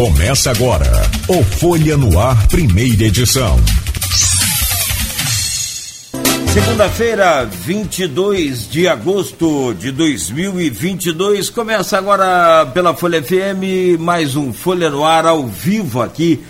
Começa 0.00 0.50
agora 0.50 0.90
o 1.28 1.44
Folha 1.44 1.94
no 1.94 2.18
Ar, 2.18 2.48
primeira 2.48 3.04
edição. 3.04 3.60
Segunda-feira, 6.54 7.44
22 7.44 8.66
de 8.66 8.88
agosto 8.88 9.74
de 9.74 9.92
2022. 9.92 11.50
Começa 11.50 11.98
agora 11.98 12.64
pela 12.72 12.96
Folha 12.96 13.22
FM, 13.22 14.00
mais 14.00 14.36
um 14.36 14.54
Folha 14.54 14.88
no 14.88 15.04
Ar 15.04 15.26
ao 15.26 15.46
vivo 15.46 16.00
aqui 16.00 16.42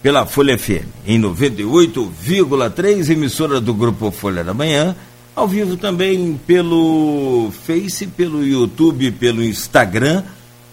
pela 0.00 0.24
Folha 0.24 0.56
FM, 0.56 0.86
em 1.04 1.20
98,3, 1.20 3.10
emissora 3.10 3.60
do 3.60 3.74
Grupo 3.74 4.12
Folha 4.12 4.44
da 4.44 4.54
Manhã. 4.54 4.94
Ao 5.34 5.48
vivo 5.48 5.76
também 5.76 6.38
pelo 6.46 7.52
Face, 7.66 8.06
pelo 8.06 8.46
YouTube, 8.46 9.10
pelo 9.10 9.42
Instagram. 9.42 10.22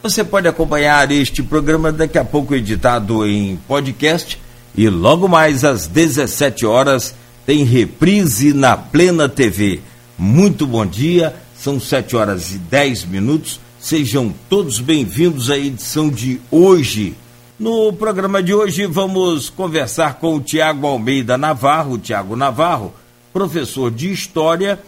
Você 0.01 0.23
pode 0.23 0.47
acompanhar 0.47 1.11
este 1.11 1.43
programa 1.43 1.91
daqui 1.91 2.17
a 2.17 2.23
pouco 2.23 2.55
editado 2.55 3.27
em 3.27 3.57
podcast 3.67 4.39
e 4.73 4.87
logo 4.87 5.27
mais 5.27 5.65
às 5.65 5.87
17 5.87 6.65
horas 6.65 7.13
tem 7.45 7.65
reprise 7.65 8.53
na 8.53 8.77
Plena 8.77 9.27
TV. 9.27 9.81
Muito 10.17 10.65
bom 10.65 10.85
dia, 10.85 11.35
são 11.53 11.81
7 11.81 12.15
horas 12.15 12.51
e 12.51 12.57
10 12.57 13.05
minutos. 13.05 13.59
Sejam 13.77 14.33
todos 14.49 14.79
bem-vindos 14.79 15.51
à 15.51 15.57
edição 15.57 16.09
de 16.09 16.39
hoje. 16.49 17.13
No 17.59 17.91
programa 17.91 18.41
de 18.41 18.53
hoje 18.53 18.85
vamos 18.85 19.49
conversar 19.49 20.13
com 20.13 20.35
o 20.35 20.39
Tiago 20.39 20.87
Almeida 20.87 21.37
Navarro, 21.37 21.97
Tiago 21.97 22.37
Navarro, 22.37 22.93
professor 23.33 23.91
de 23.91 24.09
História 24.09 24.79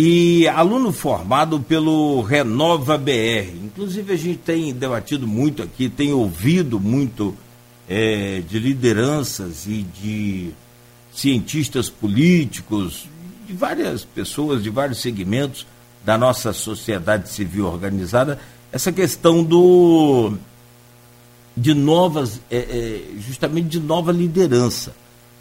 e 0.00 0.46
aluno 0.46 0.92
formado 0.92 1.58
pelo 1.58 2.22
Renova 2.22 2.96
BR. 2.96 3.50
Inclusive 3.64 4.12
a 4.12 4.16
gente 4.16 4.38
tem 4.38 4.72
debatido 4.72 5.26
muito 5.26 5.60
aqui, 5.60 5.88
tem 5.88 6.12
ouvido 6.12 6.78
muito 6.78 7.36
é, 7.88 8.40
de 8.48 8.60
lideranças 8.60 9.66
e 9.66 9.82
de 9.82 10.50
cientistas 11.12 11.90
políticos, 11.90 13.08
de 13.44 13.52
várias 13.52 14.04
pessoas, 14.04 14.62
de 14.62 14.70
vários 14.70 15.00
segmentos 15.00 15.66
da 16.04 16.16
nossa 16.16 16.52
sociedade 16.52 17.28
civil 17.28 17.66
organizada, 17.66 18.38
essa 18.70 18.92
questão 18.92 19.42
do 19.42 20.34
de 21.56 21.74
novas, 21.74 22.40
é, 22.48 22.56
é, 22.56 23.02
justamente 23.18 23.66
de 23.66 23.80
nova 23.80 24.12
liderança. 24.12 24.94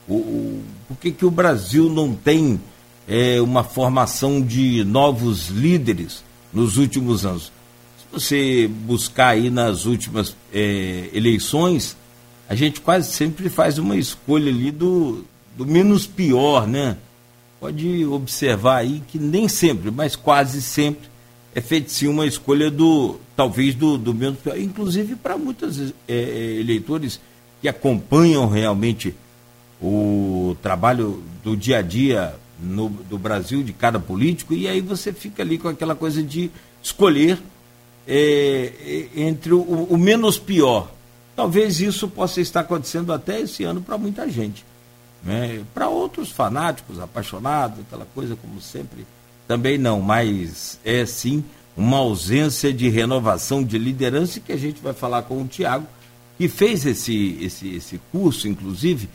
O, 0.08 0.16
o, 0.16 0.63
por 0.88 0.97
que, 0.97 1.11
que 1.11 1.25
o 1.28 1.30
Brasil 1.30 1.91
não 1.91 2.16
tem 2.16 2.59
é, 3.08 3.41
uma 3.41 3.63
formação 3.63 4.41
de 4.41 4.83
novos 4.83 5.47
líderes 5.47 6.23
nos 6.52 6.77
últimos 6.77 7.25
anos? 7.25 7.52
Se 7.97 8.05
você 8.11 8.67
buscar 8.67 9.30
aí 9.30 9.50
nas 9.50 9.86
últimas 9.86 10.36
é, 10.53 11.09
eleições, 11.13 11.95
a 12.50 12.55
gente 12.55 12.81
quase 12.81 13.11
sempre 13.11 13.50
faz 13.50 13.78
uma 13.78 13.95
escolha 13.95 14.52
ali 14.52 14.72
do, 14.72 15.23
do 15.55 15.66
menos 15.66 16.05
pior, 16.05 16.67
né? 16.67 16.97
Pode 17.59 18.05
observar 18.05 18.78
aí 18.78 19.02
que 19.08 19.17
nem 19.17 19.47
sempre, 19.47 19.89
mas 19.89 20.16
quase 20.16 20.61
sempre, 20.61 21.09
é 21.55 21.61
feita 21.61 21.89
sim 21.89 22.08
uma 22.08 22.25
escolha 22.25 22.69
do, 22.69 23.19
talvez, 23.35 23.73
do, 23.73 23.97
do 23.97 24.13
menos 24.13 24.39
pior. 24.39 24.58
Inclusive 24.59 25.16
para 25.16 25.38
muitos 25.38 25.80
é, 25.80 25.94
é, 26.08 26.59
eleitores 26.59 27.19
que 27.61 27.67
acompanham 27.67 28.47
realmente 28.47 29.16
o 29.81 30.55
trabalho 30.61 31.23
do 31.44 31.58
dia 31.58 31.80
a 31.80 31.81
dia 31.81 32.35
no, 32.59 32.89
do 32.89 33.17
Brasil, 33.17 33.63
de 33.63 33.73
cada 33.73 34.00
político, 34.00 34.53
e 34.53 34.67
aí 34.67 34.81
você 34.81 35.13
fica 35.13 35.44
ali 35.44 35.58
com 35.58 35.67
aquela 35.67 35.95
coisa 35.95 36.22
de 36.23 36.52
escolher 36.81 37.39
é, 38.08 39.09
é 39.16 39.22
entre 39.22 39.53
o, 39.53 39.61
o 39.61 39.97
menos 39.97 40.38
pior. 40.39 40.91
Talvez 41.35 41.80
isso 41.80 42.08
possa 42.08 42.41
estar 42.41 42.61
acontecendo 42.61 43.13
até 43.13 43.41
esse 43.41 43.63
ano 43.63 43.81
para 43.81 43.97
muita 43.97 44.30
gente. 44.30 44.66
Né? 45.23 45.63
Para 45.73 45.88
outros 45.88 46.31
fanáticos, 46.31 47.00
apaixonados, 47.00 47.79
aquela 47.81 48.07
coisa 48.16 48.35
como 48.35 48.59
sempre, 48.62 49.06
também 49.47 49.78
não, 49.78 50.01
mas 50.01 50.79
é 50.84 51.06
sim 51.06 51.44
uma 51.75 51.97
ausência 51.97 52.74
de 52.74 52.89
renovação 52.89 53.63
de 53.63 53.78
liderança 53.78 54.39
que 54.39 54.51
a 54.51 54.57
gente 54.57 54.81
vai 54.81 54.94
falar 54.94 55.22
com 55.22 55.41
o 55.41 55.47
Tiago, 55.47 55.85
que 56.38 56.47
fez 56.47 56.85
esse, 56.85 57.38
esse, 57.39 57.75
esse 57.75 58.01
curso, 58.12 58.47
inclusive, 58.47 59.07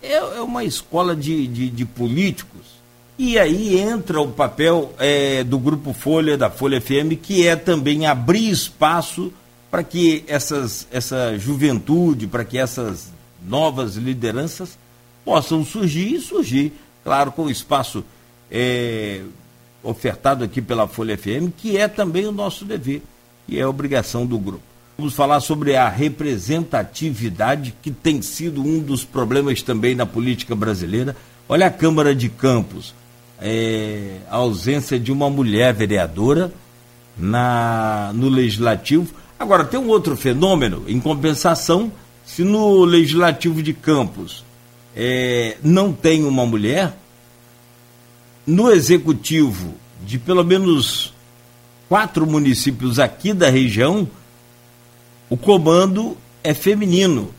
é, 0.00 0.14
é 0.14 0.40
uma 0.40 0.64
escola 0.64 1.16
de, 1.16 1.46
de, 1.46 1.70
de, 1.70 1.84
políticos. 1.84 2.73
E 3.16 3.38
aí 3.38 3.78
entra 3.78 4.20
o 4.20 4.28
papel 4.28 4.92
é, 4.98 5.44
do 5.44 5.56
Grupo 5.58 5.92
Folha, 5.92 6.36
da 6.36 6.50
Folha 6.50 6.80
FM, 6.80 7.14
que 7.22 7.46
é 7.46 7.54
também 7.54 8.06
abrir 8.06 8.50
espaço 8.50 9.32
para 9.70 9.84
que 9.84 10.24
essas, 10.26 10.86
essa 10.90 11.38
juventude, 11.38 12.26
para 12.26 12.44
que 12.44 12.58
essas 12.58 13.12
novas 13.46 13.94
lideranças 13.94 14.76
possam 15.24 15.64
surgir 15.64 16.14
e 16.14 16.20
surgir, 16.20 16.72
claro, 17.04 17.30
com 17.30 17.44
o 17.44 17.50
espaço 17.50 18.04
é, 18.50 19.22
ofertado 19.82 20.42
aqui 20.42 20.60
pela 20.60 20.88
Folha 20.88 21.16
FM, 21.16 21.50
que 21.56 21.76
é 21.76 21.86
também 21.86 22.26
o 22.26 22.32
nosso 22.32 22.64
dever, 22.64 23.02
e 23.46 23.58
é 23.58 23.62
a 23.62 23.68
obrigação 23.68 24.26
do 24.26 24.38
grupo. 24.38 24.62
Vamos 24.96 25.14
falar 25.14 25.40
sobre 25.40 25.76
a 25.76 25.88
representatividade, 25.88 27.74
que 27.82 27.90
tem 27.90 28.22
sido 28.22 28.62
um 28.62 28.80
dos 28.80 29.04
problemas 29.04 29.60
também 29.60 29.94
na 29.94 30.06
política 30.06 30.54
brasileira. 30.54 31.16
Olha 31.48 31.66
a 31.66 31.70
Câmara 31.70 32.14
de 32.14 32.28
Campos, 32.28 32.94
é, 33.40 34.18
a 34.30 34.36
ausência 34.36 34.98
de 34.98 35.12
uma 35.12 35.28
mulher 35.28 35.74
vereadora 35.74 36.52
na, 37.16 38.12
no 38.14 38.28
Legislativo. 38.28 39.14
Agora, 39.38 39.64
tem 39.64 39.78
um 39.78 39.88
outro 39.88 40.16
fenômeno, 40.16 40.84
em 40.86 41.00
compensação, 41.00 41.92
se 42.24 42.42
no 42.42 42.84
Legislativo 42.84 43.62
de 43.62 43.72
Campos 43.72 44.44
é, 44.96 45.56
não 45.62 45.92
tem 45.92 46.24
uma 46.24 46.46
mulher, 46.46 46.96
no 48.46 48.70
executivo 48.70 49.74
de 50.04 50.18
pelo 50.18 50.44
menos 50.44 51.12
quatro 51.88 52.26
municípios 52.26 52.98
aqui 52.98 53.32
da 53.32 53.48
região, 53.48 54.08
o 55.28 55.36
comando 55.36 56.16
é 56.42 56.52
feminino. 56.52 57.32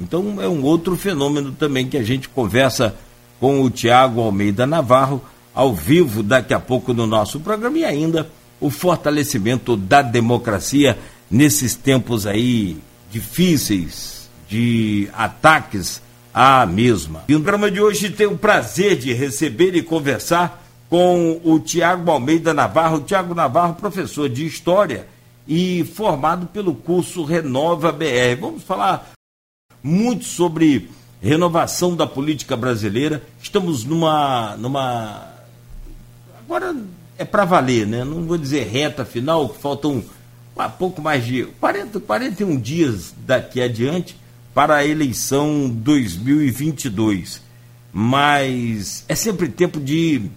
Então 0.00 0.40
é 0.40 0.48
um 0.48 0.62
outro 0.62 0.96
fenômeno 0.96 1.52
também 1.52 1.88
que 1.88 1.96
a 1.96 2.02
gente 2.02 2.28
conversa 2.28 2.94
com 3.40 3.62
o 3.62 3.70
Tiago 3.70 4.20
Almeida 4.20 4.66
Navarro, 4.66 5.22
ao 5.54 5.74
vivo 5.74 6.22
daqui 6.22 6.54
a 6.54 6.60
pouco 6.60 6.92
no 6.92 7.06
nosso 7.06 7.40
programa, 7.40 7.78
e 7.78 7.84
ainda 7.84 8.28
o 8.60 8.70
fortalecimento 8.70 9.76
da 9.76 10.02
democracia 10.02 10.98
nesses 11.30 11.74
tempos 11.74 12.26
aí 12.26 12.76
difíceis 13.10 14.30
de 14.48 15.08
ataques 15.12 16.02
a 16.32 16.64
mesma. 16.64 17.24
E 17.28 17.32
no 17.32 17.40
programa 17.40 17.70
de 17.70 17.80
hoje 17.80 18.10
tenho 18.10 18.32
o 18.32 18.38
prazer 18.38 18.96
de 18.96 19.12
receber 19.12 19.74
e 19.74 19.82
conversar 19.82 20.62
com 20.88 21.40
o 21.42 21.58
Tiago 21.58 22.10
Almeida 22.10 22.54
Navarro. 22.54 23.00
Tiago 23.00 23.34
Navarro, 23.34 23.74
professor 23.74 24.28
de 24.28 24.46
História 24.46 25.06
e 25.46 25.84
formado 25.94 26.46
pelo 26.46 26.74
curso 26.74 27.24
Renova 27.24 27.90
BR. 27.90 28.38
Vamos 28.40 28.62
falar 28.62 29.12
muito 29.82 30.24
sobre 30.24 30.88
renovação 31.20 31.96
da 31.96 32.06
política 32.06 32.56
brasileira. 32.56 33.22
Estamos 33.42 33.84
numa. 33.84 34.56
numa 34.56 35.31
agora 36.52 36.76
é 37.16 37.24
para 37.24 37.46
valer, 37.46 37.86
né? 37.86 38.04
Não 38.04 38.24
vou 38.24 38.36
dizer 38.36 38.64
reta 38.64 39.06
final, 39.06 39.48
faltam 39.48 40.04
um 40.54 40.70
pouco 40.78 41.00
mais 41.00 41.24
de 41.24 41.44
40, 41.58 42.00
41 42.00 42.60
dias 42.60 43.14
daqui 43.26 43.60
adiante 43.60 44.16
para 44.52 44.76
a 44.76 44.86
eleição 44.86 45.70
2022. 45.70 47.40
Mas 47.90 49.04
é 49.08 49.14
sempre 49.14 49.48
tempo 49.48 49.80
de 49.80 50.30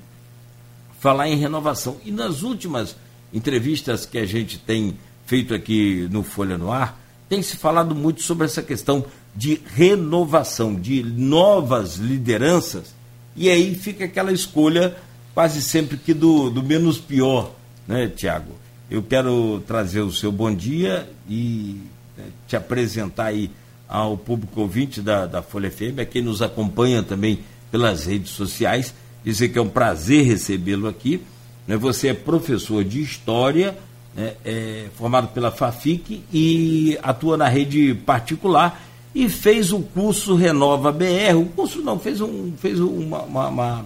falar 0.99 1.27
em 1.27 1.35
renovação. 1.35 1.97
E 2.05 2.11
nas 2.11 2.43
últimas 2.43 2.95
entrevistas 3.33 4.05
que 4.05 4.17
a 4.17 4.25
gente 4.25 4.57
tem 4.57 4.97
feito 5.25 5.53
aqui 5.53 6.07
no 6.09 6.23
Folha 6.23 6.57
no 6.57 6.71
Ar, 6.71 6.97
tem 7.27 7.41
se 7.41 7.57
falado 7.57 7.93
muito 7.93 8.21
sobre 8.21 8.45
essa 8.45 8.61
questão 8.61 9.05
de 9.35 9.61
renovação, 9.65 10.75
de 10.75 11.03
novas 11.03 11.97
lideranças. 11.97 12.95
E 13.35 13.49
aí 13.49 13.75
fica 13.75 14.05
aquela 14.05 14.31
escolha 14.31 14.95
quase 15.35 15.61
sempre 15.61 15.97
que 15.97 16.13
do, 16.13 16.49
do 16.49 16.63
menos 16.63 16.97
pior, 16.97 17.51
né, 17.85 18.07
Tiago? 18.07 18.53
Eu 18.89 19.03
quero 19.03 19.61
trazer 19.67 19.99
o 19.99 20.11
seu 20.11 20.31
bom 20.31 20.53
dia 20.53 21.09
e 21.29 21.81
né, 22.17 22.23
te 22.47 22.55
apresentar 22.55 23.25
aí 23.25 23.51
ao 23.87 24.17
público 24.17 24.61
ouvinte 24.61 25.01
da, 25.01 25.25
da 25.25 25.41
Folha 25.41 25.69
FM, 25.69 25.99
a 25.99 26.05
quem 26.05 26.21
nos 26.21 26.41
acompanha 26.41 27.03
também 27.03 27.39
pelas 27.69 28.05
redes 28.05 28.31
sociais, 28.31 28.95
dizer 29.23 29.49
que 29.49 29.59
é 29.59 29.61
um 29.61 29.69
prazer 29.69 30.25
recebê-lo 30.25 30.87
aqui. 30.87 31.21
Né? 31.67 31.75
Você 31.75 32.07
é 32.07 32.13
professor 32.13 32.83
de 32.83 33.01
História, 33.01 33.77
né? 34.15 34.35
é 34.45 34.87
formado 34.95 35.27
pela 35.29 35.51
FAFIC 35.51 36.23
e 36.31 36.97
atua 37.03 37.35
na 37.35 37.49
rede 37.49 37.93
particular 37.93 38.81
e 39.13 39.27
fez 39.27 39.73
o 39.73 39.79
curso 39.79 40.35
Renova 40.35 40.91
BR. 40.91 41.35
O 41.35 41.45
curso 41.45 41.81
não, 41.81 41.99
fez, 41.99 42.21
um, 42.21 42.53
fez 42.57 42.79
uma, 42.79 43.23
uma, 43.23 43.47
uma, 43.47 43.85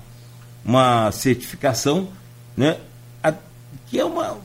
uma 0.64 1.12
certificação, 1.12 2.10
né? 2.56 2.78
A, 3.24 3.34
que 3.88 4.00
é 4.00 4.06
uma. 4.06 4.38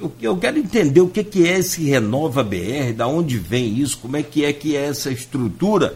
eu, 0.00 0.12
eu, 0.20 0.36
quero 0.36 0.58
entender 0.58 1.00
o 1.00 1.08
que, 1.08 1.24
que 1.24 1.46
é 1.46 1.58
esse 1.58 1.84
Renova 1.84 2.42
BR, 2.42 2.92
da 2.96 3.06
onde 3.06 3.38
vem 3.38 3.78
isso, 3.78 3.98
como 3.98 4.16
é 4.16 4.22
que 4.22 4.44
é 4.44 4.52
que 4.52 4.76
é 4.76 4.86
essa 4.86 5.10
estrutura 5.10 5.94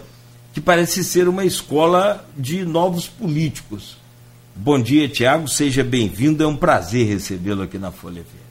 que 0.52 0.60
parece 0.60 1.02
ser 1.02 1.26
uma 1.28 1.44
escola 1.44 2.24
de 2.36 2.64
novos 2.64 3.08
políticos. 3.08 3.96
Bom 4.54 4.80
dia, 4.80 5.08
Tiago, 5.08 5.48
seja 5.48 5.82
bem-vindo, 5.82 6.44
é 6.44 6.46
um 6.46 6.56
prazer 6.56 7.08
recebê-lo 7.08 7.62
aqui 7.62 7.76
na 7.76 7.90
Folha 7.90 8.22
FM. 8.22 8.44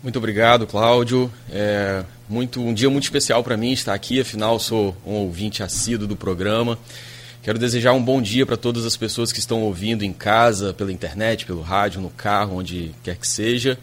Muito 0.00 0.16
obrigado, 0.16 0.64
Cláudio. 0.64 1.28
É 1.50 2.04
muito, 2.28 2.60
um 2.60 2.72
dia 2.72 2.88
muito 2.88 3.04
especial 3.04 3.42
para 3.42 3.56
mim 3.56 3.72
estar 3.72 3.94
aqui, 3.94 4.20
afinal 4.20 4.60
sou 4.60 4.96
um 5.04 5.14
ouvinte 5.14 5.62
assíduo 5.62 6.06
do 6.06 6.16
programa. 6.16 6.78
Quero 7.42 7.58
desejar 7.58 7.92
um 7.92 8.00
bom 8.00 8.22
dia 8.22 8.46
para 8.46 8.56
todas 8.56 8.86
as 8.86 8.96
pessoas 8.96 9.32
que 9.32 9.40
estão 9.40 9.62
ouvindo 9.62 10.04
em 10.04 10.12
casa, 10.12 10.72
pela 10.72 10.92
internet, 10.92 11.44
pelo 11.44 11.60
rádio, 11.60 12.00
no 12.00 12.08
carro, 12.08 12.58
onde 12.58 12.92
quer 13.02 13.16
que 13.16 13.26
seja. 13.26 13.76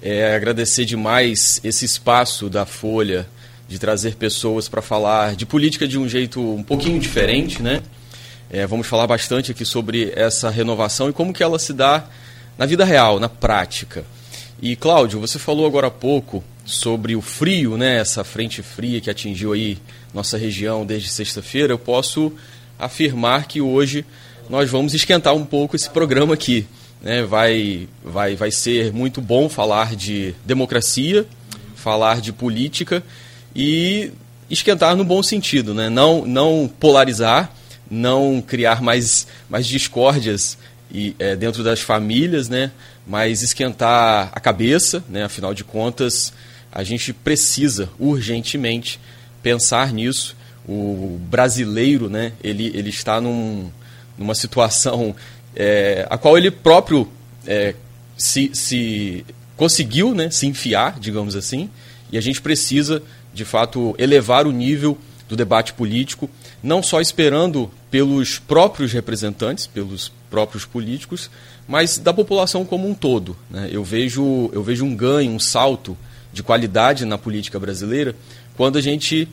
É, 0.00 0.36
agradecer 0.36 0.84
demais 0.84 1.60
esse 1.64 1.84
espaço 1.84 2.48
da 2.48 2.64
Folha 2.64 3.26
de 3.66 3.80
trazer 3.80 4.14
pessoas 4.14 4.68
para 4.68 4.80
falar 4.80 5.34
de 5.34 5.44
política 5.44 5.88
de 5.88 5.98
um 5.98 6.08
jeito 6.08 6.40
um 6.40 6.62
pouquinho 6.62 7.00
diferente, 7.00 7.60
né? 7.60 7.82
É, 8.48 8.64
vamos 8.64 8.86
falar 8.86 9.08
bastante 9.08 9.50
aqui 9.50 9.64
sobre 9.64 10.12
essa 10.14 10.48
renovação 10.48 11.08
e 11.10 11.12
como 11.12 11.32
que 11.32 11.42
ela 11.42 11.58
se 11.58 11.72
dá 11.72 12.06
na 12.56 12.64
vida 12.64 12.84
real, 12.84 13.18
na 13.18 13.28
prática. 13.28 14.04
E 14.62 14.76
Cláudio, 14.76 15.18
você 15.18 15.36
falou 15.36 15.66
agora 15.66 15.88
há 15.88 15.90
pouco 15.90 16.44
sobre 16.64 17.16
o 17.16 17.20
frio, 17.20 17.76
né? 17.76 17.98
Essa 17.98 18.22
frente 18.22 18.62
fria 18.62 19.00
que 19.00 19.10
atingiu 19.10 19.52
aí 19.52 19.78
nossa 20.14 20.38
região 20.38 20.86
desde 20.86 21.08
sexta-feira. 21.08 21.72
Eu 21.72 21.78
posso 21.78 22.32
afirmar 22.78 23.46
que 23.46 23.60
hoje 23.60 24.04
nós 24.48 24.70
vamos 24.70 24.94
esquentar 24.94 25.34
um 25.34 25.44
pouco 25.44 25.76
esse 25.76 25.88
programa 25.88 26.34
aqui. 26.34 26.66
Né? 27.02 27.22
Vai, 27.22 27.88
vai, 28.02 28.36
vai 28.36 28.50
ser 28.50 28.92
muito 28.92 29.20
bom 29.20 29.48
falar 29.48 29.94
de 29.94 30.34
democracia, 30.44 31.26
falar 31.74 32.20
de 32.20 32.32
política 32.32 33.02
e 33.54 34.10
esquentar 34.50 34.96
no 34.96 35.04
bom 35.04 35.22
sentido, 35.22 35.74
né? 35.74 35.88
não, 35.88 36.26
não 36.26 36.70
polarizar, 36.80 37.52
não 37.90 38.42
criar 38.42 38.82
mais, 38.82 39.26
mais 39.48 39.66
discórdias 39.66 40.58
e, 40.92 41.14
é, 41.18 41.36
dentro 41.36 41.62
das 41.62 41.80
famílias, 41.80 42.48
né? 42.48 42.70
mas 43.06 43.42
esquentar 43.42 44.30
a 44.32 44.40
cabeça, 44.40 45.04
né? 45.08 45.24
afinal 45.24 45.52
de 45.54 45.64
contas, 45.64 46.32
a 46.72 46.82
gente 46.82 47.12
precisa 47.12 47.88
urgentemente 47.98 48.98
pensar 49.42 49.92
nisso 49.92 50.36
o 50.66 51.18
brasileiro, 51.28 52.08
né, 52.08 52.32
ele, 52.42 52.72
ele 52.74 52.88
está 52.88 53.20
num, 53.20 53.70
numa 54.16 54.34
situação 54.34 55.14
é, 55.54 56.06
a 56.10 56.18
qual 56.18 56.36
ele 56.36 56.50
próprio 56.50 57.08
é, 57.46 57.74
se, 58.16 58.50
se 58.54 59.24
conseguiu 59.56 60.14
né, 60.14 60.30
se 60.30 60.46
enfiar, 60.46 60.98
digamos 60.98 61.36
assim, 61.36 61.70
e 62.10 62.18
a 62.18 62.20
gente 62.20 62.40
precisa, 62.40 63.02
de 63.32 63.44
fato, 63.44 63.94
elevar 63.98 64.46
o 64.46 64.52
nível 64.52 64.98
do 65.28 65.36
debate 65.36 65.72
político, 65.72 66.28
não 66.62 66.82
só 66.82 67.00
esperando 67.00 67.70
pelos 67.90 68.38
próprios 68.38 68.92
representantes, 68.92 69.66
pelos 69.66 70.12
próprios 70.30 70.64
políticos, 70.64 71.30
mas 71.66 71.98
da 71.98 72.12
população 72.12 72.64
como 72.64 72.88
um 72.88 72.94
todo. 72.94 73.36
Né? 73.50 73.68
Eu, 73.70 73.82
vejo, 73.82 74.50
eu 74.52 74.62
vejo 74.62 74.84
um 74.84 74.94
ganho, 74.94 75.32
um 75.32 75.40
salto 75.40 75.96
de 76.32 76.42
qualidade 76.42 77.04
na 77.04 77.16
política 77.16 77.58
brasileira 77.58 78.14
quando 78.56 78.76
a 78.76 78.80
gente 78.80 79.28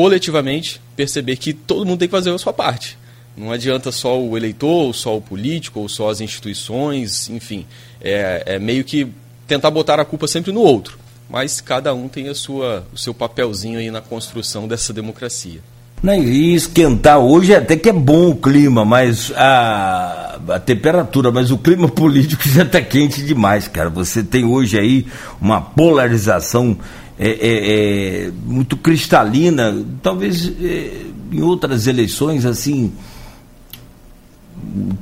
coletivamente 0.00 0.80
perceber 0.96 1.36
que 1.36 1.52
todo 1.52 1.84
mundo 1.84 1.98
tem 1.98 2.08
que 2.08 2.12
fazer 2.12 2.30
a 2.30 2.38
sua 2.38 2.54
parte. 2.54 2.96
Não 3.36 3.52
adianta 3.52 3.92
só 3.92 4.18
o 4.18 4.34
eleitor, 4.34 4.86
ou 4.86 4.94
só 4.94 5.14
o 5.14 5.20
político, 5.20 5.78
ou 5.78 5.90
só 5.90 6.08
as 6.08 6.22
instituições, 6.22 7.28
enfim. 7.28 7.66
É, 8.00 8.42
é 8.46 8.58
meio 8.58 8.82
que 8.82 9.06
tentar 9.46 9.70
botar 9.70 10.00
a 10.00 10.04
culpa 10.06 10.26
sempre 10.26 10.52
no 10.52 10.62
outro. 10.62 10.98
Mas 11.28 11.60
cada 11.60 11.92
um 11.92 12.08
tem 12.08 12.30
a 12.30 12.34
sua, 12.34 12.82
o 12.94 12.96
seu 12.96 13.12
papelzinho 13.12 13.78
aí 13.78 13.90
na 13.90 14.00
construção 14.00 14.66
dessa 14.66 14.90
democracia. 14.90 15.60
Não, 16.02 16.14
e 16.14 16.54
esquentar 16.54 17.18
hoje 17.18 17.54
até 17.54 17.76
que 17.76 17.90
é 17.90 17.92
bom 17.92 18.30
o 18.30 18.36
clima, 18.36 18.86
mas 18.86 19.30
a, 19.36 20.40
a 20.48 20.58
temperatura, 20.58 21.30
mas 21.30 21.50
o 21.50 21.58
clima 21.58 21.88
político 21.92 22.48
já 22.48 22.62
está 22.62 22.80
quente 22.80 23.22
demais, 23.22 23.68
cara. 23.68 23.90
Você 23.90 24.22
tem 24.22 24.46
hoje 24.46 24.78
aí 24.78 25.06
uma 25.38 25.60
polarização 25.60 26.78
é, 27.22 27.28
é, 27.28 28.26
é 28.26 28.32
muito 28.46 28.78
cristalina, 28.78 29.76
talvez 30.02 30.50
é, 30.60 31.02
em 31.30 31.42
outras 31.42 31.86
eleições 31.86 32.46
assim 32.46 32.90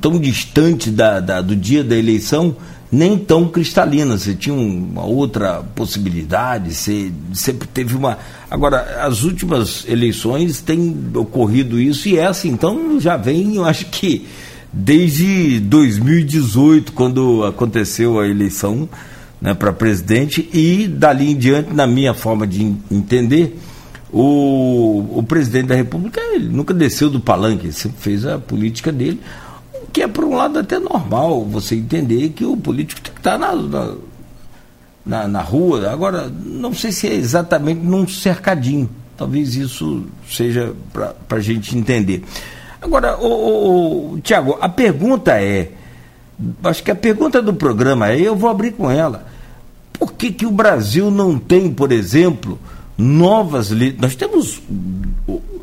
tão 0.01 0.19
distante 0.19 0.91
da, 0.91 1.21
da, 1.21 1.41
do 1.41 1.55
dia 1.55 1.85
da 1.85 1.97
eleição, 1.97 2.57
nem 2.91 3.17
tão 3.17 3.49
cristalina. 3.49 4.19
Você 4.19 4.35
tinha 4.35 4.55
uma 4.55 5.05
outra 5.05 5.63
possibilidade, 5.75 6.75
você 6.75 7.13
sempre 7.33 7.69
teve 7.69 7.95
uma. 7.95 8.19
Agora, 8.51 9.01
as 9.03 9.23
últimas 9.23 9.85
eleições 9.89 10.61
tem 10.61 10.97
ocorrido 11.15 11.81
isso 11.81 12.09
e 12.09 12.19
essa 12.19 12.49
então 12.49 12.99
já 13.01 13.17
vem, 13.17 13.57
eu 13.57 13.65
acho 13.65 13.87
que 13.87 14.27
desde 14.73 15.61
2018, 15.61 16.93
quando 16.93 17.45
aconteceu 17.45 18.19
a 18.19 18.27
eleição 18.27 18.89
né, 19.41 19.55
para 19.55 19.73
presidente 19.73 20.49
e 20.53 20.89
dali 20.89 21.31
em 21.31 21.37
diante, 21.37 21.73
na 21.73 21.87
minha 21.87 22.15
forma 22.15 22.47
de 22.47 22.75
entender, 22.91 23.59
o, 24.13 25.19
o 25.19 25.23
presidente 25.23 25.67
da 25.67 25.75
República 25.75 26.21
ele 26.33 26.49
nunca 26.49 26.73
desceu 26.73 27.11
do 27.11 27.21
palanque, 27.21 27.73
sempre 27.73 28.01
fez 28.01 28.27
a 28.27 28.39
política 28.39 28.91
dele, 28.91 29.21
o 29.83 29.87
que 29.93 30.03
é 30.03 30.09
por 30.09 30.25
um 30.25 30.35
lado 30.35 30.59
até 30.59 30.79
normal 30.79 31.45
você 31.45 31.75
entender 31.75 32.31
que 32.31 32.45
o 32.45 32.57
político 32.57 33.01
tem 33.01 33.13
que 33.13 33.21
estar 33.21 33.39
na, 33.39 33.55
na, 33.55 33.95
na, 35.05 35.29
na 35.29 35.41
rua. 35.41 35.91
Agora, 35.91 36.31
não 36.45 36.75
sei 36.75 36.93
se 36.93 37.07
é 37.07 37.15
exatamente 37.15 37.81
num 37.81 38.07
cercadinho. 38.07 38.89
Talvez 39.17 39.57
isso 39.57 40.05
seja 40.29 40.73
para 40.93 41.39
a 41.39 41.41
gente 41.41 41.77
entender. 41.77 42.23
Agora, 42.81 43.19
o, 43.19 44.15
o, 44.15 44.21
Tiago, 44.21 44.57
a 44.61 44.69
pergunta 44.69 45.33
é, 45.33 45.73
acho 46.65 46.83
que 46.83 46.91
a 46.91 46.95
pergunta 46.95 47.43
do 47.43 47.53
programa 47.53 48.11
é, 48.11 48.21
eu 48.21 48.37
vou 48.37 48.49
abrir 48.49 48.73
com 48.73 48.91
ela. 48.91 49.27
Por 49.99 50.13
que, 50.13 50.31
que 50.31 50.47
o 50.47 50.51
Brasil 50.51 51.11
não 51.11 51.39
tem, 51.39 51.71
por 51.71 51.91
exemplo, 51.91 52.59
novas 52.97 53.71
Nós 53.99 54.15
temos 54.15 54.63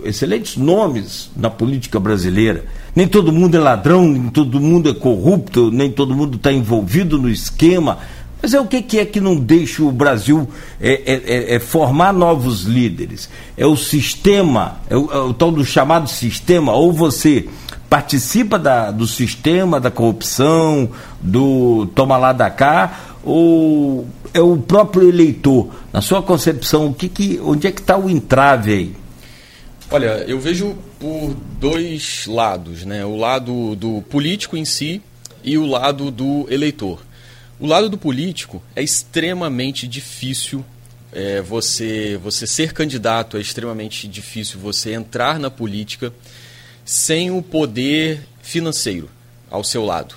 excelentes 0.04 0.56
nomes 0.56 1.32
na 1.36 1.50
política 1.50 2.00
brasileira. 2.00 2.66
Nem 2.96 3.08
todo 3.08 3.34
mundo 3.34 3.56
é 3.56 3.60
ladrão, 3.60 4.08
nem 4.08 4.30
todo 4.30 4.60
mundo 4.60 4.90
é 4.90 4.94
corrupto, 4.94 5.72
nem 5.72 5.92
todo 5.92 6.16
mundo 6.16 6.38
está 6.38 6.52
envolvido 6.52 7.18
no 7.18 7.30
esquema. 7.30 7.98
Mas 8.46 8.54
é 8.54 8.60
o 8.60 8.68
que, 8.68 8.80
que, 8.84 9.00
é 9.00 9.06
que 9.06 9.20
não 9.20 9.36
deixa 9.36 9.82
o 9.82 9.92
Brasil 9.92 10.48
é, 10.80 11.02
é, 11.04 11.14
é, 11.26 11.56
é 11.56 11.60
formar 11.60 12.14
novos 12.14 12.62
líderes? 12.62 13.28
É 13.58 13.66
o 13.66 13.76
sistema, 13.76 14.80
é 14.88 14.96
o, 14.96 15.12
é 15.12 15.18
o, 15.18 15.34
tal 15.34 15.52
do 15.52 15.66
chamado 15.66 16.08
sistema, 16.08 16.72
ou 16.72 16.94
você 16.94 17.50
participa 17.90 18.60
da, 18.60 18.92
do 18.92 19.08
sistema 19.08 19.80
da 19.80 19.90
corrupção, 19.90 20.92
do 21.20 21.88
toma 21.96 22.18
lá 22.18 22.34
da 22.34 22.52
cá, 22.52 23.16
ou 23.24 24.08
é 24.32 24.42
o 24.42 24.58
próprio 24.58 25.10
eleitor? 25.10 25.70
Na 25.92 26.00
sua 26.00 26.22
concepção, 26.22 26.86
o 26.86 26.94
que 26.94 27.10
que, 27.10 27.42
onde 27.44 27.66
é 27.66 27.72
que 27.72 27.82
está 27.82 27.98
o 27.98 28.08
entrave 28.08 28.72
aí? 28.72 28.96
Olha, 29.90 30.24
eu 30.28 30.40
vejo 30.40 30.76
por 31.00 31.36
dois 31.60 32.28
lados, 32.28 32.86
né? 32.86 33.04
O 33.04 33.16
lado 33.16 33.76
do 33.76 34.04
político 34.04 34.56
em 34.56 34.66
si 34.66 35.02
e 35.44 35.58
o 35.58 35.66
lado 35.66 36.12
do 36.12 36.46
eleitor. 36.48 37.00
O 37.58 37.66
lado 37.66 37.90
do 37.90 37.98
político 37.98 38.62
é 38.76 38.84
extremamente 38.84 39.88
difícil 39.88 40.66
é, 41.14 41.42
você, 41.42 42.20
você 42.22 42.46
ser 42.46 42.74
candidato, 42.74 43.38
é 43.38 43.40
extremamente 43.40 44.10
difícil 44.10 44.60
você 44.60 44.94
entrar 44.94 45.40
na 45.40 45.50
política 45.50 46.14
sem 46.84 47.32
o 47.32 47.42
poder 47.42 48.28
financeiro 48.42 49.10
ao 49.50 49.64
seu 49.64 49.86
lado. 49.86 50.16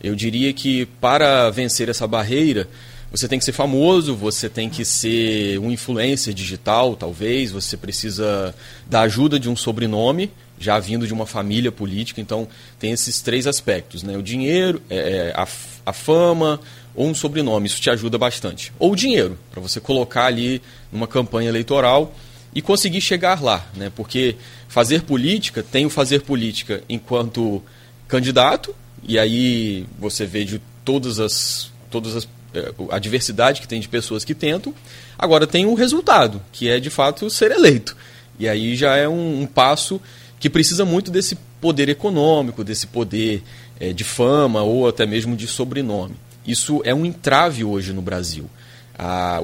Eu 0.00 0.14
diria 0.14 0.52
que 0.52 0.86
para 1.00 1.50
vencer 1.50 1.88
essa 1.88 2.06
barreira, 2.06 2.68
você 3.10 3.26
tem 3.26 3.40
que 3.40 3.44
ser 3.44 3.52
famoso, 3.52 4.14
você 4.14 4.48
tem 4.48 4.70
que 4.70 4.84
ser 4.84 5.58
um 5.58 5.72
influencer 5.72 6.32
digital, 6.32 6.94
talvez, 6.94 7.50
você 7.50 7.76
precisa 7.76 8.54
da 8.86 9.00
ajuda 9.00 9.40
de 9.40 9.50
um 9.50 9.56
sobrenome, 9.56 10.30
já 10.58 10.78
vindo 10.78 11.06
de 11.06 11.12
uma 11.12 11.26
família 11.26 11.70
política, 11.70 12.20
então 12.20 12.48
tem 12.78 12.92
esses 12.92 13.20
três 13.20 13.46
aspectos, 13.46 14.02
né? 14.02 14.16
O 14.16 14.22
dinheiro, 14.22 14.82
é, 14.90 14.96
é 14.96 15.32
a, 15.34 15.46
a 15.86 15.92
fama 15.92 16.60
ou 16.94 17.06
um 17.06 17.14
sobrenome, 17.14 17.66
isso 17.66 17.80
te 17.80 17.90
ajuda 17.90 18.18
bastante. 18.18 18.72
Ou 18.78 18.92
o 18.92 18.96
dinheiro, 18.96 19.38
para 19.50 19.60
você 19.60 19.80
colocar 19.80 20.26
ali 20.26 20.60
numa 20.90 21.06
campanha 21.06 21.48
eleitoral 21.48 22.14
e 22.54 22.60
conseguir 22.60 23.00
chegar 23.00 23.42
lá, 23.42 23.66
né? 23.76 23.90
Porque 23.94 24.36
fazer 24.68 25.02
política 25.02 25.62
tem 25.62 25.86
o 25.86 25.90
fazer 25.90 26.22
política 26.22 26.82
enquanto 26.88 27.62
candidato, 28.06 28.74
e 29.02 29.18
aí 29.18 29.86
você 29.98 30.26
vê 30.26 30.44
de 30.44 30.60
todas 30.84 31.20
as, 31.20 31.70
todas 31.90 32.16
as 32.16 32.28
é, 32.54 32.72
a 32.90 32.98
diversidade 32.98 33.60
que 33.60 33.68
tem 33.68 33.78
de 33.78 33.88
pessoas 33.88 34.24
que 34.24 34.34
tentam. 34.34 34.74
Agora 35.18 35.46
tem 35.46 35.66
o 35.66 35.74
resultado, 35.74 36.42
que 36.50 36.68
é 36.68 36.80
de 36.80 36.88
fato 36.88 37.28
ser 37.28 37.50
eleito. 37.50 37.94
E 38.38 38.48
aí 38.48 38.74
já 38.74 38.96
é 38.96 39.06
um, 39.06 39.42
um 39.42 39.46
passo 39.46 40.00
que 40.38 40.48
precisa 40.48 40.84
muito 40.84 41.10
desse 41.10 41.36
poder 41.60 41.88
econômico, 41.88 42.62
desse 42.62 42.86
poder 42.86 43.42
é, 43.78 43.92
de 43.92 44.04
fama 44.04 44.62
ou 44.62 44.88
até 44.88 45.06
mesmo 45.06 45.36
de 45.36 45.46
sobrenome. 45.46 46.14
Isso 46.46 46.80
é 46.84 46.94
um 46.94 47.04
entrave 47.04 47.64
hoje 47.64 47.92
no 47.92 48.00
Brasil. 48.00 48.48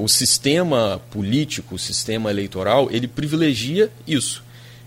O 0.00 0.08
sistema 0.08 1.00
político, 1.12 1.76
o 1.76 1.78
sistema 1.78 2.28
eleitoral, 2.28 2.88
ele 2.90 3.06
privilegia 3.06 3.88
isso. 4.04 4.42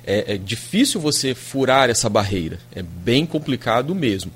É, 0.05 0.33
é 0.33 0.37
difícil 0.37 0.99
você 0.99 1.33
furar 1.33 1.89
essa 1.89 2.09
barreira. 2.09 2.59
É 2.75 2.81
bem 2.81 3.25
complicado 3.25 3.95
mesmo. 3.95 4.31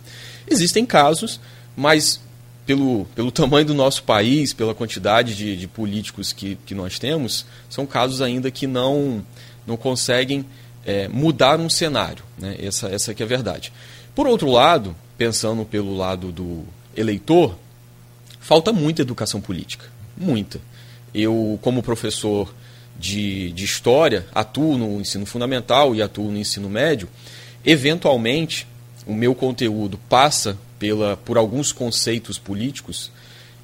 Existem 0.50 0.86
casos, 0.86 1.40
mas 1.76 2.22
pelo, 2.66 3.06
pelo 3.16 3.32
tamanho 3.32 3.66
do 3.66 3.74
nosso 3.74 4.04
país, 4.04 4.54
pela 4.54 4.74
quantidade 4.74 5.36
de, 5.36 5.58
de 5.58 5.68
políticos 5.68 6.32
que, 6.32 6.58
que 6.66 6.74
nós 6.74 6.98
temos, 6.98 7.46
são 7.70 7.86
casos 7.86 8.22
ainda 8.22 8.50
que 8.50 8.68
não, 8.68 9.26
não 9.68 9.76
conseguem 9.76 10.46
é, 10.86 11.08
mudar 11.08 11.60
um 11.60 11.70
cenário. 11.70 12.24
Né? 12.38 12.56
Essa, 12.60 12.88
essa 12.88 13.14
que 13.14 13.24
é 13.24 13.26
a 13.26 13.30
verdade. 13.30 13.72
Por 14.16 14.28
outro 14.28 14.50
lado, 14.50 14.96
pensando 15.18 15.64
pelo 15.66 15.96
lado 15.96 16.32
do 16.32 16.64
eleitor, 16.96 17.56
falta 18.40 18.74
muita 18.74 19.02
educação 19.02 19.40
política. 19.40 19.86
Muita. 20.18 20.60
Eu, 21.14 21.60
como 21.62 21.84
professor 21.84 22.54
de, 23.00 23.52
de 23.52 23.66
história, 23.66 24.26
atuo 24.34 24.78
no 24.78 25.02
ensino 25.02 25.26
fundamental 25.26 25.96
e 25.96 26.02
atuo 26.02 26.32
no 26.32 26.38
ensino 26.38 26.70
médio. 26.70 27.10
Eventualmente, 27.66 28.68
o 29.06 29.14
meu 29.14 29.34
conteúdo 29.34 30.00
passa 30.10 30.58
pela, 30.78 31.18
por 31.18 31.38
alguns 31.38 31.72
conceitos 31.72 32.38
políticos 32.38 33.12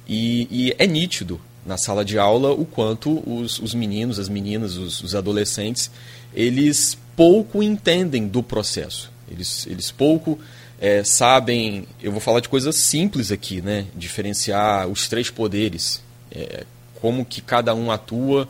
e, 0.08 0.48
e 0.50 0.74
é 0.78 0.86
nítido 0.86 1.40
na 1.64 1.76
sala 1.76 2.04
de 2.04 2.18
aula 2.18 2.52
o 2.52 2.64
quanto 2.64 3.22
os, 3.28 3.58
os 3.58 3.74
meninos, 3.74 4.18
as 4.18 4.28
meninas, 4.28 4.76
os, 4.76 5.02
os, 5.02 5.14
adolescentes, 5.14 5.90
eles 6.34 6.96
pouco 7.18 7.60
entendem 7.64 8.28
do 8.28 8.44
processo. 8.44 9.10
Eles, 9.28 9.66
eles 9.66 9.90
pouco 9.90 10.38
é, 10.80 11.02
sabem. 11.02 11.84
Eu 12.00 12.12
vou 12.12 12.20
falar 12.20 12.38
de 12.38 12.48
coisas 12.48 12.76
simples 12.76 13.32
aqui, 13.32 13.60
né? 13.60 13.86
Diferenciar 13.96 14.86
os 14.86 15.08
três 15.08 15.28
poderes, 15.28 16.00
é, 16.30 16.64
como 17.00 17.24
que 17.24 17.40
cada 17.40 17.74
um 17.74 17.90
atua 17.90 18.48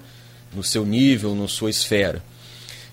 no 0.54 0.62
seu 0.62 0.84
nível, 0.84 1.34
na 1.34 1.48
sua 1.48 1.70
esfera. 1.70 2.22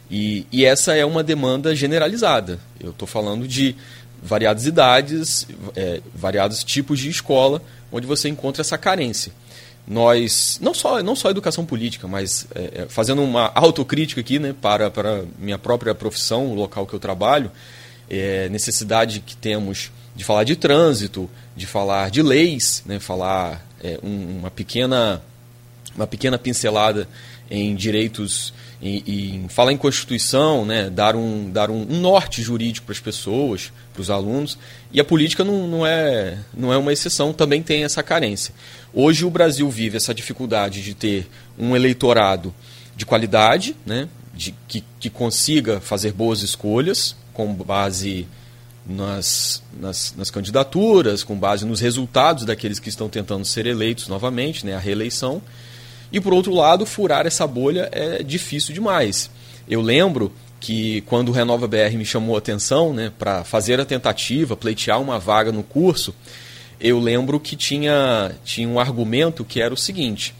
E, 0.10 0.48
e 0.50 0.64
essa 0.64 0.96
é 0.96 1.04
uma 1.06 1.22
demanda 1.22 1.76
generalizada. 1.76 2.58
Eu 2.80 2.92
estou 2.92 3.06
falando 3.06 3.46
de 3.46 3.76
variadas 4.24 4.66
idades, 4.66 5.46
é, 5.76 6.00
variados 6.16 6.64
tipos 6.64 7.02
de 7.02 7.10
escola, 7.10 7.62
onde 7.92 8.08
você 8.08 8.30
encontra 8.30 8.62
essa 8.62 8.78
carência. 8.78 9.34
Nós, 9.88 10.58
não 10.62 10.74
só, 10.74 11.02
não 11.04 11.16
só 11.16 11.30
educação 11.30 11.64
política, 11.64 12.08
mas 12.08 12.48
é, 12.56 12.82
é, 12.82 12.86
fazendo 12.90 13.22
uma 13.22 13.52
autocrítica 13.54 14.22
aqui 14.22 14.40
né, 14.40 14.56
para, 14.60 14.90
para 14.90 15.24
minha 15.38 15.60
própria 15.60 15.94
profissão, 15.94 16.48
o 16.48 16.56
local 16.56 16.88
que 16.88 16.94
eu 16.94 17.00
trabalho, 17.00 17.52
é, 18.10 18.50
necessidade 18.50 19.20
que 19.20 19.36
temos 19.36 19.92
de 20.16 20.24
falar 20.24 20.44
de 20.44 20.56
trânsito, 20.56 21.30
de 21.56 21.68
falar 21.68 22.10
de 22.10 22.24
leis, 22.24 22.82
né, 22.86 23.00
falar 23.00 23.64
é, 23.84 24.00
um, 24.02 24.40
uma, 24.40 24.50
pequena, 24.50 25.22
uma 25.96 26.08
pequena 26.08 26.38
pincelada 26.38 27.08
em 27.50 27.76
direitos 27.76 28.54
em 28.82 29.48
falar 29.48 29.72
em 29.72 29.78
Constituição, 29.78 30.66
né, 30.66 30.90
dar, 30.90 31.16
um, 31.16 31.50
dar 31.50 31.72
um 31.72 31.86
norte 31.86 32.42
jurídico 32.42 32.86
para 32.86 32.94
as 32.94 33.00
pessoas, 33.00 33.72
para 33.94 34.02
os 34.02 34.10
alunos, 34.10 34.58
e 34.92 35.00
a 35.00 35.04
política 35.04 35.44
não, 35.44 35.68
não, 35.68 35.86
é, 35.86 36.38
não 36.54 36.72
é 36.72 36.78
uma 36.78 36.94
exceção, 36.94 37.34
também 37.34 37.64
tem 37.64 37.84
essa 37.84 38.04
carência. 38.04 38.54
Hoje 38.98 39.26
o 39.26 39.30
Brasil 39.30 39.70
vive 39.70 39.98
essa 39.98 40.14
dificuldade 40.14 40.82
de 40.82 40.94
ter 40.94 41.28
um 41.60 41.76
eleitorado 41.76 42.56
de 42.96 43.06
qualidade, 43.06 43.76
né, 43.86 44.08
de, 44.34 44.56
que, 44.70 44.86
que 44.98 45.10
consiga 45.10 45.82
fazer 45.82 46.14
boas 46.14 46.42
escolhas 46.42 47.14
com 47.34 47.54
base 47.54 48.26
nas, 48.88 49.62
nas, 49.78 50.16
nas, 50.16 50.32
candidaturas, 50.32 51.26
com 51.26 51.36
base 51.36 51.66
nos 51.66 51.82
resultados 51.82 52.46
daqueles 52.46 52.80
que 52.80 52.88
estão 52.88 53.10
tentando 53.10 53.44
ser 53.44 53.66
eleitos 53.66 54.08
novamente, 54.08 54.66
né, 54.66 54.76
a 54.76 54.80
reeleição, 54.80 55.42
e 56.10 56.22
por 56.22 56.34
outro 56.34 56.54
lado, 56.54 56.86
furar 56.86 57.28
essa 57.28 57.46
bolha 57.46 57.90
é 57.92 58.24
difícil 58.24 58.74
demais. 58.74 59.30
Eu 59.68 59.82
lembro 59.82 60.32
que 60.58 61.02
quando 61.02 61.30
o 61.30 61.32
Renova 61.34 61.68
BR 61.68 61.98
me 61.98 62.06
chamou 62.06 62.36
a 62.36 62.40
atenção 62.40 62.94
né, 62.94 63.12
para 63.20 63.44
fazer 63.44 63.78
a 63.78 63.84
tentativa, 63.84 64.56
pleitear 64.56 65.02
uma 65.02 65.20
vaga 65.20 65.52
no 65.52 65.64
curso, 65.64 66.16
eu 66.80 67.00
lembro 67.00 67.40
que 67.40 67.56
tinha, 67.56 68.32
tinha 68.44 68.68
um 68.68 68.80
argumento 68.80 69.44
que 69.44 69.62
era 69.62 69.74
o 69.74 69.78
seguinte: 69.78 70.34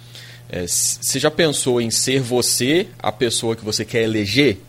é, 0.50 0.66
você 0.68 1.20
já 1.20 1.32
pensou 1.32 1.82
em 1.82 1.90
ser 1.90 2.22
você 2.22 2.88
a 3.00 3.12
pessoa 3.12 3.56
que 3.56 3.66
você 3.66 3.84
quer 3.84 4.04
eleger? 4.04 4.60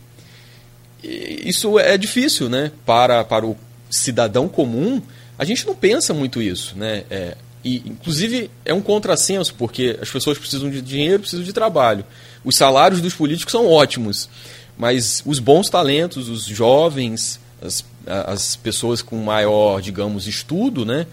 Isso 1.03 1.77
é 1.79 1.97
difícil, 1.97 2.49
né? 2.49 2.71
Para, 2.85 3.23
para 3.23 3.45
o 3.45 3.55
cidadão 3.89 4.49
comum, 4.49 5.01
a 5.37 5.45
gente 5.45 5.65
não 5.65 5.75
pensa 5.75 6.13
muito 6.13 6.41
isso, 6.41 6.75
né? 6.75 7.03
É, 7.09 7.37
e, 7.63 7.77
inclusive, 7.85 8.49
é 8.65 8.73
um 8.73 8.81
contrassenso, 8.81 9.53
porque 9.55 9.97
as 10.01 10.09
pessoas 10.09 10.37
precisam 10.37 10.69
de 10.69 10.81
dinheiro, 10.81 11.19
precisam 11.19 11.45
de 11.45 11.53
trabalho. 11.53 12.05
Os 12.43 12.55
salários 12.55 13.01
dos 13.01 13.13
políticos 13.13 13.51
são 13.51 13.67
ótimos, 13.67 14.29
mas 14.77 15.21
os 15.25 15.39
bons 15.39 15.69
talentos, 15.69 16.29
os 16.29 16.45
jovens, 16.45 17.39
as, 17.61 17.83
as 18.05 18.55
pessoas 18.55 19.01
com 19.01 19.17
maior, 19.17 19.81
digamos, 19.81 20.27
estudo, 20.27 20.85
né? 20.85 21.05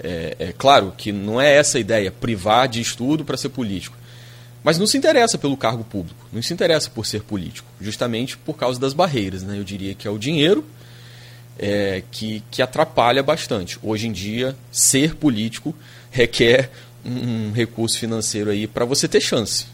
É, 0.00 0.36
é 0.38 0.54
claro 0.56 0.92
que 0.96 1.12
não 1.12 1.40
é 1.40 1.56
essa 1.56 1.78
a 1.78 1.80
ideia, 1.80 2.10
privar 2.10 2.68
de 2.68 2.80
estudo 2.80 3.24
para 3.24 3.36
ser 3.36 3.48
político. 3.48 3.96
Mas 4.62 4.78
não 4.78 4.86
se 4.86 4.98
interessa 4.98 5.38
pelo 5.38 5.56
cargo 5.56 5.84
público, 5.84 6.26
não 6.32 6.42
se 6.42 6.52
interessa 6.52 6.90
por 6.90 7.06
ser 7.06 7.22
político, 7.22 7.68
justamente 7.80 8.36
por 8.36 8.54
causa 8.54 8.78
das 8.78 8.92
barreiras. 8.92 9.42
Né? 9.42 9.58
Eu 9.58 9.64
diria 9.64 9.94
que 9.94 10.06
é 10.06 10.10
o 10.10 10.18
dinheiro 10.18 10.64
é, 11.58 12.02
que, 12.10 12.42
que 12.50 12.60
atrapalha 12.60 13.22
bastante. 13.22 13.78
Hoje 13.82 14.08
em 14.08 14.12
dia, 14.12 14.56
ser 14.70 15.14
político 15.14 15.74
requer 16.10 16.70
um 17.04 17.52
recurso 17.52 17.98
financeiro 17.98 18.50
aí 18.50 18.66
para 18.66 18.84
você 18.84 19.08
ter 19.08 19.20
chance. 19.20 19.66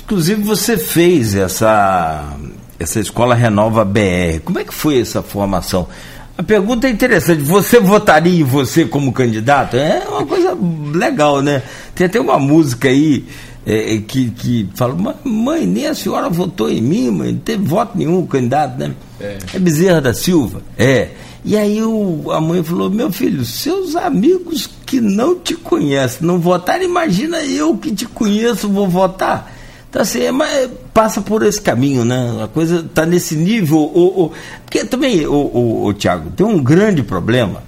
Inclusive 0.00 0.42
você 0.42 0.76
fez 0.76 1.34
essa 1.34 2.36
essa 2.78 3.00
escola 3.00 3.34
Renova 3.34 3.84
BR. 3.84 4.40
Como 4.44 4.58
é 4.58 4.64
que 4.64 4.74
foi 4.74 5.00
essa 5.00 5.22
formação? 5.22 5.88
A 6.36 6.42
pergunta 6.42 6.88
é 6.88 6.90
interessante. 6.90 7.42
Você 7.42 7.78
votaria 7.78 8.40
em 8.40 8.44
você 8.44 8.84
como 8.84 9.12
candidato? 9.12 9.76
É 9.76 10.02
uma 10.08 10.26
coisa 10.26 10.56
legal, 10.92 11.40
né? 11.40 11.62
Tem 11.94 12.06
até 12.06 12.20
uma 12.20 12.38
música 12.38 12.88
aí 12.88 13.24
é, 13.64 13.98
que, 13.98 14.30
que 14.30 14.68
fala: 14.74 14.96
Mãe, 15.24 15.64
nem 15.64 15.86
a 15.86 15.94
senhora 15.94 16.28
votou 16.28 16.68
em 16.68 16.80
mim, 16.80 17.10
mãe. 17.10 17.32
Não 17.32 17.38
teve 17.38 17.64
voto 17.64 17.96
nenhum 17.96 18.26
candidato, 18.26 18.78
né? 18.78 18.94
É, 19.20 19.38
é 19.54 19.58
Bezerra 19.58 20.00
da 20.00 20.12
Silva. 20.12 20.60
É. 20.76 21.10
E 21.44 21.56
aí 21.56 21.80
o, 21.82 22.32
a 22.32 22.40
mãe 22.40 22.64
falou: 22.64 22.90
Meu 22.90 23.12
filho, 23.12 23.44
seus 23.44 23.94
amigos 23.94 24.68
que 24.84 25.00
não 25.00 25.38
te 25.38 25.54
conhecem 25.54 26.26
não 26.26 26.40
votaram, 26.40 26.82
imagina 26.82 27.42
eu 27.44 27.76
que 27.76 27.94
te 27.94 28.06
conheço 28.06 28.68
vou 28.68 28.88
votar. 28.88 29.52
Então, 29.88 30.02
assim, 30.02 30.22
é, 30.22 30.32
mas 30.32 30.68
passa 30.94 31.20
por 31.20 31.42
esse 31.42 31.60
caminho, 31.60 32.04
né? 32.04 32.40
A 32.42 32.48
coisa 32.48 32.78
está 32.78 33.04
nesse 33.04 33.34
nível. 33.34 33.78
O, 33.78 34.24
o, 34.26 34.32
porque 34.64 34.84
também, 34.84 35.26
o 35.26 35.92
Tiago, 35.92 36.30
tem 36.30 36.46
um 36.46 36.62
grande 36.62 37.02
problema. 37.02 37.62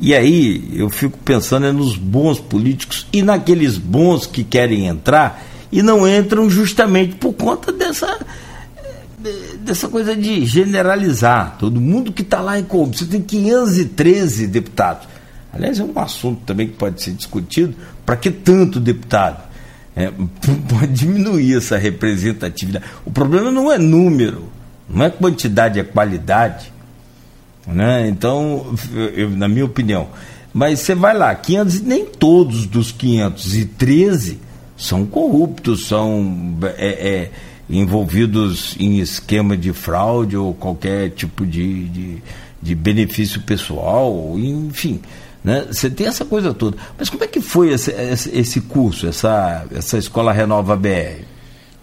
E 0.00 0.14
aí 0.14 0.70
eu 0.74 0.90
fico 0.90 1.18
pensando 1.18 1.66
é 1.66 1.72
nos 1.72 1.96
bons 1.96 2.38
políticos 2.38 3.06
e 3.12 3.22
naqueles 3.22 3.76
bons 3.76 4.26
que 4.26 4.44
querem 4.44 4.86
entrar 4.86 5.42
e 5.72 5.82
não 5.82 6.06
entram 6.06 6.48
justamente 6.48 7.16
por 7.16 7.32
conta 7.32 7.72
dessa 7.72 8.18
dessa 9.60 9.88
coisa 9.88 10.14
de 10.14 10.44
generalizar. 10.46 11.56
Todo 11.58 11.80
mundo 11.80 12.12
que 12.12 12.22
está 12.22 12.40
lá 12.40 12.58
em 12.58 12.64
corrupção. 12.64 13.06
Você 13.06 13.12
tem 13.12 13.20
513 13.20 14.46
deputados. 14.46 15.08
Aliás, 15.52 15.80
é 15.80 15.84
um 15.84 15.98
assunto 15.98 16.42
também 16.46 16.68
que 16.68 16.74
pode 16.74 17.02
ser 17.02 17.12
discutido. 17.12 17.74
Para 18.06 18.16
que 18.16 18.30
tanto 18.30 18.78
deputado? 18.78 19.47
É, 19.98 20.10
pode 20.68 20.92
diminuir 20.92 21.56
essa 21.56 21.76
representatividade. 21.76 22.84
O 23.04 23.10
problema 23.10 23.50
não 23.50 23.70
é 23.70 23.78
número, 23.78 24.44
não 24.88 25.04
é 25.04 25.10
quantidade, 25.10 25.80
é 25.80 25.82
qualidade. 25.82 26.72
Né? 27.66 28.08
Então, 28.08 28.74
eu, 29.14 29.28
na 29.30 29.48
minha 29.48 29.64
opinião. 29.64 30.08
Mas 30.54 30.80
você 30.80 30.94
vai 30.94 31.16
lá, 31.16 31.34
500, 31.34 31.82
nem 31.82 32.06
todos 32.06 32.66
dos 32.66 32.92
513 32.92 34.40
são 34.76 35.04
corruptos, 35.04 35.86
são. 35.86 36.56
É, 36.76 36.88
é, 36.88 37.30
envolvidos 37.70 38.74
em 38.78 38.98
esquema 38.98 39.56
de 39.56 39.72
fraude 39.72 40.36
ou 40.36 40.54
qualquer 40.54 41.10
tipo 41.10 41.46
de, 41.46 41.84
de, 41.88 42.22
de 42.62 42.74
benefício 42.74 43.42
pessoal, 43.42 44.34
enfim. 44.38 45.00
Né? 45.42 45.66
Você 45.70 45.88
tem 45.88 46.06
essa 46.06 46.24
coisa 46.24 46.52
toda. 46.52 46.76
Mas 46.98 47.08
como 47.08 47.24
é 47.24 47.26
que 47.26 47.40
foi 47.40 47.70
esse, 47.70 47.90
esse 47.90 48.60
curso, 48.62 49.06
essa, 49.06 49.66
essa 49.74 49.98
escola 49.98 50.32
Renova 50.32 50.76
BR? 50.76 51.22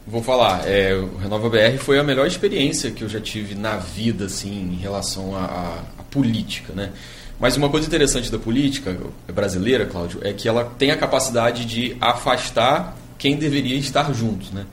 Vou 0.07 0.21
falar, 0.21 0.67
é, 0.67 0.93
o 0.95 1.17
Renova 1.17 1.50
BR 1.50 1.77
foi 1.79 1.97
a 1.97 2.03
melhor 2.03 2.27
experiência 2.27 2.91
que 2.91 3.03
eu 3.03 3.09
já 3.09 3.19
tive 3.19 3.55
na 3.55 3.77
vida, 3.77 4.25
assim, 4.25 4.74
em 4.74 4.75
relação 4.75 5.35
à 5.35 5.81
política, 6.12 6.74
né? 6.74 6.91
Mas 7.39 7.57
uma 7.57 7.69
coisa 7.69 7.88
interessante 7.88 8.31
da 8.31 8.38
política 8.38 8.95
brasileira, 9.33 9.85
Cláudio, 9.85 10.19
é 10.24 10.31
que 10.31 10.47
ela 10.47 10.63
tem 10.77 10.91
a 10.91 10.97
capacidade 10.97 11.65
de 11.65 11.97
afastar 12.00 12.95
quem 13.17 13.35
deveria 13.35 13.75
estar 13.75 14.13
junto, 14.13 14.53
né? 14.53 14.65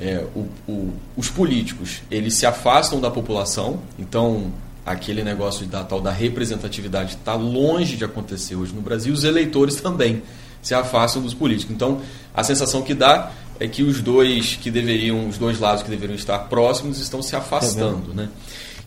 é, 0.00 0.24
o, 0.34 0.48
o, 0.66 0.94
os 1.16 1.28
políticos 1.28 2.02
eles 2.10 2.34
se 2.34 2.46
afastam 2.46 3.00
da 3.00 3.10
população, 3.10 3.80
então 3.98 4.50
aquele 4.84 5.22
negócio 5.22 5.66
da 5.66 5.84
tal 5.84 6.00
da 6.00 6.10
representatividade 6.10 7.16
está 7.16 7.34
longe 7.34 7.96
de 7.96 8.04
acontecer 8.04 8.56
hoje 8.56 8.72
no 8.72 8.80
Brasil. 8.80 9.12
Os 9.12 9.24
eleitores 9.24 9.76
também 9.80 10.22
se 10.62 10.74
afastam 10.74 11.22
dos 11.22 11.34
políticos. 11.34 11.74
Então, 11.74 12.00
a 12.34 12.42
sensação 12.42 12.82
que 12.82 12.94
dá 12.94 13.30
é 13.58 13.68
que 13.68 13.82
os 13.82 14.00
dois 14.00 14.56
que 14.56 14.70
deveriam, 14.70 15.28
os 15.28 15.38
dois 15.38 15.58
lados 15.58 15.82
que 15.82 15.90
deveriam 15.90 16.16
estar 16.16 16.38
próximos 16.40 16.98
estão 16.98 17.22
se 17.22 17.36
afastando, 17.36 18.14
né? 18.14 18.28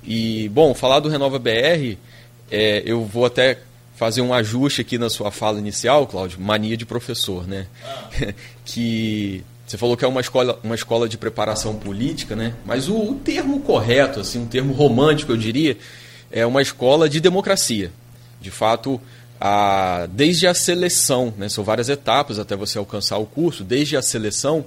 E 0.03 0.49
bom, 0.49 0.73
falar 0.73 0.99
do 0.99 1.09
Renova 1.09 1.39
BR, 1.39 1.97
é, 2.51 2.83
eu 2.85 3.05
vou 3.05 3.25
até 3.25 3.59
fazer 3.95 4.21
um 4.21 4.33
ajuste 4.33 4.81
aqui 4.81 4.97
na 4.97 5.09
sua 5.09 5.31
fala 5.31 5.59
inicial, 5.59 6.05
Cláudio, 6.07 6.41
mania 6.41 6.75
de 6.75 6.85
professor, 6.85 7.47
né? 7.47 7.67
Ah. 7.85 8.33
que 8.65 9.43
você 9.65 9.77
falou 9.77 9.95
que 9.95 10.03
é 10.03 10.07
uma 10.07 10.21
escola, 10.21 10.59
uma 10.63 10.75
escola 10.75 11.07
de 11.07 11.17
preparação 11.17 11.75
política, 11.75 12.35
né? 12.35 12.53
Mas 12.65 12.89
o, 12.89 12.95
o, 12.95 13.15
termo 13.15 13.61
correto, 13.61 14.19
assim, 14.19 14.39
um 14.39 14.45
termo 14.45 14.73
romântico, 14.73 15.31
eu 15.31 15.37
diria, 15.37 15.77
é 16.31 16.45
uma 16.45 16.61
escola 16.61 17.07
de 17.07 17.19
democracia. 17.19 17.91
De 18.41 18.51
fato, 18.51 18.99
a, 19.39 20.07
desde 20.11 20.47
a 20.47 20.53
seleção, 20.53 21.33
né? 21.37 21.47
São 21.47 21.63
várias 21.63 21.89
etapas 21.89 22.39
até 22.39 22.55
você 22.55 22.77
alcançar 22.77 23.17
o 23.17 23.25
curso. 23.25 23.63
Desde 23.63 23.95
a 23.95 24.01
seleção, 24.01 24.65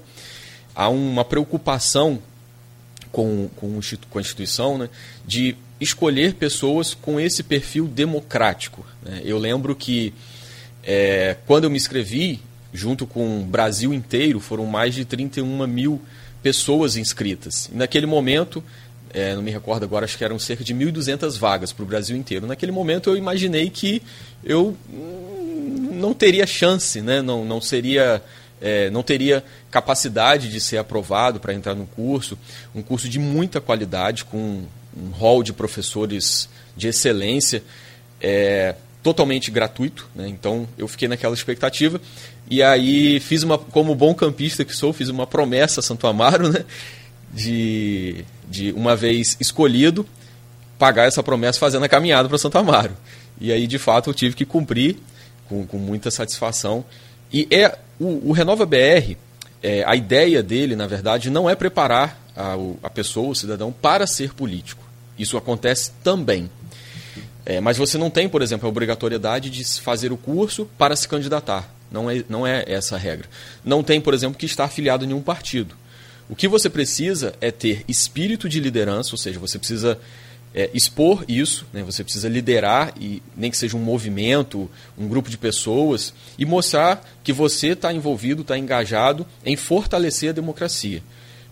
há 0.75 0.88
uma 0.88 1.25
preocupação 1.25 2.19
com, 3.12 3.49
com, 3.57 3.79
com 4.11 4.19
a 4.19 4.21
instituição, 4.21 4.79
né? 4.79 4.88
De 5.26 5.57
escolher 5.81 6.35
pessoas 6.35 6.95
com 6.95 7.21
esse 7.21 7.43
perfil 7.43 7.87
democrático. 7.87 8.85
Né? 9.03 9.21
Eu 9.25 9.38
lembro 9.38 9.76
que 9.76 10.15
é, 10.83 11.37
quando 11.47 11.65
eu 11.65 11.71
me 11.71 11.76
inscrevi, 11.76 12.41
junto 12.76 13.06
com 13.06 13.40
o 13.40 13.45
Brasil 13.45 13.92
inteiro, 13.95 14.38
foram 14.38 14.66
mais 14.66 14.95
de 14.95 15.04
31 15.04 15.66
mil 15.66 16.00
pessoas 16.42 16.97
inscritas. 16.97 17.71
E 17.73 17.76
naquele 17.76 18.06
momento, 18.06 18.62
é, 19.12 19.35
não 19.35 19.42
me 19.42 19.50
recordo 19.50 19.83
agora, 19.85 20.04
acho 20.04 20.18
que 20.18 20.25
eram 20.25 20.38
cerca 20.38 20.62
de 20.62 20.75
1.200 20.75 21.38
vagas 21.38 21.73
para 21.73 21.83
o 21.83 21.87
Brasil 21.87 22.16
inteiro. 22.16 22.47
Naquele 22.47 22.71
momento 22.71 23.11
eu 23.11 23.16
imaginei 23.16 23.71
que 23.71 24.02
eu 24.45 24.76
não 25.90 26.12
teria 26.12 26.47
chance, 26.47 27.00
né? 27.00 27.23
não, 27.23 27.45
não 27.45 27.61
seria. 27.61 28.23
É, 28.59 28.88
não 28.88 29.02
teria 29.02 29.45
capacidade 29.71 30.50
de 30.50 30.59
ser 30.62 30.78
aprovado 30.78 31.38
para 31.38 31.52
entrar 31.52 31.75
no 31.75 31.87
curso, 31.87 32.38
um 32.75 32.80
curso 32.80 33.06
de 33.06 33.18
muita 33.18 33.61
qualidade, 33.61 34.25
com 34.25 34.64
um 34.97 35.11
hall 35.11 35.42
de 35.42 35.52
professores 35.52 36.49
de 36.75 36.88
excelência, 36.88 37.62
é, 38.18 38.75
totalmente 39.02 39.50
gratuito, 39.50 40.09
né? 40.14 40.26
então 40.26 40.66
eu 40.78 40.88
fiquei 40.88 41.06
naquela 41.06 41.35
expectativa 41.35 42.00
e 42.50 42.62
aí 42.62 43.21
fiz 43.21 43.43
uma, 43.43 43.59
como 43.59 43.95
bom 43.95 44.15
campista 44.15 44.65
que 44.65 44.75
sou, 44.75 44.93
fiz 44.93 45.09
uma 45.09 45.26
promessa 45.26 45.81
a 45.81 45.83
Santo 45.83 46.07
Amaro, 46.07 46.50
né? 46.50 46.65
de, 47.33 48.25
de 48.49 48.73
uma 48.73 48.95
vez 48.95 49.37
escolhido 49.41 50.07
pagar 50.79 51.07
essa 51.07 51.23
promessa 51.23 51.59
fazendo 51.59 51.85
a 51.85 51.88
caminhada 51.88 52.29
para 52.29 52.38
Santo 52.38 52.59
Amaro. 52.59 52.97
E 53.41 53.53
aí 53.53 53.67
de 53.67 53.79
fato 53.79 54.11
eu 54.11 54.15
tive 54.15 54.35
que 54.35 54.45
cumprir 54.45 54.97
com, 55.49 55.67
com 55.67 55.79
muita 55.79 56.11
satisfação. 56.11 56.85
E 57.33 57.49
é 57.50 57.76
o, 57.99 58.31
o 58.31 58.33
Renova 58.33 58.65
BR, 58.65 59.17
é, 59.62 59.83
a 59.85 59.97
ideia 59.97 60.43
dele, 60.43 60.76
na 60.76 60.87
verdade, 60.87 61.31
não 61.31 61.50
é 61.50 61.55
preparar 61.55 62.21
a, 62.37 62.55
a 62.83 62.91
pessoa, 62.91 63.31
o 63.31 63.35
cidadão, 63.35 63.73
para 63.73 64.07
ser 64.07 64.33
político. 64.35 64.85
Isso 65.19 65.37
acontece 65.37 65.93
também. 66.05 66.49
É, 67.45 67.61
mas 67.61 67.76
você 67.76 67.97
não 67.97 68.11
tem, 68.11 68.29
por 68.29 68.43
exemplo, 68.43 68.67
a 68.67 68.71
obrigatoriedade 68.71 69.50
de 69.50 69.65
fazer 69.81 70.12
o 70.12 70.17
curso 70.17 70.69
para 70.76 70.95
se 70.95 71.09
candidatar. 71.09 71.75
Não 71.90 72.11
é, 72.11 72.25
não 72.28 72.47
é 72.47 72.64
essa 72.66 72.97
a 72.97 72.99
regra. 72.99 73.28
Não 73.64 73.83
tem, 73.83 74.00
por 74.00 74.14
exemplo, 74.14 74.38
que 74.38 74.47
estar 74.47 74.64
afiliado 74.64 75.05
a 75.05 75.07
nenhum 75.07 75.23
partido. 75.23 75.75
O 76.28 76.35
que 76.35 76.49
você 76.49 76.69
precisa 76.69 77.35
é 77.40 77.50
ter 77.50 77.85
espírito 77.87 78.49
de 78.49 78.59
liderança, 78.59 79.12
ou 79.12 79.19
seja, 79.19 79.38
você 79.38 79.59
precisa 79.59 79.99
é, 80.55 80.69
expor 80.75 81.25
isso, 81.28 81.66
né? 81.73 81.83
você 81.83 82.02
precisa 82.02 82.28
liderar, 82.28 82.93
e 83.00 83.23
nem 83.37 83.50
que 83.50 83.57
seja 83.57 83.76
um 83.76 83.81
movimento, 83.81 84.69
um 84.99 85.07
grupo 85.07 85.31
de 85.31 85.38
pessoas, 85.38 86.12
e 86.37 86.45
mostrar 86.45 87.07
que 87.23 87.33
você 87.33 87.69
está 87.69 87.93
envolvido, 87.93 88.43
está 88.43 88.59
engajado 88.59 89.25
em 89.45 89.55
fortalecer 89.57 90.31
a 90.31 90.33
democracia 90.33 91.02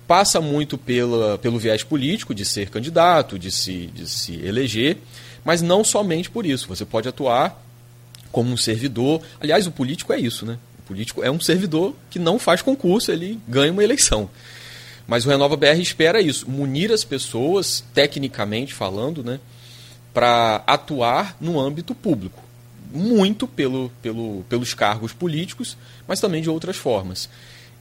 passa 0.07 0.41
muito 0.41 0.77
pela, 0.77 1.39
pelo 1.39 1.59
viés 1.59 1.83
político 1.83 2.35
de 2.35 2.45
ser 2.45 2.71
candidato, 2.71 3.39
de 3.39 3.51
se, 3.51 3.87
de 3.87 4.09
se 4.09 4.35
eleger, 4.45 4.99
mas 5.45 5.63
não 5.63 5.83
somente 5.83 6.31
por 6.31 6.45
isso. 6.45 6.69
Você 6.69 6.85
pode 6.85 7.09
atuar 7.09 7.64
como 8.35 8.51
um 8.51 8.57
servidor. 8.57 9.23
Aliás, 9.41 9.65
o 9.65 9.71
político 9.71 10.13
é 10.13 10.19
isso, 10.19 10.45
né? 10.45 10.59
O 10.81 10.83
político 10.83 11.23
é 11.23 11.31
um 11.31 11.39
servidor 11.39 11.95
que 12.11 12.19
não 12.19 12.37
faz 12.37 12.61
concurso, 12.61 13.13
ele 13.13 13.39
ganha 13.47 13.71
uma 13.71 13.85
eleição. 13.85 14.29
Mas 15.07 15.25
o 15.25 15.29
Renova 15.29 15.57
BR 15.57 15.81
espera 15.81 16.21
isso, 16.21 16.51
munir 16.51 16.91
as 16.91 17.05
pessoas, 17.05 17.85
tecnicamente 17.95 18.75
falando, 18.75 19.23
né, 19.23 19.39
para 20.13 20.65
atuar 20.67 21.37
no 21.41 21.61
âmbito 21.61 21.95
público. 21.95 22.43
Muito 22.93 23.47
pelo, 23.47 23.93
pelo, 24.03 24.45
pelos 24.49 24.75
cargos 24.75 25.13
políticos, 25.13 25.77
mas 26.09 26.21
também 26.21 26.43
de 26.43 26.51
outras 26.51 26.77
formas. 26.77 27.29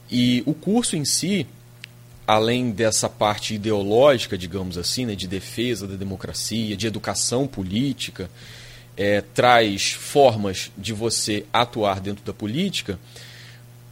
E 0.08 0.42
o 0.46 0.54
curso 0.54 0.96
em 0.96 1.04
si, 1.04 1.48
além 2.26 2.70
dessa 2.70 3.08
parte 3.08 3.54
ideológica, 3.54 4.38
digamos 4.38 4.78
assim, 4.78 5.04
né, 5.04 5.16
de 5.16 5.26
defesa 5.26 5.88
da 5.88 5.96
democracia, 5.96 6.76
de 6.76 6.86
educação 6.86 7.44
política, 7.44 8.30
é, 8.96 9.20
traz 9.20 9.92
formas 9.92 10.70
de 10.76 10.92
você 10.92 11.44
atuar 11.52 12.00
dentro 12.00 12.24
da 12.24 12.32
política 12.32 12.98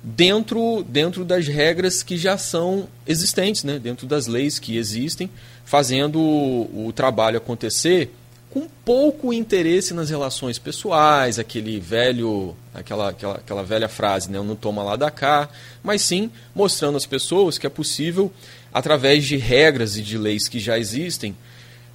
dentro, 0.02 0.84
dentro 0.88 1.24
das 1.24 1.46
regras 1.46 2.02
que 2.02 2.16
já 2.16 2.36
são 2.36 2.88
existentes, 3.06 3.62
né, 3.62 3.78
dentro 3.78 4.06
das 4.06 4.26
leis 4.26 4.58
que 4.58 4.76
existem, 4.76 5.30
fazendo 5.64 6.18
o, 6.18 6.88
o 6.88 6.92
trabalho 6.92 7.38
acontecer 7.38 8.12
com 8.50 8.68
pouco 8.84 9.32
interesse 9.32 9.94
nas 9.94 10.10
relações 10.10 10.58
pessoais, 10.58 11.38
aquele 11.38 11.80
velho, 11.80 12.54
aquela, 12.74 13.08
aquela, 13.08 13.34
aquela 13.36 13.62
velha 13.62 13.88
frase, 13.88 14.30
né, 14.30 14.38
não 14.42 14.56
toma 14.56 14.82
lá 14.82 14.96
da 14.96 15.10
cá, 15.10 15.48
mas 15.82 16.02
sim 16.02 16.30
mostrando 16.54 16.96
às 16.96 17.06
pessoas 17.06 17.56
que 17.56 17.66
é 17.66 17.70
possível, 17.70 18.30
através 18.74 19.24
de 19.24 19.36
regras 19.36 19.96
e 19.96 20.02
de 20.02 20.18
leis 20.18 20.48
que 20.48 20.58
já 20.58 20.78
existem, 20.78 21.34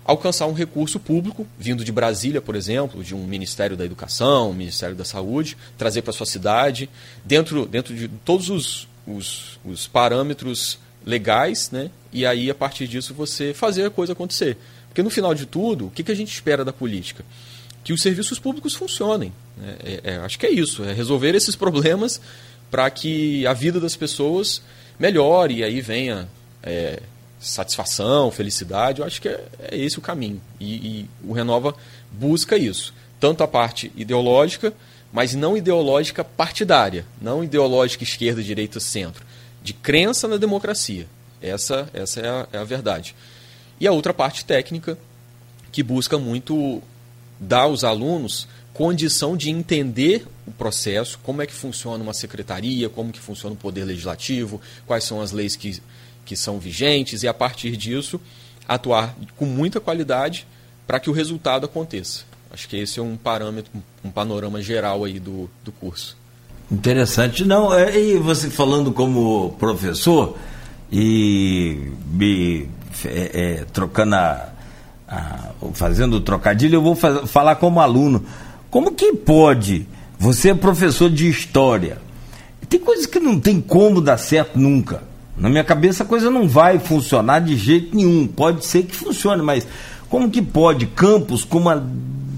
alcançar 0.08 0.48
um 0.48 0.54
recurso 0.54 1.00
público, 1.00 1.46
vindo 1.60 1.84
de 1.84 1.91
Brasília, 1.91 2.41
por 2.41 2.56
exemplo, 2.56 3.04
de 3.04 3.13
um 3.13 3.28
Ministério 3.28 3.76
da 3.76 3.84
Educação, 3.84 4.52
um 4.52 4.54
Ministério 4.54 4.96
da 4.96 5.04
Saúde, 5.04 5.58
trazer 5.78 6.02
para 6.02 6.13
sua 6.13 6.26
cidade, 6.26 6.89
dentro, 7.26 7.65
dentro 7.65 7.93
de 7.93 8.08
todos 8.08 8.50
os, 8.50 8.88
os, 9.06 9.60
os 9.65 9.86
parâmetros 9.86 10.80
legais, 11.06 11.70
né? 11.72 11.91
e 12.12 12.26
aí, 12.26 12.50
a 12.50 12.56
partir 12.56 12.88
disso, 12.88 13.13
você 13.13 13.54
fazer 13.54 13.86
a 13.86 13.89
coisa 13.89 14.13
acontecer. 14.13 14.58
Porque 14.88 15.04
no 15.04 15.10
final 15.10 15.36
de 15.36 15.46
tudo, 15.46 15.88
o 15.88 15.91
que, 15.91 16.04
que 16.04 16.12
a 16.12 16.15
gente 16.15 16.34
espera 16.34 16.63
da 16.63 16.72
política? 16.72 17.26
Que 17.84 17.91
os 17.91 18.02
serviços 18.02 18.39
públicos 18.39 18.74
funcionem. 18.74 19.34
Né? 19.58 19.76
É, 19.84 20.02
é, 20.13 20.17
acho 20.17 20.39
que 20.39 20.46
é 20.46 20.52
isso, 20.52 20.86
é 20.86 20.93
resolver 20.93 21.36
esses 21.36 21.56
problemas 21.56 22.22
para 22.72 22.89
que 22.89 23.46
a 23.46 23.54
vida 23.54 23.80
das 23.80 23.96
pessoas 23.96 24.62
melhore 24.98 25.56
e 25.56 25.63
aí 25.63 25.82
venha 25.82 26.28
é, 26.63 27.02
satisfação, 27.39 28.32
felicidade. 28.32 29.00
Eu 29.00 29.06
acho 29.06 29.21
que 29.21 29.30
é, 29.30 29.43
é 29.71 29.78
esse 29.78 29.97
o 29.97 30.02
caminho. 30.02 30.41
E, 30.60 30.76
e 30.76 31.10
o 31.23 31.34
Renova 31.34 31.76
busca 32.12 32.58
isso. 32.58 32.93
Tanto 33.19 33.43
a 33.43 33.47
parte 33.47 33.91
ideológica, 33.95 34.73
mas 35.12 35.34
não 35.34 35.58
ideológica 35.58 36.23
partidária, 36.23 37.06
não 37.21 37.43
ideológica 37.43 38.04
esquerda, 38.04 38.43
direita, 38.43 38.80
centro, 38.80 39.26
de 39.63 39.73
crença 39.73 40.28
na 40.28 40.38
democracia. 40.38 41.08
Essa, 41.41 41.89
essa 41.93 42.19
é, 42.19 42.28
a, 42.28 42.47
é 42.54 42.58
a 42.58 42.63
verdade. 42.63 43.15
E 43.80 43.88
a 43.88 43.91
outra 43.91 44.13
parte 44.13 44.43
técnica, 44.43 44.97
que 45.71 45.84
busca 45.84 46.17
muito 46.17 46.82
dar 47.39 47.62
aos 47.62 47.84
alunos 47.84 48.47
condição 48.73 49.36
de 49.36 49.50
entender 49.50 50.28
o 50.45 50.52
processo, 50.52 51.17
como 51.23 51.41
é 51.41 51.47
que 51.47 51.54
funciona 51.54 52.04
uma 52.04 52.13
secretaria, 52.13 52.88
como 52.88 53.12
que 53.12 53.19
funciona 53.19 53.56
o 53.56 53.58
poder 53.58 53.84
legislativo, 53.86 54.62
quais 54.86 55.04
são 55.04 55.19
as 55.19 55.32
leis 55.32 55.56
que, 55.56 55.82
que 56.27 56.35
são 56.35 56.59
vigentes 56.59 57.23
e 57.23 57.27
a 57.27 57.33
partir 57.33 57.77
disso 57.77 58.19
atuar 58.67 59.15
com 59.37 59.45
muita 59.45 59.79
qualidade 59.79 60.45
para 60.85 60.99
que 60.99 61.09
o 61.09 61.13
resultado 61.13 61.65
aconteça. 61.65 62.25
Acho 62.51 62.67
que 62.67 62.75
esse 62.75 62.99
é 62.99 63.01
um 63.01 63.15
parâmetro, 63.15 63.71
um 64.03 64.11
panorama 64.11 64.61
geral 64.61 65.05
aí 65.05 65.19
do, 65.19 65.49
do 65.63 65.71
curso. 65.71 66.17
Interessante. 66.69 67.45
Não, 67.45 67.73
é, 67.73 67.97
e 67.97 68.17
você 68.17 68.49
falando 68.49 68.91
como 68.91 69.55
professor 69.57 70.37
e 70.91 71.91
me 72.11 72.69
é, 73.05 73.31
é, 73.33 73.65
trocando 73.71 74.15
a, 74.15 74.49
a, 75.07 75.49
fazendo 75.73 76.17
o 76.17 76.21
trocadilho, 76.21 76.75
eu 76.75 76.81
vou 76.81 76.95
falar 76.95 77.55
como 77.55 77.79
aluno. 77.79 78.25
Como 78.69 78.91
que 78.91 79.13
pode? 79.13 79.87
Você 80.19 80.49
é 80.49 80.53
professor 80.53 81.09
de 81.09 81.29
história. 81.29 81.99
Tem 82.67 82.79
coisas 82.81 83.05
que 83.05 83.19
não 83.19 83.39
tem 83.39 83.61
como 83.61 84.01
dar 84.01 84.17
certo 84.17 84.59
nunca. 84.59 85.07
Na 85.38 85.50
minha 85.50 85.63
cabeça 85.63 86.04
a 86.04 86.06
coisa 86.06 86.32
não 86.32 86.47
vai 86.47 86.80
funcionar 86.80 87.39
de 87.39 87.56
jeito 87.56 87.95
nenhum. 87.95 88.28
Pode 88.28 88.65
ser 88.65 88.84
que 88.84 88.95
funcione, 88.95 89.43
mas 89.43 89.67
como 90.10 90.30
que 90.30 90.41
pode 90.41 90.88
Campos, 90.88 91.43
com 91.43 91.60
uma 91.60 91.86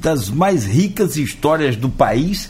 das 0.02 0.30
mais 0.30 0.66
ricas 0.66 1.16
histórias 1.16 1.76
do 1.76 1.90
país, 1.90 2.50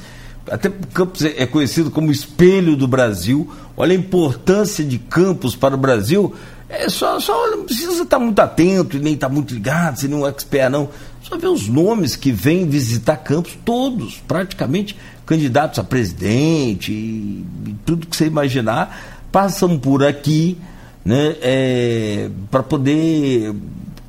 até 0.50 0.70
Campos 0.94 1.24
é 1.24 1.46
conhecido 1.46 1.92
como 1.92 2.12
espelho 2.12 2.76
do 2.76 2.88
Brasil, 2.88 3.50
olha 3.78 3.94
a 3.94 4.00
importância 4.00 4.84
de 4.84 4.98
Campos 4.98 5.56
para 5.56 5.76
o 5.76 5.78
Brasil, 5.78 6.34
é 6.68 6.88
só, 6.88 7.20
só 7.20 7.50
não 7.50 7.66
precisa 7.66 8.04
estar 8.04 8.20
muito 8.20 8.40
atento 8.40 8.96
e 8.96 9.00
nem 9.00 9.16
estar 9.16 9.30
muito 9.30 9.54
ligado, 9.54 10.00
ser 10.00 10.08
nenhum 10.08 10.28
expert 10.28 10.72
não. 10.72 10.90
Só 11.24 11.38
ver 11.38 11.48
os 11.48 11.68
nomes 11.68 12.16
que 12.16 12.32
vêm 12.32 12.68
visitar 12.68 13.18
Campos, 13.18 13.58
todos, 13.66 14.22
praticamente, 14.28 14.96
candidatos 15.26 15.80
a 15.80 15.84
presidente 15.84 16.92
e, 16.92 17.46
e 17.68 17.76
tudo 17.86 18.08
que 18.08 18.16
você 18.16 18.26
imaginar 18.26 19.19
passam 19.32 19.78
por 19.78 20.04
aqui 20.04 20.58
né, 21.04 21.36
é, 21.42 22.30
para 22.52 22.63
poder 22.63 23.54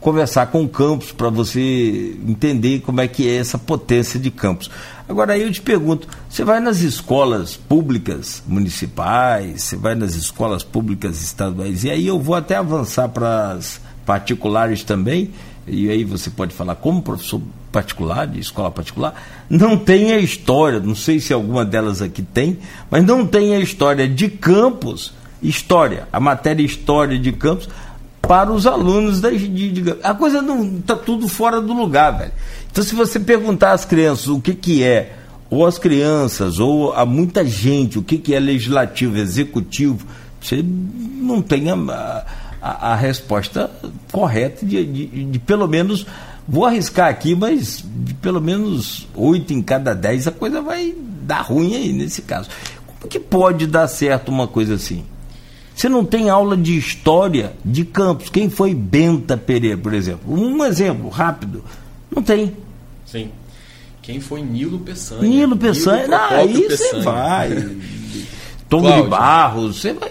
conversar 0.00 0.46
com 0.46 0.64
o 0.64 0.68
campus, 0.68 1.12
para 1.12 1.28
você 1.28 2.16
entender 2.26 2.80
como 2.80 3.00
é 3.00 3.08
que 3.08 3.28
é 3.28 3.36
essa 3.36 3.58
potência 3.58 4.18
de 4.18 4.30
campus. 4.30 4.70
Agora 5.08 5.34
aí 5.34 5.42
eu 5.42 5.52
te 5.52 5.60
pergunto, 5.60 6.08
você 6.28 6.44
vai 6.44 6.60
nas 6.60 6.80
escolas 6.80 7.56
públicas 7.56 8.42
municipais, 8.46 9.62
você 9.64 9.76
vai 9.76 9.94
nas 9.94 10.14
escolas 10.14 10.62
públicas 10.62 11.22
estaduais, 11.22 11.84
e 11.84 11.90
aí 11.90 12.06
eu 12.06 12.18
vou 12.18 12.34
até 12.34 12.56
avançar 12.56 13.08
para 13.08 13.52
as 13.52 13.80
particulares 14.06 14.82
também, 14.82 15.30
e 15.70 15.88
aí 15.88 16.04
você 16.04 16.28
pode 16.30 16.54
falar 16.54 16.74
como 16.74 17.00
professor 17.00 17.40
particular, 17.70 18.26
de 18.26 18.40
escola 18.40 18.70
particular, 18.70 19.14
não 19.48 19.76
tem 19.76 20.12
a 20.12 20.18
história, 20.18 20.80
não 20.80 20.94
sei 20.94 21.20
se 21.20 21.32
alguma 21.32 21.64
delas 21.64 22.02
aqui 22.02 22.22
tem, 22.22 22.58
mas 22.90 23.04
não 23.04 23.26
tem 23.26 23.54
a 23.54 23.60
história 23.60 24.08
de 24.08 24.28
campus, 24.28 25.12
história, 25.42 26.08
a 26.12 26.18
matéria 26.18 26.62
história 26.62 27.18
de 27.18 27.32
campus, 27.32 27.68
para 28.20 28.52
os 28.52 28.66
alunos 28.66 29.20
da, 29.20 29.30
de, 29.30 29.48
de, 29.48 29.96
a 30.02 30.14
coisa 30.14 30.42
não 30.42 30.78
está 30.78 30.94
tudo 30.94 31.26
fora 31.28 31.60
do 31.60 31.72
lugar, 31.72 32.10
velho. 32.18 32.32
Então 32.70 32.84
se 32.84 32.94
você 32.94 33.18
perguntar 33.18 33.72
às 33.72 33.84
crianças 33.84 34.28
o 34.28 34.40
que 34.40 34.54
que 34.54 34.84
é, 34.84 35.16
ou 35.48 35.66
às 35.66 35.78
crianças, 35.78 36.58
ou 36.58 36.92
a 36.92 37.04
muita 37.04 37.44
gente, 37.44 37.98
o 37.98 38.02
que 38.02 38.18
que 38.18 38.34
é 38.34 38.40
legislativo, 38.40 39.16
executivo, 39.16 40.06
você 40.40 40.64
não 40.64 41.42
tem 41.42 41.70
a, 41.70 42.24
a, 42.60 42.92
a 42.92 42.94
resposta 42.94 43.70
correta 44.12 44.64
de, 44.64 44.84
de, 44.84 45.24
de, 45.24 45.38
pelo 45.38 45.66
menos, 45.66 46.06
vou 46.46 46.66
arriscar 46.66 47.08
aqui, 47.08 47.34
mas 47.34 47.84
de 47.84 48.14
pelo 48.14 48.40
menos 48.40 49.08
oito 49.14 49.52
em 49.52 49.62
cada 49.62 49.94
dez 49.94 50.26
a 50.26 50.30
coisa 50.30 50.60
vai 50.60 50.94
dar 51.22 51.42
ruim 51.42 51.74
aí 51.74 51.92
nesse 51.92 52.22
caso. 52.22 52.48
Como 52.86 53.08
que 53.08 53.18
pode 53.18 53.66
dar 53.66 53.88
certo 53.88 54.28
uma 54.28 54.46
coisa 54.46 54.74
assim? 54.74 55.04
Você 55.74 55.88
não 55.88 56.04
tem 56.04 56.28
aula 56.28 56.56
de 56.56 56.76
história 56.76 57.54
de 57.64 57.86
campos. 57.86 58.28
Quem 58.28 58.50
foi 58.50 58.74
Benta 58.74 59.36
Pereira, 59.36 59.78
por 59.78 59.94
exemplo? 59.94 60.30
Um 60.30 60.62
exemplo 60.62 61.08
rápido. 61.08 61.64
Não 62.14 62.22
tem. 62.22 62.54
Sim. 63.06 63.30
Quem 64.02 64.20
foi 64.20 64.42
Nilo 64.42 64.80
Peçanha? 64.80 65.22
Nilo 65.22 65.56
Peçanha. 65.56 66.02
Nilo 66.02 66.10
não, 66.10 66.30
aí 66.30 66.68
você 66.68 67.00
vai. 67.00 67.50
Tom 68.68 68.82
de 68.82 69.08
Barros, 69.08 69.80
você 69.80 69.92
vai. 69.92 70.10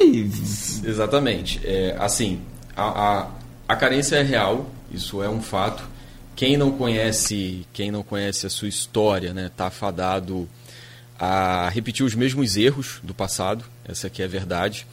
Exatamente. 0.84 1.60
É, 1.66 1.96
assim, 2.00 2.42
a, 2.76 2.84
a, 2.84 3.32
a 3.68 3.76
carência 3.76 4.16
é 4.16 4.24
real, 4.24 4.70
isso 4.92 5.22
é 5.22 5.30
um 5.30 5.42
fato. 5.42 5.88
Quem 6.36 6.56
não 6.56 6.72
conhece, 6.72 7.68
quem 7.74 7.92
não 7.92 8.02
conhece 8.02 8.46
a 8.46 8.50
sua 8.50 8.68
história, 8.68 9.34
né, 9.34 9.52
tá 9.56 9.70
fadado 9.70 10.48
a 11.20 11.68
repetir 11.70 12.06
os 12.06 12.16
mesmos 12.16 12.56
erros 12.56 13.02
do 13.04 13.14
passado. 13.14 13.66
Essa 13.86 14.08
aqui 14.08 14.22
é 14.22 14.26
a 14.26 14.30
verdade. 14.30 14.88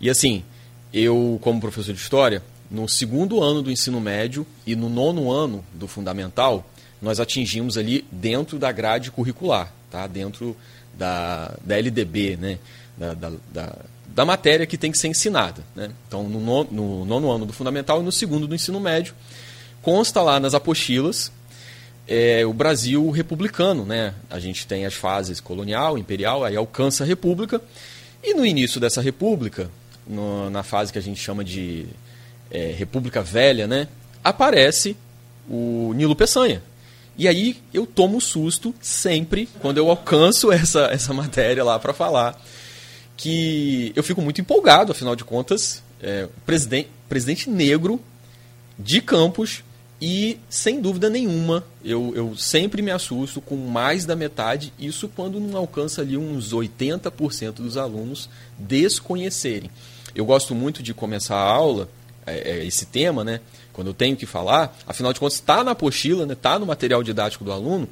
E 0.00 0.08
assim, 0.08 0.44
eu, 0.92 1.38
como 1.42 1.60
professor 1.60 1.92
de 1.92 2.00
história, 2.00 2.42
no 2.70 2.88
segundo 2.88 3.42
ano 3.42 3.62
do 3.62 3.70
ensino 3.70 4.00
médio 4.00 4.46
e 4.66 4.76
no 4.76 4.88
nono 4.88 5.30
ano 5.30 5.64
do 5.74 5.88
fundamental, 5.88 6.68
nós 7.00 7.20
atingimos 7.20 7.76
ali 7.76 8.04
dentro 8.10 8.58
da 8.58 8.70
grade 8.72 9.10
curricular, 9.10 9.72
tá? 9.90 10.06
dentro 10.06 10.56
da, 10.96 11.54
da 11.64 11.76
LDB, 11.76 12.36
né? 12.36 12.58
da, 12.96 13.14
da, 13.14 13.32
da, 13.52 13.76
da 14.08 14.24
matéria 14.24 14.66
que 14.66 14.78
tem 14.78 14.90
que 14.90 14.98
ser 14.98 15.08
ensinada. 15.08 15.62
Né? 15.74 15.90
Então, 16.06 16.24
no 16.24 16.40
nono, 16.40 16.68
no 16.70 17.04
nono 17.04 17.30
ano 17.30 17.46
do 17.46 17.52
fundamental 17.52 18.00
e 18.00 18.04
no 18.04 18.12
segundo 18.12 18.46
do 18.46 18.54
ensino 18.54 18.80
médio, 18.80 19.14
consta 19.82 20.22
lá 20.22 20.40
nas 20.40 20.54
apostilas 20.54 21.30
é, 22.08 22.44
o 22.46 22.52
Brasil 22.52 23.10
republicano. 23.10 23.84
Né? 23.84 24.14
A 24.30 24.38
gente 24.38 24.66
tem 24.66 24.86
as 24.86 24.94
fases 24.94 25.40
colonial, 25.40 25.98
imperial, 25.98 26.44
aí 26.44 26.56
alcança 26.56 27.04
a 27.04 27.06
república. 27.06 27.60
E 28.22 28.34
no 28.34 28.44
início 28.44 28.80
dessa 28.80 29.00
república, 29.00 29.70
no, 30.06 30.48
na 30.50 30.62
fase 30.62 30.92
que 30.92 30.98
a 30.98 31.02
gente 31.02 31.20
chama 31.20 31.44
de 31.44 31.86
é, 32.50 32.74
República 32.76 33.22
Velha, 33.22 33.66
né, 33.66 33.88
aparece 34.22 34.96
o 35.48 35.92
Nilo 35.94 36.16
Peçanha. 36.16 36.62
E 37.18 37.26
aí 37.26 37.56
eu 37.72 37.86
tomo 37.86 38.20
susto 38.20 38.74
sempre 38.80 39.48
quando 39.60 39.78
eu 39.78 39.88
alcanço 39.88 40.52
essa, 40.52 40.86
essa 40.92 41.12
matéria 41.14 41.64
lá 41.64 41.78
para 41.78 41.92
falar. 41.92 42.40
Que 43.16 43.92
eu 43.96 44.02
fico 44.02 44.20
muito 44.20 44.40
empolgado, 44.40 44.92
afinal 44.92 45.16
de 45.16 45.24
contas, 45.24 45.82
é, 46.02 46.28
presidente, 46.44 46.90
presidente 47.08 47.48
negro 47.48 48.00
de 48.78 49.00
Campos 49.00 49.64
e, 50.00 50.38
sem 50.50 50.80
dúvida 50.80 51.08
nenhuma, 51.08 51.64
eu, 51.82 52.12
eu 52.14 52.36
sempre 52.36 52.82
me 52.82 52.90
assusto 52.90 53.40
com 53.40 53.56
mais 53.56 54.04
da 54.04 54.14
metade, 54.14 54.72
isso 54.78 55.08
quando 55.08 55.40
não 55.40 55.58
alcança 55.58 56.02
ali 56.02 56.18
uns 56.18 56.52
80% 56.52 57.54
dos 57.54 57.78
alunos 57.78 58.28
desconhecerem. 58.58 59.70
Eu 60.14 60.26
gosto 60.26 60.54
muito 60.54 60.82
de 60.82 60.92
começar 60.92 61.36
a 61.36 61.50
aula, 61.50 61.88
é, 62.26 62.58
é, 62.58 62.64
esse 62.66 62.84
tema, 62.86 63.24
né? 63.24 63.40
Quando 63.72 63.88
eu 63.88 63.94
tenho 63.94 64.16
que 64.16 64.26
falar, 64.26 64.76
afinal 64.86 65.12
de 65.12 65.20
contas 65.20 65.36
está 65.36 65.64
na 65.64 65.70
apostila, 65.70 66.24
está 66.24 66.26
né? 66.26 66.38
Tá 66.40 66.58
no 66.58 66.66
material 66.66 67.02
didático 67.02 67.44
do 67.44 67.52
aluno, 67.52 67.88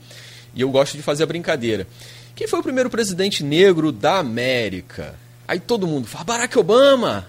e 0.54 0.60
eu 0.60 0.70
gosto 0.70 0.96
de 0.96 1.02
fazer 1.02 1.22
a 1.22 1.26
brincadeira. 1.26 1.86
Quem 2.34 2.48
foi 2.48 2.58
o 2.58 2.62
primeiro 2.64 2.90
presidente 2.90 3.44
negro 3.44 3.92
da 3.92 4.18
América? 4.18 5.14
Aí 5.46 5.60
todo 5.60 5.86
mundo 5.86 6.08
fala, 6.08 6.24
Barack 6.24 6.58
Obama! 6.58 7.26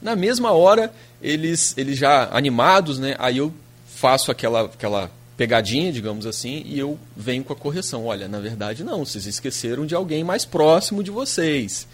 Na 0.00 0.14
mesma 0.14 0.52
hora, 0.52 0.92
eles, 1.20 1.74
eles 1.76 1.98
já 1.98 2.28
animados, 2.30 2.98
né? 2.98 3.16
Aí 3.18 3.38
eu 3.38 3.52
faço 3.86 4.30
aquela, 4.30 4.66
aquela 4.66 5.10
pegadinha, 5.36 5.90
digamos 5.90 6.24
assim, 6.24 6.62
e 6.66 6.78
eu 6.78 6.96
venho 7.16 7.42
com 7.42 7.52
a 7.52 7.56
correção. 7.56 8.06
Olha, 8.06 8.28
na 8.28 8.38
verdade 8.38 8.84
não, 8.84 9.04
vocês 9.04 9.26
esqueceram 9.26 9.86
de 9.86 9.94
alguém 9.94 10.22
mais 10.22 10.44
próximo 10.44 11.02
de 11.02 11.10
vocês. 11.10 11.88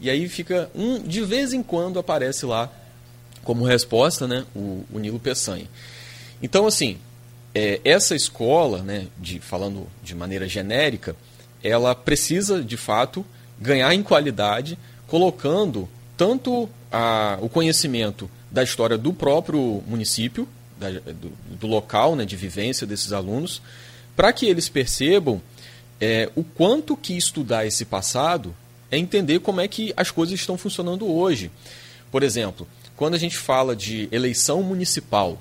E 0.00 0.08
aí 0.08 0.28
fica 0.28 0.70
um 0.74 1.00
de 1.00 1.22
vez 1.22 1.52
em 1.52 1.62
quando 1.62 1.98
aparece 1.98 2.46
lá 2.46 2.70
como 3.42 3.64
resposta, 3.64 4.26
né, 4.26 4.44
o, 4.54 4.84
o 4.92 4.98
Nilo 4.98 5.18
Peçanha. 5.18 5.66
Então 6.42 6.66
assim, 6.66 6.98
é, 7.54 7.80
essa 7.84 8.14
escola, 8.14 8.82
né, 8.82 9.06
de 9.18 9.38
falando 9.38 9.86
de 10.02 10.14
maneira 10.14 10.48
genérica, 10.48 11.14
ela 11.62 11.94
precisa 11.94 12.62
de 12.62 12.76
fato 12.76 13.24
ganhar 13.60 13.92
em 13.94 14.02
qualidade, 14.02 14.78
colocando 15.06 15.88
tanto 16.16 16.68
a, 16.90 17.38
o 17.40 17.48
conhecimento 17.48 18.30
da 18.50 18.62
história 18.62 18.96
do 18.96 19.12
próprio 19.12 19.82
município, 19.86 20.48
da, 20.78 20.90
do, 20.90 21.32
do, 21.58 21.66
local 21.66 22.16
né, 22.16 22.24
de 22.24 22.36
vivência 22.36 22.86
desses 22.86 23.12
alunos, 23.12 23.60
para 24.14 24.32
que 24.32 24.46
eles 24.46 24.68
percebam 24.68 25.40
é, 26.00 26.30
o 26.34 26.44
quanto 26.44 26.96
que 26.96 27.16
estudar 27.16 27.66
esse 27.66 27.84
passado 27.84 28.54
é 28.90 28.98
entender 28.98 29.40
como 29.40 29.60
é 29.60 29.68
que 29.68 29.92
as 29.96 30.10
coisas 30.10 30.38
estão 30.38 30.56
funcionando 30.56 31.10
hoje. 31.10 31.50
Por 32.10 32.22
exemplo, 32.22 32.66
quando 32.94 33.14
a 33.14 33.18
gente 33.18 33.36
fala 33.36 33.74
de 33.74 34.08
eleição 34.12 34.62
municipal, 34.62 35.38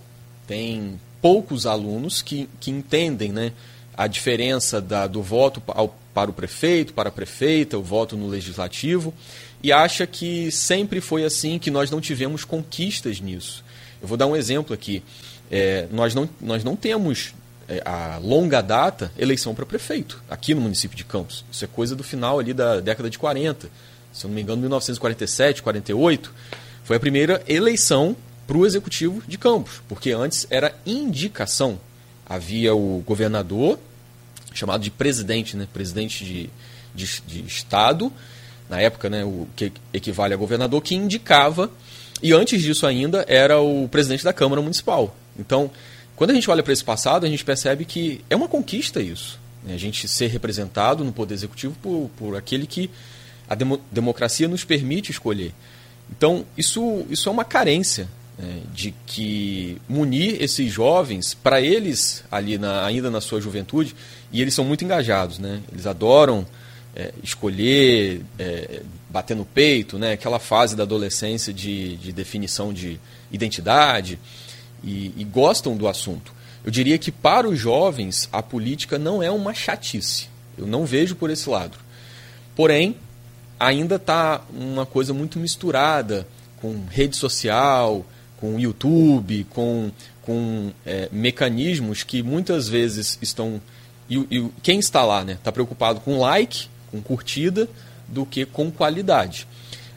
tem 0.48 1.00
poucos 1.22 1.66
alunos 1.66 2.22
que, 2.22 2.50
que 2.60 2.72
entendem 2.72 3.32
né, 3.32 3.52
a 3.96 4.08
diferença 4.08 4.82
da, 4.82 5.08
do 5.08 5.22
voto 5.22 5.62
ao, 5.68 5.96
para 6.16 6.32
o 6.32 6.34
prefeito, 6.34 6.94
para 6.94 7.10
a 7.10 7.12
prefeita, 7.12 7.78
o 7.78 7.84
voto 7.84 8.16
no 8.16 8.28
legislativo, 8.28 9.14
e 9.62 9.74
acha 9.74 10.08
que 10.08 10.50
sempre 10.50 11.02
foi 11.02 11.26
assim, 11.26 11.60
que 11.60 11.70
nós 11.70 11.92
não 11.92 12.00
tivemos 12.00 12.46
conquistas 12.46 13.20
nisso. 13.20 13.66
Eu 14.02 14.08
vou 14.08 14.18
dar 14.18 14.26
um 14.26 14.36
exemplo 14.36 14.74
aqui. 14.74 15.04
É, 15.52 15.88
nós, 15.92 16.16
não, 16.16 16.30
nós 16.40 16.64
não 16.64 16.76
temos 16.78 17.34
é, 17.68 17.82
a 17.86 18.18
longa 18.18 18.62
data 18.62 19.12
eleição 19.18 19.54
para 19.54 19.66
prefeito 19.66 20.24
aqui 20.30 20.56
no 20.56 20.62
município 20.62 20.96
de 20.96 21.04
Campos. 21.04 21.44
Isso 21.52 21.66
é 21.66 21.68
coisa 21.68 21.96
do 21.98 22.04
final 22.04 22.40
ali 22.40 22.54
da 22.54 22.80
década 22.80 23.10
de 23.10 23.20
40. 23.20 23.70
Se 24.14 24.26
eu 24.26 24.30
não 24.30 24.36
me 24.36 24.42
engano, 24.42 24.62
1947, 24.62 25.62
48, 25.62 26.34
foi 26.86 26.96
a 26.96 27.00
primeira 27.00 27.44
eleição 27.46 28.16
para 28.48 28.58
o 28.58 28.66
executivo 28.66 29.22
de 29.28 29.38
Campos, 29.38 29.82
porque 29.90 30.12
antes 30.12 30.48
era 30.50 30.74
indicação. 30.86 31.78
Havia 32.26 32.74
o 32.74 33.04
governador, 33.06 33.78
chamado 34.56 34.82
de 34.82 34.90
presidente, 34.90 35.56
né? 35.56 35.68
presidente 35.72 36.26
de, 36.26 36.50
de, 36.96 37.22
de 37.28 37.46
estado, 37.46 38.12
na 38.70 38.82
época, 38.82 39.10
né, 39.10 39.24
o 39.24 39.48
que 39.56 39.72
equivale 39.94 40.34
a 40.34 40.38
governador, 40.38 40.82
que 40.82 40.96
indicava, 40.96 41.70
e 42.24 42.34
antes 42.34 42.62
disso 42.62 42.88
ainda 42.88 43.24
era 43.28 43.60
o 43.60 43.88
presidente 43.88 44.24
da 44.24 44.34
Câmara 44.34 44.62
Municipal. 44.62 45.16
Então, 45.38 45.70
quando 46.16 46.32
a 46.32 46.34
gente 46.34 46.50
olha 46.50 46.64
para 46.64 46.74
esse 46.74 46.84
passado, 46.84 47.26
a 47.26 47.30
gente 47.30 47.46
percebe 47.46 47.86
que 47.86 48.22
é 48.30 48.36
uma 48.36 48.48
conquista 48.48 49.02
isso. 49.02 49.38
Né? 49.64 49.76
A 49.76 49.78
gente 49.78 50.08
ser 50.08 50.28
representado 50.28 51.04
no 51.04 51.12
Poder 51.12 51.34
Executivo 51.34 51.76
por, 51.82 52.10
por 52.18 52.36
aquele 52.36 52.66
que 52.66 52.90
a 53.48 53.54
demo, 53.54 53.80
democracia 53.92 54.48
nos 54.48 54.64
permite 54.64 55.12
escolher. 55.12 55.54
Então, 56.10 56.46
isso, 56.58 57.06
isso 57.10 57.30
é 57.30 57.32
uma 57.32 57.46
carência 57.46 58.08
né? 58.38 58.62
de 58.74 58.94
que 59.06 59.78
munir 59.88 60.42
esses 60.42 60.72
jovens, 60.72 61.34
para 61.34 61.62
eles, 61.62 62.24
ali 62.32 62.58
na, 62.58 62.86
ainda 62.86 63.10
na 63.10 63.22
sua 63.22 63.42
juventude, 63.42 63.96
e 64.32 64.42
eles 64.42 64.54
são 64.54 64.66
muito 64.66 64.84
engajados, 64.84 65.40
né? 65.40 65.62
eles 65.72 65.86
adoram 65.86 66.46
é, 66.96 67.14
escolher, 67.24 68.22
é, 68.38 68.82
bater 69.10 69.36
no 69.36 69.46
peito, 69.46 69.98
né? 69.98 70.14
aquela 70.14 70.40
fase 70.40 70.76
da 70.76 70.84
adolescência 70.84 71.54
de, 71.54 71.98
de 71.98 72.12
definição 72.12 72.74
de 72.74 73.00
identidade 73.32 74.20
e, 74.84 75.14
e 75.18 75.24
gostam 75.24 75.76
do 75.76 75.88
assunto. 75.88 76.34
Eu 76.64 76.72
diria 76.72 76.98
que 76.98 77.12
para 77.12 77.48
os 77.48 77.60
jovens 77.60 78.28
a 78.32 78.42
política 78.42 78.98
não 78.98 79.22
é 79.22 79.30
uma 79.30 79.54
chatice. 79.54 80.28
Eu 80.58 80.66
não 80.66 80.86
vejo 80.86 81.16
por 81.16 81.30
esse 81.30 81.50
lado. 81.50 81.78
Porém, 82.56 82.96
ainda 83.60 83.96
está 83.96 84.42
uma 84.52 84.86
coisa 84.86 85.14
muito 85.14 85.38
misturada 85.38 86.28
com 86.62 86.86
rede 86.90 87.16
social, 87.16 88.06
com 88.38 88.60
YouTube, 88.60 89.46
com, 89.50 89.92
com 90.22 90.72
é, 90.86 91.10
mecanismos 91.12 92.04
que 92.04 92.22
muitas 92.22 92.68
vezes 92.68 93.18
estão. 93.22 93.62
E, 94.10 94.18
e 94.30 94.50
quem 94.62 94.80
está 94.80 95.04
lá 95.04 95.22
está 95.22 95.26
né, 95.26 95.40
tá 95.44 95.52
preocupado 95.52 96.00
com 96.00 96.20
like, 96.20 96.68
com 96.92 97.02
curtida, 97.02 97.68
do 98.08 98.26
que 98.26 98.46
com 98.46 98.72
qualidade. 98.72 99.48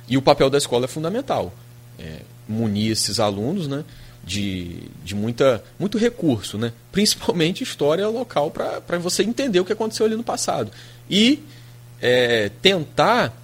E 0.08 0.16
o 0.16 0.22
papel 0.22 0.48
da 0.48 0.58
escola 0.58 0.86
é 0.86 0.88
fundamental. 0.88 1.52
É, 1.98 2.20
munir 2.48 2.92
esses 2.92 3.20
alunos 3.20 3.68
né, 3.68 3.84
de, 4.24 4.82
de 5.04 5.14
muita, 5.14 5.62
muito 5.78 5.98
recurso, 5.98 6.56
né? 6.56 6.72
principalmente 6.90 7.62
história 7.62 8.06
local, 8.08 8.50
para 8.50 8.98
você 8.98 9.22
entender 9.22 9.60
o 9.60 9.64
que 9.64 9.72
aconteceu 9.72 10.06
ali 10.06 10.16
no 10.16 10.24
passado. 10.24 10.70
E 11.10 11.42
é, 12.00 12.50
tentar, 12.62 13.34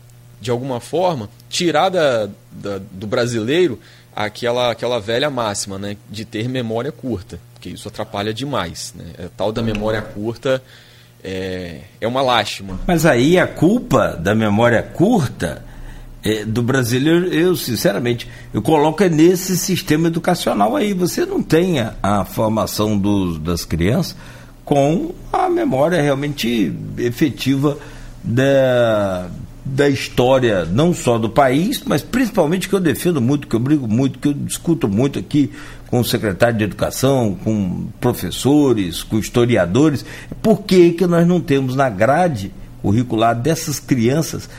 de 0.41 0.51
alguma 0.51 0.81
forma, 0.81 1.29
tirar 1.49 1.89
da, 1.89 2.29
da, 2.51 2.79
do 2.91 3.07
brasileiro 3.07 3.79
aquela, 4.15 4.71
aquela 4.71 5.01
velha 5.01 5.31
máxima 5.31 5.79
né, 5.79 5.97
de 6.11 6.25
ter 6.25 6.49
memória 6.49 6.93
curta, 6.93 7.39
porque 7.53 7.71
isso 7.71 7.89
atrapalha 7.89 8.33
demais. 8.33 8.95
Né? 8.97 9.05
A 9.27 9.29
tal 9.37 9.53
da 9.53 9.63
memória 9.63 10.01
curta 10.01 10.63
é, 11.23 11.81
é 12.01 12.07
uma 12.07 12.23
lástima. 12.23 12.79
Mas 12.87 13.07
aí 13.07 13.39
a 13.39 13.47
culpa 13.47 14.17
da 14.17 14.35
memória 14.35 14.83
curta 14.83 15.65
é, 16.23 16.45
do 16.45 16.63
brasileiro, 16.63 17.27
eu 17.27 17.57
sinceramente, 17.57 18.29
eu 18.53 18.63
coloco 18.63 19.03
é 19.03 19.09
nesse 19.09 19.57
sistema 19.57 20.09
educacional 20.09 20.77
aí. 20.77 20.93
Você 20.95 21.27
não 21.27 21.43
tem 21.43 21.81
a, 21.81 21.95
a 22.03 22.25
formação 22.25 22.97
dos, 22.97 23.39
das 23.39 23.65
crianças 23.65 24.17
com 24.65 25.15
a 25.33 25.49
memória 25.49 26.01
realmente 26.01 26.75
efetiva 26.97 27.77
da, 28.23 29.29
da 29.65 29.89
história, 29.89 30.67
não 30.67 30.93
só 30.93 31.19
do 31.19 31.31
país, 31.31 31.83
mas 31.87 32.03
principalmente 32.03 32.69
que 32.69 32.75
eu 32.75 32.81
defendo 32.81 33.21
muito, 33.21 33.49
que 33.49 33.57
eu 33.57 33.61
brigo 33.61 33.89
muito, 33.89 34.19
que 34.19 34.29
eu 34.29 34.35
discuto 34.35 34.87
muito 34.87 35.19
aqui 35.19 35.51
com 35.87 36.01
o 36.01 36.05
secretário 36.05 36.59
de 36.59 36.65
Educação, 36.65 37.37
com 37.43 37.87
professores, 38.01 39.03
com 39.03 39.19
historiadores, 39.19 40.05
por 40.43 40.63
que, 40.63 40.93
que 40.93 41.07
nós 41.07 41.27
não 41.27 41.41
temos 41.41 41.75
na 41.75 41.89
grade 41.89 42.53
curricular 42.83 43.35
dessas 43.35 43.81
crianças, 43.81 44.51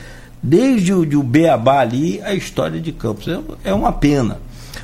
desde 0.42 0.92
o, 0.92 1.06
de 1.06 1.16
o 1.16 1.22
Beabá 1.22 1.80
ali, 1.80 2.20
a 2.22 2.34
história 2.34 2.80
de 2.80 2.90
Campos? 2.90 3.28
É, 3.28 3.70
é 3.70 3.74
uma 3.74 3.92
pena. 3.92 4.38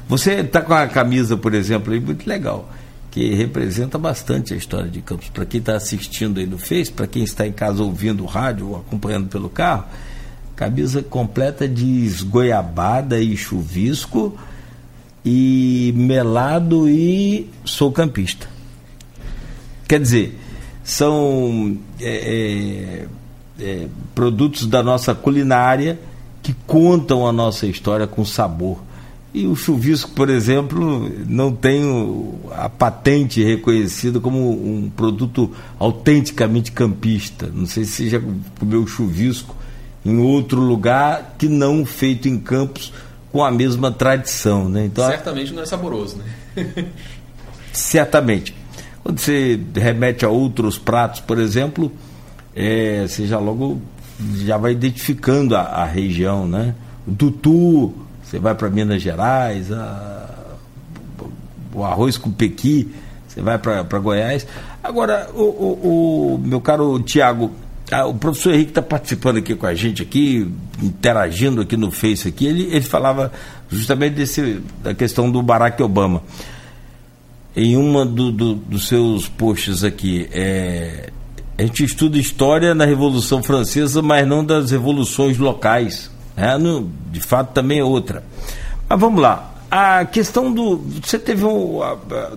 Você 0.09 0.35
está 0.35 0.61
com 0.61 0.75
a 0.75 0.87
camisa, 0.87 1.37
por 1.37 1.53
exemplo, 1.53 1.93
aí, 1.93 2.01
muito 2.01 2.29
legal 2.29 2.71
que 3.11 3.35
representa 3.35 3.99
bastante 3.99 4.55
a 4.55 4.57
história 4.57 4.89
de 4.89 5.03
Campos. 5.03 5.29
Para 5.29 5.45
quem 5.45 5.61
está 5.61 5.77
assistindo 5.77 6.41
aí 6.41 6.47
no 6.47 6.57
Face, 6.57 6.91
para 6.91 7.07
quem 7.07 7.23
está 7.23 7.47
em 7.47 7.53
casa 7.53 7.83
ouvindo 7.83 8.23
o 8.23 8.27
rádio 8.27 8.71
ou 8.71 8.77
acompanhando 8.77 9.29
pelo 9.29 9.51
carro, 9.51 9.85
camisa 10.63 11.03
completa 11.03 11.67
de 11.67 12.05
esgoiabada 12.05 13.21
e 13.21 13.37
chuvisco 13.37 14.39
e 15.25 15.93
melado 15.97 16.89
e 16.89 17.51
sou 17.65 17.91
campista. 17.91 18.47
Quer 19.89 20.01
dizer, 20.01 20.39
são 20.85 21.77
é, 22.01 23.07
é, 23.59 23.65
é, 23.65 23.87
produtos 24.15 24.67
da 24.67 24.83
nossa 24.83 25.15
culinária 25.15 25.99
que 26.43 26.55
contam 26.67 27.27
a 27.27 27.33
nossa 27.33 27.67
história 27.67 28.07
com 28.07 28.25
sabor 28.25 28.79
e 29.35 29.47
o 29.47 29.57
chuvisco, 29.57 30.11
por 30.11 30.29
exemplo, 30.29 31.11
não 31.27 31.51
tem 31.53 31.83
a 32.53 32.69
patente 32.69 33.43
reconhecida 33.43 34.21
como 34.21 34.51
um 34.51 34.91
produto 34.91 35.51
autenticamente 35.79 36.71
campista. 36.71 37.51
Não 37.53 37.67
sei 37.67 37.85
se 37.85 37.93
você 37.93 38.11
já 38.11 38.21
comeu 38.59 38.87
chuvisco 38.87 39.57
em 40.05 40.19
outro 40.19 40.61
lugar 40.61 41.37
que 41.39 41.49
não 41.49 41.85
feito 41.87 42.29
em 42.29 42.39
campos 42.39 42.93
com 43.31 43.43
a 43.43 43.51
mesma 43.51 43.91
tradição. 43.91 44.69
Né? 44.69 44.87
Então, 44.87 45.07
certamente 45.09 45.53
não 45.53 45.63
é 45.63 45.67
saboroso, 45.67 46.19
né? 46.19 46.87
certamente. 47.73 48.55
Quando 49.03 49.19
você 49.19 49.59
remete 49.75 50.25
a 50.25 50.29
outros 50.29 50.79
pratos, 50.79 51.21
por 51.21 51.39
exemplo, 51.39 51.91
é, 52.55 53.07
você 53.07 53.27
já 53.27 53.39
logo 53.39 53.81
já 54.37 54.57
vai 54.57 54.73
identificando 54.73 55.57
a, 55.57 55.63
a 55.63 55.85
região, 55.85 56.47
né? 56.47 56.75
O 57.07 57.13
tutu, 57.13 57.93
você 58.23 58.39
vai 58.39 58.55
para 58.55 58.71
Minas 58.71 59.03
Gerais, 59.03 59.73
a, 59.73 60.29
o 61.75 61.85
arroz 61.85 62.17
com 62.17 62.31
pequi, 62.31 62.95
você 63.27 63.41
vai 63.41 63.59
para 63.59 63.99
Goiás. 63.99 64.47
Agora, 64.83 65.29
o, 65.35 65.43
o, 65.43 66.35
o 66.35 66.39
meu 66.39 66.61
caro 66.61 67.01
Tiago, 67.01 67.51
o 68.07 68.15
professor 68.15 68.55
Henrique 68.55 68.71
está 68.71 68.83
participando 68.83 69.37
aqui 69.39 69.55
com 69.55 69.67
a 69.67 69.75
gente 69.75 70.03
aqui, 70.03 70.51
interagindo 70.83 71.61
aqui 71.61 71.77
no 71.77 71.91
Face 71.91 72.27
aqui, 72.27 72.47
ele, 72.47 72.65
ele 72.65 72.81
falava 72.81 73.31
justamente 73.69 74.15
desse, 74.15 74.63
da 74.83 74.95
questão 74.95 75.31
do 75.31 75.43
Barack 75.43 75.83
Obama. 75.83 76.23
Em 77.55 77.77
uma 77.77 78.07
do, 78.07 78.33
do, 78.33 78.55
dos 78.55 78.89
seus 78.89 79.29
posts 79.29 79.85
aqui, 79.85 80.27
é, 80.33 81.11
a 81.59 81.63
gente 81.63 81.85
estuda 81.85 82.17
história 82.17 82.75
na 82.75 82.85
Revolução 82.85 83.43
Francesa, 83.43 84.01
mas 84.01 84.27
não 84.27 84.45
das 84.45 84.71
revoluções 84.71 85.37
locais. 85.37 86.11
É, 86.37 86.57
no, 86.57 86.91
de 87.11 87.21
fato 87.21 87.53
também 87.53 87.81
é 87.81 87.85
outra. 87.85 88.25
Mas 88.89 88.99
vamos 88.99 89.21
lá. 89.21 89.53
A 89.71 90.05
questão 90.05 90.53
do. 90.53 90.79
Você 91.03 91.19
teve 91.19 91.45
um. 91.45 91.81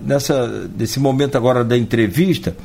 Nessa, 0.01 0.69
nesse 0.77 0.99
momento 0.99 1.37
agora 1.37 1.63
da 1.63 1.77
entrevista, 1.77 2.55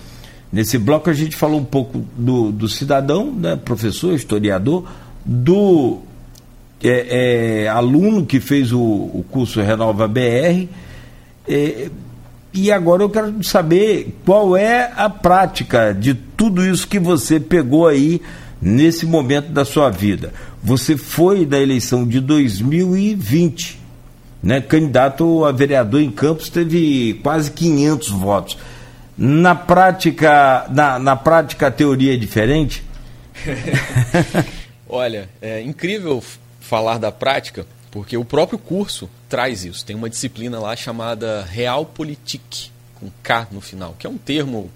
nesse 0.53 0.79
bloco 0.79 1.11
a 1.11 1.13
gente 1.13 1.37
falou 1.37 1.61
um 1.61 1.65
pouco 1.65 2.05
do, 2.17 2.51
do 2.51 2.69
cidadão, 2.69 3.33
né, 3.33 3.57
professor, 3.57 4.15
historiador, 4.15 4.87
do 5.25 6.01
é, 6.83 7.65
é, 7.65 7.69
aluno 7.69 8.25
que 8.25 8.41
fez 8.41 8.73
o, 8.73 8.81
o 8.81 9.25
curso 9.31 9.61
Renova 9.61 10.09
BR. 10.09 10.67
É, 11.49 11.91
e 12.53 12.73
agora 12.73 13.03
eu 13.03 13.11
quero 13.11 13.45
saber 13.45 14.17
qual 14.25 14.57
é 14.57 14.91
a 14.97 15.09
prática 15.09 15.93
de 15.93 16.15
tudo 16.15 16.67
isso 16.67 16.89
que 16.89 16.99
você 16.99 17.39
pegou 17.39 17.87
aí 17.87 18.21
nesse 18.61 19.07
momento 19.07 19.51
da 19.51 19.65
sua 19.65 19.89
vida. 19.89 20.33
Você 20.63 20.97
foi 20.97 21.47
da 21.47 21.61
eleição 21.61 22.07
de 22.07 22.21
2020, 22.21 23.79
né? 24.43 24.61
Candidato 24.61 25.45
a 25.45 25.53
vereador 25.53 26.01
em 26.01 26.11
Campos 26.11 26.49
teve 26.49 27.21
quase 27.23 27.51
500 27.53 28.09
votos. 28.11 28.59
Na 29.23 29.55
prática, 29.55 30.67
na, 30.71 30.99
na 30.99 31.15
prática 31.15 31.67
a 31.67 31.71
teoria 31.71 32.15
é 32.15 32.17
diferente? 32.17 32.83
Olha, 34.89 35.29
é 35.43 35.61
incrível 35.61 36.25
falar 36.59 36.97
da 36.97 37.13
prática, 37.13 37.67
porque 37.91 38.17
o 38.17 38.25
próprio 38.25 38.59
curso 38.59 39.11
traz 39.29 39.63
isso. 39.63 39.85
Tem 39.85 39.95
uma 39.95 40.09
disciplina 40.09 40.59
lá 40.59 40.75
chamada 40.75 41.43
Realpolitik, 41.43 42.71
com 42.95 43.11
K 43.23 43.47
no 43.53 43.61
final, 43.61 43.95
que 43.99 44.07
é 44.07 44.11
um 44.11 44.17
termo 44.17 44.71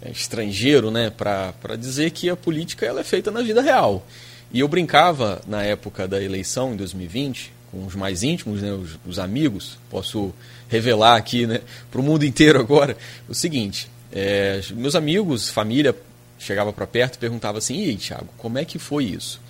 é, 0.00 0.12
estrangeiro, 0.12 0.92
né, 0.92 1.10
para 1.10 1.74
dizer 1.76 2.12
que 2.12 2.30
a 2.30 2.36
política 2.36 2.86
ela 2.86 3.00
é 3.00 3.04
feita 3.04 3.32
na 3.32 3.42
vida 3.42 3.60
real. 3.60 4.06
E 4.52 4.60
eu 4.60 4.68
brincava 4.68 5.42
na 5.48 5.64
época 5.64 6.06
da 6.06 6.22
eleição, 6.22 6.74
em 6.74 6.76
2020, 6.76 7.52
com 7.72 7.84
os 7.84 7.96
mais 7.96 8.22
íntimos, 8.22 8.62
né, 8.62 8.70
os, 8.70 9.00
os 9.04 9.18
amigos, 9.18 9.78
posso 9.90 10.32
revelar 10.70 11.16
aqui 11.16 11.46
né, 11.46 11.60
para 11.90 12.00
o 12.00 12.04
mundo 12.04 12.24
inteiro 12.24 12.58
agora, 12.58 12.96
o 13.28 13.34
seguinte: 13.34 13.90
é, 14.12 14.62
meus 14.72 14.94
amigos, 14.94 15.50
família, 15.50 15.94
chegava 16.38 16.72
para 16.72 16.86
perto 16.86 17.16
e 17.16 17.18
perguntava 17.18 17.58
assim: 17.58 17.82
e 17.82 17.96
Thiago, 17.96 18.28
como 18.38 18.56
é 18.56 18.64
que 18.64 18.78
foi 18.78 19.04
isso? 19.04 19.40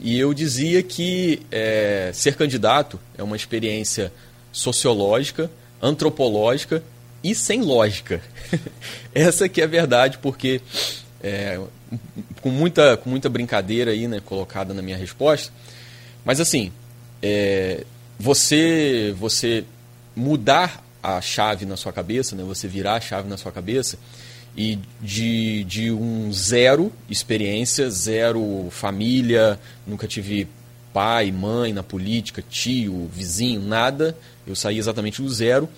E 0.00 0.18
eu 0.18 0.34
dizia 0.34 0.82
que 0.82 1.42
é, 1.50 2.10
ser 2.12 2.34
candidato 2.34 2.98
é 3.16 3.22
uma 3.22 3.36
experiência 3.36 4.12
sociológica, 4.50 5.48
antropológica 5.80 6.82
e 7.22 7.34
sem 7.34 7.60
lógica. 7.60 8.20
Essa 9.14 9.48
que 9.48 9.60
é 9.60 9.64
a 9.64 9.68
verdade, 9.68 10.18
porque 10.18 10.60
é, 11.22 11.60
com, 12.40 12.50
muita, 12.50 12.96
com 12.96 13.08
muita 13.08 13.28
brincadeira 13.28 13.92
aí, 13.92 14.08
né, 14.08 14.20
colocada 14.24 14.74
na 14.74 14.82
minha 14.82 14.96
resposta, 14.96 15.52
mas 16.24 16.40
assim, 16.40 16.72
é, 17.22 17.84
você, 18.18 19.14
você 19.16 19.64
mudar 20.14 20.84
a 21.02 21.20
chave 21.20 21.66
na 21.66 21.76
sua 21.76 21.92
cabeça, 21.92 22.36
né, 22.36 22.44
você 22.44 22.68
virar 22.68 22.94
a 22.94 23.00
chave 23.00 23.28
na 23.28 23.36
sua 23.36 23.50
cabeça, 23.50 23.98
e 24.56 24.78
de, 25.00 25.64
de 25.64 25.90
um 25.90 26.32
zero 26.32 26.92
experiência, 27.08 27.90
zero 27.90 28.68
família, 28.70 29.58
nunca 29.86 30.06
tive 30.06 30.46
pai, 30.92 31.32
mãe 31.32 31.72
na 31.72 31.82
política, 31.82 32.44
tio, 32.48 33.10
vizinho, 33.12 33.62
nada, 33.62 34.16
eu 34.46 34.54
saí 34.54 34.78
exatamente 34.78 35.22
do 35.22 35.28
zero, 35.30 35.68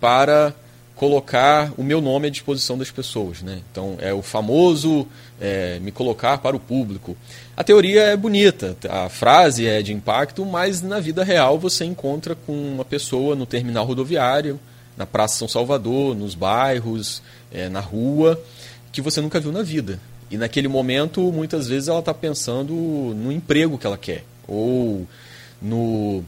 para 0.00 0.54
colocar 1.00 1.72
o 1.78 1.82
meu 1.82 1.98
nome 1.98 2.26
à 2.26 2.30
disposição 2.30 2.76
das 2.76 2.90
pessoas. 2.90 3.40
Né? 3.40 3.62
Então, 3.72 3.96
é 4.00 4.12
o 4.12 4.20
famoso 4.20 5.08
é, 5.40 5.78
me 5.78 5.90
colocar 5.90 6.36
para 6.36 6.54
o 6.54 6.60
público. 6.60 7.16
A 7.56 7.64
teoria 7.64 8.02
é 8.02 8.16
bonita, 8.18 8.76
a 8.86 9.08
frase 9.08 9.66
é 9.66 9.80
de 9.80 9.94
impacto, 9.94 10.44
mas 10.44 10.82
na 10.82 11.00
vida 11.00 11.24
real 11.24 11.58
você 11.58 11.86
encontra 11.86 12.34
com 12.34 12.52
uma 12.52 12.84
pessoa 12.84 13.34
no 13.34 13.46
terminal 13.46 13.86
rodoviário, 13.86 14.60
na 14.94 15.06
Praça 15.06 15.38
São 15.38 15.48
Salvador, 15.48 16.14
nos 16.14 16.34
bairros, 16.34 17.22
é, 17.50 17.70
na 17.70 17.80
rua, 17.80 18.38
que 18.92 19.00
você 19.00 19.22
nunca 19.22 19.40
viu 19.40 19.52
na 19.52 19.62
vida. 19.62 19.98
E 20.30 20.36
naquele 20.36 20.68
momento, 20.68 21.32
muitas 21.32 21.66
vezes, 21.66 21.88
ela 21.88 22.00
está 22.00 22.12
pensando 22.12 22.74
no 22.74 23.32
emprego 23.32 23.78
que 23.78 23.86
ela 23.86 23.96
quer, 23.96 24.22
ou 24.46 25.06
no, 25.62 26.22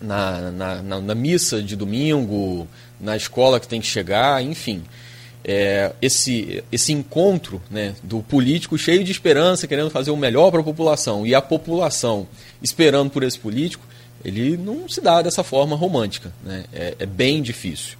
na, 0.00 0.50
na, 0.50 0.82
na, 0.82 1.00
na, 1.00 1.14
missa 1.14 1.62
de 1.62 1.76
domingo, 1.76 2.66
na 3.00 3.16
escola 3.16 3.58
que 3.58 3.68
tem 3.68 3.80
que 3.80 3.86
chegar, 3.86 4.42
enfim. 4.42 4.82
É, 5.42 5.92
esse, 6.02 6.62
esse 6.70 6.92
encontro 6.92 7.62
né, 7.70 7.94
do 8.02 8.20
político 8.22 8.76
cheio 8.76 9.02
de 9.02 9.10
esperança, 9.10 9.66
querendo 9.66 9.90
fazer 9.90 10.10
o 10.10 10.16
melhor 10.16 10.50
para 10.50 10.60
a 10.60 10.64
população, 10.64 11.26
e 11.26 11.34
a 11.34 11.40
população 11.40 12.28
esperando 12.62 13.10
por 13.10 13.22
esse 13.22 13.38
político, 13.38 13.84
ele 14.24 14.56
não 14.56 14.88
se 14.88 15.00
dá 15.00 15.22
dessa 15.22 15.42
forma 15.42 15.74
romântica. 15.74 16.32
Né? 16.44 16.64
É, 16.72 16.96
é 16.98 17.06
bem 17.06 17.40
difícil. 17.42 17.96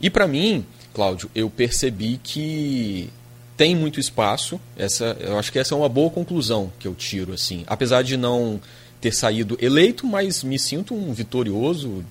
E 0.00 0.08
para 0.08 0.28
mim, 0.28 0.64
Cláudio, 0.94 1.30
eu 1.34 1.50
percebi 1.50 2.20
que 2.22 3.10
tem 3.56 3.74
muito 3.74 3.98
espaço. 3.98 4.60
Essa, 4.76 5.16
eu 5.20 5.38
acho 5.38 5.50
que 5.50 5.58
essa 5.58 5.74
é 5.74 5.76
uma 5.76 5.88
boa 5.88 6.10
conclusão 6.10 6.70
que 6.78 6.86
eu 6.86 6.94
tiro, 6.94 7.32
assim. 7.32 7.64
Apesar 7.66 8.02
de 8.02 8.16
não 8.16 8.60
ter 9.00 9.12
saído 9.12 9.58
eleito, 9.60 10.06
mas 10.06 10.42
me 10.42 10.58
sinto 10.58 10.94
um 10.94 11.12
vitorioso 11.12 12.04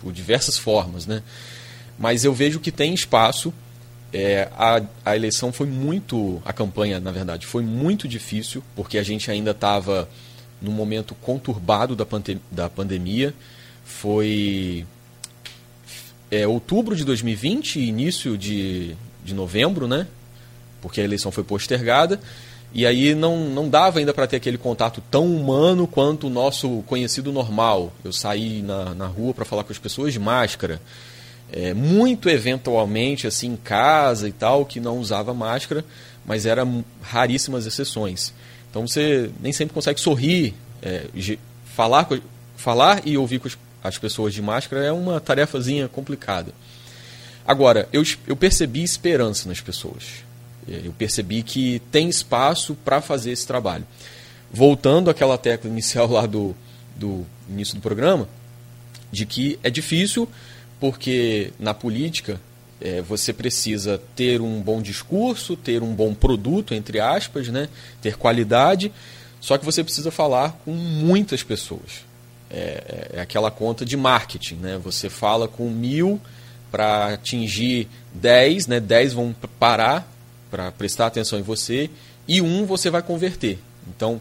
por 0.00 0.12
diversas 0.12 0.58
formas, 0.58 1.06
né? 1.06 1.22
Mas 2.00 2.24
eu 2.24 2.32
vejo 2.32 2.58
que 2.58 2.72
tem 2.72 2.94
espaço. 2.94 3.52
É, 4.10 4.48
a, 4.56 4.82
a 5.04 5.14
eleição 5.14 5.52
foi 5.52 5.66
muito, 5.66 6.42
a 6.46 6.52
campanha, 6.52 6.98
na 6.98 7.12
verdade, 7.12 7.46
foi 7.46 7.62
muito 7.62 8.08
difícil, 8.08 8.64
porque 8.74 8.98
a 8.98 9.02
gente 9.04 9.30
ainda 9.30 9.52
estava 9.52 10.08
num 10.60 10.72
momento 10.72 11.14
conturbado 11.14 11.94
da, 11.94 12.06
pande 12.06 12.40
da 12.50 12.70
pandemia. 12.70 13.34
Foi 13.84 14.86
é, 16.30 16.46
outubro 16.48 16.96
de 16.96 17.04
2020 17.04 17.78
início 17.80 18.36
de, 18.38 18.96
de 19.22 19.34
novembro, 19.34 19.86
né? 19.86 20.06
Porque 20.80 21.02
a 21.02 21.04
eleição 21.04 21.30
foi 21.30 21.44
postergada. 21.44 22.18
E 22.72 22.86
aí 22.86 23.14
não, 23.14 23.50
não 23.50 23.68
dava 23.68 23.98
ainda 23.98 24.14
para 24.14 24.26
ter 24.26 24.36
aquele 24.36 24.56
contato 24.56 25.02
tão 25.10 25.26
humano 25.26 25.86
quanto 25.86 26.28
o 26.28 26.30
nosso 26.30 26.82
conhecido 26.86 27.30
normal. 27.30 27.92
Eu 28.02 28.12
saí 28.12 28.62
na, 28.62 28.94
na 28.94 29.06
rua 29.06 29.34
para 29.34 29.44
falar 29.44 29.64
com 29.64 29.72
as 29.72 29.78
pessoas 29.78 30.12
de 30.12 30.18
máscara. 30.18 30.80
É, 31.52 31.74
muito 31.74 32.28
eventualmente, 32.28 33.26
assim, 33.26 33.48
em 33.48 33.56
casa 33.56 34.28
e 34.28 34.32
tal, 34.32 34.64
que 34.64 34.78
não 34.78 34.98
usava 34.98 35.34
máscara, 35.34 35.84
mas 36.24 36.46
eram 36.46 36.84
raríssimas 37.02 37.66
exceções. 37.66 38.32
Então 38.70 38.86
você 38.86 39.30
nem 39.40 39.52
sempre 39.52 39.74
consegue 39.74 40.00
sorrir, 40.00 40.54
é, 40.82 41.06
falar, 41.64 42.08
falar 42.56 43.02
e 43.04 43.16
ouvir 43.18 43.40
com 43.40 43.48
as 43.82 43.98
pessoas 43.98 44.34
de 44.34 44.42
máscara 44.42 44.84
é 44.84 44.92
uma 44.92 45.20
tarefazinha 45.20 45.88
complicada. 45.88 46.52
Agora, 47.46 47.88
eu, 47.92 48.02
eu 48.26 48.36
percebi 48.36 48.82
esperança 48.82 49.48
nas 49.48 49.60
pessoas. 49.60 50.24
É, 50.68 50.82
eu 50.84 50.92
percebi 50.92 51.42
que 51.42 51.80
tem 51.90 52.08
espaço 52.08 52.74
para 52.84 53.00
fazer 53.00 53.32
esse 53.32 53.46
trabalho. 53.46 53.86
Voltando 54.52 55.10
àquela 55.10 55.38
tecla 55.38 55.70
inicial 55.70 56.08
lá 56.08 56.26
do, 56.26 56.54
do 56.94 57.26
início 57.48 57.74
do 57.74 57.80
programa, 57.80 58.28
de 59.10 59.24
que 59.26 59.58
é 59.62 59.70
difícil 59.70 60.28
porque 60.80 61.52
na 61.58 61.74
política 61.74 62.40
é, 62.80 63.02
você 63.02 63.32
precisa 63.32 64.00
ter 64.16 64.40
um 64.40 64.60
bom 64.60 64.80
discurso, 64.80 65.54
ter 65.54 65.82
um 65.82 65.94
bom 65.94 66.14
produto, 66.14 66.74
entre 66.74 66.98
aspas, 66.98 67.48
né? 67.48 67.68
ter 68.00 68.16
qualidade, 68.16 68.90
só 69.40 69.58
que 69.58 69.64
você 69.64 69.84
precisa 69.84 70.10
falar 70.10 70.58
com 70.64 70.72
muitas 70.72 71.42
pessoas. 71.42 72.04
É, 72.50 73.10
é, 73.14 73.18
é 73.18 73.20
aquela 73.20 73.50
conta 73.50 73.84
de 73.84 73.96
marketing. 73.96 74.56
Né? 74.56 74.80
Você 74.82 75.08
fala 75.08 75.46
com 75.46 75.68
mil 75.68 76.20
para 76.70 77.14
atingir 77.14 77.88
10, 78.14 78.66
né? 78.66 78.80
10 78.80 79.12
vão 79.12 79.34
parar 79.58 80.10
para 80.50 80.70
prestar 80.72 81.06
atenção 81.06 81.38
em 81.38 81.42
você 81.42 81.90
e 82.26 82.40
um 82.40 82.64
você 82.64 82.90
vai 82.90 83.02
converter. 83.02 83.58
Então, 83.88 84.20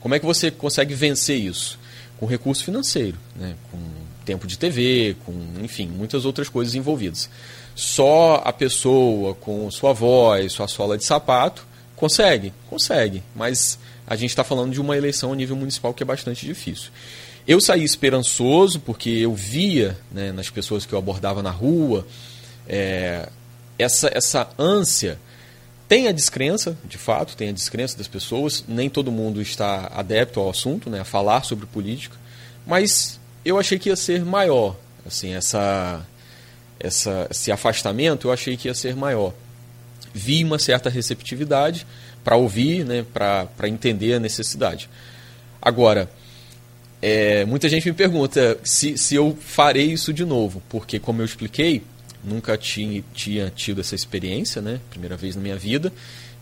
como 0.00 0.14
é 0.14 0.18
que 0.18 0.26
você 0.26 0.50
consegue 0.50 0.94
vencer 0.94 1.38
isso? 1.38 1.78
Com 2.18 2.26
recurso 2.26 2.64
financeiro, 2.64 3.16
né? 3.36 3.54
com 3.70 3.78
tempo 4.24 4.46
de 4.46 4.58
TV, 4.58 5.16
com, 5.24 5.32
enfim, 5.62 5.86
muitas 5.88 6.24
outras 6.24 6.48
coisas 6.48 6.74
envolvidas. 6.74 7.28
Só 7.74 8.42
a 8.44 8.52
pessoa 8.52 9.34
com 9.34 9.70
sua 9.70 9.92
voz, 9.92 10.52
sua 10.52 10.68
sola 10.68 10.98
de 10.98 11.04
sapato, 11.04 11.66
consegue? 11.96 12.52
Consegue, 12.68 13.22
mas 13.34 13.78
a 14.06 14.16
gente 14.16 14.30
está 14.30 14.44
falando 14.44 14.72
de 14.72 14.80
uma 14.80 14.96
eleição 14.96 15.32
a 15.32 15.36
nível 15.36 15.56
municipal 15.56 15.94
que 15.94 16.02
é 16.02 16.06
bastante 16.06 16.44
difícil. 16.44 16.90
Eu 17.46 17.60
saí 17.60 17.82
esperançoso 17.82 18.80
porque 18.80 19.10
eu 19.10 19.34
via 19.34 19.96
né, 20.10 20.30
nas 20.32 20.48
pessoas 20.48 20.86
que 20.86 20.92
eu 20.92 20.98
abordava 20.98 21.42
na 21.42 21.50
rua 21.50 22.06
é, 22.68 23.28
essa, 23.78 24.10
essa 24.12 24.48
ânsia 24.58 25.18
tem 25.88 26.08
a 26.08 26.12
descrença, 26.12 26.76
de 26.84 26.96
fato, 26.96 27.36
tem 27.36 27.50
a 27.50 27.52
descrença 27.52 27.98
das 27.98 28.08
pessoas, 28.08 28.64
nem 28.66 28.88
todo 28.88 29.12
mundo 29.12 29.42
está 29.42 29.90
adepto 29.94 30.40
ao 30.40 30.48
assunto, 30.48 30.88
né, 30.88 31.00
a 31.00 31.04
falar 31.04 31.44
sobre 31.44 31.66
política, 31.66 32.16
mas 32.66 33.20
eu 33.44 33.58
achei 33.58 33.78
que 33.78 33.88
ia 33.88 33.96
ser 33.96 34.24
maior, 34.24 34.76
assim, 35.06 35.34
essa, 35.34 36.06
essa, 36.78 37.26
esse 37.30 37.50
afastamento 37.50 38.28
eu 38.28 38.32
achei 38.32 38.56
que 38.56 38.68
ia 38.68 38.74
ser 38.74 38.94
maior. 38.96 39.32
Vi 40.14 40.44
uma 40.44 40.58
certa 40.58 40.90
receptividade 40.90 41.86
para 42.22 42.36
ouvir, 42.36 42.84
né, 42.84 43.04
para 43.12 43.68
entender 43.68 44.14
a 44.14 44.20
necessidade. 44.20 44.88
Agora, 45.60 46.10
é, 47.00 47.44
muita 47.44 47.68
gente 47.68 47.86
me 47.86 47.92
pergunta 47.92 48.58
se, 48.62 48.96
se 48.96 49.16
eu 49.16 49.36
farei 49.40 49.92
isso 49.92 50.12
de 50.12 50.24
novo, 50.24 50.62
porque, 50.68 51.00
como 51.00 51.20
eu 51.20 51.24
expliquei, 51.24 51.82
nunca 52.22 52.56
tinha, 52.56 53.02
tinha 53.12 53.50
tido 53.50 53.80
essa 53.80 53.94
experiência, 53.94 54.62
né? 54.62 54.80
Primeira 54.90 55.16
vez 55.16 55.34
na 55.34 55.42
minha 55.42 55.56
vida. 55.56 55.92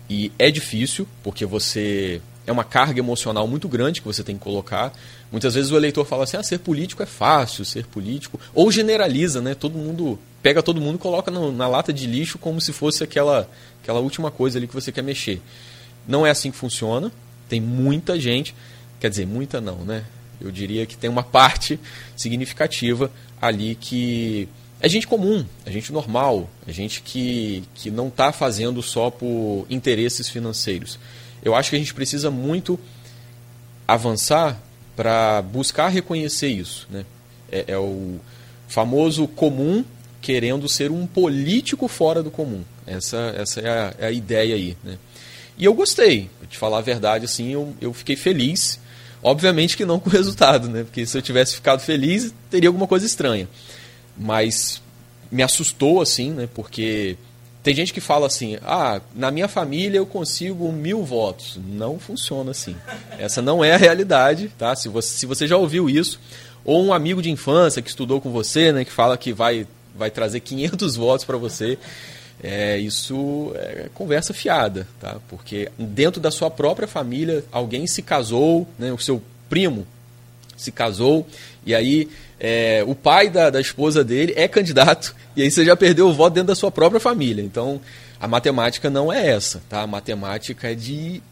E 0.08 0.30
é 0.38 0.50
difícil, 0.50 1.08
porque 1.22 1.46
você. 1.46 2.20
É 2.46 2.52
uma 2.52 2.64
carga 2.64 2.98
emocional 2.98 3.46
muito 3.46 3.68
grande 3.68 4.00
que 4.00 4.06
você 4.06 4.22
tem 4.22 4.36
que 4.36 4.42
colocar. 4.42 4.92
Muitas 5.30 5.54
vezes 5.54 5.70
o 5.70 5.76
eleitor 5.76 6.04
fala 6.04 6.24
assim: 6.24 6.36
ah, 6.36 6.42
ser 6.42 6.58
político 6.58 7.02
é 7.02 7.06
fácil, 7.06 7.64
ser 7.64 7.86
político. 7.86 8.40
Ou 8.54 8.70
generaliza, 8.70 9.40
né? 9.40 9.54
Todo 9.54 9.78
mundo. 9.78 10.18
Pega 10.42 10.62
todo 10.62 10.80
mundo 10.80 10.96
e 10.96 10.98
coloca 10.98 11.30
no, 11.30 11.52
na 11.52 11.68
lata 11.68 11.92
de 11.92 12.06
lixo 12.06 12.38
como 12.38 12.60
se 12.60 12.72
fosse 12.72 13.04
aquela, 13.04 13.48
aquela 13.82 14.00
última 14.00 14.30
coisa 14.30 14.58
ali 14.58 14.66
que 14.66 14.74
você 14.74 14.90
quer 14.90 15.02
mexer. 15.02 15.40
Não 16.08 16.26
é 16.26 16.30
assim 16.30 16.50
que 16.50 16.56
funciona. 16.56 17.12
Tem 17.48 17.60
muita 17.60 18.18
gente. 18.18 18.54
Quer 18.98 19.10
dizer, 19.10 19.26
muita 19.26 19.60
não, 19.60 19.84
né? 19.84 20.04
Eu 20.40 20.50
diria 20.50 20.86
que 20.86 20.96
tem 20.96 21.10
uma 21.10 21.22
parte 21.22 21.78
significativa 22.16 23.10
ali 23.40 23.74
que 23.74 24.48
é 24.80 24.88
gente 24.88 25.06
comum, 25.06 25.44
é 25.66 25.70
gente 25.70 25.92
normal, 25.92 26.48
é 26.66 26.72
gente 26.72 27.02
que, 27.02 27.62
que 27.74 27.90
não 27.90 28.08
está 28.08 28.32
fazendo 28.32 28.82
só 28.82 29.10
por 29.10 29.66
interesses 29.68 30.28
financeiros. 30.28 30.98
Eu 31.42 31.54
acho 31.54 31.70
que 31.70 31.76
a 31.76 31.78
gente 31.78 31.94
precisa 31.94 32.30
muito 32.30 32.78
avançar 33.86 34.60
para 34.94 35.42
buscar 35.42 35.88
reconhecer 35.88 36.48
isso. 36.48 36.86
Né? 36.90 37.04
É, 37.50 37.64
é, 37.68 37.78
o 37.78 38.18
famoso 38.68 39.26
comum 39.26 39.84
querendo 40.20 40.68
ser 40.68 40.90
um 40.90 41.06
político 41.06 41.88
fora 41.88 42.22
do 42.22 42.30
comum. 42.30 42.62
Essa, 42.86 43.34
essa 43.36 43.60
é, 43.60 43.68
a, 43.68 43.94
é 43.98 44.06
a 44.06 44.12
ideia 44.12 44.54
aí. 44.54 44.76
Né? 44.84 44.98
E 45.56 45.64
eu 45.64 45.74
gostei, 45.74 46.30
de 46.48 46.56
falar 46.56 46.78
a 46.78 46.82
verdade, 46.82 47.24
assim, 47.24 47.52
eu, 47.52 47.74
eu 47.80 47.92
fiquei 47.92 48.16
feliz. 48.16 48.78
Obviamente 49.22 49.76
que 49.76 49.84
não 49.84 49.98
com 49.98 50.08
o 50.08 50.12
resultado, 50.12 50.68
né? 50.68 50.84
porque 50.84 51.04
se 51.06 51.16
eu 51.16 51.22
tivesse 51.22 51.54
ficado 51.54 51.80
feliz, 51.80 52.32
teria 52.50 52.68
alguma 52.68 52.86
coisa 52.86 53.06
estranha 53.06 53.48
mas 54.20 54.82
me 55.30 55.42
assustou 55.42 56.00
assim, 56.00 56.30
né? 56.30 56.48
Porque 56.54 57.16
tem 57.62 57.74
gente 57.74 57.92
que 57.92 58.00
fala 58.00 58.26
assim: 58.26 58.58
ah, 58.62 59.00
na 59.14 59.30
minha 59.30 59.48
família 59.48 59.98
eu 59.98 60.06
consigo 60.06 60.72
mil 60.72 61.04
votos. 61.04 61.58
Não 61.68 61.98
funciona 61.98 62.50
assim. 62.50 62.76
Essa 63.18 63.42
não 63.42 63.62
é 63.62 63.74
a 63.74 63.78
realidade, 63.78 64.50
tá? 64.58 64.74
Se 64.74 64.88
você, 64.88 65.18
se 65.18 65.26
você 65.26 65.46
já 65.46 65.56
ouviu 65.56 65.88
isso, 65.88 66.18
ou 66.64 66.82
um 66.82 66.92
amigo 66.92 67.20
de 67.20 67.30
infância 67.30 67.82
que 67.82 67.88
estudou 67.88 68.20
com 68.20 68.30
você, 68.30 68.72
né, 68.72 68.84
que 68.84 68.92
fala 68.92 69.16
que 69.16 69.32
vai, 69.32 69.66
vai 69.94 70.10
trazer 70.10 70.40
500 70.40 70.96
votos 70.96 71.24
para 71.24 71.36
você, 71.36 71.78
é, 72.42 72.78
isso 72.78 73.52
é 73.54 73.88
conversa 73.92 74.32
fiada, 74.32 74.88
tá? 74.98 75.18
Porque 75.28 75.70
dentro 75.78 76.20
da 76.20 76.30
sua 76.30 76.50
própria 76.50 76.88
família 76.88 77.44
alguém 77.52 77.86
se 77.86 78.02
casou, 78.02 78.66
né, 78.78 78.92
o 78.92 78.98
seu 78.98 79.22
primo 79.48 79.86
se 80.56 80.70
casou 80.70 81.26
e 81.64 81.74
aí 81.74 82.08
é, 82.40 82.82
o 82.86 82.94
pai 82.94 83.28
da, 83.28 83.50
da 83.50 83.60
esposa 83.60 84.02
dele 84.02 84.32
é 84.34 84.48
candidato, 84.48 85.14
e 85.36 85.42
aí 85.42 85.50
você 85.50 85.64
já 85.64 85.76
perdeu 85.76 86.08
o 86.08 86.14
voto 86.14 86.32
dentro 86.32 86.48
da 86.48 86.54
sua 86.54 86.70
própria 86.70 86.98
família. 86.98 87.42
Então, 87.42 87.78
a 88.18 88.26
matemática 88.26 88.88
não 88.88 89.12
é 89.12 89.28
essa, 89.28 89.62
tá? 89.68 89.82
A 89.82 89.86
matemática 89.86 90.70
é 90.70 90.74
de, 90.74 91.22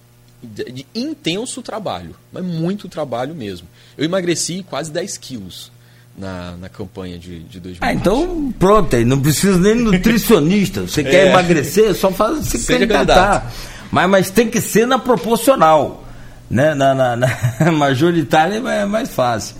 de, 0.42 0.64
de 0.70 0.86
intenso 0.94 1.62
trabalho, 1.62 2.14
mas 2.30 2.44
muito 2.44 2.88
trabalho 2.88 3.34
mesmo. 3.34 3.66
Eu 3.96 4.04
emagreci 4.04 4.64
quase 4.68 4.92
10 4.92 5.16
quilos 5.16 5.72
na, 6.16 6.56
na 6.60 6.68
campanha 6.68 7.18
de, 7.18 7.40
de 7.40 7.60
2020. 7.60 7.82
Ah, 7.82 7.94
então 7.94 8.52
pronto, 8.58 8.94
aí 8.94 9.04
não 9.04 9.20
precisa 9.20 9.56
nem 9.58 9.76
nutricionista. 9.76 10.82
Você 10.82 11.02
quer 11.04 11.26
é. 11.26 11.30
emagrecer, 11.30 11.94
só 11.94 12.10
faz 12.10 12.46
se 12.46 12.66
candidatar. 12.66 13.50
Mas, 13.90 14.10
mas 14.10 14.30
tem 14.30 14.48
que 14.48 14.60
ser 14.60 14.86
na 14.86 14.98
proporcional. 14.98 16.04
Né? 16.50 16.74
Na, 16.74 16.94
na, 16.94 17.16
na 17.16 17.28
majoritária 17.72 18.56
é 18.56 18.86
mais 18.86 19.10
fácil. 19.10 19.56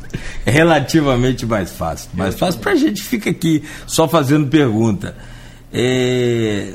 É 0.47 0.51
relativamente 0.51 1.45
mais 1.45 1.70
fácil. 1.70 2.11
Mais 2.14 2.34
fácil 2.34 2.61
para 2.61 2.72
a 2.72 2.76
gente 2.76 3.03
fica 3.03 3.30
aqui 3.30 3.62
só 3.86 4.09
fazendo 4.09 4.47
pergunta. 4.49 5.14
É... 5.72 6.72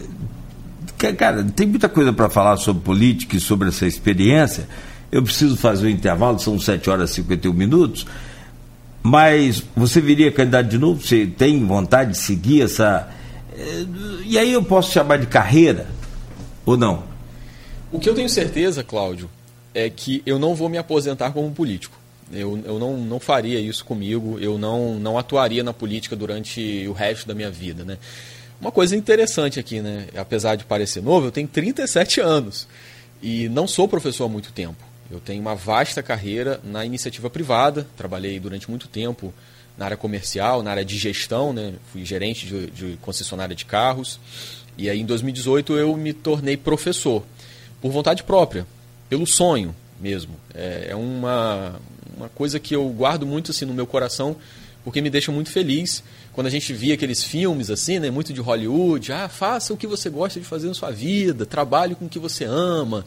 cara, 1.17 1.43
tem 1.43 1.67
muita 1.67 1.89
coisa 1.89 2.13
para 2.13 2.29
falar 2.29 2.57
sobre 2.57 2.83
política 2.83 3.35
e 3.35 3.39
sobre 3.39 3.69
essa 3.69 3.87
experiência. 3.87 4.67
Eu 5.11 5.23
preciso 5.23 5.57
fazer 5.57 5.85
o 5.85 5.89
um 5.89 5.91
intervalo, 5.91 6.39
são 6.39 6.59
7 6.59 6.89
horas 6.89 7.11
e 7.11 7.15
51 7.15 7.53
minutos. 7.53 8.05
Mas 9.01 9.63
você 9.75 9.99
viria 9.99 10.31
candidato 10.31 10.69
de 10.69 10.77
novo? 10.77 11.01
Você 11.01 11.25
tem 11.25 11.65
vontade 11.65 12.11
de 12.11 12.17
seguir 12.17 12.61
essa. 12.61 13.09
Eh, 13.53 13.85
e 14.25 14.39
aí 14.39 14.53
eu 14.53 14.63
posso 14.63 14.91
chamar 14.91 15.17
de 15.17 15.27
carreira? 15.27 15.87
Ou 16.65 16.77
não? 16.77 17.03
O 17.91 17.99
que 17.99 18.09
eu 18.09 18.15
tenho 18.15 18.29
certeza, 18.29 18.83
Cláudio, 18.83 19.29
é 19.73 19.89
que 19.89 20.21
eu 20.25 20.37
não 20.37 20.55
vou 20.55 20.69
me 20.69 20.77
aposentar 20.77 21.31
como 21.31 21.51
político. 21.51 21.97
Eu, 22.31 22.61
eu 22.65 22.79
não, 22.79 22.97
não 22.97 23.19
faria 23.19 23.59
isso 23.59 23.83
comigo, 23.83 24.39
eu 24.39 24.57
não, 24.57 24.95
não 24.95 25.17
atuaria 25.17 25.63
na 25.63 25.73
política 25.73 26.15
durante 26.15 26.87
o 26.87 26.93
resto 26.93 27.27
da 27.27 27.33
minha 27.33 27.49
vida. 27.51 27.83
Né? 27.83 27.97
Uma 28.59 28.71
coisa 28.71 28.95
interessante 28.95 29.59
aqui, 29.59 29.81
né? 29.81 30.07
apesar 30.15 30.55
de 30.55 30.63
parecer 30.63 31.01
novo, 31.01 31.27
eu 31.27 31.31
tenho 31.31 31.47
37 31.47 32.21
anos 32.21 32.67
e 33.21 33.49
não 33.49 33.67
sou 33.67 33.87
professor 33.87 34.25
há 34.25 34.29
muito 34.29 34.51
tempo. 34.51 34.83
Eu 35.11 35.19
tenho 35.19 35.41
uma 35.41 35.53
vasta 35.53 36.01
carreira 36.01 36.59
na 36.63 36.85
iniciativa 36.85 37.29
privada, 37.29 37.85
trabalhei 37.95 38.39
durante 38.39 38.69
muito 38.69 38.87
tempo 38.87 39.33
na 39.77 39.85
área 39.85 39.97
comercial, 39.97 40.63
na 40.63 40.71
área 40.71 40.85
de 40.85 40.97
gestão, 40.97 41.51
né? 41.51 41.73
fui 41.91 42.05
gerente 42.05 42.45
de, 42.47 42.67
de 42.71 42.97
concessionária 43.01 43.55
de 43.55 43.65
carros. 43.65 44.19
E 44.77 44.89
aí 44.89 44.99
em 44.99 45.05
2018 45.05 45.77
eu 45.77 45.95
me 45.95 46.13
tornei 46.13 46.57
professor, 46.57 47.23
por 47.81 47.91
vontade 47.91 48.23
própria, 48.23 48.65
pelo 49.13 49.27
sonho 49.27 49.75
mesmo. 49.99 50.35
É, 50.55 50.87
é 50.89 50.95
uma, 50.95 51.79
uma 52.17 52.29
coisa 52.29 52.59
que 52.59 52.75
eu 52.75 52.89
guardo 52.89 53.27
muito 53.27 53.51
assim 53.51 53.63
no 53.63 53.73
meu 53.73 53.85
coração, 53.85 54.35
porque 54.83 55.01
me 55.01 55.09
deixa 55.09 55.31
muito 55.31 55.51
feliz 55.51 56.03
quando 56.33 56.47
a 56.47 56.49
gente 56.49 56.73
via 56.73 56.95
aqueles 56.95 57.23
filmes 57.23 57.69
assim, 57.69 57.99
né, 57.99 58.09
muito 58.09 58.33
de 58.33 58.41
Hollywood, 58.41 59.11
ah, 59.11 59.29
faça 59.29 59.71
o 59.71 59.77
que 59.77 59.85
você 59.85 60.09
gosta 60.09 60.39
de 60.39 60.45
fazer 60.47 60.67
na 60.67 60.73
sua 60.73 60.89
vida, 60.89 61.45
trabalhe 61.45 61.93
com 61.93 62.05
o 62.05 62.09
que 62.09 62.17
você 62.17 62.43
ama 62.43 63.05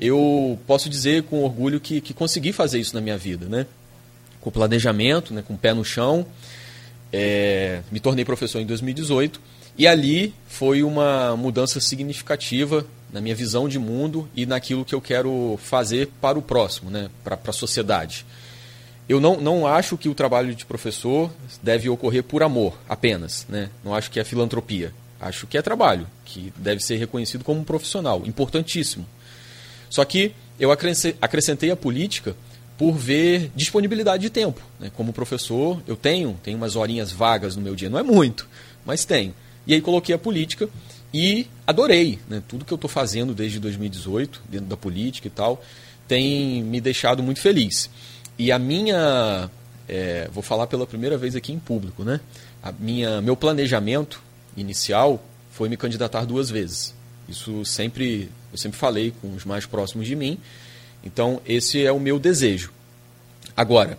eu 0.00 0.58
posso 0.66 0.88
dizer 0.88 1.24
com 1.24 1.42
orgulho 1.42 1.80
que, 1.80 2.00
que 2.00 2.14
consegui 2.14 2.52
fazer 2.52 2.78
isso 2.78 2.94
na 2.94 3.00
minha 3.00 3.18
vida, 3.18 3.46
né? 3.46 3.66
Com 4.40 4.50
planejamento, 4.50 5.34
né? 5.34 5.42
com 5.42 5.54
o 5.54 5.58
pé 5.58 5.74
no 5.74 5.84
chão. 5.84 6.24
É, 7.12 7.80
me 7.90 7.98
tornei 7.98 8.24
professor 8.24 8.60
em 8.60 8.66
2018 8.66 9.40
e 9.78 9.86
ali 9.86 10.34
foi 10.48 10.82
uma 10.82 11.36
mudança 11.36 11.78
significativa 11.80 12.84
na 13.12 13.20
minha 13.20 13.34
visão 13.34 13.68
de 13.68 13.78
mundo 13.78 14.28
e 14.34 14.44
naquilo 14.44 14.84
que 14.84 14.94
eu 14.94 15.00
quero 15.00 15.58
fazer 15.62 16.10
para 16.20 16.36
o 16.36 16.42
próximo, 16.42 16.90
né? 16.90 17.08
para, 17.22 17.38
a 17.46 17.52
sociedade. 17.52 18.26
Eu 19.08 19.20
não, 19.20 19.40
não 19.40 19.66
acho 19.66 19.96
que 19.96 20.08
o 20.08 20.14
trabalho 20.14 20.54
de 20.54 20.66
professor 20.66 21.30
deve 21.62 21.88
ocorrer 21.88 22.24
por 22.24 22.42
amor 22.42 22.76
apenas. 22.88 23.46
Né? 23.48 23.70
Não 23.84 23.94
acho 23.94 24.10
que 24.10 24.18
é 24.18 24.24
filantropia. 24.24 24.92
Acho 25.20 25.46
que 25.46 25.56
é 25.56 25.62
trabalho, 25.62 26.06
que 26.24 26.52
deve 26.56 26.82
ser 26.82 26.96
reconhecido 26.96 27.42
como 27.42 27.60
um 27.60 27.64
profissional, 27.64 28.22
importantíssimo. 28.26 29.06
Só 29.88 30.04
que 30.04 30.32
eu 30.60 30.70
acrescentei 30.70 31.70
a 31.70 31.76
política 31.76 32.36
por 32.76 32.92
ver 32.92 33.50
disponibilidade 33.56 34.22
de 34.22 34.30
tempo. 34.30 34.60
Né? 34.78 34.90
Como 34.94 35.12
professor, 35.12 35.80
eu 35.86 35.96
tenho, 35.96 36.38
tenho 36.42 36.56
umas 36.56 36.76
horinhas 36.76 37.10
vagas 37.10 37.56
no 37.56 37.62
meu 37.62 37.74
dia, 37.74 37.88
não 37.88 37.98
é 37.98 38.02
muito, 38.02 38.48
mas 38.84 39.04
tenho. 39.04 39.34
E 39.68 39.74
aí 39.74 39.80
coloquei 39.80 40.14
a 40.14 40.18
política 40.18 40.68
e 41.12 41.46
adorei. 41.66 42.18
Né? 42.28 42.42
Tudo 42.48 42.64
que 42.64 42.72
eu 42.72 42.76
estou 42.76 42.88
fazendo 42.88 43.34
desde 43.34 43.60
2018, 43.60 44.42
dentro 44.48 44.66
da 44.66 44.76
política 44.76 45.28
e 45.28 45.30
tal, 45.30 45.62
tem 46.08 46.62
me 46.64 46.80
deixado 46.80 47.22
muito 47.22 47.40
feliz. 47.40 47.90
E 48.38 48.50
a 48.50 48.58
minha. 48.58 49.50
É, 49.86 50.28
vou 50.32 50.42
falar 50.42 50.66
pela 50.66 50.86
primeira 50.86 51.16
vez 51.16 51.36
aqui 51.36 51.52
em 51.52 51.58
público, 51.58 52.02
né? 52.02 52.20
A 52.62 52.72
minha, 52.72 53.22
meu 53.22 53.36
planejamento 53.36 54.22
inicial 54.56 55.22
foi 55.50 55.68
me 55.68 55.76
candidatar 55.76 56.24
duas 56.24 56.50
vezes. 56.50 56.94
Isso 57.28 57.64
sempre 57.64 58.30
eu 58.52 58.58
sempre 58.58 58.78
falei 58.78 59.12
com 59.20 59.34
os 59.34 59.44
mais 59.44 59.66
próximos 59.66 60.06
de 60.06 60.16
mim. 60.16 60.38
Então, 61.04 61.40
esse 61.46 61.84
é 61.84 61.92
o 61.92 62.00
meu 62.00 62.18
desejo. 62.18 62.72
Agora, 63.56 63.98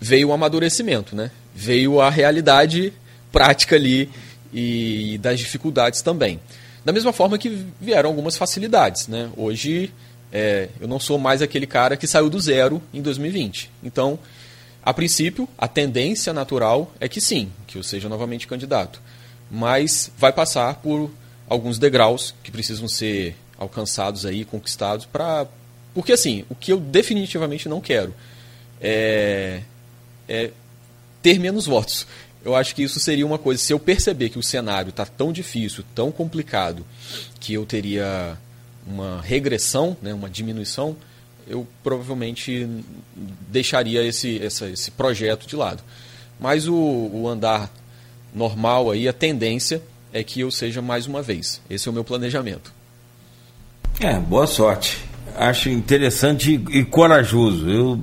veio 0.00 0.28
o 0.28 0.32
amadurecimento, 0.32 1.14
né? 1.14 1.30
Veio 1.54 2.00
a 2.00 2.10
realidade 2.10 2.92
prática 3.32 3.76
ali 3.76 4.10
e 4.52 5.18
das 5.22 5.38
dificuldades 5.38 6.02
também. 6.02 6.40
Da 6.84 6.92
mesma 6.92 7.12
forma 7.12 7.36
que 7.36 7.66
vieram 7.80 8.10
algumas 8.10 8.36
facilidades, 8.36 9.08
né? 9.08 9.30
Hoje, 9.36 9.92
é, 10.32 10.68
eu 10.80 10.86
não 10.86 11.00
sou 11.00 11.18
mais 11.18 11.42
aquele 11.42 11.66
cara 11.66 11.96
que 11.96 12.06
saiu 12.06 12.30
do 12.30 12.38
zero 12.38 12.80
em 12.94 13.02
2020. 13.02 13.70
Então, 13.82 14.18
a 14.82 14.94
princípio, 14.94 15.48
a 15.58 15.66
tendência 15.66 16.32
natural 16.32 16.92
é 17.00 17.08
que 17.08 17.20
sim, 17.20 17.50
que 17.66 17.76
eu 17.76 17.82
seja 17.82 18.08
novamente 18.08 18.46
candidato. 18.46 19.02
Mas 19.50 20.12
vai 20.16 20.32
passar 20.32 20.74
por 20.76 21.10
alguns 21.48 21.78
degraus 21.78 22.34
que 22.42 22.50
precisam 22.50 22.86
ser 22.86 23.36
alcançados 23.58 24.24
aí, 24.24 24.44
conquistados, 24.44 25.06
para 25.06 25.46
porque 25.96 26.12
assim, 26.12 26.44
o 26.50 26.54
que 26.54 26.70
eu 26.70 26.78
definitivamente 26.78 27.70
não 27.70 27.80
quero 27.80 28.14
é, 28.80 29.62
é 30.28 30.50
ter 31.22 31.38
menos 31.38 31.66
votos. 31.66 32.06
Eu 32.46 32.54
acho 32.54 32.76
que 32.76 32.82
isso 32.84 33.00
seria 33.00 33.26
uma 33.26 33.38
coisa. 33.38 33.60
Se 33.60 33.72
eu 33.72 33.78
perceber 33.80 34.28
que 34.28 34.38
o 34.38 34.42
cenário 34.42 34.90
está 34.90 35.04
tão 35.04 35.32
difícil, 35.32 35.82
tão 35.96 36.12
complicado, 36.12 36.86
que 37.40 37.54
eu 37.54 37.66
teria 37.66 38.38
uma 38.86 39.20
regressão, 39.20 39.96
né, 40.00 40.14
uma 40.14 40.30
diminuição, 40.30 40.96
eu 41.48 41.66
provavelmente 41.82 42.68
deixaria 43.48 44.00
esse, 44.04 44.40
essa, 44.40 44.68
esse 44.68 44.92
projeto 44.92 45.44
de 45.44 45.56
lado. 45.56 45.82
Mas 46.38 46.68
o, 46.68 46.72
o 46.76 47.28
andar 47.28 47.68
normal 48.32 48.92
aí, 48.92 49.08
a 49.08 49.12
tendência 49.12 49.82
é 50.12 50.22
que 50.22 50.38
eu 50.38 50.52
seja 50.52 50.80
mais 50.80 51.08
uma 51.08 51.22
vez. 51.22 51.60
Esse 51.68 51.88
é 51.88 51.90
o 51.90 51.94
meu 51.94 52.04
planejamento. 52.04 52.72
É, 53.98 54.20
boa 54.20 54.46
sorte. 54.46 55.04
Acho 55.34 55.68
interessante 55.68 56.54
e, 56.54 56.78
e 56.78 56.84
corajoso. 56.84 57.68
Eu 57.68 58.00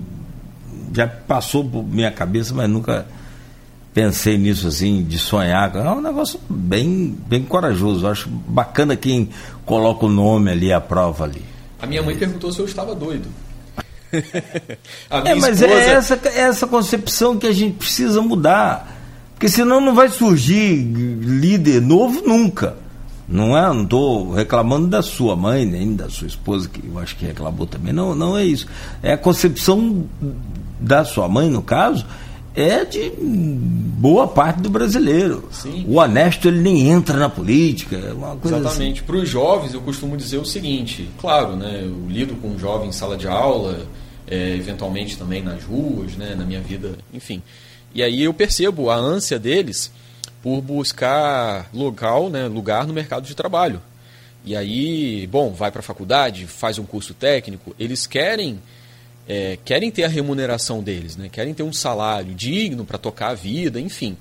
já 0.93 1.07
passou 1.07 1.63
por 1.63 1.81
minha 1.81 2.11
cabeça, 2.11 2.53
mas 2.53 2.69
nunca 2.69 3.07
pensei 3.93 4.37
nisso 4.37 4.67
assim, 4.67 5.03
de 5.03 5.19
sonhar. 5.19 5.75
É 5.75 5.89
um 5.89 6.01
negócio 6.01 6.39
bem, 6.49 7.15
bem 7.27 7.43
corajoso. 7.43 8.07
Acho 8.07 8.27
bacana 8.29 8.95
quem 8.95 9.29
coloca 9.65 10.05
o 10.05 10.09
nome 10.09 10.51
ali, 10.51 10.73
a 10.73 10.81
prova 10.81 11.25
ali. 11.25 11.43
A 11.81 11.85
minha 11.85 12.01
mãe 12.01 12.15
perguntou 12.15 12.51
se 12.51 12.59
eu 12.59 12.65
estava 12.65 12.95
doido. 12.95 13.27
é, 14.11 15.35
mas 15.35 15.61
é 15.61 15.65
esposa... 15.65 15.65
é 15.67 15.91
essa, 15.91 16.21
é 16.25 16.39
essa 16.39 16.67
concepção 16.67 17.37
que 17.37 17.47
a 17.47 17.53
gente 17.53 17.75
precisa 17.75 18.21
mudar. 18.21 19.01
Porque 19.33 19.49
senão 19.49 19.81
não 19.81 19.93
vai 19.93 20.09
surgir 20.09 20.75
líder 20.83 21.81
novo 21.81 22.21
nunca. 22.25 22.77
Não 23.27 23.57
é, 23.57 23.61
não 23.73 23.83
estou 23.83 24.31
reclamando 24.31 24.87
da 24.87 25.01
sua 25.01 25.35
mãe, 25.35 25.65
nem 25.65 25.95
da 25.95 26.09
sua 26.09 26.27
esposa, 26.27 26.69
que 26.69 26.85
eu 26.85 26.99
acho 26.99 27.15
que 27.15 27.25
reclamou 27.25 27.65
também. 27.65 27.93
Não, 27.93 28.13
não 28.13 28.37
é 28.37 28.43
isso. 28.43 28.67
É 29.01 29.13
a 29.13 29.17
concepção 29.17 30.05
da 30.79 31.05
sua 31.05 31.27
mãe, 31.27 31.49
no 31.49 31.61
caso, 31.61 32.05
é 32.55 32.85
de 32.85 33.11
boa 33.17 34.27
parte 34.27 34.61
do 34.61 34.69
brasileiro. 34.69 35.47
Sim. 35.51 35.85
O 35.87 35.95
honesto 35.95 36.47
ele 36.47 36.59
nem 36.59 36.89
entra 36.89 37.17
na 37.17 37.29
política. 37.29 37.95
É 37.95 38.13
uma 38.13 38.35
coisa 38.35 38.57
Exatamente. 38.57 38.99
Assim. 38.99 39.05
Para 39.05 39.15
os 39.15 39.29
jovens, 39.29 39.73
eu 39.73 39.81
costumo 39.81 40.15
dizer 40.15 40.37
o 40.37 40.45
seguinte: 40.45 41.09
claro, 41.19 41.55
né, 41.55 41.81
eu 41.83 42.07
lido 42.07 42.35
com 42.35 42.57
jovens 42.57 42.89
em 42.89 42.91
sala 42.91 43.17
de 43.17 43.27
aula, 43.27 43.85
é, 44.27 44.55
eventualmente 44.55 45.17
também 45.17 45.41
nas 45.41 45.63
ruas, 45.63 46.15
né, 46.15 46.35
na 46.35 46.45
minha 46.45 46.61
vida, 46.61 46.97
enfim. 47.13 47.41
E 47.93 48.01
aí 48.01 48.23
eu 48.23 48.33
percebo 48.33 48.89
a 48.89 48.95
ânsia 48.95 49.39
deles 49.39 49.91
por 50.41 50.61
buscar 50.61 51.69
local, 51.73 52.29
né, 52.29 52.47
lugar 52.47 52.85
no 52.85 52.93
mercado 52.93 53.25
de 53.25 53.35
trabalho. 53.35 53.81
E 54.45 54.55
aí, 54.55 55.25
bom, 55.27 55.53
vai 55.53 55.71
para 55.71 55.79
a 55.79 55.83
faculdade, 55.83 56.47
faz 56.47 56.77
um 56.77 56.83
curso 56.83 57.13
técnico, 57.13 57.73
eles 57.79 58.05
querem 58.05 58.59
é, 59.28 59.57
querem 59.63 59.89
ter 59.89 60.03
a 60.03 60.07
remuneração 60.07 60.84
deles, 60.84 61.15
né? 61.15 61.30
querem 61.32 61.53
ter 61.53 61.63
um 61.63 61.74
salário 61.74 62.34
digno 62.34 62.86
para 62.86 62.97
tocar 62.97 63.30
a 63.30 63.34
vida, 63.34 63.80
enfim. 63.80 64.17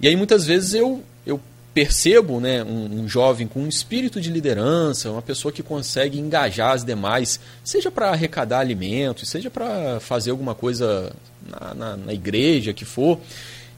E 0.00 0.08
aí 0.08 0.16
muitas 0.16 0.46
vezes 0.46 0.74
eu, 0.74 1.02
eu 1.24 1.40
percebo 1.72 2.38
né, 2.38 2.62
um, 2.62 3.02
um, 3.02 3.08
jovem 3.08 3.46
com 3.46 3.60
um 3.60 3.68
espírito 3.68 4.20
de 4.20 4.30
liderança, 4.30 5.10
uma 5.10 5.22
pessoa 5.22 5.50
que 5.50 5.62
consegue 5.62 6.18
engajar 6.18 6.72
as 6.72 6.84
demais, 6.84 7.40
seja 7.64 7.90
para 7.90 8.10
arrecadar 8.10 8.60
alimentos, 8.60 9.28
seja 9.28 9.50
para 9.50 9.98
fazer 10.00 10.30
alguma 10.30 10.54
coisa 10.54 11.12
na, 11.48 11.74
na, 11.74 11.96
na 11.96 12.12
igreja 12.12 12.72
que 12.72 12.84
for. 12.84 13.18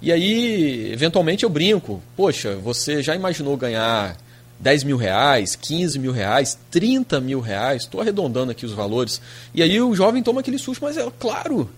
E 0.02 0.12
aí, 0.12 0.92
eventualmente, 0.92 1.44
eu 1.44 1.50
brinco. 1.50 2.02
Poxa, 2.16 2.56
você 2.56 3.02
já 3.02 3.14
imaginou 3.14 3.56
ganhar 3.56 4.16
10 4.60 4.84
mil 4.84 4.96
reais, 4.96 5.56
15 5.56 5.98
mil 5.98 6.12
reais, 6.12 6.58
30 6.70 7.20
mil 7.20 7.40
reais? 7.40 7.82
Estou 7.82 8.00
arredondando 8.00 8.52
aqui 8.52 8.64
os 8.64 8.72
valores. 8.72 9.20
E 9.54 9.62
aí 9.62 9.80
o 9.80 9.94
jovem 9.94 10.22
toma 10.22 10.40
aquele 10.40 10.58
susto, 10.58 10.84
mas 10.84 10.96
é 10.96 11.06
claro, 11.18 11.70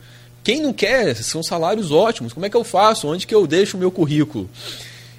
quem 0.47 0.63
não 0.63 0.73
quer? 0.73 1.17
São 1.17 1.43
salários 1.43 1.91
ótimos. 1.91 2.33
Como 2.33 2.47
é 2.47 2.49
que 2.49 2.57
eu 2.57 2.63
faço? 2.63 3.09
Onde 3.09 3.27
que 3.27 3.35
eu 3.35 3.49
deixo 3.49 3.77
o 3.77 3.81
meu 3.81 3.91
currículo? 3.91 4.49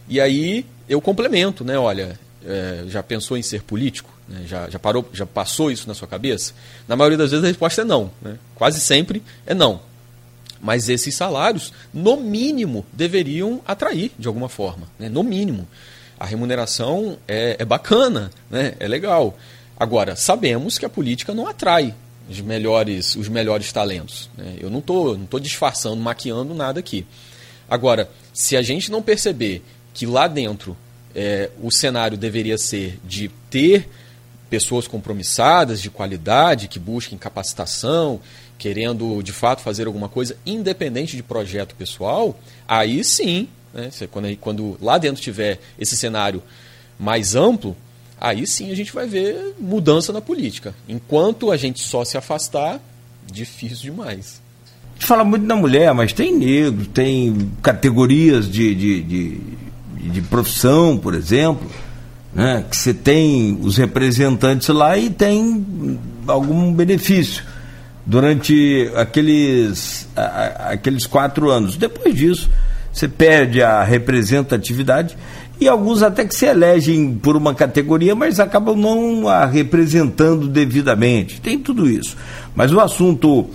E 0.07 0.21
aí 0.21 0.65
eu 0.87 1.01
complemento, 1.01 1.65
né? 1.65 1.77
Olha, 1.77 2.17
é, 2.45 2.85
já 2.87 3.03
pensou 3.03 3.37
em 3.37 3.41
ser 3.41 3.61
político? 3.61 4.09
Né? 4.25 4.43
Já, 4.47 4.69
já, 4.69 4.79
parou, 4.79 5.05
já 5.11 5.25
passou 5.25 5.69
isso 5.69 5.85
na 5.85 5.93
sua 5.93 6.07
cabeça? 6.07 6.53
Na 6.87 6.95
maioria 6.95 7.17
das 7.17 7.31
vezes 7.31 7.43
a 7.43 7.47
resposta 7.49 7.81
é 7.81 7.83
não. 7.83 8.09
Né? 8.21 8.37
Quase 8.55 8.79
sempre 8.79 9.21
é 9.45 9.53
não. 9.53 9.81
Mas 10.61 10.87
esses 10.87 11.13
salários, 11.13 11.73
no 11.93 12.15
mínimo, 12.15 12.85
deveriam 12.93 13.61
atrair 13.67 14.11
de 14.17 14.29
alguma 14.29 14.47
forma. 14.47 14.87
Né? 14.97 15.09
No 15.09 15.23
mínimo. 15.23 15.67
A 16.20 16.26
remuneração 16.26 17.18
é, 17.28 17.57
é 17.59 17.65
bacana, 17.65 18.32
né? 18.49 18.74
é 18.80 18.88
legal. 18.88 19.38
Agora, 19.80 20.15
sabemos 20.15 20.78
que 20.78 20.86
a 20.86 20.89
política 20.89 21.34
não 21.34 21.47
atrai 21.47 21.93
os 22.30 22.41
melhores, 22.41 23.15
os 23.15 23.30
melhores 23.30 23.72
talentos. 23.72 24.30
Né? 24.38 24.55
Eu 24.59 24.70
não 24.70 24.80
estou 24.80 25.18
não 25.18 25.26
tô 25.26 25.39
disfarçando, 25.39 25.97
maquiando 25.97 26.53
nada 26.53 26.80
aqui. 26.80 27.05
Agora, 27.70 28.09
se 28.34 28.57
a 28.57 28.61
gente 28.61 28.89
não 28.91 29.01
perceber 29.01 29.63
que 29.93 30.05
lá 30.05 30.28
dentro 30.28 30.76
é, 31.13 31.49
o 31.61 31.72
cenário 31.72 32.18
deveria 32.18 32.57
ser 32.57 32.99
de 33.03 33.30
ter 33.49 33.89
pessoas 34.49 34.88
compromissadas, 34.88 35.82
de 35.82 35.89
qualidade, 35.89 36.68
que 36.68 36.80
busquem 36.80 37.18
capacitação, 37.18 38.20
querendo 38.57 39.22
de 39.22 39.32
fato 39.32 39.61
fazer 39.61 39.88
alguma 39.88 40.07
coisa, 40.09 40.38
independente 40.45 41.15
de 41.15 41.24
projeto 41.24 41.76
pessoal, 41.76 42.39
aí 42.68 43.03
sim, 43.03 43.47
né, 43.74 43.89
quando, 44.11 44.38
quando 44.38 44.78
lá 44.82 44.97
dentro 44.97 45.22
tiver 45.22 45.59
esse 45.80 45.95
cenário 45.95 46.41
mais 46.99 47.36
amplo, 47.36 47.76
aí 48.20 48.45
sim 48.47 48.72
a 48.72 48.76
gente 48.76 48.93
vai 48.93 49.07
ver 49.07 49.55
mudança 49.59 50.11
na 50.11 50.22
política. 50.22 50.74
Enquanto 50.88 51.51
a 51.51 51.57
gente 51.57 51.82
só 51.82 52.03
se 52.03 52.18
afastar, 52.18 52.80
difícil 53.32 53.91
demais. 53.91 54.41
Fala 54.99 55.24
muito 55.24 55.45
da 55.45 55.55
mulher, 55.55 55.93
mas 55.93 56.11
tem 56.11 56.36
negro, 56.36 56.86
tem 56.88 57.51
categorias 57.61 58.49
de, 58.49 58.74
de, 58.74 59.03
de, 59.03 59.41
de 60.09 60.22
profissão, 60.24 60.97
por 60.97 61.13
exemplo, 61.13 61.70
né, 62.34 62.65
que 62.70 62.76
você 62.76 62.93
tem 62.93 63.59
os 63.61 63.78
representantes 63.78 64.68
lá 64.70 64.97
e 64.97 65.09
tem 65.09 65.99
algum 66.28 66.74
benefício 66.74 67.43
durante 68.05 68.89
aqueles, 68.95 70.07
a, 70.15 70.72
aqueles 70.72 71.05
quatro 71.05 71.51
anos. 71.51 71.78
Depois 71.78 72.15
disso, 72.15 72.49
você 72.97 73.07
perde 73.07 73.61
a 73.61 73.83
representatividade 73.83 75.17
e 75.59 75.67
alguns 75.67 76.03
até 76.03 76.25
que 76.25 76.35
se 76.35 76.45
elegem 76.45 77.15
por 77.15 77.35
uma 77.35 77.53
categoria, 77.53 78.15
mas 78.15 78.39
acabam 78.39 78.75
não 78.75 79.27
a 79.27 79.45
representando 79.45 80.47
devidamente. 80.47 81.41
Tem 81.41 81.57
tudo 81.57 81.89
isso. 81.89 82.15
Mas 82.55 82.71
o 82.71 82.79
assunto 82.79 83.47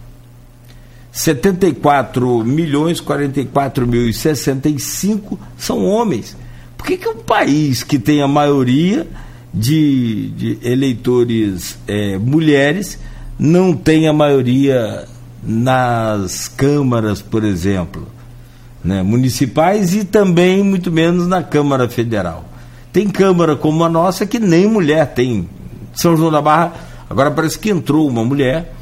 74 1.11 2.45
milhões 2.45 3.01
44 3.01 3.85
mil 3.85 4.07
e 4.07 4.13
65 4.13 5.37
são 5.57 5.83
homens. 5.83 6.37
Por 6.77 6.85
que, 6.85 6.95
que 6.97 7.09
um 7.09 7.17
país 7.17 7.83
que 7.83 7.99
tem 7.99 8.21
a 8.21 8.27
maioria 8.27 9.05
de, 9.53 10.29
de 10.29 10.57
eleitores 10.63 11.77
é, 11.87 12.17
mulheres 12.17 12.97
não 13.37 13.73
tem 13.73 14.07
a 14.07 14.13
maioria 14.13 15.05
nas 15.43 16.47
câmaras, 16.47 17.21
por 17.21 17.43
exemplo, 17.43 18.07
né, 18.83 19.01
municipais 19.01 19.95
e 19.95 20.03
também 20.03 20.63
muito 20.63 20.91
menos 20.91 21.27
na 21.27 21.41
Câmara 21.43 21.89
Federal? 21.89 22.45
Tem 22.93 23.09
Câmara 23.09 23.55
como 23.55 23.83
a 23.83 23.89
nossa 23.89 24.25
que 24.25 24.39
nem 24.39 24.67
mulher 24.67 25.13
tem. 25.13 25.49
São 25.93 26.15
João 26.15 26.31
da 26.31 26.41
Barra, 26.41 26.73
agora 27.09 27.31
parece 27.31 27.57
que 27.57 27.69
entrou 27.69 28.07
uma 28.07 28.23
mulher 28.23 28.73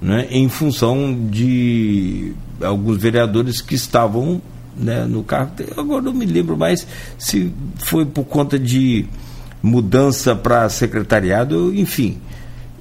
né, 0.00 0.26
em 0.30 0.48
função 0.48 1.28
de 1.30 2.32
alguns 2.62 2.96
vereadores 2.98 3.60
que 3.60 3.74
estavam 3.74 4.40
né, 4.76 5.04
no 5.04 5.22
cargo. 5.22 5.52
Agora 5.76 6.02
não 6.02 6.12
me 6.12 6.24
lembro 6.26 6.56
mais 6.56 6.86
se 7.18 7.52
foi 7.76 8.04
por 8.06 8.24
conta 8.24 8.58
de 8.58 9.06
mudança 9.62 10.34
para 10.34 10.68
secretariado, 10.68 11.74
enfim. 11.74 12.18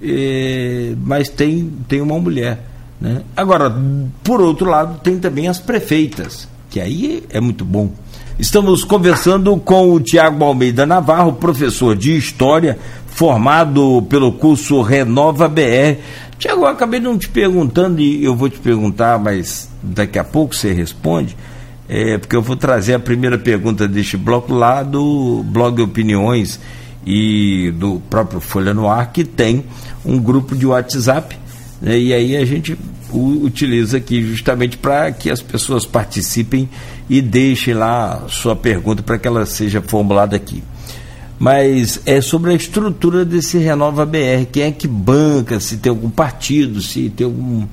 É, 0.02 0.94
mas 1.04 1.30
tem, 1.30 1.72
tem 1.88 2.02
uma 2.02 2.18
mulher. 2.20 2.60
Né? 3.00 3.22
Agora, 3.36 3.74
por 4.24 4.42
outro 4.42 4.70
lado, 4.70 5.00
tem 5.02 5.20
também 5.20 5.48
as 5.48 5.60
prefeitas, 5.60 6.48
que 6.70 6.80
aí 6.80 7.24
é 7.30 7.40
muito 7.40 7.64
bom. 7.66 7.92
Estamos 8.38 8.86
conversando 8.86 9.58
com 9.58 9.92
o 9.92 10.00
Tiago 10.00 10.44
Almeida 10.46 10.86
Navarro, 10.86 11.34
professor 11.34 11.96
de 11.96 12.16
História, 12.16 12.80
formado 13.08 14.02
pelo 14.10 14.32
curso 14.32 14.82
Renova 14.82 15.50
BR. 15.50 16.00
Tiago, 16.38 16.66
acabei 16.66 17.02
não 17.02 17.18
te 17.18 17.28
perguntando 17.28 18.00
e 18.00 18.24
eu 18.24 18.34
vou 18.34 18.50
te 18.50 18.58
perguntar, 18.58 19.20
mas 19.20 19.70
daqui 19.84 20.18
a 20.18 20.24
pouco 20.24 20.56
você 20.56 20.72
responde 20.72 21.36
é, 21.90 22.20
porque 22.20 22.36
eu 22.36 22.42
vou 22.42 22.56
trazer 22.56 22.94
a 22.94 23.00
primeira 23.00 23.38
pergunta 23.38 23.88
deste 23.88 24.16
bloco 24.16 24.54
lá 24.54 24.84
do 24.84 25.44
blog 25.44 25.82
Opiniões 25.82 26.60
e 27.04 27.72
do 27.72 28.00
próprio 28.10 28.40
Folha 28.40 28.76
no 28.76 28.88
Ar, 28.88 29.12
que 29.12 29.24
tem 29.24 29.66
um 30.06 30.20
grupo 30.20 30.56
de 30.56 30.68
WhatsApp, 30.68 31.36
né, 31.82 31.98
e 31.98 32.14
aí 32.14 32.38
a 32.38 32.46
gente 32.46 32.78
utiliza 33.12 33.98
aqui 33.98 34.22
justamente 34.22 34.78
para 34.78 35.12
que 35.12 35.32
as 35.32 35.42
pessoas 35.42 35.84
participem 35.84 36.70
e 37.10 37.22
deixem 37.22 37.74
lá 37.74 38.26
sua 38.30 38.56
pergunta 38.56 39.02
para 39.02 39.18
que 39.18 39.28
ela 39.28 39.46
seja 39.48 39.82
formulada 39.82 40.36
aqui. 40.36 40.64
Mas 41.40 42.02
é 42.06 42.22
sobre 42.22 42.52
a 42.52 42.56
estrutura 42.56 43.26
desse 43.26 43.58
Renova 43.58 44.06
BR, 44.06 44.46
quem 44.52 44.64
é 44.64 44.72
que 44.72 44.88
banca, 44.88 45.60
se 45.60 45.78
tem 45.78 45.90
algum 45.90 46.10
partido, 46.10 46.82
se 46.82 47.10
tem 47.10 47.26
algum 47.26 47.66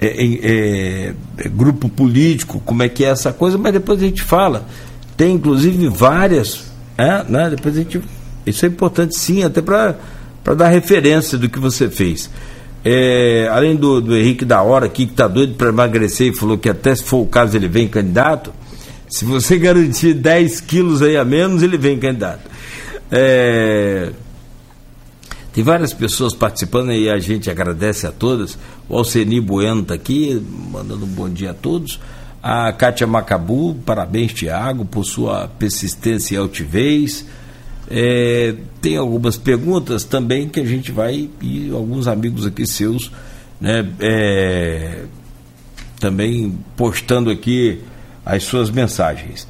é, 0.00 0.06
é, 0.06 1.14
é, 1.36 1.48
grupo 1.48 1.88
político, 1.88 2.62
como 2.64 2.82
é 2.82 2.88
que 2.88 3.04
é 3.04 3.08
essa 3.08 3.32
coisa, 3.32 3.58
mas 3.58 3.72
depois 3.72 4.02
a 4.02 4.04
gente 4.04 4.22
fala. 4.22 4.66
Tem 5.16 5.34
inclusive 5.34 5.88
várias, 5.88 6.72
é, 6.96 7.22
né? 7.28 7.50
Depois 7.50 7.76
a 7.76 7.78
gente. 7.80 8.00
Isso 8.46 8.64
é 8.64 8.68
importante 8.68 9.14
sim, 9.18 9.44
até 9.44 9.60
para 9.60 9.94
dar 10.56 10.68
referência 10.68 11.36
do 11.36 11.48
que 11.48 11.58
você 11.58 11.90
fez. 11.90 12.30
É, 12.82 13.46
além 13.52 13.76
do, 13.76 14.00
do 14.00 14.16
Henrique 14.16 14.46
da 14.46 14.62
Hora 14.62 14.86
aqui, 14.86 15.04
que 15.04 15.12
está 15.12 15.28
doido 15.28 15.54
para 15.54 15.68
emagrecer 15.68 16.28
e 16.28 16.34
falou 16.34 16.56
que 16.56 16.70
até 16.70 16.94
se 16.94 17.04
for 17.04 17.18
o 17.18 17.26
caso 17.26 17.54
ele 17.54 17.68
vem 17.68 17.86
candidato. 17.86 18.50
Se 19.06 19.26
você 19.26 19.58
garantir 19.60 20.14
10 20.14 20.62
quilos 20.62 21.02
aí 21.02 21.18
a 21.18 21.24
menos, 21.26 21.62
ele 21.62 21.76
vem 21.76 21.98
candidato. 21.98 22.48
É, 23.10 24.12
tem 25.52 25.64
várias 25.64 25.92
pessoas 25.92 26.32
participando 26.32 26.92
e 26.92 27.10
a 27.10 27.18
gente 27.18 27.50
agradece 27.50 28.06
a 28.06 28.12
todas. 28.12 28.56
O 28.88 28.96
Alceni 28.96 29.40
Bueno 29.40 29.82
está 29.82 29.94
aqui, 29.94 30.40
mandando 30.70 31.04
um 31.04 31.08
bom 31.08 31.28
dia 31.28 31.50
a 31.50 31.54
todos. 31.54 31.98
A 32.42 32.72
Kátia 32.72 33.06
Macabu, 33.06 33.74
parabéns, 33.84 34.32
Tiago, 34.32 34.84
por 34.84 35.04
sua 35.04 35.48
persistência 35.48 36.34
e 36.34 36.38
altivez. 36.38 37.26
É, 37.90 38.54
tem 38.80 38.96
algumas 38.96 39.36
perguntas 39.36 40.04
também 40.04 40.48
que 40.48 40.60
a 40.60 40.64
gente 40.64 40.92
vai, 40.92 41.28
e 41.42 41.70
alguns 41.72 42.06
amigos 42.06 42.46
aqui 42.46 42.64
seus, 42.64 43.10
né, 43.60 43.84
é, 43.98 45.02
também 45.98 46.56
postando 46.76 47.28
aqui 47.28 47.80
as 48.24 48.44
suas 48.44 48.70
mensagens. 48.70 49.48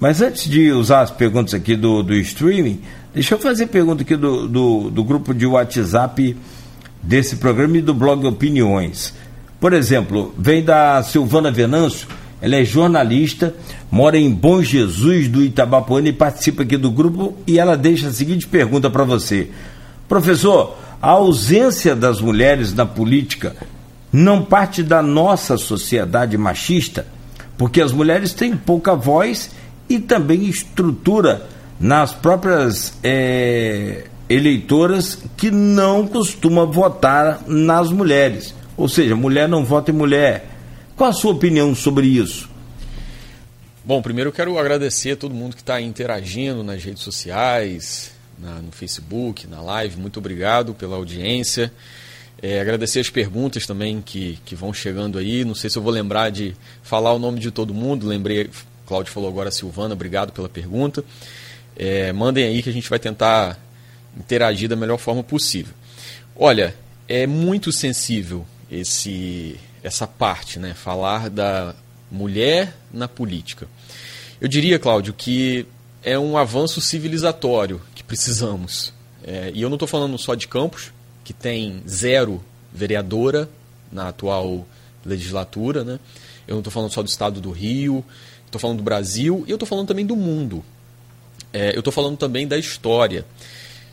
Mas 0.00 0.22
antes 0.22 0.48
de 0.48 0.72
usar 0.72 1.02
as 1.02 1.10
perguntas 1.10 1.52
aqui 1.52 1.76
do, 1.76 2.02
do 2.02 2.14
streaming, 2.14 2.80
Deixa 3.16 3.34
eu 3.34 3.38
fazer 3.38 3.68
pergunta 3.68 4.02
aqui 4.02 4.14
do, 4.14 4.46
do, 4.46 4.90
do 4.90 5.02
grupo 5.02 5.32
de 5.32 5.46
WhatsApp 5.46 6.36
desse 7.02 7.36
programa 7.36 7.78
e 7.78 7.80
do 7.80 7.94
blog 7.94 8.26
Opiniões. 8.26 9.14
Por 9.58 9.72
exemplo, 9.72 10.34
vem 10.36 10.62
da 10.62 11.02
Silvana 11.02 11.50
Venâncio, 11.50 12.08
ela 12.42 12.56
é 12.56 12.62
jornalista, 12.62 13.54
mora 13.90 14.18
em 14.18 14.30
Bom 14.30 14.62
Jesus 14.62 15.28
do 15.28 15.42
Itabapoana 15.42 16.10
e 16.10 16.12
participa 16.12 16.62
aqui 16.62 16.76
do 16.76 16.90
grupo 16.90 17.34
e 17.46 17.58
ela 17.58 17.74
deixa 17.74 18.08
a 18.08 18.12
seguinte 18.12 18.46
pergunta 18.46 18.90
para 18.90 19.04
você. 19.04 19.48
Professor, 20.06 20.76
a 21.00 21.08
ausência 21.08 21.96
das 21.96 22.20
mulheres 22.20 22.74
na 22.74 22.84
política 22.84 23.56
não 24.12 24.42
parte 24.42 24.82
da 24.82 25.00
nossa 25.00 25.56
sociedade 25.56 26.36
machista? 26.36 27.06
Porque 27.56 27.80
as 27.80 27.92
mulheres 27.92 28.34
têm 28.34 28.54
pouca 28.54 28.94
voz 28.94 29.52
e 29.88 29.98
também 29.98 30.44
estrutura 30.44 31.55
nas 31.78 32.12
próprias 32.12 32.98
é, 33.02 34.04
eleitoras 34.28 35.18
que 35.36 35.50
não 35.50 36.06
costuma 36.06 36.64
votar 36.64 37.42
nas 37.46 37.90
mulheres. 37.90 38.54
Ou 38.76 38.88
seja, 38.88 39.14
mulher 39.14 39.48
não 39.48 39.64
vota 39.64 39.90
em 39.90 39.94
mulher. 39.94 40.50
Qual 40.96 41.10
a 41.10 41.12
sua 41.12 41.32
opinião 41.32 41.74
sobre 41.74 42.06
isso? 42.06 42.48
Bom, 43.84 44.02
primeiro 44.02 44.30
eu 44.30 44.32
quero 44.32 44.58
agradecer 44.58 45.12
a 45.12 45.16
todo 45.16 45.34
mundo 45.34 45.54
que 45.54 45.62
está 45.62 45.80
interagindo 45.80 46.64
nas 46.64 46.82
redes 46.82 47.02
sociais, 47.02 48.12
na, 48.38 48.54
no 48.60 48.72
Facebook, 48.72 49.46
na 49.46 49.60
live. 49.60 49.96
Muito 49.96 50.18
obrigado 50.18 50.74
pela 50.74 50.96
audiência. 50.96 51.72
É, 52.42 52.60
agradecer 52.60 53.00
as 53.00 53.08
perguntas 53.08 53.66
também 53.66 54.02
que, 54.02 54.38
que 54.44 54.54
vão 54.54 54.72
chegando 54.72 55.18
aí. 55.18 55.44
Não 55.44 55.54
sei 55.54 55.70
se 55.70 55.78
eu 55.78 55.82
vou 55.82 55.92
lembrar 55.92 56.30
de 56.30 56.54
falar 56.82 57.12
o 57.12 57.18
nome 57.18 57.38
de 57.38 57.50
todo 57.50 57.72
mundo. 57.72 58.06
Lembrei, 58.06 58.50
Cláudio 58.86 59.12
falou 59.12 59.28
agora 59.28 59.50
Silvana, 59.50 59.94
obrigado 59.94 60.32
pela 60.32 60.48
pergunta. 60.48 61.04
É, 61.76 62.12
mandem 62.12 62.44
aí 62.44 62.62
que 62.62 62.70
a 62.70 62.72
gente 62.72 62.88
vai 62.88 62.98
tentar 62.98 63.58
interagir 64.16 64.68
da 64.68 64.76
melhor 64.76 64.98
forma 64.98 65.22
possível. 65.22 65.74
Olha, 66.34 66.74
é 67.08 67.26
muito 67.26 67.70
sensível 67.72 68.46
esse 68.70 69.58
essa 69.82 70.06
parte, 70.06 70.58
né? 70.58 70.74
Falar 70.74 71.30
da 71.30 71.74
mulher 72.10 72.76
na 72.92 73.06
política. 73.06 73.68
Eu 74.40 74.48
diria, 74.48 74.78
Cláudio, 74.78 75.14
que 75.14 75.66
é 76.02 76.18
um 76.18 76.36
avanço 76.36 76.80
civilizatório 76.80 77.80
que 77.94 78.02
precisamos. 78.02 78.92
É, 79.22 79.50
e 79.54 79.62
eu 79.62 79.68
não 79.68 79.76
estou 79.76 79.88
falando 79.88 80.18
só 80.18 80.34
de 80.34 80.48
Campos, 80.48 80.92
que 81.24 81.32
tem 81.32 81.82
zero 81.88 82.42
vereadora 82.72 83.48
na 83.90 84.08
atual 84.08 84.66
legislatura, 85.04 85.84
né? 85.84 85.98
Eu 86.46 86.54
não 86.54 86.60
estou 86.60 86.72
falando 86.72 86.92
só 86.92 87.02
do 87.02 87.08
estado 87.08 87.40
do 87.40 87.50
Rio, 87.50 88.04
estou 88.44 88.60
falando 88.60 88.78
do 88.78 88.82
Brasil 88.82 89.44
e 89.46 89.50
eu 89.50 89.56
estou 89.56 89.66
falando 89.66 89.88
também 89.88 90.06
do 90.06 90.16
mundo. 90.16 90.64
É, 91.56 91.74
eu 91.74 91.78
estou 91.78 91.90
falando 91.90 92.18
também 92.18 92.46
da 92.46 92.58
história. 92.58 93.24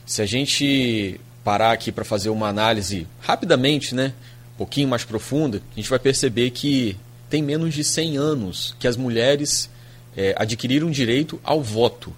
Se 0.06 0.22
a 0.22 0.26
gente 0.26 1.18
parar 1.46 1.72
aqui 1.72 1.94
para 1.94 2.04
fazer 2.04 2.28
uma 2.28 2.50
análise 2.50 3.08
rapidamente, 3.22 3.96
né, 3.96 4.12
um 4.54 4.58
pouquinho 4.58 4.90
mais 4.90 5.06
profunda, 5.06 5.62
a 5.72 5.76
gente 5.78 5.90
vai 5.90 5.98
perceber 5.98 6.50
que 6.50 6.98
tem 7.30 7.42
menos 7.42 7.74
de 7.74 7.82
100 7.82 8.18
anos 8.18 8.76
que 8.78 8.86
as 8.86 8.98
mulheres 8.98 9.70
é, 10.18 10.36
adquiriram 10.38 10.92
direito 10.92 11.40
ao 11.42 11.64
voto. 11.64 12.14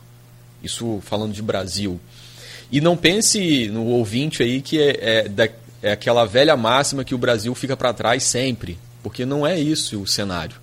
Isso 0.63 0.99
falando 1.03 1.31
de 1.31 1.43
Brasil. 1.43 1.99
E 2.71 2.81
não 2.81 2.97
pense 2.97 3.67
no 3.67 3.85
ouvinte 3.85 4.41
aí 4.41 4.63
que 4.63 4.81
é, 4.81 4.97
é, 4.99 5.29
da, 5.29 5.47
é 5.83 5.91
aquela 5.91 6.25
velha 6.25 6.57
máxima 6.57 7.03
que 7.03 7.13
o 7.13 7.19
Brasil 7.19 7.53
fica 7.53 7.77
para 7.77 7.93
trás 7.93 8.23
sempre, 8.23 8.79
porque 9.03 9.27
não 9.27 9.45
é 9.45 9.59
isso 9.59 10.01
o 10.01 10.07
cenário. 10.07 10.55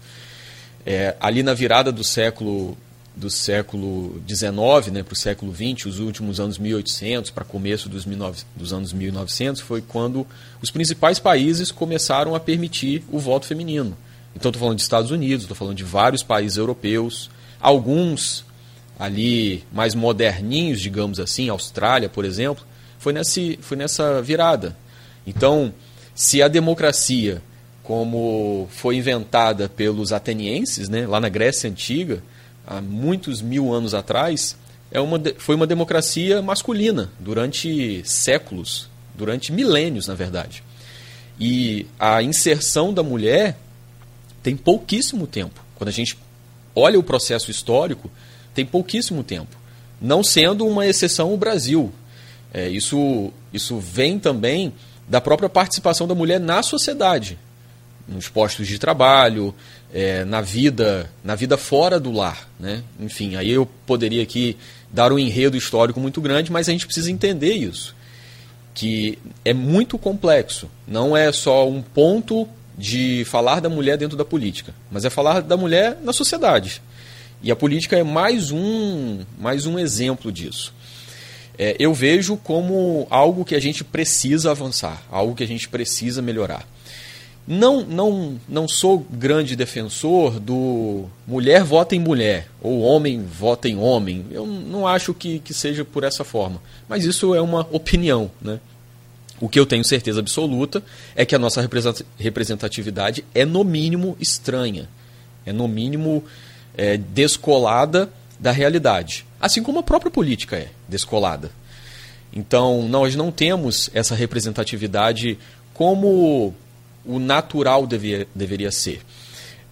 É, 0.84 1.14
ali 1.20 1.44
na 1.44 1.54
virada 1.54 1.92
do 1.92 2.02
século 2.02 2.76
do 3.14 3.30
século 3.30 4.22
XIX 4.26 4.92
né, 4.92 5.02
para 5.02 5.12
o 5.12 5.16
século 5.16 5.54
XX, 5.54 5.86
os 5.86 5.98
últimos 5.98 6.40
anos 6.40 6.58
1800 6.58 7.30
para 7.30 7.44
começo 7.44 7.88
dos, 7.88 8.04
19, 8.04 8.44
dos 8.56 8.72
anos 8.72 8.92
1900, 8.92 9.60
foi 9.60 9.82
quando 9.82 10.26
os 10.62 10.70
principais 10.70 11.18
países 11.18 11.70
começaram 11.70 12.34
a 12.34 12.40
permitir 12.40 13.04
o 13.10 13.18
voto 13.18 13.46
feminino. 13.46 13.96
Então 14.34 14.48
estou 14.48 14.60
falando 14.60 14.76
de 14.76 14.82
Estados 14.82 15.10
Unidos, 15.10 15.44
estou 15.44 15.56
falando 15.56 15.76
de 15.76 15.84
vários 15.84 16.22
países 16.22 16.56
europeus, 16.56 17.30
alguns 17.60 18.44
ali 18.98 19.62
mais 19.72 19.94
moderninhos, 19.94 20.80
digamos 20.80 21.20
assim, 21.20 21.48
Austrália, 21.48 22.08
por 22.08 22.24
exemplo, 22.24 22.64
foi, 22.98 23.12
nesse, 23.12 23.58
foi 23.60 23.76
nessa 23.76 24.22
virada. 24.22 24.76
Então, 25.26 25.72
se 26.14 26.40
a 26.40 26.48
democracia, 26.48 27.42
como 27.82 28.68
foi 28.70 28.96
inventada 28.96 29.68
pelos 29.68 30.12
atenienses, 30.12 30.88
né, 30.88 31.06
lá 31.06 31.20
na 31.20 31.28
Grécia 31.28 31.68
Antiga, 31.68 32.22
há 32.66 32.80
muitos 32.80 33.40
mil 33.40 33.72
anos 33.72 33.94
atrás, 33.94 34.56
é 34.90 35.00
uma, 35.00 35.20
foi 35.38 35.54
uma 35.54 35.66
democracia 35.66 36.42
masculina 36.42 37.10
durante 37.18 38.02
séculos, 38.04 38.88
durante 39.14 39.52
milênios, 39.52 40.06
na 40.06 40.14
verdade. 40.14 40.62
E 41.40 41.86
a 41.98 42.22
inserção 42.22 42.92
da 42.92 43.02
mulher 43.02 43.56
tem 44.42 44.56
pouquíssimo 44.56 45.26
tempo. 45.26 45.64
Quando 45.74 45.88
a 45.88 45.92
gente 45.92 46.18
olha 46.74 46.98
o 46.98 47.02
processo 47.02 47.50
histórico, 47.50 48.10
tem 48.54 48.66
pouquíssimo 48.66 49.24
tempo. 49.24 49.56
Não 50.00 50.22
sendo 50.22 50.66
uma 50.66 50.86
exceção 50.86 51.32
o 51.32 51.36
Brasil. 51.36 51.92
É, 52.52 52.68
isso, 52.68 53.32
isso 53.52 53.78
vem 53.78 54.18
também 54.18 54.72
da 55.08 55.20
própria 55.20 55.48
participação 55.48 56.06
da 56.06 56.14
mulher 56.14 56.38
na 56.38 56.62
sociedade, 56.62 57.38
nos 58.06 58.28
postos 58.28 58.66
de 58.66 58.78
trabalho, 58.78 59.54
é, 59.92 60.24
na 60.24 60.40
vida 60.40 61.10
na 61.22 61.34
vida 61.34 61.56
fora 61.56 62.00
do 62.00 62.10
lar. 62.10 62.48
Né? 62.58 62.82
Enfim, 62.98 63.36
aí 63.36 63.50
eu 63.50 63.66
poderia 63.86 64.22
aqui 64.22 64.56
dar 64.90 65.12
um 65.12 65.18
enredo 65.18 65.56
histórico 65.56 66.00
muito 66.00 66.20
grande, 66.20 66.50
mas 66.50 66.68
a 66.68 66.72
gente 66.72 66.86
precisa 66.86 67.10
entender 67.10 67.52
isso. 67.52 67.94
Que 68.74 69.18
é 69.44 69.52
muito 69.52 69.98
complexo. 69.98 70.68
Não 70.88 71.16
é 71.16 71.30
só 71.30 71.68
um 71.68 71.82
ponto 71.82 72.48
de 72.76 73.24
falar 73.26 73.60
da 73.60 73.68
mulher 73.68 73.98
dentro 73.98 74.16
da 74.16 74.24
política, 74.24 74.74
mas 74.90 75.04
é 75.04 75.10
falar 75.10 75.42
da 75.42 75.56
mulher 75.56 75.98
na 76.02 76.12
sociedade. 76.12 76.80
E 77.42 77.50
a 77.50 77.56
política 77.56 77.98
é 77.98 78.02
mais 78.02 78.50
um, 78.50 79.20
mais 79.38 79.66
um 79.66 79.78
exemplo 79.78 80.32
disso. 80.32 80.72
É, 81.58 81.76
eu 81.78 81.92
vejo 81.92 82.36
como 82.36 83.06
algo 83.10 83.44
que 83.44 83.54
a 83.54 83.60
gente 83.60 83.84
precisa 83.84 84.52
avançar, 84.52 85.02
algo 85.10 85.34
que 85.34 85.44
a 85.44 85.46
gente 85.46 85.68
precisa 85.68 86.22
melhorar. 86.22 86.66
Não, 87.46 87.84
não, 87.84 88.40
não 88.48 88.68
sou 88.68 89.00
grande 89.10 89.56
defensor 89.56 90.38
do 90.38 91.06
mulher 91.26 91.64
vota 91.64 91.96
em 91.96 91.98
mulher 91.98 92.48
ou 92.60 92.80
homem 92.82 93.24
vota 93.24 93.68
em 93.68 93.76
homem. 93.76 94.24
Eu 94.30 94.46
não 94.46 94.86
acho 94.86 95.12
que, 95.12 95.40
que 95.40 95.52
seja 95.52 95.84
por 95.84 96.04
essa 96.04 96.22
forma. 96.22 96.62
Mas 96.88 97.04
isso 97.04 97.34
é 97.34 97.40
uma 97.40 97.66
opinião. 97.72 98.30
Né? 98.40 98.60
O 99.40 99.48
que 99.48 99.58
eu 99.58 99.66
tenho 99.66 99.84
certeza 99.84 100.20
absoluta 100.20 100.84
é 101.16 101.26
que 101.26 101.34
a 101.34 101.38
nossa 101.38 101.68
representatividade 102.16 103.24
é, 103.34 103.44
no 103.44 103.64
mínimo, 103.64 104.16
estranha. 104.20 104.88
É, 105.44 105.52
no 105.52 105.66
mínimo, 105.66 106.22
é, 106.76 106.96
descolada 106.96 108.08
da 108.38 108.52
realidade. 108.52 109.26
Assim 109.40 109.64
como 109.64 109.80
a 109.80 109.82
própria 109.82 110.12
política 110.12 110.56
é 110.56 110.68
descolada. 110.88 111.50
Então, 112.32 112.86
nós 112.88 113.16
não 113.16 113.32
temos 113.32 113.90
essa 113.92 114.14
representatividade 114.14 115.36
como 115.74 116.54
o 117.04 117.18
natural 117.18 117.86
devia, 117.86 118.26
deveria 118.34 118.70
ser. 118.70 119.02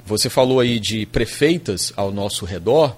Você 0.07 0.29
falou 0.29 0.61
aí 0.61 0.81
de 0.81 1.07
prefeitas 1.07 1.93
ao 1.97 2.11
nosso 2.11 2.45
redor, 2.45 2.97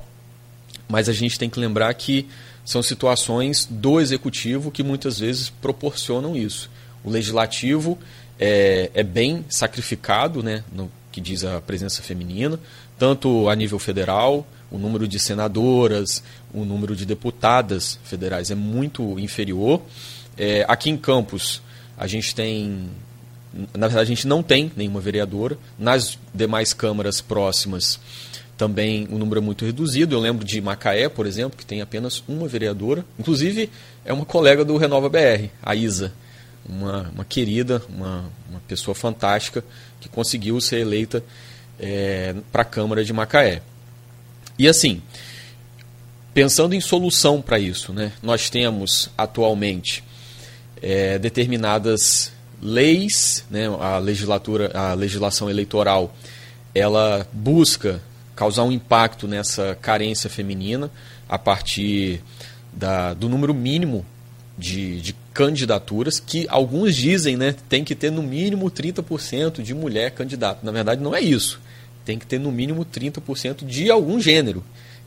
mas 0.88 1.08
a 1.08 1.12
gente 1.12 1.38
tem 1.38 1.50
que 1.50 1.60
lembrar 1.60 1.92
que 1.94 2.26
são 2.64 2.82
situações 2.82 3.66
do 3.68 4.00
executivo 4.00 4.70
que 4.70 4.82
muitas 4.82 5.18
vezes 5.18 5.50
proporcionam 5.50 6.36
isso. 6.36 6.70
O 7.04 7.10
legislativo 7.10 7.98
é, 8.38 8.90
é 8.94 9.02
bem 9.02 9.44
sacrificado, 9.48 10.42
né, 10.42 10.64
no 10.72 10.90
que 11.10 11.20
diz 11.20 11.44
a 11.44 11.60
presença 11.60 12.02
feminina, 12.02 12.58
tanto 12.98 13.48
a 13.48 13.54
nível 13.54 13.78
federal, 13.78 14.46
o 14.70 14.78
número 14.78 15.06
de 15.06 15.18
senadoras, 15.18 16.22
o 16.54 16.64
número 16.64 16.96
de 16.96 17.04
deputadas 17.04 17.98
federais 18.02 18.50
é 18.50 18.54
muito 18.54 19.18
inferior. 19.18 19.82
É, 20.36 20.64
aqui 20.66 20.88
em 20.88 20.96
Campos, 20.96 21.60
a 21.96 22.06
gente 22.06 22.34
tem. 22.34 22.88
Na 23.74 23.86
verdade, 23.86 24.00
a 24.00 24.14
gente 24.14 24.26
não 24.26 24.42
tem 24.42 24.72
nenhuma 24.76 25.00
vereadora. 25.00 25.58
Nas 25.78 26.18
demais 26.34 26.72
câmaras 26.72 27.20
próximas, 27.20 28.00
também 28.56 29.06
o 29.10 29.18
número 29.18 29.38
é 29.38 29.42
muito 29.42 29.64
reduzido. 29.64 30.14
Eu 30.14 30.20
lembro 30.20 30.44
de 30.44 30.60
Macaé, 30.60 31.08
por 31.08 31.26
exemplo, 31.26 31.58
que 31.58 31.66
tem 31.66 31.80
apenas 31.80 32.22
uma 32.28 32.46
vereadora. 32.46 33.04
Inclusive, 33.18 33.70
é 34.04 34.12
uma 34.12 34.24
colega 34.24 34.64
do 34.64 34.76
Renova 34.76 35.08
BR, 35.08 35.48
a 35.62 35.74
Isa. 35.74 36.12
Uma, 36.64 37.10
uma 37.14 37.24
querida, 37.24 37.82
uma, 37.88 38.24
uma 38.48 38.60
pessoa 38.68 38.94
fantástica 38.94 39.64
que 40.00 40.08
conseguiu 40.08 40.60
ser 40.60 40.78
eleita 40.78 41.24
é, 41.78 42.34
para 42.52 42.62
a 42.62 42.64
Câmara 42.64 43.04
de 43.04 43.12
Macaé. 43.12 43.62
E 44.58 44.68
assim, 44.68 45.02
pensando 46.32 46.74
em 46.74 46.80
solução 46.80 47.42
para 47.42 47.58
isso, 47.58 47.92
né, 47.92 48.12
nós 48.22 48.48
temos 48.48 49.10
atualmente 49.18 50.04
é, 50.80 51.18
determinadas 51.18 52.32
leis, 52.62 53.44
né, 53.50 53.66
a 53.80 53.98
legislatura, 53.98 54.70
a 54.74 54.94
legislação 54.94 55.50
eleitoral, 55.50 56.14
ela 56.74 57.26
busca 57.32 58.00
causar 58.34 58.62
um 58.62 58.72
impacto 58.72 59.26
nessa 59.28 59.76
carência 59.80 60.30
feminina 60.30 60.90
a 61.28 61.38
partir 61.38 62.22
da, 62.72 63.12
do 63.12 63.28
número 63.28 63.52
mínimo 63.52 64.06
de, 64.56 65.00
de 65.00 65.14
candidaturas, 65.34 66.20
que 66.20 66.46
alguns 66.48 66.94
dizem 66.94 67.36
né, 67.36 67.54
tem 67.68 67.84
que 67.84 67.94
ter 67.94 68.10
no 68.10 68.22
mínimo 68.22 68.70
30% 68.70 69.62
de 69.62 69.74
mulher 69.74 70.12
candidata. 70.12 70.60
Na 70.62 70.72
verdade, 70.72 71.02
não 71.02 71.14
é 71.14 71.20
isso 71.20 71.60
tem 72.04 72.18
que 72.18 72.26
ter 72.26 72.38
no 72.38 72.50
mínimo 72.50 72.84
30% 72.84 73.64
de 73.64 73.90
algum 73.90 74.20
gênero. 74.20 74.62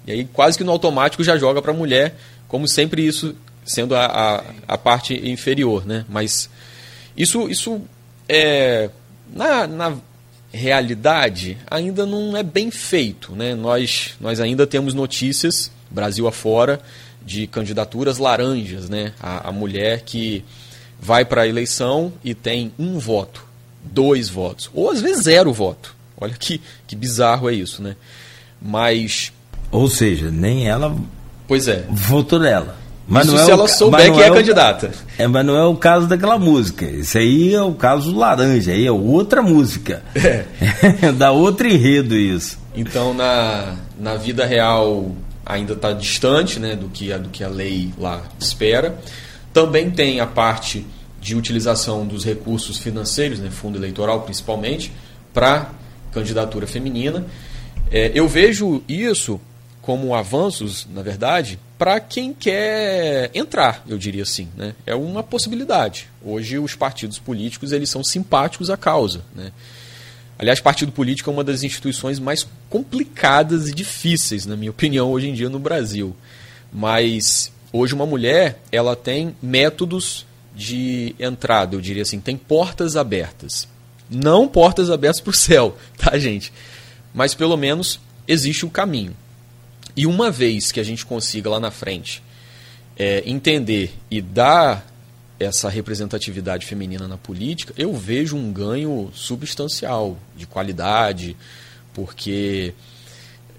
E 0.07 0.11
aí 0.11 0.25
quase 0.25 0.57
que 0.57 0.63
no 0.63 0.71
automático 0.71 1.23
já 1.23 1.37
joga 1.37 1.61
para 1.61 1.73
mulher, 1.73 2.15
como 2.47 2.67
sempre 2.67 3.05
isso 3.05 3.35
sendo 3.65 3.95
a, 3.95 4.05
a, 4.05 4.43
a, 4.67 4.77
parte 4.77 5.13
inferior. 5.29 5.85
Né? 5.85 6.05
Mas 6.07 6.49
isso, 7.15 7.49
isso 7.49 7.81
é, 8.27 8.89
na, 9.33 9.67
na 9.67 9.97
realidade 10.51 11.57
ainda 11.69 12.05
não 12.05 12.35
é 12.35 12.43
bem 12.43 12.71
feito. 12.71 13.33
Né? 13.33 13.55
Nós, 13.55 14.15
nós 14.19 14.39
ainda 14.39 14.65
temos 14.65 14.93
notícias, 14.93 15.71
Brasil 15.89 16.27
afora, 16.27 16.79
de 17.25 17.47
candidaturas 17.47 18.17
laranjas. 18.17 18.89
Né? 18.89 19.13
A, 19.19 19.49
a 19.49 19.51
mulher 19.51 20.01
que 20.01 20.43
vai 20.99 21.25
para 21.25 21.43
a 21.43 21.47
eleição 21.47 22.13
e 22.23 22.33
tem 22.33 22.71
um 22.79 22.97
voto, 22.97 23.45
dois 23.83 24.29
votos, 24.29 24.69
ou 24.73 24.89
às 24.89 25.01
vezes 25.01 25.23
zero 25.23 25.53
voto. 25.53 25.95
Olha 26.17 26.33
que, 26.33 26.61
que 26.87 26.95
bizarro 26.95 27.49
é 27.49 27.53
isso, 27.53 27.81
né? 27.81 27.95
Mas. 28.61 29.33
Ou 29.69 29.89
seja, 29.89 30.31
nem 30.31 30.67
ela. 30.67 30.95
Pois 31.45 31.67
é. 31.67 31.85
Votou 31.89 32.39
nela. 32.39 32.77
Mas 33.07 33.25
Isso 33.27 33.35
não 33.35 33.41
é 33.41 33.45
se 33.45 33.51
ela 33.51 33.67
souber 33.67 34.07
não 34.07 34.15
que 34.15 34.23
é 34.23 34.31
o- 34.31 34.33
candidata. 34.33 34.91
É, 35.17 35.27
mas 35.27 35.45
não 35.45 35.55
é 35.55 35.63
o 35.65 35.75
caso 35.75 36.07
daquela 36.07 36.39
música. 36.39 36.85
Esse 36.85 37.19
aí 37.19 37.53
é 37.53 37.61
o 37.61 37.73
caso 37.73 38.15
laranja, 38.15 38.71
aí 38.71 38.85
é 38.87 38.91
outra 38.91 39.41
música. 39.43 40.01
É. 40.15 41.11
da 41.13 41.31
outro 41.31 41.67
enredo 41.67 42.15
isso. 42.15 42.57
Então, 42.75 43.13
na, 43.13 43.75
na 43.99 44.15
vida 44.15 44.43
real, 44.45 45.11
ainda 45.45 45.73
está 45.73 45.93
distante 45.93 46.59
né, 46.59 46.75
do, 46.75 46.87
que, 46.89 47.13
a- 47.13 47.17
do 47.19 47.29
que 47.29 47.43
a 47.43 47.47
lei 47.47 47.93
lá 47.97 48.21
espera. 48.39 48.97
Também 49.53 49.91
tem 49.91 50.19
a 50.19 50.25
parte 50.25 50.85
de 51.21 51.35
utilização 51.35 52.05
dos 52.07 52.25
recursos 52.25 52.77
financeiros, 52.79 53.39
né, 53.39 53.49
fundo 53.51 53.77
eleitoral 53.77 54.21
principalmente, 54.21 54.91
para 55.33 55.69
candidatura 56.11 56.65
feminina. 56.65 57.23
É, 57.91 58.11
eu 58.15 58.27
vejo 58.27 58.81
isso 58.89 59.39
como 59.81 60.15
avanços, 60.15 60.87
na 60.93 61.01
verdade, 61.03 61.59
para 61.77 61.99
quem 61.99 62.33
quer 62.33 63.29
entrar, 63.33 63.83
eu 63.87 63.97
diria 63.97 64.23
assim. 64.23 64.47
Né? 64.55 64.73
É 64.85 64.95
uma 64.95 65.21
possibilidade. 65.21 66.09
Hoje, 66.23 66.57
os 66.57 66.75
partidos 66.75 67.19
políticos 67.19 67.71
eles 67.71 67.89
são 67.89 68.03
simpáticos 68.03 68.69
à 68.69 68.77
causa. 68.77 69.21
Né? 69.35 69.51
Aliás, 70.37 70.59
partido 70.59 70.91
político 70.91 71.29
é 71.29 71.33
uma 71.33 71.43
das 71.43 71.63
instituições 71.63 72.19
mais 72.19 72.47
complicadas 72.69 73.69
e 73.69 73.73
difíceis, 73.73 74.45
na 74.45 74.55
minha 74.55 74.71
opinião, 74.71 75.11
hoje 75.11 75.29
em 75.29 75.33
dia 75.33 75.49
no 75.49 75.59
Brasil. 75.59 76.15
Mas 76.71 77.51
hoje 77.71 77.93
uma 77.93 78.05
mulher, 78.05 78.59
ela 78.71 78.95
tem 78.95 79.35
métodos 79.41 80.25
de 80.55 81.13
entrada, 81.19 81.75
eu 81.75 81.81
diria 81.81 82.03
assim, 82.03 82.19
tem 82.19 82.37
portas 82.37 82.95
abertas. 82.95 83.67
Não 84.09 84.47
portas 84.47 84.89
abertas 84.89 85.19
para 85.19 85.31
o 85.31 85.33
céu, 85.33 85.77
tá, 85.97 86.17
gente? 86.17 86.53
Mas 87.13 87.33
pelo 87.33 87.57
menos 87.57 87.99
existe 88.27 88.65
o 88.65 88.69
caminho. 88.69 89.15
E 89.95 90.05
uma 90.05 90.29
vez 90.29 90.71
que 90.71 90.79
a 90.79 90.83
gente 90.83 91.05
consiga 91.05 91.49
lá 91.49 91.59
na 91.59 91.71
frente 91.71 92.21
é, 92.97 93.23
entender 93.25 93.93
e 94.09 94.21
dar 94.21 94.85
essa 95.39 95.69
representatividade 95.69 96.65
feminina 96.65 97.07
na 97.07 97.17
política, 97.17 97.73
eu 97.77 97.93
vejo 97.93 98.35
um 98.37 98.51
ganho 98.51 99.09
substancial 99.13 100.17
de 100.35 100.47
qualidade, 100.47 101.35
porque 101.93 102.73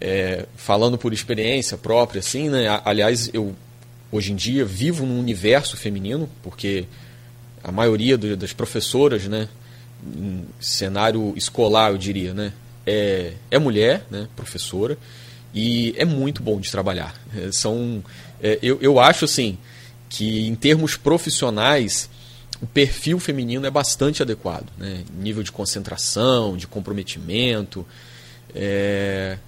é, 0.01 0.47
falando 0.57 0.97
por 0.99 1.13
experiência 1.13 1.77
própria, 1.77 2.21
assim, 2.21 2.49
né? 2.49 2.81
Aliás, 2.85 3.31
eu 3.33 3.55
hoje 4.13 4.33
em 4.33 4.37
dia 4.37 4.65
vivo 4.65 5.05
num 5.05 5.19
universo 5.19 5.77
feminino, 5.77 6.29
porque 6.43 6.87
a 7.63 7.73
maioria 7.73 8.17
do- 8.17 8.37
das 8.37 8.53
professoras, 8.53 9.25
né, 9.25 9.49
cenário 10.61 11.33
escolar, 11.37 11.91
eu 11.91 11.99
diria, 11.99 12.33
né, 12.33 12.53
é, 12.87 13.33
é 13.51 13.59
mulher, 13.59 14.07
né, 14.11 14.29
professora, 14.37 14.97
e 15.57 15.95
é 15.97 16.05
muito 16.05 16.43
bom 16.43 16.61
de 16.61 16.71
trabalhar. 16.71 17.15
É, 17.35 17.51
são, 17.51 18.05
é, 18.43 18.59
eu, 18.63 18.79
eu 18.83 19.01
acho 19.01 19.25
assim 19.25 19.57
que 20.07 20.47
em 20.47 20.55
termos 20.55 20.99
profissionais 20.99 22.11
o 22.61 22.67
perfil 22.67 23.19
feminino 23.19 23.67
é 23.67 23.71
bastante 23.71 24.23
adequado, 24.23 24.67
né, 24.77 25.03
nível 25.19 25.43
de 25.43 25.51
concentração, 25.51 26.59
de 26.59 26.67
comprometimento, 26.67 27.87
é, 28.55 29.39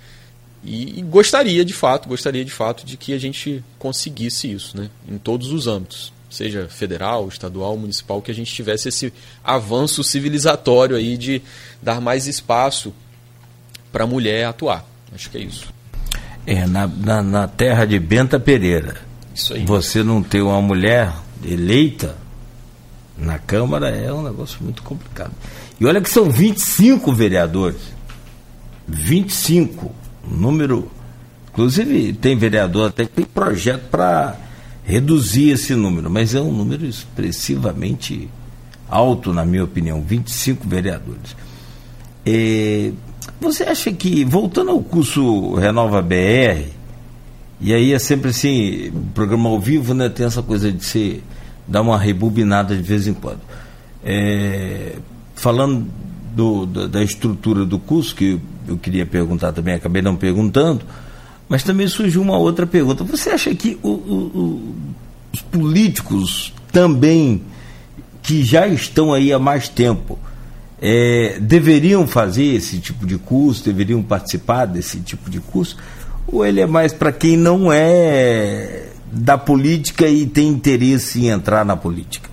e, 0.64 0.98
e 0.98 1.02
gostaria 1.02 1.64
de 1.64 1.74
fato, 1.74 2.08
gostaria 2.08 2.44
de 2.44 2.50
fato 2.50 2.86
de 2.86 2.96
que 2.96 3.12
a 3.12 3.18
gente 3.18 3.62
conseguisse 3.78 4.50
isso, 4.50 4.76
né, 4.78 4.90
em 5.06 5.18
todos 5.18 5.52
os 5.52 5.66
âmbitos, 5.66 6.12
seja 6.30 6.68
federal, 6.68 7.28
estadual, 7.28 7.76
municipal, 7.76 8.22
que 8.22 8.30
a 8.30 8.34
gente 8.34 8.52
tivesse 8.52 8.88
esse 8.88 9.12
avanço 9.44 10.02
civilizatório 10.02 10.96
aí 10.96 11.18
de 11.18 11.42
dar 11.82 12.00
mais 12.00 12.26
espaço 12.26 12.94
para 13.92 14.04
a 14.04 14.06
mulher 14.06 14.44
atuar. 14.46 14.86
Acho 15.14 15.30
que 15.30 15.38
é 15.38 15.40
isso. 15.42 15.77
É, 16.50 16.66
na, 16.66 16.86
na, 16.86 17.22
na 17.22 17.46
terra 17.46 17.84
de 17.84 17.98
Benta 17.98 18.40
Pereira. 18.40 18.96
Isso 19.34 19.52
aí. 19.52 19.66
Você 19.66 20.02
não 20.02 20.22
ter 20.22 20.40
uma 20.40 20.62
mulher 20.62 21.12
eleita 21.44 22.16
na 23.18 23.38
Câmara 23.38 23.90
é 23.90 24.10
um 24.10 24.22
negócio 24.22 24.56
muito 24.62 24.82
complicado. 24.82 25.32
E 25.78 25.84
olha 25.84 26.00
que 26.00 26.08
são 26.08 26.30
25 26.30 27.12
vereadores. 27.12 27.82
25. 28.86 29.94
Um 30.26 30.36
número. 30.36 30.90
Inclusive, 31.50 32.14
tem 32.14 32.34
vereador 32.34 32.88
até 32.88 33.04
que 33.04 33.12
tem 33.12 33.24
projeto 33.26 33.90
para 33.90 34.34
reduzir 34.84 35.50
esse 35.50 35.74
número, 35.74 36.08
mas 36.08 36.34
é 36.34 36.40
um 36.40 36.50
número 36.50 36.86
expressivamente 36.86 38.30
alto, 38.88 39.34
na 39.34 39.44
minha 39.44 39.64
opinião. 39.64 40.00
25 40.00 40.66
vereadores. 40.66 41.36
É, 42.30 42.92
você 43.40 43.62
acha 43.64 43.90
que, 43.90 44.22
voltando 44.22 44.70
ao 44.70 44.82
curso 44.82 45.54
Renova 45.54 46.02
BR, 46.02 46.66
e 47.58 47.72
aí 47.72 47.94
é 47.94 47.98
sempre 47.98 48.30
assim, 48.30 48.92
programa 49.14 49.48
ao 49.48 49.58
vivo, 49.58 49.94
né? 49.94 50.10
Tem 50.10 50.26
essa 50.26 50.42
coisa 50.42 50.70
de 50.70 50.84
ser 50.84 51.22
dar 51.66 51.80
uma 51.80 51.96
rebobinada 51.98 52.76
de 52.76 52.82
vez 52.82 53.06
em 53.06 53.14
quando. 53.14 53.40
É, 54.04 54.96
falando 55.34 55.86
do, 56.36 56.66
da, 56.66 57.02
estrutura 57.02 57.64
do 57.64 57.78
curso, 57.78 58.14
que 58.14 58.38
eu 58.68 58.76
queria 58.76 59.06
perguntar 59.06 59.52
também, 59.52 59.74
acabei 59.74 60.02
não 60.02 60.14
perguntando, 60.14 60.82
mas 61.48 61.62
também 61.62 61.88
surgiu 61.88 62.20
uma 62.20 62.36
outra 62.36 62.66
pergunta. 62.66 63.04
Você 63.04 63.30
acha 63.30 63.54
que 63.54 63.78
o- 63.82 63.88
o- 63.88 64.74
os 65.32 65.40
políticos 65.40 66.52
também, 66.70 67.40
que 68.22 68.42
já 68.44 68.68
estão 68.68 69.14
aí 69.14 69.32
há 69.32 69.38
mais 69.38 69.66
tempo, 69.68 70.18
é, 70.80 71.38
deveriam 71.40 72.06
fazer 72.06 72.44
esse 72.44 72.78
tipo 72.78 73.06
de 73.06 73.18
curso, 73.18 73.64
deveriam 73.64 74.02
participar 74.02 74.66
desse 74.66 75.00
tipo 75.00 75.28
de 75.30 75.40
curso? 75.40 75.76
Ou 76.26 76.44
ele 76.44 76.60
é 76.60 76.66
mais 76.66 76.92
para 76.92 77.10
quem 77.12 77.36
não 77.36 77.72
é 77.72 78.86
da 79.10 79.38
política 79.38 80.06
e 80.06 80.26
tem 80.26 80.48
interesse 80.48 81.20
em 81.20 81.28
entrar 81.28 81.64
na 81.64 81.76
política? 81.76 82.28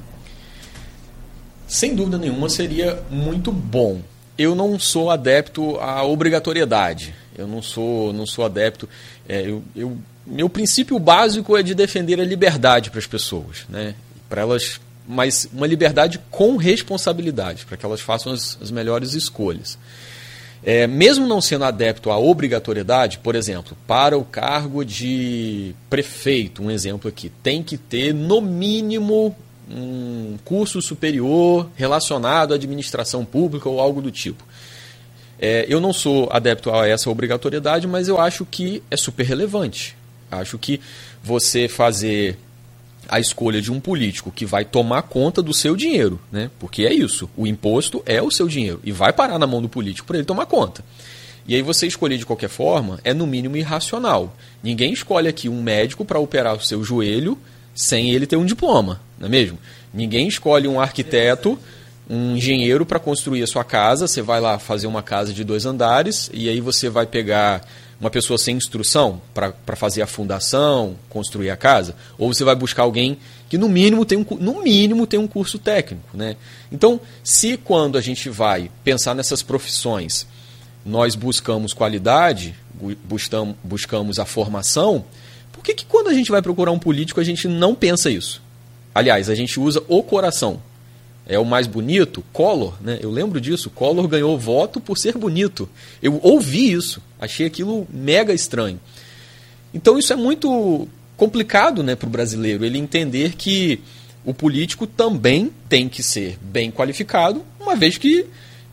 Sem 1.67 1.95
dúvida 1.95 2.17
nenhuma 2.17 2.49
seria 2.49 3.01
muito 3.09 3.51
bom. 3.51 4.01
Eu 4.37 4.53
não 4.53 4.77
sou 4.77 5.09
adepto 5.09 5.77
à 5.79 6.03
obrigatoriedade. 6.03 7.15
Eu 7.37 7.47
não 7.47 7.61
sou, 7.61 8.13
não 8.13 8.25
sou 8.25 8.45
adepto. 8.45 8.87
é, 9.27 9.41
eu, 9.49 9.63
eu- 9.75 9.97
meu 10.27 10.49
princípio 10.49 10.97
básico 10.97 11.55
é 11.55 11.61
de 11.61 11.75
defender 11.75 12.19
a 12.19 12.25
liberdade 12.25 12.89
para 12.89 12.97
as 12.99 13.05
pessoas, 13.05 13.65
né? 13.69 13.93
Para 14.27 14.41
elas, 14.41 14.79
mas 15.07 15.47
uma 15.53 15.67
liberdade 15.67 16.19
com 16.31 16.57
responsabilidade, 16.57 17.65
para 17.65 17.77
que 17.77 17.85
elas 17.85 18.01
façam 18.01 18.31
as, 18.31 18.57
as 18.61 18.71
melhores 18.71 19.13
escolhas. 19.13 19.77
É, 20.63 20.87
mesmo 20.87 21.27
não 21.27 21.39
sendo 21.39 21.63
adepto 21.63 22.09
à 22.09 22.17
obrigatoriedade, 22.17 23.19
por 23.19 23.35
exemplo, 23.35 23.77
para 23.85 24.17
o 24.17 24.25
cargo 24.25 24.83
de 24.83 25.75
prefeito, 25.89 26.63
um 26.63 26.71
exemplo 26.71 27.07
aqui, 27.07 27.31
tem 27.43 27.61
que 27.61 27.77
ter 27.77 28.13
no 28.13 28.41
mínimo 28.41 29.35
um 29.69 30.37
curso 30.43 30.81
superior 30.81 31.69
relacionado 31.75 32.51
à 32.51 32.55
administração 32.55 33.23
pública 33.23 33.69
ou 33.69 33.79
algo 33.79 34.01
do 34.01 34.11
tipo. 34.11 34.43
É, 35.39 35.65
eu 35.67 35.79
não 35.79 35.91
sou 35.91 36.29
adepto 36.31 36.71
a 36.71 36.87
essa 36.87 37.09
obrigatoriedade, 37.09 37.85
mas 37.85 38.07
eu 38.07 38.19
acho 38.19 38.45
que 38.45 38.81
é 38.89 38.97
super 38.97 39.23
relevante. 39.23 39.95
Acho 40.31 40.57
que 40.57 40.81
você 41.23 41.67
fazer 41.67 42.37
a 43.07 43.19
escolha 43.19 43.61
de 43.61 43.71
um 43.71 43.79
político 43.79 44.31
que 44.31 44.45
vai 44.45 44.65
tomar 44.65 45.03
conta 45.03 45.41
do 45.41 45.53
seu 45.53 45.75
dinheiro, 45.75 46.19
né? 46.31 46.49
Porque 46.59 46.85
é 46.85 46.93
isso, 46.93 47.29
o 47.35 47.45
imposto 47.45 48.01
é 48.05 48.21
o 48.21 48.31
seu 48.31 48.47
dinheiro 48.47 48.79
e 48.83 48.91
vai 48.91 49.13
parar 49.13 49.39
na 49.39 49.47
mão 49.47 49.61
do 49.61 49.69
político 49.69 50.07
para 50.07 50.17
ele 50.17 50.25
tomar 50.25 50.45
conta. 50.45 50.83
E 51.47 51.53
aí 51.53 51.61
você 51.61 51.85
escolher 51.85 52.17
de 52.17 52.25
qualquer 52.25 52.49
forma 52.49 52.99
é 53.03 53.13
no 53.13 53.27
mínimo 53.27 53.55
irracional. 53.55 54.35
Ninguém 54.63 54.93
escolhe 54.93 55.27
aqui 55.27 55.47
um 55.47 55.61
médico 55.61 56.03
para 56.03 56.19
operar 56.19 56.55
o 56.55 56.63
seu 56.63 56.83
joelho 56.83 57.37
sem 57.73 58.11
ele 58.11 58.25
ter 58.25 58.37
um 58.37 58.45
diploma, 58.45 59.01
não 59.19 59.27
é 59.27 59.29
mesmo? 59.29 59.59
Ninguém 59.93 60.27
escolhe 60.27 60.67
um 60.67 60.79
arquiteto, 60.79 61.59
um 62.09 62.35
engenheiro 62.35 62.85
para 62.85 62.99
construir 62.99 63.43
a 63.43 63.47
sua 63.47 63.63
casa. 63.63 64.07
Você 64.07 64.21
vai 64.21 64.39
lá 64.39 64.57
fazer 64.57 64.87
uma 64.87 65.03
casa 65.03 65.33
de 65.33 65.43
dois 65.43 65.65
andares 65.65 66.29
e 66.33 66.49
aí 66.49 66.59
você 66.59 66.89
vai 66.89 67.05
pegar 67.05 67.65
uma 67.99 68.09
pessoa 68.09 68.37
sem 68.37 68.57
instrução 68.57 69.21
para 69.33 69.75
fazer 69.75 70.01
a 70.01 70.07
fundação, 70.07 70.95
construir 71.09 71.49
a 71.49 71.55
casa, 71.57 71.95
ou 72.17 72.33
você 72.33 72.43
vai 72.43 72.55
buscar 72.55 72.83
alguém 72.83 73.17
que 73.47 73.57
no 73.57 73.69
mínimo 73.69 74.03
tem 74.05 74.17
um, 74.17 74.25
no 74.39 74.61
mínimo 74.61 75.07
tem 75.07 75.19
um 75.19 75.27
curso 75.27 75.57
técnico, 75.57 76.15
né? 76.15 76.35
Então, 76.71 76.99
se 77.23 77.57
quando 77.57 77.97
a 77.97 78.01
gente 78.01 78.29
vai 78.29 78.69
pensar 78.83 79.13
nessas 79.15 79.41
profissões, 79.41 80.27
nós 80.85 81.15
buscamos 81.15 81.73
qualidade, 81.73 82.53
bu- 82.73 82.97
buscam- 83.03 83.55
buscamos 83.63 84.19
a 84.19 84.25
formação, 84.25 85.05
por 85.53 85.63
que, 85.63 85.73
que 85.73 85.85
quando 85.85 86.09
a 86.09 86.13
gente 86.13 86.29
vai 86.31 86.41
procurar 86.41 86.71
um 86.71 86.79
político 86.79 87.19
a 87.21 87.23
gente 87.23 87.47
não 87.47 87.73
pensa 87.73 88.09
isso? 88.09 88.41
Aliás, 88.93 89.29
a 89.29 89.35
gente 89.35 89.59
usa 89.59 89.81
o 89.87 90.03
coração. 90.03 90.61
É 91.27 91.39
o 91.39 91.45
mais 91.45 91.65
bonito, 91.65 92.23
Collor, 92.31 92.75
né? 92.79 92.99
Eu 93.01 93.09
lembro 93.09 93.41
disso. 93.41 93.69
Collor 93.71 94.07
ganhou 94.07 94.37
voto 94.37 94.79
por 94.79 94.95
ser 94.95 95.17
bonito. 95.17 95.67
Eu 96.01 96.19
ouvi 96.21 96.71
isso, 96.71 97.01
achei 97.25 97.45
aquilo 97.45 97.87
mega 97.91 98.33
estranho. 98.33 98.79
Então 99.73 99.99
isso 99.99 100.13
é 100.13 100.15
muito 100.15 100.87
complicado, 101.17 101.83
né, 101.83 101.95
para 101.95 102.07
o 102.07 102.09
brasileiro 102.09 102.65
ele 102.65 102.77
entender 102.77 103.35
que 103.35 103.79
o 104.23 104.33
político 104.33 104.87
também 104.87 105.51
tem 105.69 105.87
que 105.87 106.01
ser 106.01 106.37
bem 106.41 106.71
qualificado, 106.71 107.43
uma 107.59 107.75
vez 107.75 107.97
que 107.97 108.25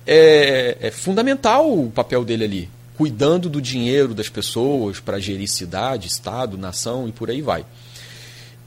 é, 0.06 0.76
é 0.80 0.90
fundamental 0.90 1.70
o 1.72 1.90
papel 1.90 2.24
dele 2.24 2.44
ali, 2.44 2.70
cuidando 2.96 3.48
do 3.48 3.60
dinheiro 3.60 4.14
das 4.14 4.28
pessoas 4.28 4.98
para 4.98 5.20
gerir 5.20 5.48
cidade, 5.48 6.08
estado, 6.08 6.56
nação 6.56 7.08
e 7.08 7.12
por 7.12 7.30
aí 7.30 7.42
vai. 7.42 7.64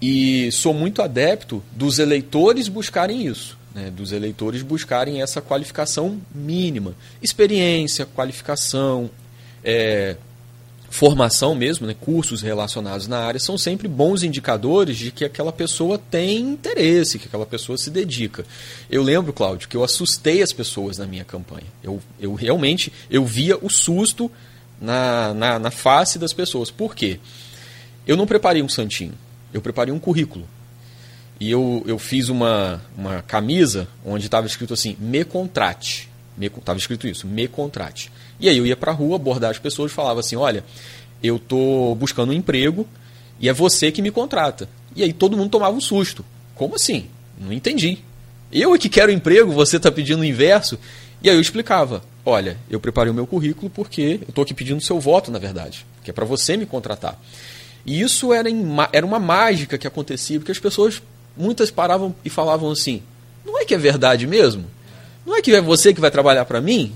E 0.02 0.52
sou 0.52 0.74
muito 0.74 1.02
adepto 1.02 1.64
dos 1.72 2.00
eleitores 2.00 2.68
buscarem 2.68 3.26
isso, 3.26 3.58
né? 3.74 3.90
dos 3.90 4.12
eleitores 4.12 4.62
buscarem 4.62 5.22
essa 5.22 5.42
qualificação 5.42 6.20
mínima. 6.34 6.96
Experiência, 7.22 8.06
qualificação, 8.06 9.10
é, 9.66 10.16
formação 10.90 11.56
mesmo, 11.56 11.86
né, 11.86 11.96
cursos 12.00 12.42
relacionados 12.42 13.08
na 13.08 13.20
área, 13.20 13.40
são 13.40 13.58
sempre 13.58 13.88
bons 13.88 14.24
indicadores 14.24 14.96
de 14.96 15.12
que 15.12 15.26
aquela 15.26 15.52
pessoa 15.52 15.98
tem 15.98 16.38
interesse, 16.38 17.20
que 17.20 17.28
aquela 17.28 17.46
pessoa 17.46 17.78
se 17.78 17.90
dedica. 17.90 18.46
Eu 18.90 19.04
lembro, 19.04 19.34
Cláudio, 19.34 19.68
que 19.68 19.76
eu 19.76 19.84
assustei 19.84 20.42
as 20.42 20.54
pessoas 20.54 20.98
na 20.98 21.06
minha 21.06 21.26
campanha. 21.26 21.68
Eu, 21.84 22.02
eu 22.20 22.34
realmente 22.34 22.94
eu 23.10 23.26
via 23.26 23.58
o 23.58 23.70
susto 23.70 24.32
na, 24.80 25.34
na, 25.34 25.60
na 25.60 25.72
face 25.72 26.20
das 26.20 26.32
pessoas. 26.32 26.72
Por 26.72 26.96
quê? 26.96 27.20
Eu 28.08 28.16
não 28.16 28.28
preparei 28.28 28.62
um 28.62 28.70
santinho, 28.70 29.14
eu 29.52 29.62
preparei 29.62 29.94
um 29.94 30.00
currículo. 30.00 30.48
E 31.38 31.52
eu, 31.52 31.84
eu 31.86 32.00
fiz 32.00 32.30
uma, 32.30 32.82
uma 32.98 33.22
camisa 33.22 33.90
onde 34.06 34.28
estava 34.28 34.48
escrito 34.48 34.74
assim, 34.74 34.96
me 34.98 35.26
contrate. 35.26 36.10
Estava 36.40 36.78
escrito 36.78 37.08
isso, 37.08 37.28
me 37.28 37.48
contrate. 37.48 38.12
E 38.40 38.50
aí 38.50 38.58
eu 38.58 38.66
ia 38.66 38.76
para 38.76 38.92
a 38.92 38.96
rua 38.96 39.16
abordar 39.16 39.52
as 39.52 39.60
pessoas 39.60 39.92
falava 39.92 40.20
assim: 40.20 40.36
olha, 40.36 40.64
eu 41.24 41.38
estou 41.38 41.96
buscando 41.96 42.32
um 42.32 42.34
emprego 42.34 42.88
e 43.40 43.50
é 43.50 43.54
você 43.54 43.92
que 43.92 44.02
me 44.02 44.12
contrata. 44.12 44.68
E 44.96 45.04
aí 45.04 45.14
todo 45.14 45.38
mundo 45.38 45.50
tomava 45.50 45.76
um 45.76 45.82
susto. 45.82 46.26
Como 46.54 46.76
assim? 46.76 47.08
Não 47.40 47.52
entendi. 47.52 48.00
Eu 48.52 48.74
é 48.74 48.78
que 48.78 48.90
quero 48.90 49.12
emprego, 49.12 49.52
você 49.52 49.78
está 49.78 49.92
pedindo 49.92 50.22
o 50.22 50.26
inverso? 50.26 50.78
E 51.22 51.30
aí 51.30 51.36
eu 51.36 51.42
explicava: 51.42 52.04
olha, 52.26 52.58
eu 52.70 52.80
preparei 52.80 53.12
o 53.12 53.16
meu 53.16 53.28
currículo 53.28 53.70
porque 53.70 54.20
eu 54.22 54.30
estou 54.30 54.44
aqui 54.44 54.54
pedindo 54.54 54.82
seu 54.82 55.00
voto, 55.00 55.32
na 55.32 55.40
verdade, 55.40 55.86
que 56.04 56.10
é 56.10 56.14
para 56.14 56.26
você 56.26 56.56
me 56.56 56.66
contratar. 56.66 57.20
E 57.86 58.02
isso 58.02 58.34
era, 58.34 58.50
em, 58.50 58.66
era 58.92 59.06
uma 59.06 59.20
mágica 59.20 59.78
que 59.78 59.88
acontecia, 59.88 60.40
porque 60.40 60.52
as 60.52 60.60
pessoas, 60.60 61.02
muitas 61.38 61.70
paravam 61.70 62.16
e 62.24 62.30
falavam 62.30 62.72
assim: 62.72 63.02
não 63.46 63.60
é 63.60 63.66
que 63.66 63.74
é 63.74 63.78
verdade 63.78 64.26
mesmo? 64.26 64.66
Não 65.26 65.36
é 65.36 65.42
que 65.42 65.54
é 65.54 65.62
você 65.62 65.94
que 65.94 66.02
vai 66.02 66.12
trabalhar 66.12 66.46
para 66.46 66.62
mim? 66.62 66.94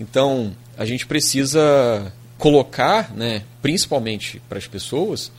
Então, 0.00 0.54
a 0.76 0.84
gente 0.84 1.06
precisa 1.06 2.12
colocar, 2.38 3.12
né, 3.14 3.42
principalmente 3.62 4.40
para 4.48 4.58
as 4.58 4.66
pessoas, 4.66 5.32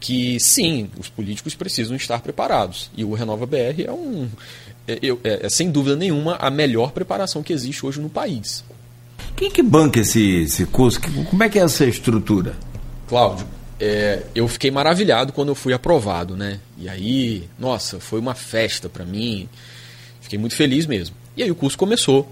que 0.00 0.38
sim, 0.38 0.90
os 0.98 1.08
políticos 1.08 1.54
precisam 1.54 1.96
estar 1.96 2.20
preparados. 2.20 2.90
E 2.96 3.04
o 3.04 3.14
Renova 3.14 3.46
BR 3.46 3.82
é 3.86 3.92
um. 3.92 4.28
É, 4.86 4.92
é, 4.94 5.46
é, 5.46 5.48
sem 5.48 5.70
dúvida 5.70 5.96
nenhuma 5.96 6.36
a 6.36 6.50
melhor 6.50 6.92
preparação 6.92 7.42
que 7.42 7.52
existe 7.52 7.84
hoje 7.84 8.00
no 8.00 8.08
país. 8.08 8.64
Quem 9.36 9.50
que 9.50 9.62
banca 9.62 10.00
esse, 10.00 10.42
esse 10.42 10.66
curso? 10.66 11.00
Como 11.28 11.42
é 11.42 11.48
que 11.48 11.58
é 11.58 11.62
essa 11.62 11.84
estrutura? 11.84 12.56
Cláudio, 13.06 13.46
é, 13.78 14.22
eu 14.34 14.48
fiquei 14.48 14.70
maravilhado 14.70 15.32
quando 15.32 15.48
eu 15.48 15.54
fui 15.54 15.72
aprovado, 15.72 16.36
né? 16.36 16.58
E 16.76 16.88
aí, 16.88 17.48
nossa, 17.58 18.00
foi 18.00 18.18
uma 18.18 18.34
festa 18.34 18.88
para 18.88 19.04
mim. 19.04 19.48
Fiquei 20.20 20.38
muito 20.38 20.56
feliz 20.56 20.86
mesmo. 20.86 21.14
E 21.38 21.42
aí 21.44 21.50
o 21.52 21.54
curso 21.54 21.78
começou. 21.78 22.28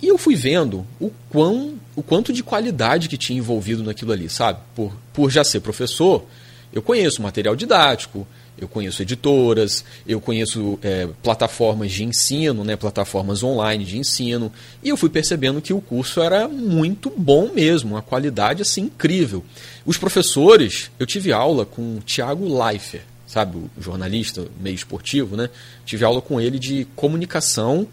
E 0.00 0.06
eu 0.06 0.16
fui 0.16 0.36
vendo 0.36 0.86
o, 1.00 1.10
quão, 1.28 1.74
o 1.96 2.04
quanto 2.04 2.32
de 2.32 2.44
qualidade 2.44 3.08
que 3.08 3.16
tinha 3.16 3.36
envolvido 3.36 3.82
naquilo 3.82 4.12
ali, 4.12 4.30
sabe? 4.30 4.60
Por, 4.76 4.92
por 5.12 5.28
já 5.28 5.42
ser 5.42 5.58
professor, 5.58 6.24
eu 6.72 6.80
conheço 6.80 7.20
material 7.20 7.56
didático, 7.56 8.24
eu 8.56 8.68
conheço 8.68 9.02
editoras, 9.02 9.84
eu 10.06 10.20
conheço 10.20 10.78
é, 10.82 11.08
plataformas 11.20 11.90
de 11.90 12.04
ensino, 12.04 12.62
né, 12.62 12.76
plataformas 12.76 13.42
online 13.42 13.84
de 13.84 13.98
ensino, 13.98 14.52
e 14.84 14.88
eu 14.88 14.96
fui 14.96 15.08
percebendo 15.08 15.60
que 15.60 15.72
o 15.72 15.80
curso 15.80 16.20
era 16.20 16.46
muito 16.46 17.12
bom 17.16 17.50
mesmo, 17.52 17.96
uma 17.96 18.02
qualidade 18.02 18.62
assim 18.62 18.82
incrível. 18.82 19.44
Os 19.84 19.98
professores, 19.98 20.92
eu 20.96 21.06
tive 21.06 21.32
aula 21.32 21.66
com 21.66 21.96
o 21.96 22.00
Tiago 22.00 22.46
Leifert, 22.46 23.04
sabe, 23.26 23.56
o 23.56 23.70
jornalista 23.80 24.46
meio 24.60 24.76
esportivo, 24.76 25.36
né? 25.36 25.50
Tive 25.84 26.04
aula 26.04 26.20
com 26.20 26.40
ele 26.40 26.58
de 26.58 26.86
comunicação 26.94 27.86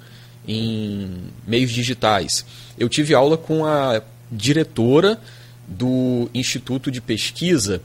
em 0.47 1.11
meios 1.47 1.71
digitais. 1.71 2.45
Eu 2.77 2.89
tive 2.89 3.13
aula 3.13 3.37
com 3.37 3.65
a 3.65 4.01
diretora 4.31 5.19
do 5.67 6.29
Instituto 6.33 6.91
de 6.91 7.01
Pesquisa 7.01 7.81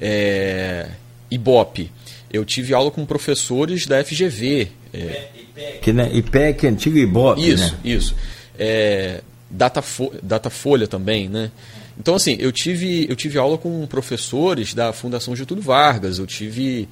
é, 0.00 0.88
IBOP. 1.30 1.90
Eu 2.32 2.44
tive 2.44 2.74
aula 2.74 2.90
com 2.90 3.04
professores 3.04 3.86
da 3.86 4.02
FGV. 4.04 4.68
É, 4.92 5.28
IPEC, 5.34 5.92
né? 5.92 6.10
IPEC, 6.12 6.66
antigo 6.66 6.98
IBOP. 6.98 7.40
Isso, 7.40 7.72
né? 7.72 7.78
isso. 7.84 8.14
É, 8.58 9.22
Datafolha, 9.50 10.20
Datafolha 10.22 10.86
também, 10.86 11.28
né? 11.28 11.50
Então, 11.98 12.14
assim, 12.14 12.36
eu 12.40 12.50
tive, 12.50 13.06
eu 13.10 13.16
tive 13.16 13.36
aula 13.36 13.58
com 13.58 13.86
professores 13.86 14.72
da 14.72 14.92
Fundação 14.92 15.36
Getúlio 15.36 15.62
Vargas, 15.62 16.18
eu 16.18 16.26
tive 16.26 16.88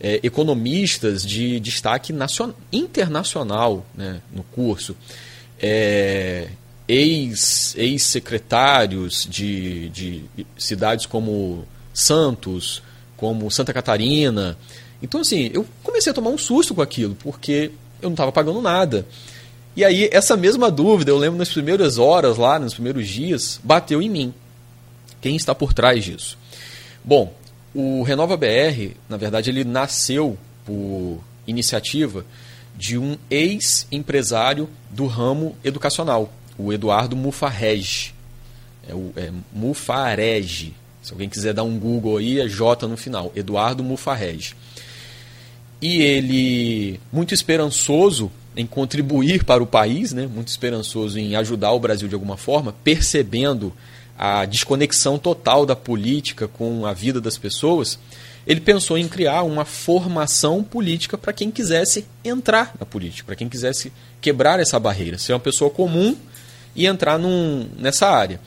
é, 0.00 0.20
economistas 0.22 1.24
de 1.24 1.60
destaque 1.60 2.12
nacional, 2.12 2.56
internacional 2.72 3.86
né, 3.94 4.20
no 4.32 4.42
curso, 4.42 4.96
é, 5.60 6.48
ex-secretários 6.88 9.24
ex 9.24 9.34
de, 9.34 9.88
de 9.88 10.24
cidades 10.56 11.06
como 11.06 11.66
Santos, 11.92 12.82
como 13.16 13.50
Santa 13.50 13.72
Catarina. 13.72 14.56
Então, 15.02 15.20
assim, 15.20 15.50
eu 15.52 15.66
comecei 15.82 16.10
a 16.10 16.14
tomar 16.14 16.30
um 16.30 16.38
susto 16.38 16.74
com 16.74 16.82
aquilo, 16.82 17.14
porque 17.16 17.72
eu 18.00 18.08
não 18.08 18.14
estava 18.14 18.30
pagando 18.30 18.60
nada. 18.60 19.06
E 19.74 19.84
aí, 19.84 20.08
essa 20.12 20.36
mesma 20.36 20.70
dúvida, 20.70 21.10
eu 21.10 21.18
lembro 21.18 21.38
nas 21.38 21.50
primeiras 21.50 21.98
horas 21.98 22.38
lá, 22.38 22.58
nos 22.58 22.74
primeiros 22.74 23.08
dias, 23.08 23.60
bateu 23.62 24.00
em 24.00 24.08
mim. 24.08 24.32
Quem 25.20 25.36
está 25.36 25.54
por 25.54 25.74
trás 25.74 26.04
disso? 26.04 26.38
Bom, 27.04 27.34
o 27.76 28.02
Renova 28.02 28.38
BR, 28.38 28.94
na 29.06 29.18
verdade, 29.18 29.50
ele 29.50 29.62
nasceu 29.62 30.38
por 30.64 31.20
iniciativa 31.46 32.24
de 32.74 32.96
um 32.96 33.18
ex-empresário 33.30 34.66
do 34.90 35.06
ramo 35.06 35.54
educacional, 35.62 36.32
o 36.56 36.72
Eduardo 36.72 37.14
Mufarege. 37.14 38.14
É 38.88 38.94
o 38.94 39.12
é. 39.14 39.30
Se 41.02 41.12
alguém 41.12 41.28
quiser 41.28 41.52
dar 41.52 41.64
um 41.64 41.78
Google 41.78 42.16
aí, 42.16 42.40
é 42.40 42.48
J 42.48 42.88
no 42.88 42.96
final. 42.96 43.30
Eduardo 43.36 43.84
Mufarege. 43.84 44.54
E 45.82 46.00
ele, 46.00 46.98
muito 47.12 47.34
esperançoso 47.34 48.32
em 48.56 48.66
contribuir 48.66 49.44
para 49.44 49.62
o 49.62 49.66
país, 49.66 50.12
né? 50.12 50.26
muito 50.26 50.48
esperançoso 50.48 51.18
em 51.18 51.36
ajudar 51.36 51.72
o 51.72 51.80
Brasil 51.80 52.08
de 52.08 52.14
alguma 52.14 52.38
forma, 52.38 52.74
percebendo 52.82 53.70
a 54.18 54.44
desconexão 54.44 55.18
total 55.18 55.66
da 55.66 55.76
política 55.76 56.48
com 56.48 56.86
a 56.86 56.92
vida 56.92 57.20
das 57.20 57.36
pessoas, 57.36 57.98
ele 58.46 58.60
pensou 58.60 58.96
em 58.96 59.08
criar 59.08 59.42
uma 59.42 59.64
formação 59.64 60.62
política 60.62 61.18
para 61.18 61.32
quem 61.32 61.50
quisesse 61.50 62.06
entrar 62.24 62.74
na 62.78 62.86
política, 62.86 63.26
para 63.26 63.36
quem 63.36 63.48
quisesse 63.48 63.92
quebrar 64.20 64.60
essa 64.60 64.78
barreira, 64.78 65.18
ser 65.18 65.32
uma 65.32 65.40
pessoa 65.40 65.70
comum 65.70 66.16
e 66.74 66.86
entrar 66.86 67.18
num, 67.18 67.68
nessa 67.76 68.08
área. 68.08 68.40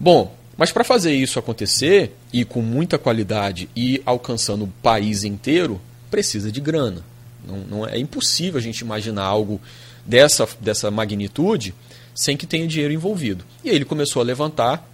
Bom, 0.00 0.34
mas 0.56 0.72
para 0.72 0.84
fazer 0.84 1.14
isso 1.14 1.38
acontecer, 1.38 2.16
e 2.32 2.44
com 2.44 2.62
muita 2.62 2.98
qualidade 2.98 3.68
e 3.76 4.00
alcançando 4.06 4.64
o 4.64 4.72
país 4.82 5.24
inteiro, 5.24 5.80
precisa 6.10 6.50
de 6.50 6.60
grana. 6.60 7.04
Não, 7.46 7.58
não 7.58 7.86
é, 7.86 7.98
impossível 7.98 8.58
a 8.58 8.62
gente 8.62 8.80
imaginar 8.80 9.24
algo 9.24 9.60
dessa, 10.06 10.48
dessa 10.60 10.90
magnitude 10.90 11.74
sem 12.14 12.36
que 12.36 12.46
tenha 12.46 12.66
dinheiro 12.66 12.94
envolvido. 12.94 13.44
E 13.62 13.70
aí 13.70 13.76
ele 13.76 13.84
começou 13.84 14.22
a 14.22 14.24
levantar 14.24 14.88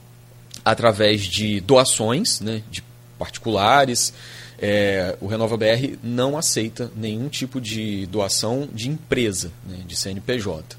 através 0.64 1.22
de 1.22 1.60
doações 1.60 2.40
né, 2.40 2.62
de 2.70 2.82
particulares. 3.18 4.12
É, 4.58 5.16
o 5.20 5.26
Renova 5.26 5.56
BR 5.56 5.96
não 6.02 6.36
aceita 6.36 6.90
nenhum 6.96 7.28
tipo 7.28 7.60
de 7.60 8.06
doação 8.06 8.68
de 8.72 8.88
empresa, 8.88 9.52
né, 9.66 9.78
de 9.86 9.96
CNPJ. 9.96 10.76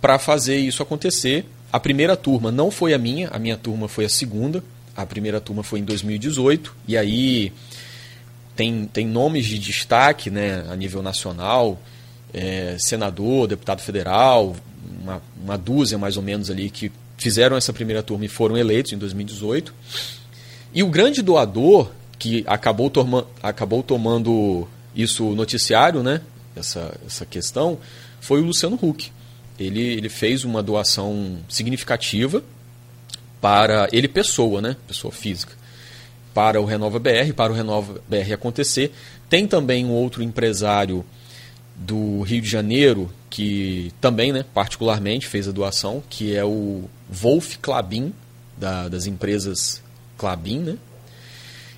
Para 0.00 0.18
fazer 0.18 0.56
isso 0.56 0.82
acontecer, 0.82 1.44
a 1.72 1.78
primeira 1.78 2.16
turma 2.16 2.50
não 2.50 2.70
foi 2.70 2.94
a 2.94 2.98
minha, 2.98 3.28
a 3.28 3.38
minha 3.38 3.56
turma 3.56 3.88
foi 3.88 4.04
a 4.04 4.08
segunda. 4.08 4.62
A 4.96 5.06
primeira 5.06 5.40
turma 5.40 5.62
foi 5.62 5.78
em 5.78 5.84
2018, 5.84 6.74
e 6.88 6.96
aí 6.96 7.52
tem, 8.56 8.84
tem 8.86 9.06
nomes 9.06 9.46
de 9.46 9.56
destaque 9.56 10.28
né, 10.28 10.64
a 10.68 10.74
nível 10.74 11.00
nacional, 11.02 11.80
é, 12.34 12.76
senador, 12.80 13.46
deputado 13.46 13.80
federal, 13.80 14.56
uma, 15.00 15.22
uma 15.42 15.56
dúzia 15.56 15.96
mais 15.98 16.16
ou 16.16 16.22
menos 16.22 16.50
ali 16.50 16.70
que 16.70 16.90
fizeram 17.16 17.56
essa 17.56 17.72
primeira 17.72 18.02
turma 18.02 18.24
e 18.24 18.28
foram 18.28 18.56
eleitos 18.56 18.92
em 18.92 18.98
2018. 18.98 19.74
E 20.72 20.82
o 20.82 20.88
grande 20.88 21.22
doador 21.22 21.90
que 22.18 22.44
acabou, 22.46 22.90
toma, 22.90 23.26
acabou 23.42 23.82
tomando 23.82 24.66
isso 24.94 25.34
noticiário, 25.34 26.02
né, 26.02 26.20
essa, 26.56 26.98
essa 27.06 27.24
questão, 27.24 27.78
foi 28.20 28.40
o 28.40 28.44
Luciano 28.44 28.78
Huck. 28.80 29.12
Ele, 29.58 29.80
ele 29.80 30.08
fez 30.08 30.44
uma 30.44 30.62
doação 30.62 31.38
significativa 31.48 32.42
para 33.40 33.88
ele 33.92 34.08
pessoa, 34.08 34.60
né, 34.60 34.76
pessoa 34.86 35.12
física, 35.12 35.52
para 36.34 36.60
o 36.60 36.64
Renova 36.64 36.98
BR, 36.98 37.32
para 37.34 37.52
o 37.52 37.54
Renova 37.54 38.00
BR 38.08 38.32
acontecer. 38.32 38.92
Tem 39.28 39.46
também 39.46 39.84
um 39.84 39.92
outro 39.92 40.22
empresário 40.22 41.04
do 41.76 42.22
Rio 42.22 42.40
de 42.40 42.48
Janeiro, 42.48 43.10
que 43.30 43.92
também, 44.00 44.32
né, 44.32 44.44
particularmente, 44.54 45.26
fez 45.26 45.48
a 45.48 45.52
doação, 45.52 46.02
que 46.08 46.34
é 46.34 46.44
o 46.44 46.84
Wolf 47.10 47.56
Clabin, 47.60 48.12
da, 48.56 48.88
das 48.88 49.06
empresas 49.06 49.82
Clabin, 50.16 50.58
né, 50.60 50.78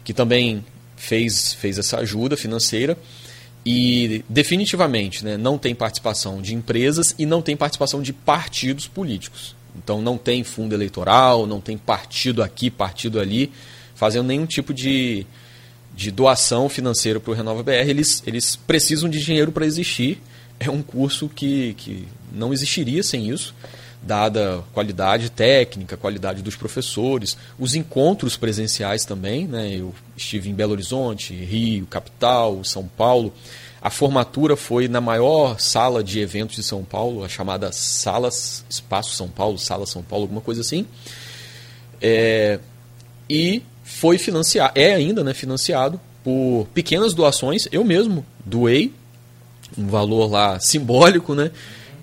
que 0.04 0.14
também 0.14 0.64
fez, 0.96 1.52
fez 1.54 1.78
essa 1.78 1.98
ajuda 1.98 2.36
financeira 2.36 2.96
e 3.64 4.24
definitivamente 4.28 5.24
né, 5.24 5.36
não 5.36 5.58
tem 5.58 5.74
participação 5.74 6.40
de 6.40 6.54
empresas 6.54 7.14
e 7.18 7.26
não 7.26 7.42
tem 7.42 7.56
participação 7.56 8.00
de 8.00 8.12
partidos 8.12 8.86
políticos. 8.86 9.54
Então 9.76 10.00
não 10.00 10.16
tem 10.16 10.42
fundo 10.42 10.74
eleitoral, 10.74 11.46
não 11.46 11.60
tem 11.60 11.76
partido 11.76 12.42
aqui, 12.42 12.70
partido 12.70 13.20
ali, 13.20 13.52
fazendo 13.94 14.26
nenhum 14.26 14.46
tipo 14.46 14.74
de, 14.74 15.26
de 15.94 16.10
doação 16.10 16.68
financeira 16.68 17.20
para 17.20 17.30
o 17.30 17.34
Renova 17.34 17.62
BR. 17.62 17.88
Eles, 17.88 18.22
eles 18.26 18.56
precisam 18.56 19.08
de 19.08 19.22
dinheiro 19.22 19.52
para 19.52 19.66
existir. 19.66 20.20
É 20.60 20.70
um 20.70 20.82
curso 20.82 21.26
que, 21.26 21.72
que 21.74 22.06
não 22.30 22.52
existiria 22.52 23.02
sem 23.02 23.30
isso, 23.30 23.54
dada 24.02 24.62
qualidade 24.74 25.30
técnica, 25.30 25.96
qualidade 25.96 26.42
dos 26.42 26.54
professores, 26.54 27.34
os 27.58 27.74
encontros 27.74 28.36
presenciais 28.36 29.06
também. 29.06 29.48
Né? 29.48 29.76
Eu 29.76 29.94
estive 30.14 30.50
em 30.50 30.54
Belo 30.54 30.72
Horizonte, 30.72 31.32
Rio, 31.32 31.86
capital, 31.86 32.62
São 32.62 32.86
Paulo. 32.86 33.32
A 33.80 33.88
formatura 33.88 34.54
foi 34.54 34.86
na 34.86 35.00
maior 35.00 35.58
sala 35.58 36.04
de 36.04 36.20
eventos 36.20 36.56
de 36.56 36.62
São 36.62 36.84
Paulo, 36.84 37.24
a 37.24 37.28
chamada 37.28 37.72
Salas 37.72 38.62
Espaço 38.68 39.16
São 39.16 39.28
Paulo, 39.28 39.58
Sala 39.58 39.86
São 39.86 40.02
Paulo, 40.02 40.24
alguma 40.24 40.42
coisa 40.42 40.60
assim. 40.60 40.86
É, 42.02 42.60
e 43.28 43.62
foi 43.82 44.18
financiado, 44.18 44.72
é 44.78 44.92
ainda 44.92 45.24
né, 45.24 45.32
financiado 45.32 45.98
por 46.22 46.68
pequenas 46.74 47.14
doações. 47.14 47.66
Eu 47.72 47.82
mesmo 47.82 48.26
doei 48.44 48.92
um 49.76 49.86
valor 49.86 50.30
lá 50.30 50.58
simbólico 50.60 51.34
né, 51.34 51.50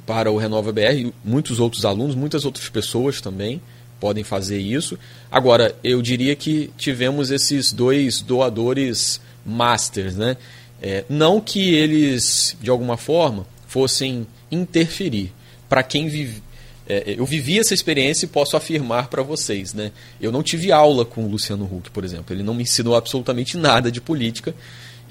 para 0.06 0.32
o 0.32 0.38
Renova 0.38 0.72
BR. 0.72 1.12
Muitos 1.24 1.60
outros 1.60 1.86
alunos, 1.86 2.16
muitas 2.16 2.46
outras 2.46 2.70
pessoas 2.70 3.22
também 3.22 3.62
podem 4.00 4.24
fazer 4.24 4.60
isso. 4.60 4.98
Agora, 5.32 5.76
eu 5.84 6.02
diria 6.02 6.36
que 6.36 6.72
tivemos 6.78 7.32
esses 7.32 7.72
dois 7.72 8.22
doadores 8.22 9.20
masters, 9.46 10.16
né? 10.16 10.38
É, 10.82 11.04
não 11.10 11.42
que 11.42 11.74
eles, 11.74 12.56
de 12.62 12.70
alguma 12.70 12.98
forma, 12.98 13.46
fossem 13.68 14.28
interferir. 14.52 15.34
Para 15.68 15.84
quem 15.84 16.08
vive. 16.08 16.44
É, 16.90 17.16
eu 17.18 17.26
vivi 17.26 17.60
essa 17.60 17.74
experiência 17.74 18.26
e 18.26 18.30
posso 18.30 18.56
afirmar 18.56 19.10
para 19.10 19.22
vocês. 19.22 19.74
Né? 19.74 19.92
Eu 20.22 20.32
não 20.32 20.42
tive 20.42 20.72
aula 20.72 21.04
com 21.04 21.26
o 21.26 21.30
Luciano 21.30 21.66
Huck, 21.66 21.90
por 21.92 22.06
exemplo. 22.06 22.34
Ele 22.34 22.44
não 22.44 22.54
me 22.54 22.64
ensinou 22.64 22.96
absolutamente 22.96 23.58
nada 23.58 23.92
de 23.92 24.00
política. 24.00 24.56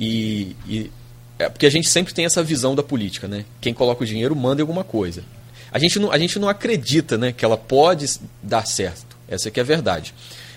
E, 0.00 0.56
e 0.66 0.90
é 1.38 1.48
porque 1.48 1.66
a 1.66 1.70
gente 1.70 1.88
sempre 1.88 2.14
tem 2.14 2.24
essa 2.24 2.42
visão 2.42 2.74
da 2.74 2.82
política. 2.82 3.28
Né? 3.28 3.44
Quem 3.60 3.74
coloca 3.74 4.02
o 4.02 4.06
dinheiro 4.06 4.34
manda 4.34 4.62
alguma 4.62 4.84
coisa. 4.84 5.22
A 5.70 5.78
gente 5.78 5.98
não, 5.98 6.10
a 6.10 6.18
gente 6.18 6.38
não 6.38 6.48
acredita 6.48 7.18
né, 7.18 7.32
que 7.32 7.44
ela 7.44 7.56
pode 7.56 8.06
dar 8.42 8.66
certo. 8.66 9.16
Essa 9.28 9.50
que 9.50 9.60
é 9.60 9.62
a 9.62 9.66
verdade. 9.66 10.14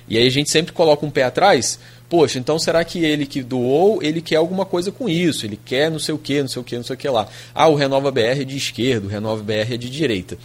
E 0.08 0.18
aí 0.18 0.26
a 0.26 0.32
gente 0.32 0.50
sempre 0.50 0.72
coloca 0.72 1.06
um 1.06 1.10
pé 1.10 1.24
atrás 1.24 1.80
poxa, 2.10 2.40
então 2.40 2.58
será 2.58 2.84
que 2.84 3.06
ele 3.06 3.26
que 3.26 3.44
doou, 3.44 4.02
ele 4.02 4.20
quer 4.20 4.38
alguma 4.38 4.66
coisa 4.66 4.92
com 4.92 5.08
isso? 5.08 5.46
Ele 5.46 5.58
quer 5.64 5.92
não 5.92 6.00
sei 6.00 6.16
o 6.16 6.18
que, 6.18 6.42
não 6.42 6.50
sei 6.50 6.62
o 6.62 6.66
que, 6.66 6.76
não 6.76 6.84
sei 6.84 6.96
o 6.96 6.98
que 6.98 7.08
lá. 7.08 7.28
Ah, 7.54 7.68
o 7.68 7.76
Renova 7.76 8.10
BR 8.10 8.42
é 8.42 8.44
de 8.44 8.58
esquerda, 8.58 9.06
o 9.06 9.10
Renova 9.10 9.44
BR 9.44 9.74
é 9.74 9.78
de 9.78 9.90
direita. 9.90 10.38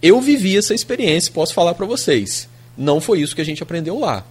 Eu 0.00 0.20
vivi 0.20 0.56
essa 0.56 0.72
experiência, 0.72 1.32
posso 1.32 1.52
falar 1.52 1.74
para 1.74 1.84
vocês. 1.84 2.48
Não 2.78 3.00
foi 3.00 3.20
isso 3.20 3.34
que 3.34 3.42
a 3.42 3.44
gente 3.44 3.62
aprendeu 3.62 3.98
lá. 3.98 4.24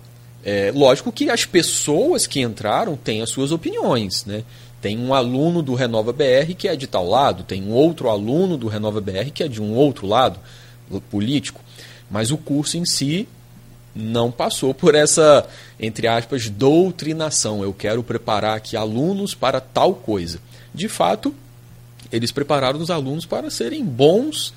É, 0.43 0.72
lógico 0.74 1.12
que 1.12 1.30
as 1.30 1.45
pessoas 1.45 2.26
que 2.26 2.39
entraram 2.39 2.95
têm 2.95 3.22
as 3.22 3.30
suas 3.30 3.52
opiniões, 3.52 4.26
né? 4.26 4.43
Tem 4.82 4.97
um 4.97 5.13
aluno 5.13 5.61
do 5.61 5.75
Renova 5.75 6.13
BR 6.13 6.53
que 6.57 6.67
é 6.67 6.75
de 6.75 6.88
tal 6.88 7.07
lado, 7.07 7.43
tem 7.43 7.63
um 7.63 7.71
outro 7.71 8.09
aluno 8.09 8.57
do 8.57 8.67
Renova 8.67 9.01
BR 9.01 9.30
que 9.34 9.43
é 9.43 9.47
de 9.47 9.61
um 9.61 9.73
outro 9.73 10.07
lado 10.07 10.39
político, 11.09 11.61
mas 12.09 12.32
o 12.32 12.38
curso 12.38 12.77
em 12.77 12.86
si 12.86 13.27
não 13.93 14.32
passou 14.32 14.73
por 14.73 14.95
essa, 14.95 15.45
entre 15.80 16.07
aspas, 16.07 16.49
doutrinação. 16.49 17.61
Eu 17.61 17.73
quero 17.73 18.01
preparar 18.01 18.55
aqui 18.55 18.77
alunos 18.77 19.36
para 19.36 19.59
tal 19.59 19.93
coisa. 19.93 20.39
De 20.73 20.88
fato, 20.88 21.36
eles 22.11 22.32
prepararam 22.32 22.80
os 22.80 22.89
alunos 22.89 23.25
para 23.25 23.49
serem 23.49 23.84
bons, 23.84 24.53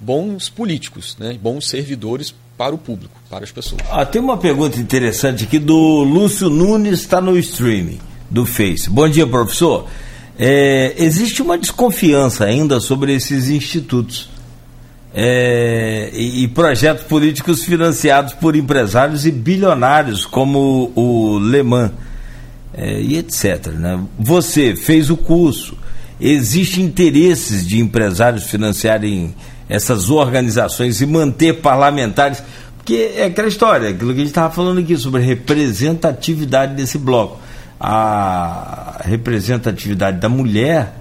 bons 0.00 0.48
políticos, 0.48 1.16
né? 1.18 1.38
bons 1.40 1.68
servidores 1.68 2.34
para 2.58 2.74
o 2.74 2.78
público, 2.78 3.20
para 3.30 3.44
as 3.44 3.52
pessoas. 3.52 3.80
Ah, 3.88 4.04
tem 4.04 4.20
uma 4.20 4.36
pergunta 4.36 4.78
interessante 4.80 5.44
aqui 5.44 5.58
do 5.58 6.02
Lúcio 6.02 6.50
Nunes, 6.50 7.00
está 7.00 7.20
no 7.20 7.38
streaming 7.38 8.09
do 8.30 8.46
Face. 8.46 8.88
Bom 8.88 9.08
dia, 9.08 9.26
professor. 9.26 9.86
É, 10.38 10.94
existe 10.96 11.42
uma 11.42 11.58
desconfiança 11.58 12.44
ainda 12.44 12.80
sobre 12.80 13.14
esses 13.14 13.50
institutos 13.50 14.30
é, 15.12 16.10
e, 16.14 16.44
e, 16.44 16.48
projetos 16.48 17.02
políticos 17.04 17.64
financiados 17.64 18.32
por 18.32 18.54
empresários 18.54 19.26
e 19.26 19.32
bilionários 19.32 20.24
como 20.24 20.92
o, 20.94 21.34
o 21.34 21.38
Le 21.40 21.62
Mans 21.62 21.90
é, 22.72 23.00
e 23.00 23.18
etc. 23.18 23.66
Né? 23.66 24.00
Você 24.18 24.76
fez 24.76 25.10
o 25.10 25.16
curso, 25.16 25.76
existe 26.20 26.80
interesses 26.80 27.66
de 27.66 27.80
empresários 27.80 28.44
financiarem 28.44 29.34
essas 29.68 30.10
organizações 30.10 31.00
e 31.00 31.06
manter 31.06 31.60
parlamentares, 31.60 32.42
porque 32.76 33.12
é 33.16 33.24
aquela 33.24 33.48
história, 33.48 33.90
aquilo 33.90 34.12
que 34.12 34.20
a 34.20 34.24
gente 34.24 34.28
estava 34.28 34.52
falando 34.52 34.78
aqui 34.78 34.96
sobre 34.96 35.20
representatividade 35.22 36.74
desse 36.74 36.98
bloco. 36.98 37.38
A 37.80 39.00
representatividade 39.04 40.20
da 40.20 40.28
mulher 40.28 41.00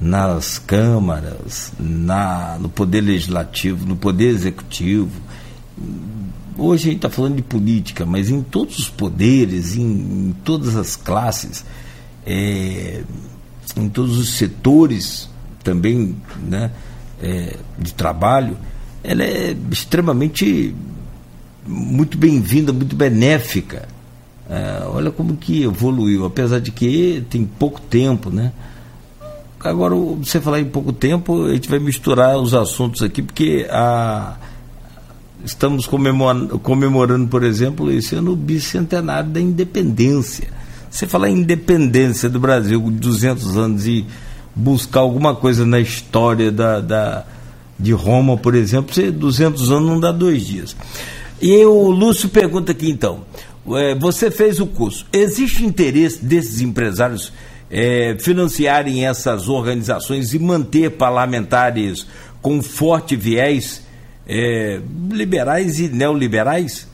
nas 0.00 0.58
câmaras, 0.58 1.72
na, 1.78 2.56
no 2.60 2.68
poder 2.68 3.00
legislativo, 3.00 3.84
no 3.84 3.96
poder 3.96 4.28
executivo. 4.28 5.20
Hoje 6.56 6.82
a 6.82 6.92
gente 6.92 6.96
está 6.96 7.10
falando 7.10 7.36
de 7.36 7.42
política, 7.42 8.06
mas 8.06 8.30
em 8.30 8.42
todos 8.42 8.78
os 8.78 8.88
poderes, 8.88 9.76
em, 9.76 9.82
em 9.82 10.36
todas 10.44 10.76
as 10.76 10.94
classes, 10.94 11.64
é, 12.24 13.02
em 13.76 13.88
todos 13.88 14.18
os 14.18 14.30
setores 14.34 15.28
também 15.64 16.16
né, 16.42 16.70
é, 17.20 17.56
de 17.78 17.92
trabalho, 17.92 18.56
ela 19.02 19.22
é 19.22 19.56
extremamente 19.70 20.74
muito 21.66 22.16
bem-vinda, 22.16 22.72
muito 22.72 22.96
benéfica. 22.96 23.88
É, 24.48 24.82
olha 24.86 25.10
como 25.10 25.36
que 25.36 25.64
evoluiu, 25.64 26.24
apesar 26.24 26.58
de 26.58 26.70
que 26.70 27.24
tem 27.28 27.44
pouco 27.44 27.80
tempo, 27.80 28.30
né? 28.30 28.52
Agora, 29.60 29.94
você 29.94 30.40
falar 30.40 30.60
em 30.60 30.64
pouco 30.64 30.92
tempo, 30.92 31.46
a 31.46 31.52
gente 31.52 31.68
vai 31.68 31.78
misturar 31.78 32.38
os 32.38 32.54
assuntos 32.54 33.02
aqui, 33.02 33.20
porque 33.20 33.66
a, 33.70 34.36
estamos 35.44 35.86
comemorando, 35.86 36.58
comemorando, 36.58 37.28
por 37.28 37.42
exemplo, 37.42 37.90
esse 37.90 38.14
ano 38.14 38.32
o 38.32 38.36
bicentenário 38.36 39.30
da 39.30 39.40
independência. 39.40 40.48
Você 40.90 41.06
falar 41.06 41.28
em 41.28 41.38
independência 41.38 42.28
do 42.28 42.40
Brasil, 42.40 42.80
200 42.80 43.56
anos, 43.56 43.86
e 43.86 44.06
buscar 44.54 45.00
alguma 45.00 45.34
coisa 45.34 45.66
na 45.66 45.80
história 45.80 46.50
da, 46.50 46.80
da, 46.80 47.24
de 47.78 47.92
Roma, 47.92 48.36
por 48.36 48.54
exemplo, 48.54 48.94
você, 48.94 49.10
200 49.10 49.70
anos 49.70 49.88
não 49.88 50.00
dá 50.00 50.10
dois 50.10 50.46
dias. 50.46 50.76
E 51.40 51.64
o 51.64 51.90
Lúcio 51.90 52.28
pergunta 52.28 52.72
aqui 52.72 52.90
então: 52.90 53.20
é, 53.76 53.94
você 53.94 54.30
fez 54.30 54.60
o 54.60 54.66
curso, 54.66 55.06
existe 55.12 55.64
interesse 55.64 56.24
desses 56.24 56.60
empresários? 56.60 57.32
é, 57.70 58.16
financiarem 58.18 59.06
essas 59.06 59.48
organizações 59.48 60.32
e 60.32 60.38
manter 60.38 60.92
parlamentares 60.92 62.06
com 62.40 62.62
forte 62.62 63.16
viés 63.16 63.82
é, 64.26 64.80
liberais 65.10 65.78
e 65.80 65.88
neoliberais? 65.88 66.88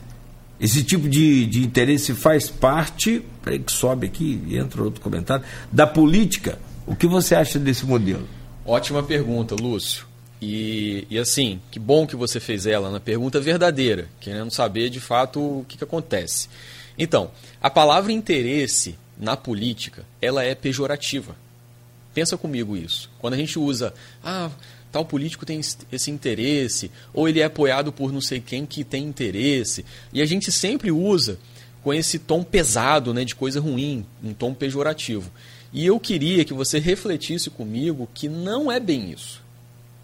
Esse 0.60 0.82
tipo 0.82 1.08
de, 1.08 1.46
de 1.46 1.64
interesse 1.64 2.14
faz 2.14 2.48
parte, 2.48 3.22
peraí 3.42 3.58
que 3.58 3.72
sobe 3.72 4.06
aqui, 4.06 4.40
entra 4.52 4.82
outro 4.82 5.00
comentário, 5.00 5.44
da 5.70 5.86
política. 5.86 6.58
O 6.86 6.94
que 6.94 7.06
você 7.06 7.34
acha 7.34 7.58
desse 7.58 7.84
modelo? 7.84 8.26
Ótima 8.64 9.02
pergunta, 9.02 9.54
Lúcio. 9.54 10.06
E, 10.40 11.06
e 11.08 11.18
assim, 11.18 11.60
que 11.70 11.78
bom 11.78 12.06
que 12.06 12.16
você 12.16 12.38
fez 12.38 12.66
ela 12.66 12.90
na 12.90 13.00
pergunta 13.00 13.40
verdadeira, 13.40 14.08
querendo 14.20 14.50
saber 14.50 14.90
de 14.90 15.00
fato 15.00 15.40
o 15.40 15.64
que, 15.66 15.78
que 15.78 15.84
acontece. 15.84 16.48
Então, 16.98 17.30
a 17.60 17.70
palavra 17.70 18.12
interesse 18.12 18.96
na 19.18 19.36
política, 19.36 20.04
ela 20.20 20.44
é 20.44 20.54
pejorativa. 20.54 21.36
Pensa 22.12 22.36
comigo 22.36 22.76
isso. 22.76 23.10
Quando 23.18 23.34
a 23.34 23.36
gente 23.36 23.58
usa, 23.58 23.92
ah, 24.22 24.50
tal 24.92 25.04
político 25.04 25.44
tem 25.44 25.60
esse 25.90 26.10
interesse, 26.10 26.90
ou 27.12 27.28
ele 27.28 27.40
é 27.40 27.44
apoiado 27.44 27.92
por 27.92 28.12
não 28.12 28.20
sei 28.20 28.40
quem 28.40 28.64
que 28.64 28.84
tem 28.84 29.04
interesse, 29.04 29.84
e 30.12 30.22
a 30.22 30.26
gente 30.26 30.52
sempre 30.52 30.90
usa 30.92 31.38
com 31.82 31.92
esse 31.92 32.18
tom 32.18 32.42
pesado, 32.42 33.12
né, 33.12 33.24
de 33.24 33.34
coisa 33.34 33.60
ruim, 33.60 34.06
um 34.22 34.32
tom 34.32 34.54
pejorativo. 34.54 35.30
E 35.72 35.84
eu 35.84 35.98
queria 35.98 36.44
que 36.44 36.54
você 36.54 36.78
refletisse 36.78 37.50
comigo 37.50 38.08
que 38.14 38.28
não 38.28 38.70
é 38.70 38.78
bem 38.78 39.10
isso. 39.10 39.43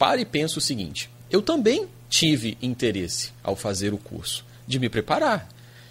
Pare 0.01 0.23
e 0.23 0.25
pense 0.25 0.57
o 0.57 0.63
seguinte: 0.63 1.11
eu 1.31 1.43
também 1.43 1.87
tive 2.09 2.57
interesse 2.63 3.33
ao 3.45 3.55
fazer 3.55 3.93
o 3.93 3.99
curso 3.99 4.47
de 4.67 4.79
me 4.79 4.89
preparar 4.89 5.47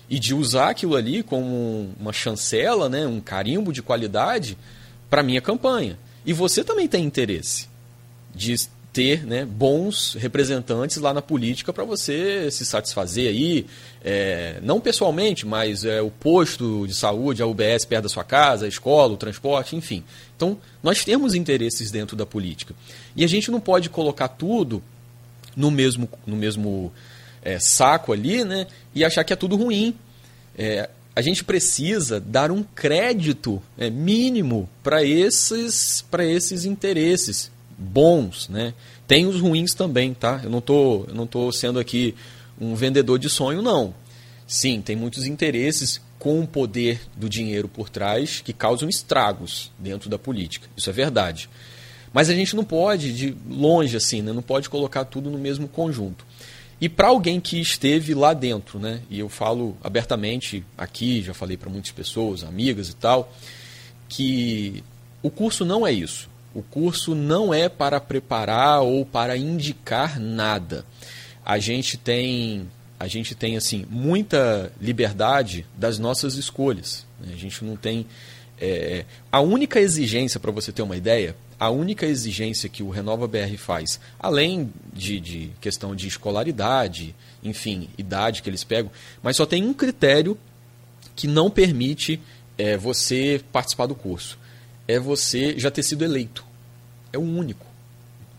e 0.10 0.18
de 0.18 0.34
usar 0.34 0.70
aquilo 0.72 0.96
ali 0.96 1.22
como 1.22 1.94
uma 2.00 2.12
chancela, 2.12 2.90
né, 2.90 3.06
um 3.06 3.22
carimbo 3.22 3.72
de 3.72 3.84
qualidade 3.84 4.58
para 5.12 5.22
minha 5.22 5.40
campanha. 5.40 5.96
E 6.26 6.34
você 6.34 6.64
também 6.64 6.88
tem 6.88 7.06
interesse 7.06 7.68
de 8.34 8.56
ter 9.00 9.26
né, 9.26 9.46
bons 9.46 10.18
representantes 10.20 10.98
lá 10.98 11.14
na 11.14 11.22
política 11.22 11.72
para 11.72 11.86
você 11.86 12.52
se 12.52 12.66
satisfazer 12.66 13.30
aí, 13.30 13.66
é, 14.04 14.60
não 14.62 14.82
pessoalmente, 14.82 15.48
mas 15.48 15.86
é, 15.86 16.02
o 16.02 16.12
posto 16.12 16.86
de 16.86 16.94
saúde, 16.94 17.42
a 17.42 17.46
UBS 17.46 17.86
perto 17.86 18.04
da 18.04 18.10
sua 18.10 18.26
casa, 18.26 18.66
a 18.66 18.68
escola, 18.68 19.14
o 19.14 19.18
transporte, 19.18 19.74
enfim. 19.74 20.04
Então, 20.36 20.58
nós 20.84 21.06
temos 21.06 21.34
interesses 21.34 21.90
dentro 21.90 22.18
da 22.18 22.26
política. 22.26 22.76
E 23.16 23.24
a 23.24 23.28
gente 23.28 23.50
não 23.50 23.62
pode 23.62 23.90
colocar 23.90 24.28
tudo 24.28 24.84
no 25.56 25.72
mesmo, 25.72 26.10
no 26.28 26.36
mesmo 26.36 26.92
é, 27.42 27.58
saco 27.58 28.12
ali 28.12 28.44
né, 28.44 28.68
e 28.94 29.06
achar 29.06 29.24
que 29.24 29.32
é 29.32 29.36
tudo 29.38 29.56
ruim. 29.56 29.96
É, 30.58 30.90
a 31.16 31.22
gente 31.22 31.42
precisa 31.46 32.20
dar 32.20 32.52
um 32.52 32.64
crédito 32.64 33.64
é, 33.78 33.90
mínimo 33.90 34.70
para 34.84 35.06
esses, 35.06 36.04
esses 36.20 36.66
interesses 36.66 37.50
bons. 37.80 38.50
Né? 38.50 38.74
Tem 39.08 39.26
os 39.26 39.40
ruins 39.40 39.74
também, 39.74 40.14
tá? 40.14 40.42
Eu 40.44 40.50
não 40.50 40.62
tô, 40.62 41.06
eu 41.08 41.16
não 41.16 41.26
tô 41.26 41.52
sendo 41.52 41.80
aqui 41.80 42.14
um 42.60 42.76
vendedor 42.76 43.18
de 43.18 43.30
sonho, 43.30 43.62
não. 43.62 43.94
Sim, 44.46 44.82
tem 44.82 44.96
muitos 44.96 45.26
interesses 45.26 46.02
com 46.18 46.42
o 46.42 46.48
poder 46.48 47.00
do 47.16 47.30
dinheiro 47.30 47.70
por 47.70 47.90
trás 47.90 48.42
que 48.42 48.52
causam 48.52 48.90
estragos 48.90 49.72
dentro 49.80 50.10
da 50.10 50.20
política. 50.20 50.68
Isso 50.76 50.90
é 50.90 50.94
verdade. 50.94 51.50
Mas 52.12 52.30
a 52.30 52.34
gente 52.34 52.56
não 52.56 52.66
pode, 52.66 53.14
de 53.14 53.36
longe 53.50 53.96
assim, 53.96 54.22
né? 54.22 54.34
não 54.34 54.42
pode 54.42 54.70
colocar 54.70 55.06
tudo 55.06 55.30
no 55.30 55.38
mesmo 55.38 55.68
conjunto. 55.68 56.26
E 56.82 56.90
para 56.90 57.10
alguém 57.10 57.40
que 57.40 57.60
esteve 57.60 58.14
lá 58.14 58.34
dentro, 58.34 58.80
né? 58.80 59.02
e 59.10 59.20
eu 59.20 59.30
falo 59.30 59.78
abertamente 59.84 60.64
aqui, 60.78 61.22
já 61.22 61.34
falei 61.34 61.56
para 61.56 61.70
muitas 61.70 61.92
pessoas, 61.92 62.44
amigas 62.44 62.90
e 62.90 62.96
tal, 62.96 63.32
que 64.08 64.84
o 65.22 65.30
curso 65.30 65.64
não 65.64 65.86
é 65.86 65.92
isso. 65.92 66.30
O 66.54 66.62
curso 66.64 67.14
não 67.14 67.54
é 67.54 67.70
para 67.70 68.00
preparar 68.00 68.82
ou 68.82 69.06
para 69.06 69.38
indicar 69.38 70.20
nada. 70.20 70.86
A 71.46 71.60
gente 71.60 71.98
tem 71.98 72.68
a 73.00 73.08
gente 73.08 73.34
tem 73.34 73.56
assim 73.56 73.86
muita 73.90 74.74
liberdade 74.82 75.66
das 75.78 75.98
nossas 75.98 76.36
escolhas. 76.36 77.06
Né? 77.20 77.32
A 77.34 77.38
gente 77.38 77.64
não 77.64 77.78
tem 77.78 78.06
é, 78.60 79.06
a 79.32 79.40
única 79.40 79.80
exigência 79.80 80.40
para 80.40 80.52
você 80.52 80.72
ter 80.72 80.82
uma 80.82 80.98
ideia, 80.98 81.36
a 81.58 81.70
única 81.70 82.06
exigência 82.06 82.68
que 82.68 82.84
o 82.84 82.90
Renova 82.90 83.28
BR 83.28 83.58
faz, 83.58 84.00
além 84.20 84.72
de, 84.94 85.20
de 85.20 85.52
questão 85.62 85.96
de 85.96 86.08
escolaridade, 86.08 87.16
enfim, 87.44 87.90
idade 87.98 88.42
que 88.42 88.50
eles 88.50 88.64
pegam, 88.64 88.92
mas 89.24 89.38
só 89.38 89.46
tem 89.46 89.64
um 89.64 89.74
critério 89.74 90.38
que 91.16 91.28
não 91.28 91.50
permite 91.50 92.20
é, 92.58 92.76
você 92.76 93.42
participar 93.52 93.86
do 93.86 93.96
curso. 93.96 94.38
É 94.90 95.00
você 95.00 95.54
já 95.56 95.70
ter 95.70 95.84
sido 95.84 96.04
eleito. 96.04 96.44
É 97.14 97.18
o 97.20 97.22
único. 97.22 97.64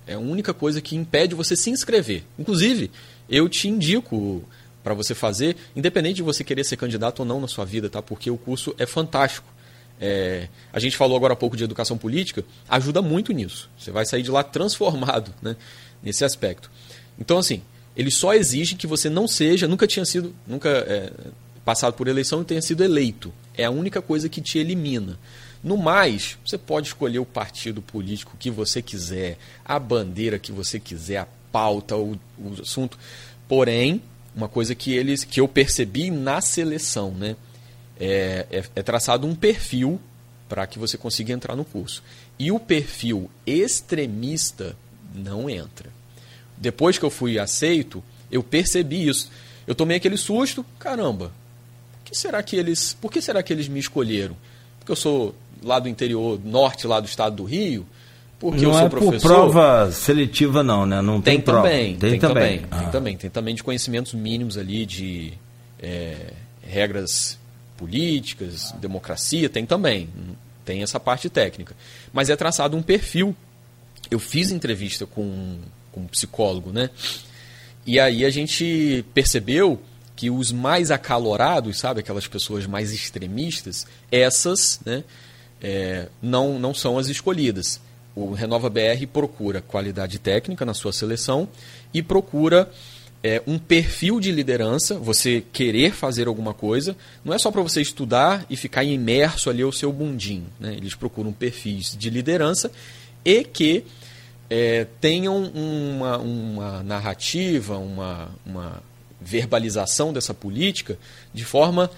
É 0.04 0.14
a 0.14 0.18
única 0.18 0.52
coisa 0.52 0.80
que 0.80 0.96
impede 0.96 1.32
você 1.32 1.54
se 1.54 1.70
inscrever. 1.70 2.24
Inclusive, 2.36 2.90
eu 3.28 3.48
te 3.48 3.68
indico 3.68 4.42
para 4.82 4.92
você 4.92 5.14
fazer, 5.14 5.56
independente 5.76 6.16
de 6.16 6.22
você 6.24 6.42
querer 6.42 6.64
ser 6.64 6.76
candidato 6.76 7.20
ou 7.20 7.24
não 7.24 7.40
na 7.40 7.46
sua 7.46 7.64
vida, 7.64 7.88
tá? 7.88 8.02
Porque 8.02 8.28
o 8.32 8.36
curso 8.36 8.74
é 8.78 8.84
fantástico. 8.84 9.46
É, 10.00 10.48
a 10.72 10.80
gente 10.80 10.96
falou 10.96 11.16
agora 11.16 11.34
há 11.34 11.36
pouco 11.36 11.56
de 11.56 11.62
educação 11.62 11.96
política, 11.96 12.44
ajuda 12.68 13.00
muito 13.00 13.32
nisso. 13.32 13.70
Você 13.78 13.92
vai 13.92 14.04
sair 14.04 14.24
de 14.24 14.30
lá 14.32 14.42
transformado 14.42 15.32
né, 15.40 15.54
nesse 16.02 16.24
aspecto. 16.24 16.68
Então, 17.16 17.38
assim, 17.38 17.62
ele 17.96 18.10
só 18.10 18.34
exige 18.34 18.74
que 18.74 18.88
você 18.88 19.08
não 19.08 19.28
seja, 19.28 19.68
nunca 19.68 19.86
tinha 19.86 20.04
sido, 20.04 20.34
nunca 20.44 20.68
é, 20.68 21.12
passado 21.64 21.94
por 21.94 22.08
eleição 22.08 22.42
e 22.42 22.44
tenha 22.44 22.60
sido 22.60 22.82
eleito. 22.82 23.32
É 23.56 23.66
a 23.66 23.70
única 23.70 24.02
coisa 24.02 24.28
que 24.28 24.40
te 24.40 24.58
elimina. 24.58 25.16
No 25.62 25.76
mais, 25.76 26.38
você 26.44 26.56
pode 26.56 26.88
escolher 26.88 27.18
o 27.18 27.26
partido 27.26 27.82
político 27.82 28.36
que 28.38 28.50
você 28.50 28.80
quiser, 28.80 29.36
a 29.64 29.78
bandeira 29.78 30.38
que 30.38 30.52
você 30.52 30.80
quiser, 30.80 31.18
a 31.18 31.28
pauta, 31.52 31.96
o, 31.96 32.18
o 32.38 32.54
assunto. 32.62 32.98
Porém, 33.46 34.02
uma 34.34 34.48
coisa 34.48 34.74
que 34.74 34.92
eles 34.92 35.24
que 35.24 35.40
eu 35.40 35.46
percebi 35.46 36.10
na 36.10 36.40
seleção, 36.40 37.10
né? 37.12 37.36
É, 37.98 38.46
é, 38.50 38.64
é 38.76 38.82
traçado 38.82 39.26
um 39.26 39.34
perfil 39.34 40.00
para 40.48 40.66
que 40.66 40.78
você 40.78 40.96
consiga 40.96 41.32
entrar 41.32 41.54
no 41.54 41.64
curso. 41.64 42.02
E 42.38 42.50
o 42.50 42.58
perfil 42.58 43.30
extremista 43.46 44.74
não 45.14 45.50
entra. 45.50 45.90
Depois 46.56 46.98
que 46.98 47.04
eu 47.04 47.10
fui 47.10 47.38
aceito, 47.38 48.02
eu 48.30 48.42
percebi 48.42 49.08
isso. 49.08 49.30
Eu 49.66 49.74
tomei 49.74 49.98
aquele 49.98 50.16
susto, 50.16 50.64
caramba. 50.78 51.32
Que 52.04 52.16
será 52.16 52.42
que 52.42 52.56
eles, 52.56 52.94
por 52.94 53.12
que 53.12 53.20
será 53.20 53.42
que 53.42 53.52
eles 53.52 53.68
me 53.68 53.78
escolheram? 53.78 54.36
Porque 54.78 54.90
eu 54.90 54.96
sou 54.96 55.34
lá 55.62 55.78
do 55.78 55.88
interior 55.88 56.40
norte, 56.44 56.86
lá 56.86 57.00
do 57.00 57.06
estado 57.06 57.36
do 57.36 57.44
Rio, 57.44 57.86
porque 58.38 58.62
não 58.62 58.70
eu 58.70 58.74
sou 58.74 58.86
é 58.86 58.88
professor. 58.88 59.20
por 59.20 59.28
prova 59.28 59.92
seletiva 59.92 60.62
não, 60.62 60.86
né? 60.86 61.02
Não 61.02 61.20
tem, 61.20 61.34
tem 61.34 61.42
prova. 61.42 61.62
também, 61.68 61.96
tem, 61.96 62.10
tem 62.12 62.20
também, 62.20 62.58
tem 62.58 62.68
Ah. 62.70 62.82
também, 62.90 63.16
tem 63.16 63.30
também 63.30 63.54
de 63.54 63.62
conhecimentos 63.62 64.14
mínimos 64.14 64.56
ali 64.56 64.86
de 64.86 65.32
é, 65.78 66.32
regras 66.62 67.38
políticas, 67.76 68.72
democracia, 68.80 69.48
tem 69.48 69.64
também, 69.66 70.08
tem 70.64 70.82
essa 70.82 71.00
parte 71.00 71.28
técnica. 71.28 71.74
Mas 72.12 72.30
é 72.30 72.36
traçado 72.36 72.76
um 72.76 72.82
perfil. 72.82 73.34
Eu 74.10 74.18
fiz 74.18 74.50
entrevista 74.50 75.06
com, 75.06 75.58
com 75.92 76.00
um 76.00 76.06
psicólogo, 76.06 76.72
né? 76.72 76.90
E 77.86 77.98
aí 77.98 78.24
a 78.24 78.30
gente 78.30 79.04
percebeu 79.14 79.80
que 80.14 80.28
os 80.30 80.52
mais 80.52 80.90
acalorados, 80.90 81.78
sabe, 81.78 82.00
aquelas 82.00 82.26
pessoas 82.26 82.66
mais 82.66 82.92
extremistas, 82.92 83.86
essas, 84.12 84.78
né, 84.84 85.02
é, 85.62 86.08
não, 86.22 86.58
não 86.58 86.74
são 86.74 86.98
as 86.98 87.08
escolhidas. 87.08 87.80
O 88.14 88.32
Renova 88.32 88.68
BR 88.68 89.06
procura 89.12 89.60
qualidade 89.60 90.18
técnica 90.18 90.64
na 90.64 90.74
sua 90.74 90.92
seleção 90.92 91.48
e 91.94 92.02
procura 92.02 92.70
é, 93.22 93.42
um 93.46 93.58
perfil 93.58 94.18
de 94.18 94.32
liderança, 94.32 94.94
você 94.94 95.44
querer 95.52 95.92
fazer 95.92 96.26
alguma 96.26 96.54
coisa, 96.54 96.96
não 97.24 97.34
é 97.34 97.38
só 97.38 97.50
para 97.50 97.62
você 97.62 97.80
estudar 97.80 98.44
e 98.48 98.56
ficar 98.56 98.82
imerso 98.82 99.50
ali 99.50 99.62
ao 99.62 99.72
seu 99.72 99.92
bundinho. 99.92 100.46
Né? 100.58 100.74
Eles 100.74 100.94
procuram 100.94 101.32
perfis 101.32 101.96
de 101.96 102.10
liderança 102.10 102.70
e 103.24 103.44
que 103.44 103.84
é, 104.48 104.86
tenham 105.00 105.44
uma, 105.44 106.18
uma 106.18 106.82
narrativa, 106.82 107.76
uma, 107.78 108.30
uma 108.44 108.82
verbalização 109.20 110.12
dessa 110.12 110.32
política 110.32 110.98
de 111.32 111.44
forma 111.44 111.90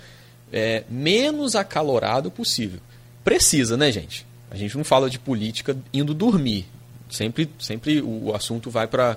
é, 0.53 0.83
menos 0.91 1.55
acalorada 1.55 2.31
possível. 2.31 2.81
Precisa, 3.25 3.77
né, 3.77 3.91
gente? 3.93 4.27
A 4.51 4.57
gente 4.57 4.77
não 4.77 4.85
fala 4.85 5.09
de 5.09 5.19
política 5.19 5.77
indo 5.93 6.13
dormir. 6.15 6.67
Sempre, 7.09 7.51
sempre 7.59 8.01
o 8.03 8.35
assunto 8.35 8.71
vai 8.71 8.87
para 8.87 9.17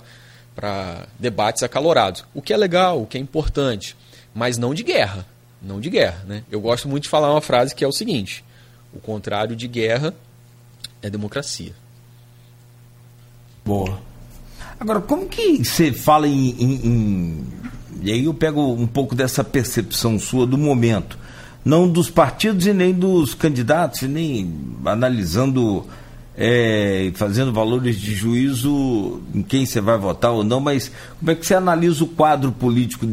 debates 1.20 1.64
acalorados. 1.64 2.26
O 2.34 2.42
que 2.42 2.54
é 2.54 2.58
legal, 2.58 3.02
o 3.02 3.08
que 3.08 3.18
é 3.18 3.22
importante, 3.22 3.96
mas 4.34 4.58
não 4.58 4.74
de 4.74 4.84
guerra. 4.84 5.26
Não 5.62 5.80
de 5.80 5.90
guerra. 5.90 6.24
Né? 6.28 6.44
Eu 6.52 6.62
gosto 6.62 6.88
muito 6.88 7.04
de 7.04 7.10
falar 7.10 7.32
uma 7.32 7.42
frase 7.42 7.74
que 7.74 7.84
é 7.84 7.88
o 7.88 7.92
seguinte: 7.92 8.44
o 8.94 9.00
contrário 9.00 9.56
de 9.56 9.68
guerra 9.68 10.14
é 11.02 11.10
democracia. 11.10 11.74
Boa. 13.64 14.00
Agora, 14.80 15.02
como 15.02 15.28
que 15.28 15.64
você 15.64 15.92
fala 15.92 16.28
em, 16.28 16.50
em- 16.62 16.86
em- 16.88 17.48
E 18.02 18.12
aí 18.12 18.26
eu 18.26 18.34
pego 18.34 18.62
um 18.74 18.86
pouco 18.86 19.16
dessa 19.16 19.44
percepção 19.44 20.20
sua 20.20 20.46
do 20.46 20.58
momento. 20.58 21.18
Não 21.66 21.90
dos 21.90 22.10
partidos 22.10 22.68
e 22.68 22.74
nem 22.74 22.94
dos 22.94 23.34
candidatos, 23.34 24.04
e 24.04 24.08
nem 24.08 24.56
analisando 24.86 25.84
é, 26.38 27.12
fazendo 27.16 27.52
valores 27.52 28.00
de 28.00 28.14
juízo 28.14 29.22
em 29.34 29.42
quem 29.42 29.66
você 29.66 29.82
vai 29.82 29.98
votar 29.98 30.32
ou 30.32 30.44
não, 30.44 30.60
mas 30.60 30.92
como 31.18 31.32
é 31.32 31.36
que 31.36 31.46
você 31.46 31.56
analisa 31.56 32.04
o 32.04 32.08
quadro 32.08 32.52
político 32.52 33.08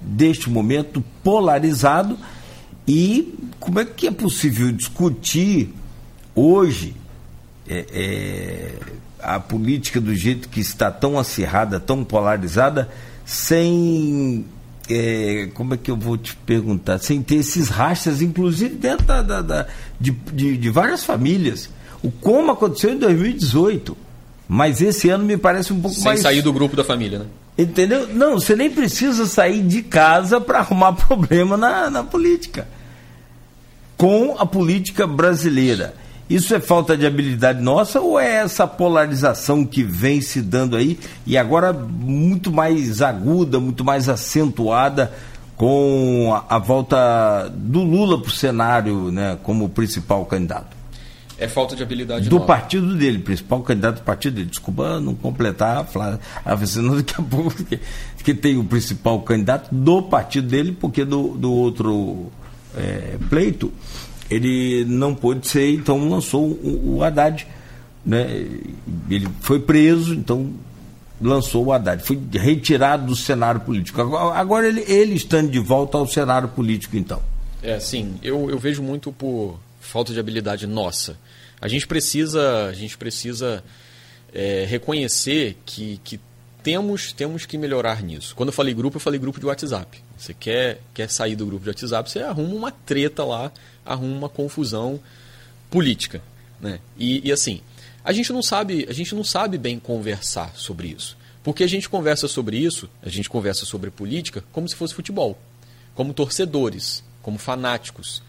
deste 0.00 0.48
momento 0.48 1.04
polarizado 1.22 2.16
e 2.86 3.34
como 3.60 3.80
é 3.80 3.84
que 3.84 4.06
é 4.06 4.10
possível 4.10 4.72
discutir 4.72 5.74
hoje 6.34 6.94
é, 7.68 7.84
é, 7.92 8.74
a 9.20 9.38
política 9.38 10.00
do 10.00 10.14
jeito 10.14 10.48
que 10.48 10.60
está 10.60 10.90
tão 10.90 11.18
acirrada, 11.18 11.78
tão 11.78 12.04
polarizada, 12.04 12.88
sem. 13.24 14.46
É, 14.90 15.48
como 15.54 15.74
é 15.74 15.76
que 15.76 15.90
eu 15.90 15.96
vou 15.96 16.16
te 16.16 16.34
perguntar? 16.36 16.98
Sem 16.98 17.22
ter 17.22 17.36
esses 17.36 17.68
rachas, 17.68 18.20
inclusive 18.22 18.74
dentro 18.74 19.06
da, 19.06 19.22
da- 19.22 19.42
da- 19.42 19.66
de, 20.00 20.10
de- 20.10 20.56
de 20.56 20.70
várias 20.70 21.04
famílias. 21.04 21.68
O 22.02 22.10
como 22.10 22.50
aconteceu 22.52 22.90
em 22.92 22.98
2018. 22.98 23.96
Mas 24.50 24.80
esse 24.80 25.10
ano 25.10 25.24
me 25.24 25.36
parece 25.36 25.72
um 25.74 25.80
pouco 25.80 25.94
Sem 25.94 26.04
mais. 26.04 26.20
sair 26.20 26.40
do 26.40 26.52
grupo 26.52 26.74
da 26.74 26.82
família, 26.82 27.18
né? 27.18 27.26
Entendeu? 27.58 28.08
Não, 28.14 28.34
você 28.40 28.56
nem 28.56 28.70
precisa 28.70 29.26
sair 29.26 29.62
de 29.62 29.82
casa 29.82 30.40
para 30.40 30.60
arrumar 30.60 30.92
problema 30.94 31.56
na, 31.56 31.90
na 31.90 32.02
política. 32.02 32.66
Com 33.96 34.36
a 34.38 34.46
política 34.46 35.06
brasileira. 35.06 35.94
Isso 36.28 36.54
é 36.54 36.60
falta 36.60 36.96
de 36.96 37.06
habilidade 37.06 37.62
nossa 37.62 38.00
ou 38.00 38.20
é 38.20 38.36
essa 38.36 38.66
polarização 38.66 39.64
que 39.64 39.82
vem 39.82 40.20
se 40.20 40.42
dando 40.42 40.76
aí 40.76 40.98
e 41.26 41.38
agora 41.38 41.72
muito 41.72 42.52
mais 42.52 43.00
aguda, 43.00 43.58
muito 43.58 43.82
mais 43.82 44.08
acentuada 44.10 45.10
com 45.56 46.30
a, 46.34 46.56
a 46.56 46.58
volta 46.58 47.50
do 47.54 47.82
Lula 47.82 48.20
para 48.20 48.28
o 48.28 48.32
cenário 48.32 49.10
né, 49.10 49.38
como 49.42 49.68
principal 49.70 50.24
candidato? 50.26 50.76
É 51.38 51.46
falta 51.46 51.76
de 51.76 51.82
habilidade 51.82 52.28
Do 52.28 52.36
nova. 52.36 52.46
partido 52.46 52.94
dele, 52.96 53.20
principal 53.20 53.62
candidato 53.62 53.96
do 53.96 54.02
partido 54.02 54.34
dele. 54.34 54.48
Desculpa 54.48 54.98
não 55.00 55.14
completar, 55.14 55.86
falar, 55.86 56.18
senão 56.66 56.96
daqui 56.96 57.14
a 57.16 57.22
pouco 57.22 57.54
que, 57.64 57.78
que 58.24 58.34
tem 58.34 58.58
o 58.58 58.64
principal 58.64 59.20
candidato 59.22 59.72
do 59.72 60.02
partido 60.02 60.48
dele, 60.48 60.76
porque 60.78 61.04
do, 61.04 61.36
do 61.38 61.52
outro 61.52 62.26
é, 62.76 63.16
pleito 63.30 63.72
ele 64.30 64.84
não 64.84 65.14
pôde 65.14 65.48
ser, 65.48 65.74
então 65.74 66.08
lançou 66.08 66.46
o, 66.46 66.96
o 66.96 67.04
Haddad. 67.04 67.46
Né? 68.04 68.46
Ele 69.10 69.28
foi 69.40 69.60
preso, 69.60 70.14
então 70.14 70.52
lançou 71.20 71.66
o 71.66 71.72
Haddad. 71.72 72.02
Foi 72.02 72.18
retirado 72.32 73.06
do 73.06 73.16
cenário 73.16 73.60
político. 73.60 74.00
Agora, 74.00 74.38
agora 74.38 74.68
ele, 74.68 74.84
ele 74.86 75.14
estando 75.14 75.50
de 75.50 75.58
volta 75.58 75.98
ao 75.98 76.06
cenário 76.06 76.48
político, 76.48 76.96
então. 76.96 77.22
É, 77.62 77.78
sim. 77.80 78.16
Eu, 78.22 78.50
eu 78.50 78.58
vejo 78.58 78.82
muito 78.82 79.12
por 79.12 79.58
falta 79.80 80.12
de 80.12 80.20
habilidade 80.20 80.66
nossa. 80.66 81.18
A 81.60 81.66
gente 81.66 81.86
precisa, 81.86 82.66
a 82.66 82.72
gente 82.72 82.96
precisa 82.96 83.64
é, 84.32 84.64
reconhecer 84.68 85.56
que, 85.66 86.00
que 86.04 86.20
temos, 86.62 87.12
temos 87.12 87.46
que 87.46 87.58
melhorar 87.58 88.02
nisso. 88.02 88.34
Quando 88.34 88.50
eu 88.50 88.52
falei 88.52 88.74
grupo, 88.74 88.96
eu 88.96 89.00
falei 89.00 89.18
grupo 89.18 89.40
de 89.40 89.46
WhatsApp. 89.46 90.02
Você 90.16 90.34
quer, 90.34 90.80
quer 90.92 91.08
sair 91.08 91.34
do 91.34 91.46
grupo 91.46 91.64
de 91.64 91.70
WhatsApp, 91.70 92.10
você 92.10 92.20
arruma 92.20 92.54
uma 92.54 92.70
treta 92.70 93.24
lá, 93.24 93.50
arruma 93.88 94.16
uma 94.16 94.28
confusão 94.28 95.00
política. 95.70 96.22
Né? 96.60 96.78
E, 96.98 97.26
e 97.26 97.32
assim, 97.32 97.60
a 98.04 98.12
gente 98.12 98.32
não 98.32 98.42
sabe, 98.42 98.86
a 98.88 98.92
gente 98.92 99.14
não 99.14 99.24
sabe 99.24 99.58
bem 99.58 99.78
conversar 99.78 100.52
sobre 100.54 100.88
isso. 100.88 101.16
Porque 101.42 101.64
a 101.64 101.66
gente 101.66 101.88
conversa 101.88 102.28
sobre 102.28 102.58
isso, 102.58 102.88
a 103.02 103.08
gente 103.08 103.28
conversa 103.28 103.64
sobre 103.64 103.90
política 103.90 104.44
como 104.52 104.68
se 104.68 104.76
fosse 104.76 104.94
futebol, 104.94 105.38
como 105.94 106.12
torcedores, 106.12 107.02
como 107.22 107.38
fanáticos. 107.38 108.22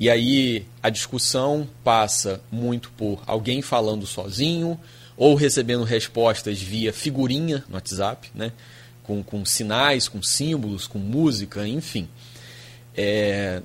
E 0.00 0.10
aí 0.10 0.66
a 0.82 0.90
discussão 0.90 1.68
passa 1.84 2.40
muito 2.50 2.90
por 2.92 3.22
alguém 3.26 3.62
falando 3.62 4.06
sozinho 4.06 4.78
ou 5.16 5.34
recebendo 5.34 5.84
respostas 5.84 6.60
via 6.60 6.92
figurinha 6.92 7.64
no 7.68 7.76
WhatsApp, 7.76 8.30
né? 8.34 8.52
com, 9.06 9.22
com 9.22 9.44
sinais, 9.44 10.08
com 10.08 10.22
símbolos, 10.22 10.86
com 10.86 10.98
música, 10.98 11.66
enfim. 11.66 12.08
É... 12.94 13.62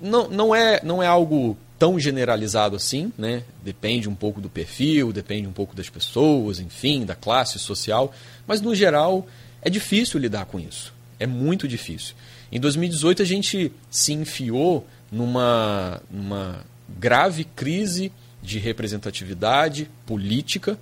Não, 0.00 0.28
não, 0.28 0.54
é, 0.54 0.80
não 0.82 1.02
é 1.02 1.06
algo 1.06 1.56
tão 1.78 1.98
generalizado 1.98 2.76
assim, 2.76 3.12
né? 3.16 3.42
depende 3.62 4.08
um 4.08 4.14
pouco 4.14 4.40
do 4.40 4.48
perfil, 4.48 5.12
depende 5.12 5.46
um 5.46 5.52
pouco 5.52 5.74
das 5.74 5.88
pessoas, 5.88 6.58
enfim, 6.58 7.04
da 7.04 7.14
classe 7.14 7.58
social, 7.58 8.12
mas 8.46 8.60
no 8.60 8.74
geral 8.74 9.26
é 9.60 9.68
difícil 9.68 10.18
lidar 10.18 10.46
com 10.46 10.58
isso. 10.58 10.94
É 11.18 11.26
muito 11.26 11.66
difícil. 11.66 12.14
Em 12.50 12.60
2018 12.60 13.22
a 13.22 13.24
gente 13.24 13.72
se 13.90 14.12
enfiou 14.12 14.86
numa, 15.10 16.00
numa 16.10 16.64
grave 16.98 17.44
crise 17.44 18.12
de 18.42 18.58
representatividade 18.58 19.90
política, 20.06 20.78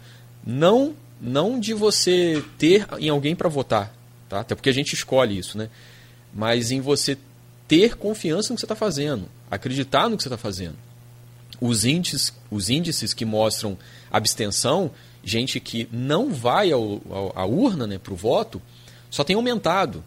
não 0.46 0.94
não 1.20 1.58
de 1.58 1.72
você 1.72 2.44
ter 2.58 2.86
em 2.98 3.08
alguém 3.08 3.34
para 3.34 3.48
votar, 3.48 3.94
tá? 4.28 4.40
até 4.40 4.54
porque 4.54 4.68
a 4.68 4.74
gente 4.74 4.92
escolhe 4.92 5.38
isso, 5.38 5.56
né? 5.56 5.70
mas 6.34 6.70
em 6.70 6.80
você 6.80 7.16
ter 7.66 7.96
confiança 7.96 8.50
no 8.50 8.56
que 8.56 8.60
você 8.60 8.66
está 8.66 8.76
fazendo, 8.76 9.28
acreditar 9.50 10.08
no 10.08 10.16
que 10.16 10.22
você 10.22 10.28
está 10.28 10.38
fazendo. 10.38 10.76
Os 11.60 11.84
índices, 11.84 12.32
os 12.50 12.68
índices 12.68 13.14
que 13.14 13.24
mostram 13.24 13.78
abstenção, 14.10 14.90
gente 15.22 15.58
que 15.60 15.88
não 15.90 16.32
vai 16.32 16.70
ao, 16.72 17.00
ao, 17.10 17.32
à 17.38 17.46
urna 17.46 17.86
né, 17.86 17.98
para 17.98 18.12
o 18.12 18.16
voto, 18.16 18.60
só 19.10 19.24
tem 19.24 19.36
aumentado. 19.36 20.04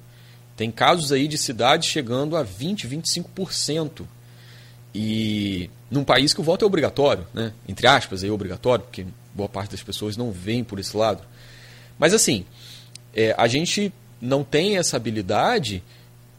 Tem 0.55 0.71
casos 0.71 1.11
aí 1.11 1.27
de 1.27 1.37
cidades 1.37 1.87
chegando 1.87 2.35
a 2.35 2.43
20, 2.43 2.87
25%. 2.87 4.05
E 4.93 5.69
num 5.89 6.03
país 6.03 6.33
que 6.33 6.41
o 6.41 6.43
voto 6.43 6.63
é 6.63 6.65
obrigatório, 6.65 7.25
né? 7.33 7.53
entre 7.67 7.87
aspas, 7.87 8.23
é 8.23 8.29
obrigatório, 8.29 8.83
porque 8.83 9.05
boa 9.33 9.47
parte 9.47 9.71
das 9.71 9.83
pessoas 9.83 10.17
não 10.17 10.31
vem 10.31 10.63
por 10.63 10.79
esse 10.79 10.97
lado. 10.97 11.23
Mas 11.97 12.13
assim, 12.13 12.45
é, 13.13 13.35
a 13.37 13.47
gente 13.47 13.93
não 14.19 14.43
tem 14.43 14.77
essa 14.77 14.97
habilidade 14.97 15.83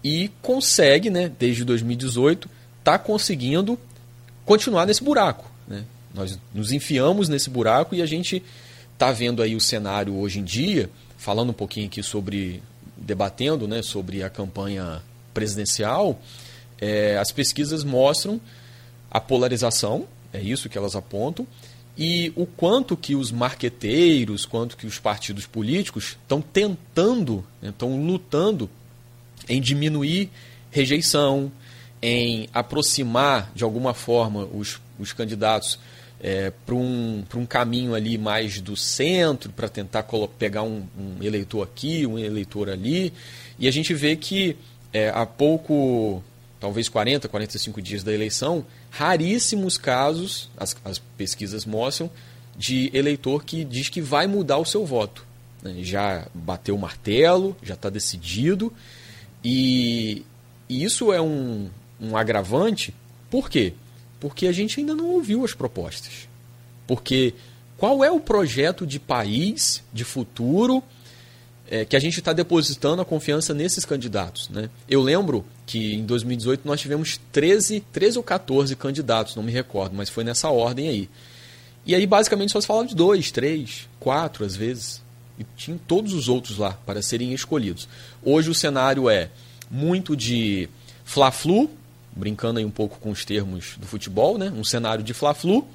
e 0.03 0.31
consegue, 0.41 1.11
né, 1.11 1.31
desde 1.39 1.65
2018, 1.65 2.49
tá 2.85 2.99
conseguindo 2.99 3.79
continuar 4.45 4.87
nesse 4.87 5.03
buraco. 5.03 5.51
Né? 5.67 5.85
Nós 6.15 6.39
nos 6.55 6.73
enfiamos 6.73 7.29
nesse 7.29 7.51
buraco 7.51 7.95
e 7.95 8.03
a 8.03 8.07
gente 8.07 8.43
está 8.93 9.13
vendo 9.13 9.43
aí 9.43 9.55
o 9.55 9.61
cenário 9.61 10.17
hoje 10.17 10.41
em 10.41 10.45
dia, 10.45 10.91
falando 11.17 11.51
um 11.51 11.55
pouquinho 11.55 11.87
aqui 11.87 12.03
sobre, 12.03 12.63
debatendo 12.97 13.69
né, 13.69 13.83
sobre 13.83 14.23
a 14.23 14.31
campanha 14.31 15.03
presidencial, 15.35 16.21
é, 16.81 17.17
as 17.19 17.31
pesquisas 17.31 17.85
mostram 17.85 18.41
a 19.11 19.21
polarização, 19.21 20.07
é 20.33 20.41
isso 20.41 20.69
que 20.69 20.79
elas 20.79 20.97
apontam, 20.97 21.47
e 21.97 22.33
o 22.37 22.47
quanto 22.47 22.97
que 22.97 23.17
os 23.17 23.33
marqueteiros, 23.33 24.47
quanto 24.47 24.77
que 24.77 24.87
os 24.87 25.01
partidos 25.01 25.47
políticos 25.47 26.17
estão 26.23 26.41
tentando, 26.41 27.45
estão 27.61 27.91
né, 27.91 28.07
lutando 28.13 28.71
em 29.49 29.61
diminuir 29.61 30.31
rejeição, 30.71 31.51
em 32.01 32.49
aproximar 32.53 33.51
de 33.55 33.65
alguma 33.65 33.95
forma 33.95 34.45
os, 34.45 34.81
os 34.99 35.13
candidatos 35.13 35.79
é, 36.21 36.53
para 36.67 36.75
um, 36.75 37.25
um 37.37 37.47
caminho 37.47 37.95
ali 37.95 38.19
mais 38.19 38.61
do 38.61 38.77
centro, 38.77 39.51
para 39.53 39.69
tentar 39.69 40.05
pegar 40.39 40.63
um, 40.63 40.87
um, 40.99 41.23
eleitor 41.23 41.63
aqui, 41.63 42.07
um 42.07 42.19
eleitor 42.19 42.69
ali. 42.69 43.13
E 43.59 43.69
a 43.69 43.71
gente 43.71 43.95
vê 43.95 44.17
que 44.17 44.57
é, 44.93 45.11
há 45.11 45.25
pouco, 45.25 46.23
talvez 46.59 46.89
40, 46.89 47.29
45 47.29 47.81
dias 47.81 48.03
da 48.03 48.13
eleição, 48.13 48.65
raríssimos 48.91 49.79
casos, 49.79 50.51
as, 50.57 50.77
as 50.85 50.99
pesquisas 51.17 51.65
mostram, 51.65 52.11
de 52.57 52.91
eleitor 52.93 53.45
que 53.45 53.65
diz 53.65 53.89
que 53.89 54.01
vai 54.01 54.27
mudar 54.27 54.59
o 54.59 54.65
seu 54.65 54.85
voto. 54.85 55.25
Né? 55.63 55.77
Já 55.79 56.27
bateu 56.35 56.75
o 56.75 56.79
martelo, 56.79 57.57
já 57.63 57.75
está 57.75 57.89
decidido. 57.89 58.73
E, 59.45 60.25
e 60.69 60.85
isso 60.85 61.13
é 61.13 61.21
um, 61.21 61.69
um 62.01 62.17
agravante. 62.17 62.95
Por 63.31 63.49
quê? 63.49 63.75
Porque 64.21 64.47
a 64.47 64.53
gente 64.53 64.81
ainda 64.81 64.95
não 64.95 65.07
ouviu 65.07 65.45
as 65.45 65.55
propostas. 65.55 66.29
Porque 66.87 67.35
qual 67.77 68.03
é 68.03 68.11
o 68.11 68.19
projeto 68.19 68.87
de 68.87 68.99
país, 68.99 69.83
de 69.93 70.05
futuro, 70.05 70.83
é, 71.71 71.85
que 71.85 71.95
a 71.95 72.01
gente 72.01 72.19
está 72.19 72.33
depositando 72.33 73.01
a 73.01 73.05
confiança 73.05 73.55
nesses 73.55 73.85
candidatos? 73.85 74.49
Né? 74.49 74.69
Eu 74.89 75.01
lembro 75.01 75.45
que 75.65 75.95
em 75.95 76.05
2018 76.05 76.67
nós 76.67 76.81
tivemos 76.81 77.21
13, 77.31 77.81
13 77.93 78.19
ou 78.19 78.25
14 78.25 78.75
candidatos, 78.75 79.37
não 79.37 79.43
me 79.43 79.53
recordo, 79.53 79.95
mas 79.95 80.09
foi 80.09 80.25
nessa 80.25 80.49
ordem 80.49 80.89
aí. 80.89 81.09
E 81.87 81.95
aí 81.95 82.07
basicamente 82.07 82.53
só 82.53 82.61
se 82.61 82.67
falava 82.67 82.89
de 82.89 82.97
dois, 82.97 83.31
três, 83.31 83.89
quatro 84.01 84.45
às 84.45 84.57
vezes. 84.57 85.03
E 85.39 85.47
tinha 85.57 85.79
todos 85.87 86.13
os 86.13 86.29
outros 86.29 86.59
lá 86.59 86.73
para 86.85 87.01
serem 87.01 87.33
escolhidos. 87.33 87.89
Hoje 88.23 88.51
o 88.51 88.55
cenário 88.55 89.09
é 89.09 89.31
muito 89.71 90.17
de 90.17 90.69
Fla-Flu, 91.05 91.71
brincando 92.15 92.59
aí 92.59 92.65
um 92.65 92.71
pouco 92.71 92.99
com 92.99 93.11
os 93.11 93.25
termos 93.25 93.77
do 93.79 93.87
futebol, 93.87 94.37
né? 94.37 94.53
um 94.55 94.65
cenário 94.65 95.05
de 95.05 95.15
Fla-Flu. 95.15 95.67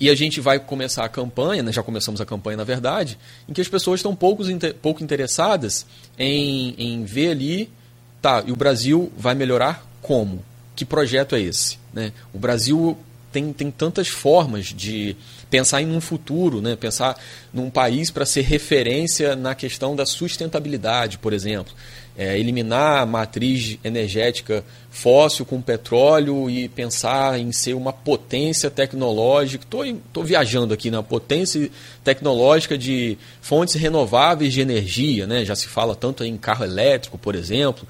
E 0.00 0.10
a 0.10 0.14
gente 0.16 0.40
vai 0.40 0.58
começar 0.58 1.04
a 1.04 1.08
campanha, 1.08 1.62
né? 1.62 1.72
já 1.72 1.82
começamos 1.82 2.20
a 2.20 2.26
campanha 2.26 2.56
na 2.56 2.64
verdade, 2.64 3.16
em 3.48 3.52
que 3.52 3.60
as 3.60 3.68
pessoas 3.68 4.00
estão 4.00 4.16
poucos, 4.16 4.48
pouco 4.80 5.04
interessadas 5.04 5.86
em, 6.18 6.74
em 6.76 7.04
ver 7.04 7.30
ali, 7.30 7.70
tá, 8.20 8.42
e 8.44 8.50
o 8.50 8.56
Brasil 8.56 9.12
vai 9.16 9.34
melhorar 9.36 9.86
como? 10.00 10.44
Que 10.74 10.84
projeto 10.84 11.36
é 11.36 11.40
esse? 11.40 11.78
Né? 11.92 12.12
O 12.32 12.38
Brasil 12.38 12.98
tem, 13.32 13.52
tem 13.52 13.70
tantas 13.70 14.08
formas 14.08 14.66
de 14.66 15.16
pensar 15.50 15.82
em 15.82 15.90
um 15.90 16.00
futuro, 16.00 16.60
né? 16.60 16.76
pensar 16.76 17.18
num 17.52 17.70
país 17.70 18.10
para 18.10 18.26
ser 18.26 18.42
referência 18.42 19.34
na 19.34 19.54
questão 19.54 19.96
da 19.96 20.06
sustentabilidade, 20.06 21.18
por 21.18 21.32
exemplo 21.32 21.72
é, 22.16 22.38
eliminar 22.38 23.02
a 23.02 23.06
matriz 23.06 23.78
energética 23.82 24.64
fóssil 24.90 25.46
com 25.46 25.62
petróleo 25.62 26.50
e 26.50 26.68
pensar 26.68 27.38
em 27.38 27.52
ser 27.52 27.74
uma 27.74 27.92
potência 27.92 28.70
tecnológica. 28.70 29.64
Estou 29.64 30.24
viajando 30.24 30.74
aqui 30.74 30.90
na 30.90 31.02
potência 31.02 31.70
tecnológica 32.04 32.76
de 32.76 33.16
fontes 33.40 33.74
renováveis 33.74 34.52
de 34.52 34.60
energia, 34.60 35.26
né? 35.26 35.44
já 35.44 35.56
se 35.56 35.68
fala 35.68 35.94
tanto 35.94 36.24
em 36.24 36.36
carro 36.36 36.64
elétrico, 36.64 37.16
por 37.16 37.34
exemplo. 37.34 37.86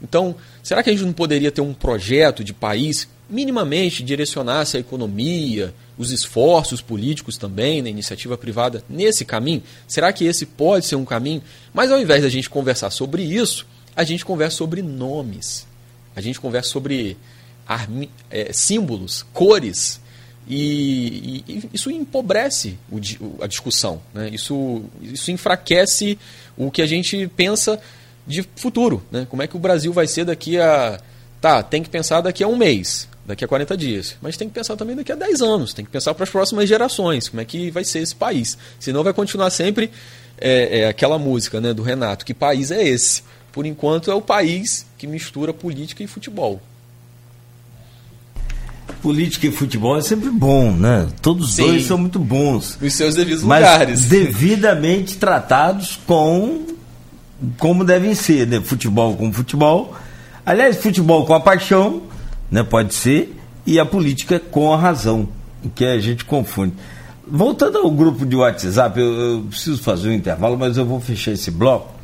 Então, 0.00 0.36
será 0.62 0.82
que 0.82 0.90
a 0.90 0.92
gente 0.92 1.04
não 1.04 1.12
poderia 1.12 1.50
ter 1.50 1.60
um 1.60 1.74
projeto 1.74 2.44
de 2.44 2.52
país 2.52 3.08
minimamente 3.28 4.02
direcionasse 4.02 4.76
a 4.76 4.80
economia, 4.80 5.74
os 5.96 6.10
esforços 6.10 6.80
políticos 6.82 7.36
também, 7.36 7.80
na 7.80 7.88
iniciativa 7.88 8.36
privada, 8.36 8.82
nesse 8.88 9.24
caminho? 9.24 9.62
Será 9.88 10.12
que 10.12 10.24
esse 10.24 10.46
pode 10.46 10.86
ser 10.86 10.96
um 10.96 11.04
caminho? 11.04 11.42
Mas 11.72 11.90
ao 11.90 12.00
invés 12.00 12.22
da 12.22 12.28
gente 12.28 12.50
conversar 12.50 12.90
sobre 12.90 13.22
isso, 13.22 13.66
a 13.96 14.04
gente 14.04 14.24
conversa 14.24 14.56
sobre 14.56 14.82
nomes, 14.82 15.66
a 16.14 16.20
gente 16.20 16.40
conversa 16.40 16.70
sobre 16.70 17.16
é, 18.30 18.52
símbolos, 18.52 19.24
cores, 19.32 20.00
e, 20.46 21.42
e, 21.48 21.70
isso 21.72 21.90
empobrece 21.90 22.76
o, 22.90 22.98
a 23.42 23.46
discussão, 23.46 24.02
né? 24.12 24.28
isso, 24.28 24.84
isso 25.00 25.30
enfraquece 25.30 26.18
o 26.56 26.70
que 26.70 26.82
a 26.82 26.86
gente 26.86 27.26
pensa 27.28 27.80
de 28.26 28.46
futuro. 28.56 29.02
Né? 29.10 29.26
Como 29.30 29.42
é 29.42 29.46
que 29.46 29.56
o 29.56 29.58
Brasil 29.58 29.92
vai 29.92 30.06
ser 30.06 30.26
daqui 30.26 30.58
a. 30.58 31.00
Tá, 31.40 31.62
tem 31.62 31.82
que 31.82 31.90
pensar 31.90 32.20
daqui 32.20 32.42
a 32.42 32.48
um 32.48 32.56
mês 32.56 33.08
daqui 33.26 33.44
a 33.44 33.48
40 33.48 33.76
dias. 33.76 34.16
Mas 34.20 34.36
tem 34.36 34.48
que 34.48 34.54
pensar 34.54 34.76
também 34.76 34.96
daqui 34.96 35.12
a 35.12 35.16
10 35.16 35.40
anos, 35.40 35.72
tem 35.72 35.84
que 35.84 35.90
pensar 35.90 36.14
para 36.14 36.24
as 36.24 36.30
próximas 36.30 36.68
gerações, 36.68 37.28
como 37.28 37.40
é 37.40 37.44
que 37.44 37.70
vai 37.70 37.84
ser 37.84 38.00
esse 38.00 38.14
país. 38.14 38.56
Senão 38.78 39.02
vai 39.02 39.12
continuar 39.12 39.50
sempre 39.50 39.90
é, 40.38 40.80
é, 40.80 40.88
aquela 40.88 41.18
música 41.18 41.60
né, 41.60 41.72
do 41.72 41.82
Renato, 41.82 42.24
que 42.24 42.34
país 42.34 42.70
é 42.70 42.86
esse? 42.86 43.22
Por 43.52 43.66
enquanto 43.66 44.10
é 44.10 44.14
o 44.14 44.20
país 44.20 44.84
que 44.98 45.06
mistura 45.06 45.52
política 45.52 46.02
e 46.02 46.06
futebol. 46.06 46.60
Política 49.00 49.46
e 49.46 49.52
futebol 49.52 49.96
é 49.96 50.02
sempre 50.02 50.30
bom, 50.30 50.72
né? 50.72 51.06
Todos 51.20 51.50
os 51.50 51.56
dois 51.56 51.86
são 51.86 51.98
muito 51.98 52.18
bons. 52.18 52.78
Nos 52.80 52.94
seus 52.94 53.14
devidos 53.14 53.42
mas 53.44 53.60
lugares. 53.60 54.04
devidamente 54.08 55.16
tratados 55.16 55.98
com 56.06 56.66
como 57.58 57.84
devem 57.84 58.14
ser, 58.14 58.46
né? 58.46 58.60
Futebol 58.60 59.14
com 59.16 59.32
futebol. 59.32 59.94
Aliás, 60.44 60.76
futebol 60.76 61.24
com 61.26 61.34
a 61.34 61.40
paixão, 61.40 62.02
né? 62.50 62.62
Pode 62.62 62.94
ser, 62.94 63.36
e 63.66 63.78
a 63.78 63.86
política 63.86 64.38
com 64.38 64.72
a 64.72 64.76
razão, 64.76 65.28
que 65.74 65.84
a 65.84 65.98
gente 65.98 66.24
confunde. 66.24 66.74
Voltando 67.26 67.78
ao 67.78 67.90
grupo 67.90 68.26
de 68.26 68.36
WhatsApp, 68.36 69.00
eu, 69.00 69.12
eu 69.12 69.42
preciso 69.48 69.82
fazer 69.82 70.10
um 70.10 70.12
intervalo, 70.12 70.58
mas 70.58 70.76
eu 70.76 70.84
vou 70.84 71.00
fechar 71.00 71.32
esse 71.32 71.50
bloco. 71.50 71.94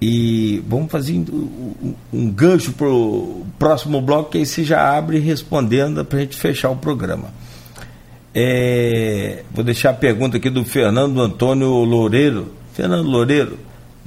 E 0.00 0.62
vamos 0.68 0.92
fazer 0.92 1.14
um, 1.14 1.94
um 2.12 2.30
gancho 2.30 2.72
para 2.72 2.86
o 2.86 3.44
próximo 3.58 4.00
bloco, 4.00 4.30
que 4.30 4.38
aí 4.38 4.46
você 4.46 4.62
já 4.62 4.96
abre 4.96 5.18
respondendo 5.18 6.04
para 6.04 6.18
a 6.18 6.20
gente 6.20 6.36
fechar 6.36 6.70
o 6.70 6.76
programa. 6.76 7.32
É, 8.32 9.42
vou 9.52 9.64
deixar 9.64 9.90
a 9.90 9.94
pergunta 9.94 10.36
aqui 10.36 10.48
do 10.48 10.64
Fernando 10.64 11.20
Antônio 11.20 11.70
Loureiro. 11.82 12.52
Fernando 12.72 13.08
Loureiro, 13.08 13.58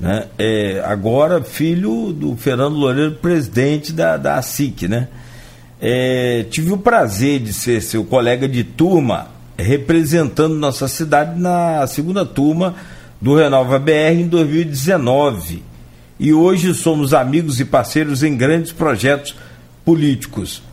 né? 0.02 0.26
É, 0.40 0.84
agora 0.84 1.44
filho 1.44 2.12
do 2.12 2.36
Fernando 2.36 2.76
Loureiro, 2.76 3.12
presidente 3.12 3.94
da, 3.94 4.18
da 4.18 4.38
ASIC, 4.38 4.88
né? 4.88 5.08
É, 5.80 6.44
tive 6.50 6.74
o 6.74 6.78
prazer 6.78 7.40
de 7.40 7.54
ser 7.54 7.82
seu 7.84 8.04
colega 8.04 8.48
de 8.48 8.64
turma, 8.64 9.28
representando 9.58 10.56
nossa 10.56 10.88
cidade 10.88 11.40
na 11.40 11.86
segunda 11.86 12.26
turma 12.26 12.76
do 13.22 13.36
Renova 13.36 13.78
BR 13.78 14.22
em 14.22 14.28
2019. 14.28 15.64
E 16.20 16.34
hoje 16.34 16.74
somos 16.74 17.14
amigos 17.14 17.60
e 17.60 17.66
parceiros 17.66 18.24
em 18.24 18.36
grandes 18.36 18.72
projetos 18.72 19.36
políticos. 19.86 20.64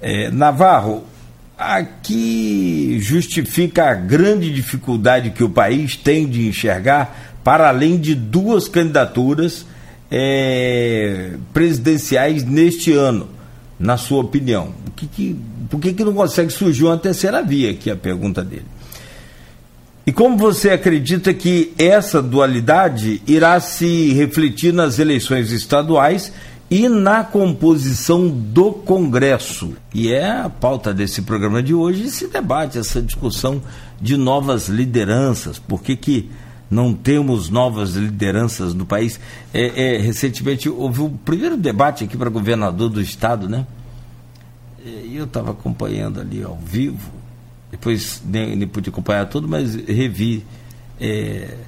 É, 0.00 0.30
Navarro, 0.30 1.04
aqui 1.58 2.98
justifica 3.00 3.90
a 3.90 3.94
grande 3.94 4.50
dificuldade 4.50 5.30
que 5.30 5.44
o 5.44 5.50
país 5.50 5.94
tem 5.94 6.26
de 6.26 6.48
enxergar 6.48 7.31
para 7.44 7.68
além 7.68 7.98
de 7.98 8.14
duas 8.14 8.68
candidaturas 8.68 9.66
é, 10.10 11.32
presidenciais 11.52 12.44
neste 12.44 12.92
ano, 12.92 13.28
na 13.78 13.96
sua 13.96 14.20
opinião? 14.20 14.72
Que, 14.94 15.06
que, 15.06 15.36
por 15.70 15.80
que, 15.80 15.92
que 15.92 16.04
não 16.04 16.12
consegue 16.12 16.52
surgir 16.52 16.84
uma 16.84 16.98
terceira 16.98 17.42
via? 17.42 17.70
Aqui 17.70 17.90
a 17.90 17.96
pergunta 17.96 18.44
dele. 18.44 18.66
E 20.04 20.12
como 20.12 20.36
você 20.36 20.70
acredita 20.70 21.32
que 21.32 21.72
essa 21.78 22.20
dualidade 22.20 23.22
irá 23.26 23.58
se 23.60 24.12
refletir 24.12 24.72
nas 24.72 24.98
eleições 24.98 25.52
estaduais 25.52 26.32
e 26.68 26.88
na 26.88 27.22
composição 27.22 28.28
do 28.28 28.72
Congresso? 28.72 29.74
E 29.94 30.12
é 30.12 30.28
a 30.28 30.50
pauta 30.50 30.92
desse 30.92 31.22
programa 31.22 31.62
de 31.62 31.72
hoje 31.72 32.04
esse 32.04 32.26
debate, 32.26 32.78
essa 32.78 33.00
discussão 33.00 33.62
de 34.00 34.16
novas 34.16 34.68
lideranças. 34.68 35.60
Por 35.60 35.80
que, 35.80 35.94
que 35.94 36.28
não 36.72 36.94
temos 36.94 37.50
novas 37.50 37.90
lideranças 37.90 38.72
no 38.72 38.86
país. 38.86 39.20
É, 39.52 39.96
é, 39.96 39.98
recentemente 39.98 40.70
houve 40.70 41.02
o 41.02 41.10
primeiro 41.10 41.54
debate 41.54 42.02
aqui 42.02 42.16
para 42.16 42.30
governador 42.30 42.88
do 42.88 43.00
estado, 43.00 43.46
né? 43.46 43.66
E 44.82 45.14
eu 45.14 45.26
estava 45.26 45.50
acompanhando 45.50 46.18
ali 46.18 46.42
ao 46.42 46.56
vivo, 46.56 47.12
depois 47.70 48.22
nem, 48.24 48.56
nem 48.56 48.66
pude 48.66 48.88
acompanhar 48.88 49.26
tudo, 49.26 49.46
mas 49.46 49.74
revi. 49.74 50.44
É, 50.98 51.58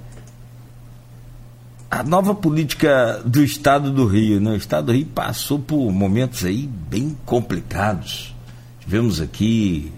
a 1.90 2.02
nova 2.02 2.34
política 2.34 3.22
do 3.26 3.44
estado 3.44 3.92
do 3.92 4.06
Rio, 4.06 4.40
né? 4.40 4.52
O 4.52 4.56
estado 4.56 4.86
do 4.86 4.92
Rio 4.92 5.06
passou 5.06 5.58
por 5.58 5.92
momentos 5.92 6.46
aí 6.46 6.66
bem 6.66 7.14
complicados. 7.26 8.34
Tivemos 8.80 9.20
aqui 9.20 9.92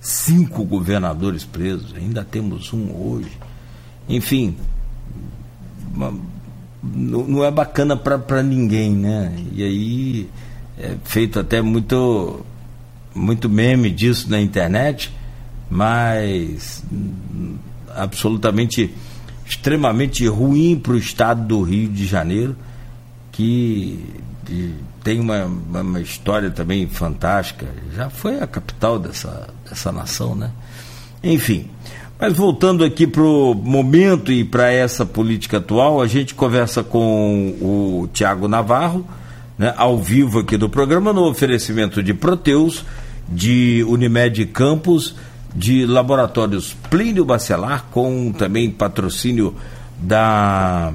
cinco 0.00 0.64
governadores 0.64 1.44
presos, 1.44 1.92
ainda 1.96 2.24
temos 2.24 2.72
um 2.72 2.92
hoje 2.94 3.42
enfim, 4.12 4.54
não, 6.82 7.42
é 7.42 7.50
bacana 7.50 7.96
para 7.96 8.42
ninguém, 8.42 8.92
né? 8.92 9.34
E 9.52 9.62
aí 9.62 10.28
é 10.78 10.96
feito 11.02 11.40
até 11.40 11.62
muito, 11.62 12.44
muito 13.14 13.48
meme 13.48 13.90
disso 13.90 14.30
na 14.30 14.38
internet, 14.38 15.10
mas 15.70 16.84
absolutamente 17.94 18.94
extremamente 19.46 20.26
ruim 20.26 20.78
para 20.78 20.92
o 20.92 20.98
estado 20.98 21.46
do 21.46 21.62
Rio 21.62 21.88
de 21.88 22.06
Janeiro, 22.06 22.54
que 23.30 24.04
tem 25.02 25.20
uma, 25.20 25.46
uma 25.46 26.00
história 26.02 26.50
também 26.50 26.86
fantástica. 26.86 27.66
Já 27.96 28.10
foi 28.10 28.40
a 28.40 28.46
capital 28.46 28.98
dessa, 28.98 29.48
dessa 29.66 29.90
nação, 29.90 30.34
né? 30.34 30.50
Enfim, 31.22 31.70
mas 32.22 32.34
voltando 32.34 32.84
aqui 32.84 33.04
para 33.04 33.24
o 33.24 33.52
momento 33.52 34.30
e 34.30 34.44
para 34.44 34.70
essa 34.70 35.04
política 35.04 35.56
atual, 35.56 36.00
a 36.00 36.06
gente 36.06 36.36
conversa 36.36 36.80
com 36.80 37.48
o 37.60 38.08
Tiago 38.12 38.46
Navarro, 38.46 39.04
né, 39.58 39.74
ao 39.76 39.98
vivo 39.98 40.38
aqui 40.38 40.56
do 40.56 40.68
programa, 40.68 41.12
no 41.12 41.24
oferecimento 41.24 42.00
de 42.00 42.14
Proteus, 42.14 42.84
de 43.28 43.84
Unimed 43.88 44.46
Campos, 44.46 45.16
de 45.52 45.84
Laboratórios 45.84 46.76
Plínio 46.88 47.24
Bacelar, 47.24 47.86
com 47.90 48.30
também 48.30 48.70
patrocínio 48.70 49.56
da 49.98 50.92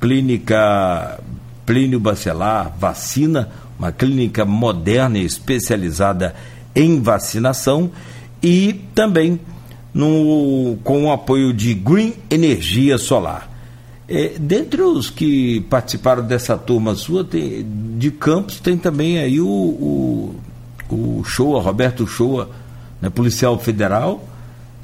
Clínica 0.00 1.18
Plínio 1.66 1.98
Bacelar 1.98 2.72
Vacina, 2.78 3.48
uma 3.76 3.90
clínica 3.90 4.44
moderna 4.44 5.18
e 5.18 5.24
especializada 5.24 6.36
em 6.72 7.00
vacinação, 7.00 7.90
e 8.40 8.72
também 8.94 9.40
no, 9.96 10.76
com 10.84 11.06
o 11.06 11.10
apoio 11.10 11.54
de 11.54 11.72
Green 11.72 12.12
Energia 12.28 12.98
Solar. 12.98 13.48
É, 14.06 14.34
dentre 14.38 14.82
os 14.82 15.08
que 15.08 15.62
participaram 15.70 16.22
dessa 16.22 16.54
turma 16.54 16.94
sua 16.94 17.24
tem, 17.24 17.66
de 17.96 18.10
Campos, 18.10 18.60
tem 18.60 18.76
também 18.76 19.18
aí 19.18 19.40
o, 19.40 19.48
o, 19.48 20.36
o 20.90 21.22
Roberto 21.58 22.06
Shoa, 22.06 22.50
né, 23.00 23.08
policial 23.08 23.58
federal, 23.58 24.22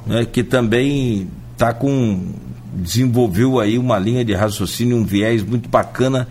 né, 0.06 0.24
que 0.24 0.42
também 0.42 1.28
tá 1.58 1.74
com 1.74 2.32
desenvolveu 2.72 3.60
aí 3.60 3.76
uma 3.76 3.98
linha 3.98 4.24
de 4.24 4.32
raciocínio, 4.32 4.96
um 4.96 5.04
viés 5.04 5.42
muito 5.42 5.68
bacana 5.68 6.26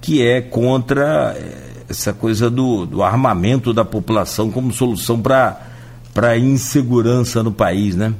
que 0.00 0.26
é 0.26 0.40
contra 0.40 1.36
é, 1.36 1.82
essa 1.90 2.14
coisa 2.14 2.48
do, 2.48 2.86
do 2.86 3.02
armamento 3.02 3.74
da 3.74 3.84
população 3.84 4.50
como 4.50 4.72
solução 4.72 5.20
para 5.20 5.71
para 6.12 6.30
a 6.30 6.38
insegurança 6.38 7.42
no 7.42 7.52
país, 7.52 7.96
né? 7.96 8.14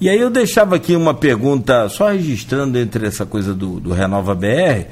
E 0.00 0.08
aí 0.08 0.20
eu 0.20 0.30
deixava 0.30 0.76
aqui 0.76 0.94
uma 0.94 1.12
pergunta, 1.12 1.88
só 1.88 2.08
registrando 2.10 2.78
entre 2.78 3.06
essa 3.06 3.26
coisa 3.26 3.52
do, 3.52 3.80
do 3.80 3.92
Renova 3.92 4.34
BR, 4.34 4.86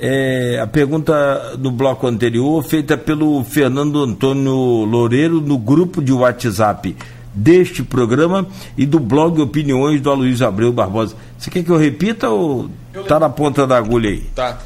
é, 0.00 0.58
a 0.60 0.66
pergunta 0.66 1.56
do 1.58 1.70
bloco 1.70 2.06
anterior, 2.06 2.62
feita 2.62 2.96
pelo 2.96 3.44
Fernando 3.44 4.02
Antônio 4.02 4.84
Loureiro 4.84 5.40
no 5.40 5.58
grupo 5.58 6.00
de 6.00 6.12
WhatsApp 6.12 6.96
deste 7.34 7.82
programa 7.82 8.46
e 8.76 8.86
do 8.86 8.98
blog 8.98 9.40
Opiniões 9.40 10.00
do 10.00 10.10
Aloysio 10.10 10.46
Abreu 10.46 10.72
Barbosa. 10.72 11.14
Você 11.36 11.50
quer 11.50 11.62
que 11.62 11.70
eu 11.70 11.76
repita 11.76 12.30
ou 12.30 12.70
está 12.94 13.20
na 13.20 13.28
ponta 13.28 13.66
da 13.66 13.76
agulha 13.76 14.10
aí? 14.10 14.22
Tá. 14.34 14.60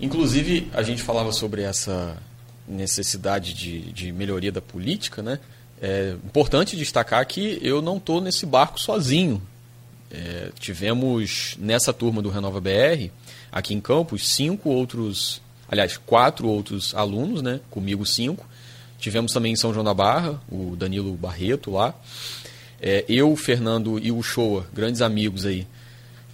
Inclusive, 0.00 0.68
a 0.72 0.82
gente 0.82 1.02
falava 1.02 1.32
sobre 1.32 1.62
essa 1.62 2.16
necessidade 2.66 3.52
de, 3.52 3.92
de 3.92 4.12
melhoria 4.12 4.52
da 4.52 4.60
política, 4.60 5.22
né? 5.22 5.38
É 5.80 6.14
importante 6.24 6.76
destacar 6.76 7.26
que 7.26 7.58
eu 7.62 7.80
não 7.80 7.96
estou 7.96 8.20
nesse 8.20 8.44
barco 8.44 8.78
sozinho. 8.78 9.40
É, 10.10 10.50
tivemos 10.58 11.56
nessa 11.58 11.92
turma 11.92 12.20
do 12.20 12.28
Renova 12.28 12.60
BR, 12.60 13.10
aqui 13.50 13.72
em 13.72 13.80
Campos, 13.80 14.28
cinco 14.28 14.68
outros, 14.68 15.40
aliás, 15.68 15.96
quatro 15.96 16.48
outros 16.48 16.94
alunos, 16.94 17.40
né? 17.40 17.60
Comigo 17.70 18.04
cinco. 18.04 18.46
Tivemos 18.98 19.32
também 19.32 19.52
em 19.52 19.56
São 19.56 19.72
João 19.72 19.84
da 19.84 19.94
Barra, 19.94 20.40
o 20.50 20.76
Danilo 20.76 21.14
Barreto 21.14 21.70
lá. 21.70 21.94
É, 22.80 23.04
eu, 23.08 23.32
o 23.32 23.36
Fernando 23.36 23.98
e 23.98 24.12
o 24.12 24.22
Shoa, 24.22 24.66
grandes 24.74 25.00
amigos 25.00 25.46
aí, 25.46 25.66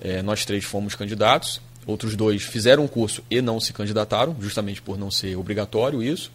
é, 0.01 0.23
nós 0.23 0.44
três 0.44 0.64
fomos 0.64 0.94
candidatos. 0.94 1.60
Outros 1.86 2.16
dois 2.16 2.43
fizeram 2.43 2.85
um 2.85 2.89
curso 2.89 3.23
e 3.31 3.40
não 3.40 3.60
se 3.60 3.73
candidataram, 3.73 4.36
justamente 4.40 4.82
por 4.82 4.98
não 4.98 5.10
ser 5.10 5.36
obrigatório 5.36 6.02
isso. 6.02 6.32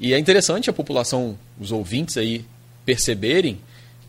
E 0.00 0.14
é 0.14 0.18
interessante 0.18 0.70
a 0.70 0.72
população, 0.72 1.38
os 1.58 1.72
ouvintes 1.72 2.16
aí, 2.16 2.44
perceberem 2.84 3.60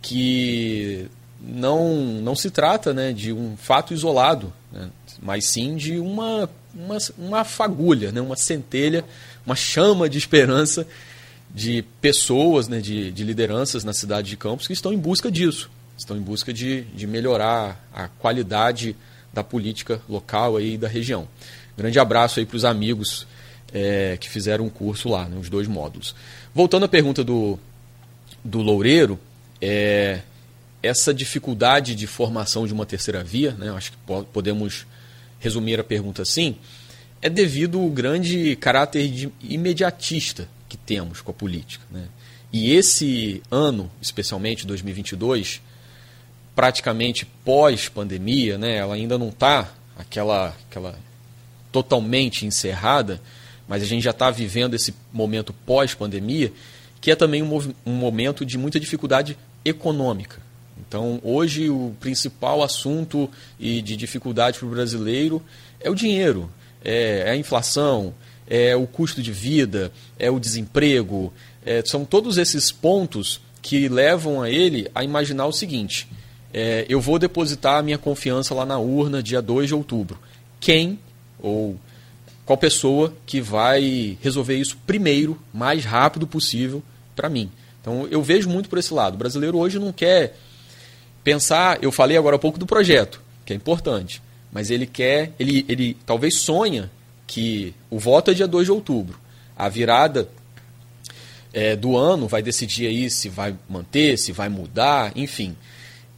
que 0.02 1.07
não, 1.41 1.95
não 2.22 2.36
se 2.36 2.49
trata 2.49 2.94
né, 2.94 3.11
de 3.11 3.34
um 3.34 3.57
fato 3.57 3.94
isolado, 3.94 4.53
né, 4.72 4.90
mas 5.22 5.45
sim 5.45 5.76
de 5.76 5.98
uma, 5.98 6.49
uma, 6.74 6.98
uma 7.18 7.44
fagulha, 7.44 8.11
né, 8.11 8.22
uma 8.22 8.36
centelha, 8.36 9.03
uma 9.45 9.56
chama 9.56 10.07
de 10.07 10.18
esperança 10.18 10.86
de 11.53 11.84
pessoas, 11.99 12.68
né, 12.68 12.80
de, 12.80 13.11
de 13.11 13.24
lideranças 13.24 13.84
na 13.84 13.94
cidade 13.94 14.30
de 14.30 14.38
Campos 14.38 14.68
que 14.68 14.74
estão 14.74 14.94
em 14.94 14.98
busca 14.98 15.32
disso, 15.32 15.70
estão 15.98 16.16
em 16.16 16.22
busca 16.22 16.53
de, 16.53 16.82
de 16.82 17.07
melhorar 17.07 17.84
a 17.94 18.07
qualidade 18.07 18.95
da 19.34 19.44
política 19.44 20.02
local 20.07 20.57
aí 20.57 20.78
da 20.78 20.88
região. 20.88 21.28
Grande 21.78 21.99
abraço 21.99 22.40
aí 22.40 22.45
para 22.45 22.57
os 22.57 22.66
amigos 22.66 23.26
é, 23.73 24.17
que 24.19 24.29
fizeram 24.29 24.65
um 24.65 24.69
curso 24.69 25.09
lá, 25.09 25.25
né, 25.25 25.37
os 25.39 25.49
dois 25.49 25.67
módulos. 25.67 26.15
Voltando 26.53 26.85
à 26.85 26.87
pergunta 26.87 27.23
do, 27.23 27.59
do 28.43 28.61
Loureiro, 28.61 29.19
é, 29.61 30.21
essa 30.81 31.13
dificuldade 31.13 31.95
de 31.95 32.07
formação 32.07 32.65
de 32.65 32.73
uma 32.73 32.85
terceira 32.85 33.23
via, 33.23 33.51
né, 33.51 33.71
acho 33.71 33.91
que 33.91 33.97
podemos 34.31 34.85
resumir 35.39 35.79
a 35.79 35.83
pergunta 35.83 36.21
assim, 36.21 36.55
é 37.21 37.29
devido 37.29 37.79
ao 37.79 37.89
grande 37.89 38.55
caráter 38.55 39.31
imediatista 39.41 40.47
que 40.67 40.77
temos 40.77 41.21
com 41.21 41.31
a 41.31 41.33
política. 41.33 41.83
Né? 41.91 42.05
E 42.51 42.71
esse 42.71 43.41
ano, 43.51 43.91
especialmente 44.01 44.65
2022, 44.65 45.61
praticamente 46.55 47.25
pós-pandemia, 47.25 48.57
né, 48.57 48.77
ela 48.77 48.95
ainda 48.95 49.17
não 49.17 49.29
está 49.29 49.71
aquela, 49.97 50.55
aquela 50.69 50.97
totalmente 51.71 52.45
encerrada, 52.45 53.21
mas 53.69 53.83
a 53.83 53.85
gente 53.85 54.01
já 54.01 54.09
está 54.09 54.31
vivendo 54.31 54.73
esse 54.73 54.95
momento 55.13 55.53
pós-pandemia, 55.53 56.51
que 56.99 57.11
é 57.11 57.15
também 57.15 57.43
um, 57.43 57.73
um 57.85 57.93
momento 57.93 58.43
de 58.43 58.57
muita 58.57 58.79
dificuldade 58.79 59.37
econômica. 59.63 60.41
Então, 60.79 61.21
hoje, 61.23 61.69
o 61.69 61.95
principal 61.99 62.63
assunto 62.63 63.29
e 63.59 63.79
de 63.83 63.95
dificuldade 63.95 64.57
para 64.57 64.67
o 64.67 64.71
brasileiro 64.71 65.39
é 65.79 65.87
o 65.87 65.93
dinheiro, 65.93 66.49
é, 66.83 67.25
é 67.27 67.29
a 67.29 67.35
inflação, 67.35 68.15
é 68.47 68.75
o 68.75 68.87
custo 68.87 69.21
de 69.21 69.31
vida, 69.31 69.91
é 70.17 70.31
o 70.31 70.39
desemprego. 70.39 71.31
É, 71.63 71.83
são 71.85 72.03
todos 72.03 72.39
esses 72.39 72.71
pontos 72.71 73.39
que 73.61 73.87
levam 73.87 74.41
a 74.41 74.49
ele 74.49 74.89
a 74.95 75.03
imaginar 75.03 75.45
o 75.45 75.53
seguinte: 75.53 76.07
é, 76.51 76.87
eu 76.89 76.99
vou 76.99 77.19
depositar 77.19 77.75
a 77.75 77.83
minha 77.83 77.99
confiança 77.99 78.55
lá 78.55 78.65
na 78.65 78.79
urna 78.79 79.21
dia 79.21 79.43
2 79.43 79.67
de 79.67 79.75
outubro. 79.75 80.17
Quem 80.59 80.97
ou 81.39 81.77
qual 82.49 82.57
pessoa 82.57 83.13
que 83.27 83.39
vai 83.39 84.17
resolver 84.23 84.55
isso 84.55 84.76
primeiro, 84.88 85.39
mais 85.53 85.85
rápido 85.85 86.26
possível 86.26 86.81
para 87.15 87.30
mim? 87.30 87.51
Então 87.80 88.07
eu 88.09 88.23
vejo 88.23 88.49
muito 88.49 88.67
por 88.67 88.80
esse 88.80 88.91
lado. 88.91 89.13
O 89.13 89.17
brasileiro 89.19 89.55
hoje 89.55 89.77
não 89.77 89.93
quer 89.93 90.35
pensar, 91.23 91.77
eu 91.84 91.91
falei 91.91 92.17
agora 92.17 92.38
há 92.38 92.39
pouco 92.39 92.57
do 92.57 92.65
projeto, 92.65 93.21
que 93.45 93.53
é 93.53 93.55
importante, 93.55 94.19
mas 94.51 94.71
ele 94.71 94.88
quer, 94.88 95.31
ele, 95.38 95.63
ele 95.69 95.95
talvez 96.07 96.38
sonha 96.38 96.89
que 97.27 97.76
o 97.88 97.99
voto 97.99 98.31
é 98.31 98.34
dia 98.34 98.47
2 98.47 98.65
de 98.65 98.71
outubro. 98.71 99.19
A 99.55 99.69
virada 99.69 100.27
é, 101.53 101.76
do 101.76 101.95
ano 101.95 102.27
vai 102.27 102.41
decidir 102.41 102.88
aí 102.88 103.11
se 103.11 103.30
vai 103.30 103.55
manter, 103.69 104.17
se 104.17 104.31
vai 104.31 104.49
mudar, 104.49 105.11
enfim. 105.15 105.55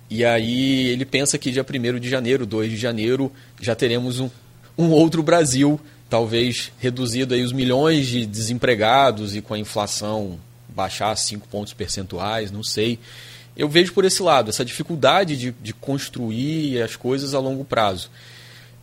E 0.10 0.24
aí 0.24 0.88
ele 0.88 1.04
pensa 1.04 1.38
que 1.38 1.52
dia 1.52 1.66
1 1.70 2.00
de 2.00 2.10
janeiro, 2.10 2.46
2 2.46 2.72
de 2.72 2.78
janeiro, 2.78 3.30
já 3.60 3.76
teremos 3.76 4.22
um, 4.22 4.30
um 4.78 4.92
outro 4.92 5.22
Brasil, 5.22 5.78
talvez 6.12 6.74
reduzido 6.78 7.34
aí 7.34 7.42
os 7.42 7.54
milhões 7.54 8.06
de 8.06 8.26
desempregados 8.26 9.34
e 9.34 9.42
com 9.42 9.54
a 9.54 9.58
inflação 9.58 10.38
baixar 10.68 11.16
5 11.16 11.48
pontos 11.48 11.72
percentuais, 11.72 12.52
não 12.52 12.66
sei. 12.66 13.00
Eu 13.56 13.70
vejo 13.70 13.94
por 13.94 14.04
esse 14.04 14.22
lado, 14.22 14.50
essa 14.50 14.66
dificuldade 14.66 15.38
de, 15.38 15.52
de 15.52 15.74
construir 15.74 16.82
as 16.82 16.98
coisas 16.98 17.34
a 17.34 17.40
longo 17.40 17.64
prazo. 17.64 18.10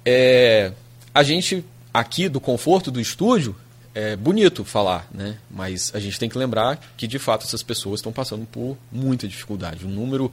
É, 0.06 0.72
a 1.14 1.22
gente, 1.22 1.62
aqui 1.92 2.30
do 2.30 2.40
conforto 2.40 2.90
do 2.90 2.98
estúdio, 2.98 3.54
é 3.94 4.16
bonito 4.16 4.64
falar, 4.64 5.06
né? 5.12 5.36
mas 5.50 5.92
a 5.94 6.00
gente 6.00 6.18
tem 6.18 6.30
que 6.30 6.38
lembrar 6.38 6.80
que, 6.96 7.06
de 7.06 7.18
fato, 7.18 7.44
essas 7.44 7.62
pessoas 7.62 8.00
estão 8.00 8.10
passando 8.12 8.46
por 8.46 8.74
muita 8.90 9.28
dificuldade. 9.28 9.84
O 9.84 9.88
número 9.88 10.32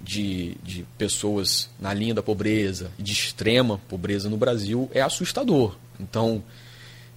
de, 0.00 0.56
de 0.62 0.84
pessoas 0.96 1.68
na 1.80 1.92
linha 1.92 2.14
da 2.14 2.22
pobreza, 2.22 2.92
de 2.96 3.12
extrema 3.12 3.80
pobreza 3.88 4.30
no 4.30 4.36
Brasil, 4.36 4.88
é 4.94 5.00
assustador. 5.00 5.74
Então, 6.02 6.42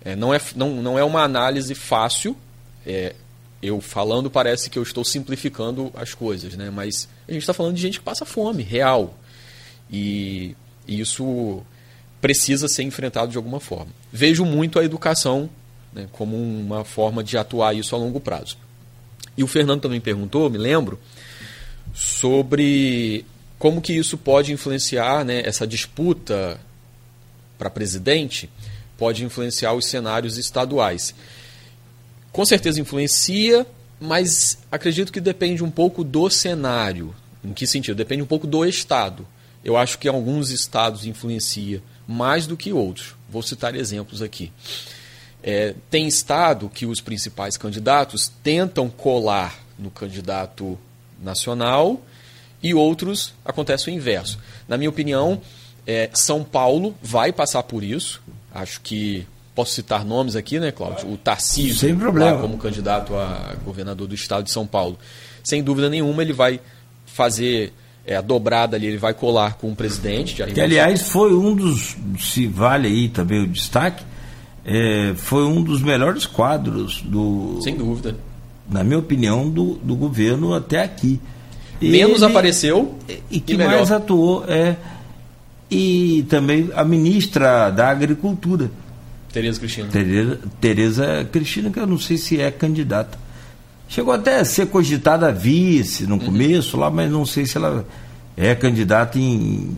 é, 0.03 0.15
não, 0.15 0.33
é, 0.33 0.39
não, 0.55 0.81
não 0.81 0.99
é 0.99 1.03
uma 1.03 1.23
análise 1.23 1.73
fácil. 1.73 2.37
É, 2.85 3.15
eu 3.61 3.81
falando 3.81 4.29
parece 4.29 4.69
que 4.69 4.77
eu 4.77 4.83
estou 4.83 5.03
simplificando 5.03 5.91
as 5.95 6.13
coisas, 6.13 6.55
né? 6.55 6.69
mas 6.69 7.09
a 7.27 7.31
gente 7.31 7.41
está 7.41 7.53
falando 7.53 7.75
de 7.75 7.81
gente 7.81 7.99
que 7.99 8.05
passa 8.05 8.23
fome, 8.23 8.61
real. 8.61 9.17
E, 9.91 10.55
e 10.87 10.99
isso 10.99 11.63
precisa 12.21 12.67
ser 12.67 12.83
enfrentado 12.83 13.31
de 13.31 13.37
alguma 13.37 13.59
forma. 13.59 13.91
Vejo 14.11 14.45
muito 14.45 14.79
a 14.79 14.83
educação 14.83 15.49
né, 15.93 16.07
como 16.11 16.35
uma 16.35 16.83
forma 16.83 17.23
de 17.23 17.37
atuar 17.37 17.75
isso 17.75 17.95
a 17.95 17.97
longo 17.97 18.19
prazo. 18.19 18.57
E 19.37 19.43
o 19.43 19.47
Fernando 19.47 19.81
também 19.81 19.99
perguntou, 19.99 20.49
me 20.49 20.57
lembro, 20.57 20.99
sobre 21.93 23.25
como 23.57 23.81
que 23.81 23.93
isso 23.93 24.17
pode 24.17 24.51
influenciar, 24.51 25.25
né, 25.25 25.41
essa 25.45 25.65
disputa 25.65 26.59
para 27.57 27.69
presidente 27.69 28.49
pode 28.97 29.23
influenciar 29.23 29.73
os 29.73 29.85
cenários 29.85 30.37
estaduais. 30.37 31.13
Com 32.31 32.45
certeza 32.45 32.81
influencia, 32.81 33.65
mas 33.99 34.57
acredito 34.71 35.11
que 35.11 35.21
depende 35.21 35.63
um 35.63 35.71
pouco 35.71 36.03
do 36.03 36.29
cenário. 36.29 37.15
Em 37.43 37.53
que 37.53 37.67
sentido? 37.67 37.95
Depende 37.95 38.23
um 38.23 38.27
pouco 38.27 38.47
do 38.47 38.65
estado. 38.65 39.27
Eu 39.63 39.77
acho 39.77 39.97
que 39.97 40.07
alguns 40.07 40.49
estados 40.49 41.05
influencia 41.05 41.81
mais 42.07 42.45
do 42.45 42.57
que 42.57 42.73
outros. 42.73 43.15
Vou 43.29 43.41
citar 43.41 43.75
exemplos 43.75 44.21
aqui. 44.21 44.51
É, 45.41 45.75
tem 45.89 46.07
estado 46.07 46.69
que 46.69 46.85
os 46.85 47.01
principais 47.01 47.55
candidatos 47.57 48.31
tentam 48.43 48.89
colar 48.89 49.63
no 49.77 49.91
candidato 49.91 50.77
nacional 51.21 52.01
e 52.61 52.73
outros 52.73 53.33
acontece 53.43 53.87
o 53.87 53.91
inverso. 53.91 54.39
Na 54.67 54.77
minha 54.77 54.89
opinião, 54.89 55.41
é, 55.85 56.09
São 56.13 56.43
Paulo 56.43 56.95
vai 57.01 57.31
passar 57.31 57.63
por 57.63 57.83
isso. 57.83 58.21
Acho 58.55 58.81
que 58.81 59.27
posso 59.53 59.73
citar 59.73 60.03
nomes 60.03 60.35
aqui, 60.35 60.59
né, 60.59 60.71
Cláudio? 60.71 61.11
O 61.11 61.17
Tarcísio, 61.17 61.75
Sem 61.75 61.95
problema. 61.95 62.39
como 62.39 62.57
candidato 62.57 63.15
a 63.15 63.53
governador 63.63 64.07
do 64.07 64.15
estado 64.15 64.45
de 64.45 64.51
São 64.51 64.65
Paulo. 64.65 64.97
Sem 65.43 65.61
dúvida 65.61 65.89
nenhuma, 65.89 66.21
ele 66.21 66.33
vai 66.33 66.59
fazer 67.05 67.71
é, 68.05 68.15
a 68.15 68.21
dobrada 68.21 68.75
ali, 68.75 68.87
ele 68.87 68.97
vai 68.97 69.13
colar 69.13 69.55
com 69.55 69.71
o 69.71 69.75
presidente. 69.75 70.41
que, 70.43 70.61
aliás, 70.61 71.09
foi 71.09 71.35
um 71.35 71.53
dos, 71.53 71.95
se 72.17 72.47
vale 72.47 72.87
aí 72.87 73.09
também 73.09 73.43
o 73.43 73.47
destaque, 73.47 74.03
é, 74.65 75.13
foi 75.15 75.43
um 75.45 75.61
dos 75.61 75.81
melhores 75.81 76.25
quadros 76.25 77.01
do. 77.01 77.59
Sem 77.61 77.75
dúvida 77.75 78.15
na 78.69 78.83
minha 78.83 78.99
opinião, 78.99 79.49
do, 79.49 79.75
do 79.75 79.95
governo 79.95 80.53
até 80.53 80.81
aqui. 80.81 81.19
Menos 81.81 82.21
Ele, 82.21 82.31
apareceu 82.31 82.97
e 83.29 83.39
que 83.39 83.57
mais 83.57 83.91
atuou 83.91 84.45
é 84.47 84.75
e 85.69 86.25
também 86.29 86.69
a 86.75 86.83
ministra 86.83 87.69
da 87.69 87.89
Agricultura. 87.89 88.69
Tereza 89.31 89.59
Cristina. 89.59 89.89
Tereza, 89.89 90.39
Tereza 90.61 91.27
Cristina, 91.31 91.69
que 91.69 91.79
eu 91.79 91.87
não 91.87 91.99
sei 91.99 92.17
se 92.17 92.39
é 92.39 92.49
candidata. 92.51 93.17
Chegou 93.87 94.13
até 94.13 94.39
a 94.39 94.45
ser 94.45 94.67
cogitada 94.67 95.31
vice 95.31 96.07
no 96.07 96.15
uhum. 96.15 96.25
começo 96.25 96.77
lá, 96.77 96.89
mas 96.89 97.11
não 97.11 97.25
sei 97.25 97.45
se 97.45 97.57
ela 97.57 97.85
é 98.35 98.55
candidata 98.55 99.19
em, 99.19 99.75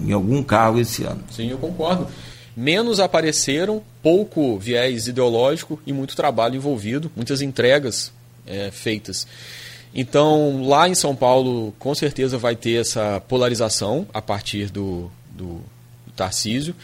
em 0.00 0.12
algum 0.12 0.42
cargo 0.42 0.78
esse 0.78 1.04
ano. 1.04 1.22
Sim, 1.30 1.50
eu 1.50 1.58
concordo. 1.58 2.06
Menos 2.56 3.00
apareceram, 3.00 3.82
pouco 4.02 4.58
viés 4.58 5.06
ideológico 5.06 5.80
e 5.86 5.92
muito 5.92 6.16
trabalho 6.16 6.56
envolvido, 6.56 7.10
muitas 7.14 7.40
entregas 7.40 8.12
é, 8.46 8.70
feitas. 8.70 9.26
Então, 9.94 10.62
lá 10.66 10.88
em 10.88 10.94
São 10.94 11.14
Paulo, 11.14 11.72
com 11.78 11.94
certeza 11.94 12.36
vai 12.36 12.54
ter 12.54 12.80
essa 12.80 13.22
polarização 13.26 14.06
a 14.12 14.20
partir 14.20 14.70
do, 14.70 15.10
do, 15.38 15.60
do 16.06 16.12
Tarcísio. 16.14 16.74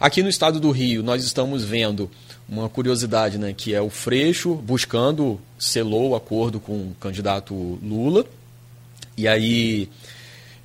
Aqui 0.00 0.22
no 0.22 0.28
estado 0.28 0.58
do 0.58 0.70
Rio, 0.70 1.02
nós 1.02 1.22
estamos 1.24 1.64
vendo 1.64 2.10
uma 2.48 2.68
curiosidade, 2.68 3.38
né, 3.38 3.52
que 3.56 3.74
é 3.74 3.80
o 3.80 3.90
Freixo 3.90 4.54
buscando, 4.54 5.40
selou 5.58 6.10
o 6.10 6.14
acordo 6.14 6.60
com 6.60 6.72
o 6.72 6.96
candidato 7.00 7.54
Lula, 7.82 8.24
e 9.16 9.26
aí 9.26 9.88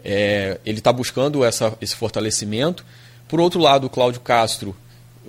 é, 0.03 0.59
ele 0.65 0.79
está 0.79 0.91
buscando 0.91 1.43
essa, 1.43 1.75
esse 1.81 1.95
fortalecimento. 1.95 2.85
Por 3.27 3.39
outro 3.39 3.59
lado, 3.59 3.87
o 3.87 3.89
Cláudio 3.89 4.21
Castro, 4.21 4.75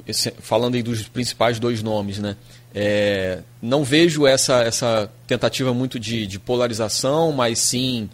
esse, 0.07 0.31
falando 0.41 0.75
aí 0.75 0.83
dos 0.83 1.03
principais 1.09 1.59
dois 1.59 1.83
nomes, 1.83 2.19
né, 2.19 2.37
é, 2.75 3.41
não 3.61 3.85
vejo 3.85 4.27
essa, 4.27 4.63
essa 4.63 5.11
tentativa 5.27 5.73
muito 5.73 5.99
de, 5.99 6.27
de 6.27 6.39
polarização, 6.39 7.33
mas 7.33 7.59
sim 7.59 8.09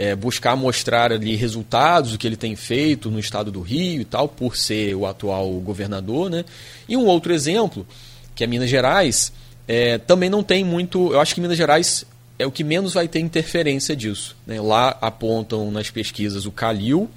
é, 0.00 0.14
buscar 0.14 0.54
mostrar 0.54 1.10
ali 1.10 1.34
resultados 1.34 2.12
do 2.12 2.18
que 2.18 2.24
ele 2.24 2.36
tem 2.36 2.54
feito 2.54 3.10
no 3.10 3.18
estado 3.18 3.50
do 3.50 3.60
Rio 3.60 4.00
e 4.00 4.04
tal, 4.04 4.28
por 4.28 4.56
ser 4.56 4.94
o 4.94 5.04
atual 5.04 5.50
governador. 5.54 6.30
Né? 6.30 6.44
E 6.88 6.96
um 6.96 7.04
outro 7.04 7.34
exemplo, 7.34 7.84
que 8.32 8.44
é 8.44 8.46
Minas 8.46 8.70
Gerais, 8.70 9.32
é, 9.66 9.98
também 9.98 10.30
não 10.30 10.40
tem 10.40 10.64
muito. 10.64 11.12
Eu 11.12 11.20
acho 11.20 11.34
que 11.34 11.40
Minas 11.40 11.56
Gerais 11.56 12.06
é 12.38 12.46
o 12.46 12.52
que 12.52 12.62
menos 12.62 12.94
vai 12.94 13.08
ter 13.08 13.18
interferência 13.18 13.96
disso. 13.96 14.36
Né? 14.46 14.60
Lá 14.60 14.96
apontam 15.00 15.68
nas 15.72 15.90
pesquisas 15.90 16.46
o 16.46 16.52
Calil, 16.52 17.10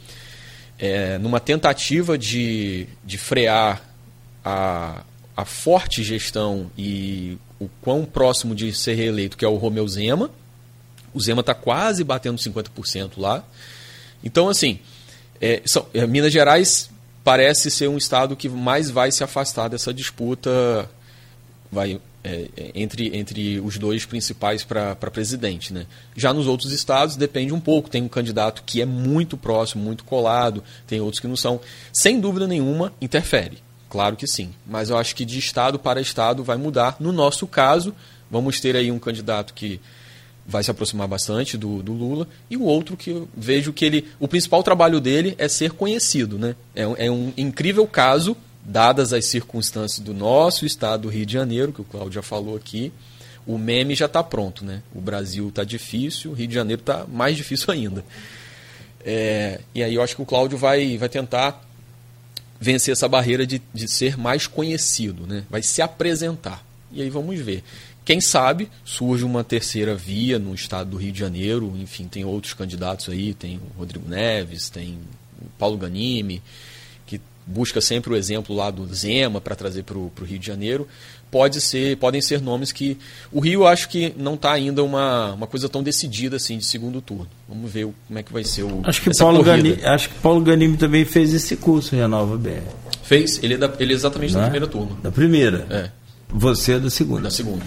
é, 0.79 1.19
numa 1.19 1.39
tentativa 1.39 2.17
de, 2.17 2.87
de 3.05 3.17
frear 3.19 3.79
a, 4.43 5.03
a 5.37 5.45
forte 5.45 6.01
gestão 6.03 6.71
e 6.75 7.37
o 7.59 7.69
quão 7.79 8.05
próximo 8.05 8.55
de 8.55 8.73
ser 8.73 8.95
reeleito, 8.95 9.37
que 9.37 9.45
é 9.45 9.47
o 9.47 9.55
Romeu 9.55 9.87
Zema. 9.87 10.31
O 11.13 11.19
Zema 11.19 11.41
está 11.41 11.53
quase 11.53 12.03
batendo 12.03 12.37
50% 12.37 13.11
lá. 13.17 13.43
Então, 14.23 14.47
assim, 14.49 14.79
é, 15.39 15.61
são, 15.65 15.87
é, 15.93 16.05
Minas 16.05 16.31
Gerais 16.31 16.89
parece 17.23 17.69
ser 17.69 17.87
um 17.87 17.97
estado 17.97 18.35
que 18.35 18.49
mais 18.49 18.89
vai 18.89 19.11
se 19.11 19.23
afastar 19.23 19.67
dessa 19.67 19.93
disputa 19.93 20.89
vai, 21.71 21.99
é, 22.23 22.49
é 22.57 22.71
entre, 22.75 23.15
entre 23.17 23.59
os 23.59 23.77
dois 23.77 24.05
principais 24.05 24.63
para 24.63 24.95
presidente. 24.95 25.73
Né? 25.73 25.85
Já 26.15 26.33
nos 26.33 26.47
outros 26.47 26.71
estados 26.71 27.15
depende 27.15 27.53
um 27.53 27.59
pouco. 27.59 27.89
Tem 27.89 28.03
um 28.03 28.09
candidato 28.09 28.63
que 28.65 28.81
é 28.81 28.85
muito 28.85 29.37
próximo, 29.37 29.83
muito 29.83 30.03
colado, 30.03 30.63
tem 30.85 30.99
outros 30.99 31.19
que 31.19 31.27
não 31.27 31.37
são. 31.37 31.61
Sem 31.93 32.19
dúvida 32.19 32.47
nenhuma, 32.47 32.91
interfere. 33.01 33.59
Claro 33.89 34.15
que 34.15 34.27
sim. 34.27 34.53
Mas 34.65 34.89
eu 34.89 34.97
acho 34.97 35.15
que 35.15 35.25
de 35.25 35.39
estado 35.39 35.79
para 35.79 36.01
estado 36.01 36.43
vai 36.43 36.57
mudar. 36.57 36.97
No 36.99 37.11
nosso 37.11 37.47
caso, 37.47 37.95
vamos 38.29 38.59
ter 38.59 38.75
aí 38.75 38.91
um 38.91 38.99
candidato 38.99 39.53
que 39.53 39.79
vai 40.45 40.63
se 40.63 40.71
aproximar 40.71 41.07
bastante 41.07 41.57
do, 41.57 41.81
do, 41.83 41.93
Lula 41.93 42.27
e 42.49 42.57
o 42.57 42.63
outro 42.63 42.97
que 42.97 43.11
eu 43.11 43.29
vejo 43.35 43.71
que 43.71 43.85
ele 43.85 44.07
o 44.19 44.27
principal 44.27 44.63
trabalho 44.63 44.99
dele 44.99 45.35
é 45.37 45.47
ser 45.47 45.71
conhecido 45.71 46.37
né 46.37 46.55
é, 46.75 47.05
é 47.05 47.11
um 47.11 47.31
incrível 47.37 47.85
caso 47.87 48.35
dadas 48.63 49.13
as 49.13 49.25
circunstâncias 49.25 49.99
do 49.99 50.13
nosso 50.13 50.65
estado 50.65 51.03
do 51.03 51.09
Rio 51.09 51.25
de 51.25 51.33
Janeiro 51.33 51.71
que 51.71 51.81
o 51.81 51.85
Cláudio 51.85 52.13
já 52.13 52.21
falou 52.21 52.55
aqui 52.55 52.91
o 53.45 53.57
meme 53.57 53.95
já 53.95 54.07
está 54.07 54.23
pronto 54.23 54.65
né 54.65 54.81
o 54.93 54.99
Brasil 54.99 55.49
está 55.49 55.63
difícil 55.63 56.31
o 56.31 56.33
Rio 56.33 56.47
de 56.47 56.55
Janeiro 56.55 56.81
está 56.81 57.05
mais 57.07 57.37
difícil 57.37 57.69
ainda 57.73 58.03
é, 59.03 59.61
e 59.73 59.83
aí 59.83 59.95
eu 59.95 60.01
acho 60.01 60.15
que 60.15 60.21
o 60.21 60.25
Cláudio 60.25 60.57
vai 60.57 60.97
vai 60.97 61.09
tentar 61.09 61.63
vencer 62.61 62.91
essa 62.91 63.09
barreira 63.09 63.45
de, 63.45 63.59
de 63.73 63.87
ser 63.87 64.15
mais 64.15 64.45
conhecido, 64.45 65.25
né? 65.25 65.43
vai 65.49 65.63
se 65.63 65.81
apresentar. 65.81 66.63
E 66.91 67.01
aí 67.01 67.09
vamos 67.09 67.39
ver. 67.39 67.63
Quem 68.03 68.19
sabe 68.19 68.69
surge 68.83 69.23
uma 69.23 69.43
terceira 69.43 69.95
via 69.95 70.39
no 70.39 70.55
estado 70.55 70.91
do 70.91 70.97
Rio 70.97 71.11
de 71.11 71.19
Janeiro, 71.19 71.73
enfim, 71.77 72.07
tem 72.07 72.25
outros 72.25 72.53
candidatos 72.53 73.09
aí, 73.09 73.33
tem 73.33 73.57
o 73.57 73.79
Rodrigo 73.79 74.09
Neves, 74.09 74.69
tem 74.69 74.97
o 75.39 75.45
Paulo 75.57 75.77
Ganime, 75.77 76.41
que 77.05 77.21
busca 77.45 77.79
sempre 77.79 78.11
o 78.11 78.15
exemplo 78.15 78.55
lá 78.55 78.71
do 78.71 78.91
Zema 78.93 79.39
para 79.39 79.55
trazer 79.55 79.83
para 79.83 79.97
o 79.97 80.11
Rio 80.23 80.39
de 80.39 80.47
Janeiro. 80.47 80.87
Pode 81.29 81.61
ser, 81.61 81.95
podem 81.95 82.21
ser 82.21 82.41
nomes 82.41 82.73
que. 82.73 82.97
O 83.31 83.39
Rio 83.39 83.65
acho 83.65 83.87
que 83.87 84.13
não 84.17 84.33
está 84.33 84.51
ainda 84.51 84.83
uma, 84.83 85.31
uma 85.33 85.47
coisa 85.47 85.69
tão 85.69 85.81
decidida 85.81 86.35
assim 86.35 86.57
de 86.57 86.65
segundo 86.65 86.99
turno. 87.01 87.29
Vamos 87.47 87.71
ver 87.71 87.87
como 88.07 88.19
é 88.19 88.23
que 88.23 88.33
vai 88.33 88.43
ser 88.43 88.63
o. 88.63 88.81
Acho 88.83 89.01
que, 89.01 89.17
Paulo 89.17 89.41
Ganime, 89.41 89.79
acho 89.85 90.09
que 90.09 90.15
Paulo 90.15 90.41
Ganime 90.41 90.75
também 90.75 91.05
fez 91.05 91.33
esse 91.33 91.55
curso 91.55 91.95
Renova 91.95 92.35
BR. 92.37 92.63
Fez, 93.03 93.41
ele 93.41 93.53
é, 93.53 93.57
da, 93.57 93.71
ele 93.79 93.93
é 93.93 93.95
exatamente 93.95 94.33
da 94.33 94.39
é? 94.39 94.43
primeira 94.43 94.67
turma. 94.67 94.97
Da 95.01 95.11
primeira? 95.11 95.67
É. 95.69 96.00
Você 96.31 96.73
é 96.73 96.79
da 96.79 96.89
segunda. 96.89 97.23
Da 97.23 97.31
segunda. 97.31 97.63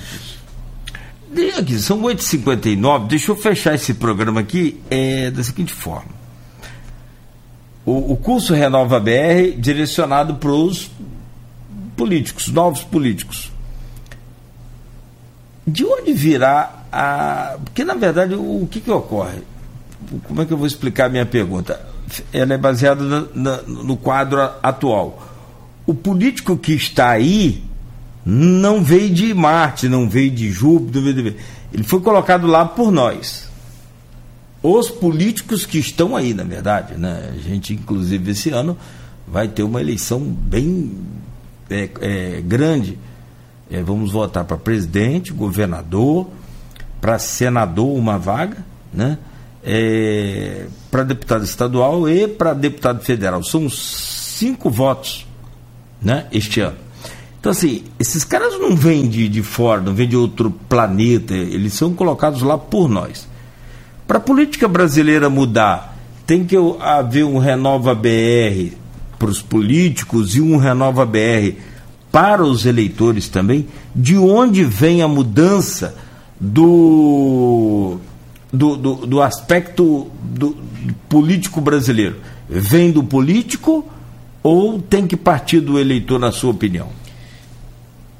Aqui, 1.59 1.79
são 1.79 2.01
8h59, 2.03 3.09
deixa 3.09 3.33
eu 3.33 3.37
fechar 3.37 3.75
esse 3.75 3.95
programa 3.95 4.41
aqui 4.41 4.81
é, 4.89 5.31
da 5.31 5.43
seguinte 5.43 5.73
forma. 5.73 6.13
O, 7.85 8.13
o 8.13 8.17
curso 8.17 8.55
Renova 8.55 9.01
BR 9.01 9.57
direcionado 9.59 10.37
para 10.37 10.51
os 10.51 10.91
políticos, 11.97 12.49
novos 12.49 12.83
políticos 12.83 13.51
de 15.67 15.85
onde 15.85 16.13
virá 16.13 16.85
a. 16.93 17.57
Porque, 17.65 17.85
na 17.85 17.95
verdade, 17.95 18.35
o, 18.35 18.69
que, 18.71 18.81
que 18.81 18.91
ocorre? 18.91 19.39
Como 20.25 20.43
é 20.43 20.45
que 20.45 20.53
eu 20.53 20.59
vou 20.59 20.67
explicar 20.67 21.07
a 21.07 21.09
minha 21.09 21.27
pergunta? 21.27 21.81
Ela 22.33 22.55
é 22.55 22.59
baseada 22.59 23.03
na, 23.03 23.25
na, 23.35 23.63
no 23.63 23.97
quadro 23.97 24.41
atual. 24.63 25.27
O 25.87 25.95
político 25.95 26.57
que 26.57 26.75
está 26.75 27.11
aí 27.11 27.65
não 28.25 28.83
veio 28.83 29.13
de 29.13 29.35
Marte, 29.35 29.89
não 29.89 30.09
veio 30.09 30.31
de 30.31 30.51
Júpiter, 30.51 31.35
ele 31.73 31.83
foi 31.85 32.01
colocado 32.01 32.47
lá 32.47 32.65
por 32.65 32.91
nós. 32.91 33.49
Os 34.63 34.91
políticos 34.91 35.67
que 35.67 35.79
estão 35.79 36.17
aí, 36.17 36.33
na 36.33 36.45
verdade, 36.45 36.95
né? 36.95 37.35
A 37.35 37.39
gente, 37.39 37.75
inclusive, 37.75 38.31
esse 38.31 38.51
ano 38.51 38.77
vai 39.27 39.47
ter 39.49 39.63
uma 39.63 39.81
eleição 39.81 40.21
bem 40.21 40.93
é, 41.69 41.89
é, 42.01 42.41
grande 42.41 42.99
é, 43.71 43.83
vamos 43.83 44.13
votar 44.13 44.45
para 44.45 44.57
presidente, 44.57 45.33
governador, 45.33 46.29
para 47.01 47.19
senador 47.19 47.97
uma 47.97 48.19
vaga, 48.19 48.59
né? 48.93 49.19
É, 49.65 50.67
para 50.91 51.03
deputado 51.03 51.43
estadual 51.43 52.09
e 52.09 52.29
para 52.29 52.53
deputado 52.53 53.03
federal. 53.03 53.43
São 53.43 53.69
cinco 53.71 54.69
votos 54.69 55.27
né, 56.03 56.27
este 56.31 56.61
ano. 56.61 56.77
Então, 57.45 57.53
assim, 57.53 57.83
esses 58.01 58.25
caras 58.25 58.59
não 58.59 58.75
vêm 58.75 59.07
de, 59.07 59.29
de 59.29 59.43
fora, 59.43 59.83
não 59.83 59.93
vêm 59.93 60.09
de 60.09 60.17
outro 60.17 60.51
planeta, 60.51 61.35
eles 61.35 61.75
são 61.75 61.93
colocados 61.93 62.41
lá 62.41 62.57
por 62.57 62.89
nós. 62.89 63.29
Para 64.09 64.17
a 64.17 64.21
política 64.21 64.67
brasileira 64.67 65.29
mudar, 65.29 65.95
tem 66.27 66.43
que 66.43 66.57
haver 66.81 67.23
um 67.23 67.37
Renova 67.37 67.95
BR 67.95 68.75
para 69.19 69.29
os 69.29 69.43
políticos 69.43 70.35
e 70.35 70.41
um 70.41 70.57
Renova 70.57 71.05
BR 71.05 71.59
para 72.11 72.43
os 72.43 72.65
eleitores 72.65 73.29
também 73.29 73.69
de 73.95 74.17
onde 74.17 74.65
vem 74.65 75.03
a 75.03 75.07
mudança 75.07 75.95
do, 76.41 77.99
do, 78.51 78.75
do, 78.75 78.95
do 79.07 79.21
aspecto 79.21 80.11
do, 80.23 80.49
do 80.49 80.95
político 81.11 81.61
brasileiro. 81.61 82.17
Vem 82.49 82.91
do 82.91 83.05
político 83.05 83.87
ou 84.43 84.81
tem 84.81 85.07
que 85.07 85.15
partir 85.15 85.61
do 85.61 85.79
eleitor, 85.79 86.19
na 86.19 86.33
sua 86.33 86.51
opinião? 86.51 87.04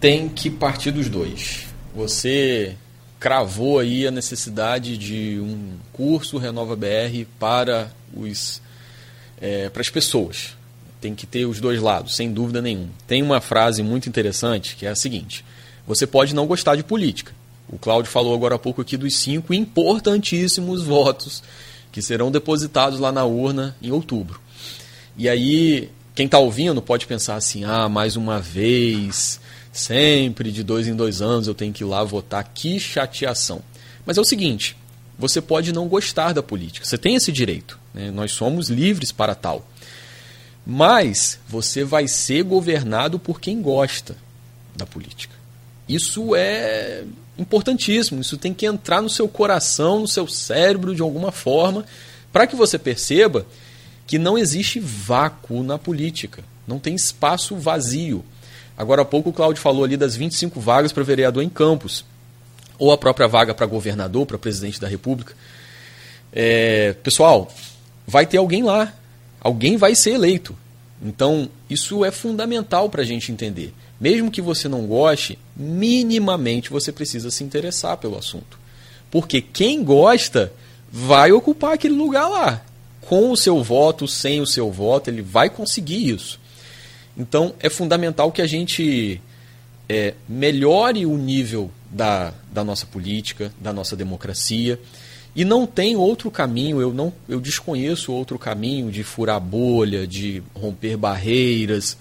Tem 0.05 0.29
que 0.29 0.51
partir 0.51 0.91
dos 0.91 1.09
dois. 1.09 1.65
Você 1.95 2.77
cravou 3.19 3.79
aí 3.79 4.07
a 4.07 4.11
necessidade 4.11 4.99
de 4.99 5.41
um 5.41 5.79
curso 5.95 6.37
Renova 6.37 6.77
BR 6.77 7.25
para 7.39 7.91
os 8.15 8.61
é, 9.41 9.71
para 9.71 9.81
as 9.81 9.89
pessoas, 9.89 10.59
tem 11.01 11.15
que 11.15 11.27
ter 11.27 11.47
os 11.47 11.59
dois 11.59 11.81
lados, 11.81 12.17
sem 12.17 12.31
dúvida 12.31 12.61
nenhuma. 12.61 12.91
Tem 13.07 13.23
uma 13.23 13.41
frase 13.41 13.83
muito 13.83 14.07
interessante 14.07 14.77
que 14.77 14.85
é 14.85 14.91
a 14.91 14.95
seguinte: 14.95 15.43
você 15.87 16.07
pode 16.07 16.35
não 16.35 16.47
gostar 16.47 16.77
de 16.77 16.85
política. 16.85 17.33
O 17.67 17.79
Cláudio 17.79 18.13
falou 18.13 18.35
agora 18.35 18.57
há 18.57 18.59
pouco 18.59 18.83
aqui 18.83 18.99
dos 18.99 19.17
cinco 19.17 19.55
importantíssimos 19.55 20.83
votos 20.83 21.43
que 21.91 22.03
serão 22.03 22.31
depositados 22.31 23.01
lá 23.01 23.11
na 23.11 23.25
urna 23.25 23.75
em 23.81 23.91
outubro. 23.91 24.39
E 25.17 25.31
aí, 25.31 25.91
quem 26.15 26.27
está 26.27 26.39
ouvindo 26.39 26.83
pode 26.83 27.07
pensar 27.07 27.37
assim: 27.37 27.65
ah, 27.65 27.89
mais 27.89 28.17
uma 28.17 28.39
vez, 28.39 29.41
sempre 29.75 30.53
de 30.53 30.63
dois 30.63 30.87
em 30.87 30.95
dois 30.95 31.21
anos 31.21 31.49
eu 31.49 31.55
tenho 31.55 31.73
que 31.73 31.83
ir 31.83 31.87
lá 31.87 32.03
votar. 32.05 32.45
Que 32.55 32.79
chateação. 32.79 33.61
Mas 34.07 34.17
é 34.17 34.21
o 34.21 34.25
seguinte: 34.25 34.77
você 35.19 35.41
pode 35.41 35.73
não 35.73 35.89
gostar 35.89 36.33
da 36.33 36.43
política, 36.43 36.87
você 36.87 36.97
tem 36.97 37.17
esse 37.17 37.33
direito. 37.33 37.79
Né? 37.93 38.11
Nós 38.11 38.33
somos 38.33 38.71
livres 38.71 39.13
para 39.13 39.35
tal. 39.35 39.69
Mas 40.67 41.39
você 41.47 41.85
vai 41.85 42.09
ser 42.09 42.43
governado 42.43 43.19
por 43.19 43.41
quem 43.41 43.61
gosta 43.61 44.17
da 44.75 44.87
política. 44.87 45.35
Isso 45.87 46.35
é 46.35 47.05
importantíssimo, 47.37 48.21
isso 48.21 48.39
tem 48.39 48.55
que 48.55 48.65
entrar 48.65 49.03
no 49.03 49.11
seu 49.11 49.29
coração, 49.29 50.01
no 50.01 50.09
seu 50.09 50.27
cérebro 50.27 50.95
de 50.95 51.03
alguma 51.03 51.31
forma, 51.31 51.85
para 52.33 52.47
que 52.47 52.57
você 52.57 52.79
perceba 52.79 53.47
que 54.07 54.19
não 54.19 54.39
existe 54.39 54.81
vácuo 54.81 55.63
na 55.63 55.79
política, 55.79 56.43
não 56.67 56.79
tem 56.79 56.95
espaço 56.95 57.57
vazio. 57.57 58.25
Agora 58.77 59.03
há 59.03 59.05
pouco 59.05 59.31
o 59.31 59.33
Cláudio 59.33 59.63
falou 59.63 59.85
ali 59.85 59.97
das 59.97 60.17
25 60.17 60.61
vagas 60.61 60.93
para 60.93 61.03
vereador 61.03 61.43
em 61.43 61.49
Campos, 61.49 62.05
ou 62.79 62.93
a 62.93 62.99
própria 62.99 63.29
vaga 63.29 63.55
para 63.55 63.67
governador, 63.67 64.27
para 64.27 64.39
presidente 64.39 64.81
da 64.81 64.89
República. 64.89 65.35
É, 66.33 66.95
pessoal, 67.03 67.53
vai 68.07 68.27
ter 68.27 68.39
alguém 68.39 68.63
lá 68.63 68.93
alguém 69.45 69.77
vai 69.77 69.95
ser 69.95 70.13
eleito. 70.13 70.57
Então, 71.03 71.51
isso 71.69 72.03
é 72.03 72.11
fundamental 72.11 72.89
para 72.89 73.03
a 73.03 73.05
gente 73.05 73.31
entender. 73.31 73.75
Mesmo 74.01 74.31
que 74.31 74.41
você 74.41 74.69
não 74.69 74.87
goste, 74.87 75.39
minimamente 75.55 76.71
você 76.71 76.91
precisa 76.91 77.31
se 77.31 77.45
interessar 77.45 77.99
pelo 77.99 78.17
assunto. 78.17 78.59
Porque 79.11 79.43
quem 79.43 79.85
gosta 79.85 80.51
vai 80.91 81.31
ocupar 81.31 81.75
aquele 81.75 81.95
lugar 81.95 82.27
lá. 82.29 82.63
Com 83.03 83.31
o 83.31 83.37
seu 83.37 83.63
voto, 83.63 84.09
sem 84.09 84.41
o 84.41 84.47
seu 84.47 84.73
voto, 84.73 85.11
ele 85.11 85.21
vai 85.21 85.51
conseguir 85.51 86.09
isso. 86.09 86.41
Então, 87.17 87.55
é 87.61 87.71
fundamental 87.71 88.33
que 88.33 88.43
a 88.43 88.47
gente 88.47 89.21
é, 89.89 90.15
melhore 90.29 91.07
o 91.07 91.17
nível 91.17 91.71
da, 91.91 92.33
da 92.53 92.65
nossa 92.65 92.87
política, 92.87 93.53
da 93.61 93.73
nossa 93.73 93.97
democracia. 93.97 94.79
E 95.37 95.45
não 95.45 95.67
tem 95.67 95.97
outro 95.97 96.31
caminho, 96.31 96.81
eu 96.81 96.93
não 96.93 97.13
eu 97.29 97.41
desconheço 97.41 98.13
outro 98.13 98.39
caminho 98.39 98.91
de 98.91 99.03
furar 99.03 99.41
bolha, 99.41 100.07
de 100.07 100.43
romper 100.55 100.97
barreiras, 100.97 101.97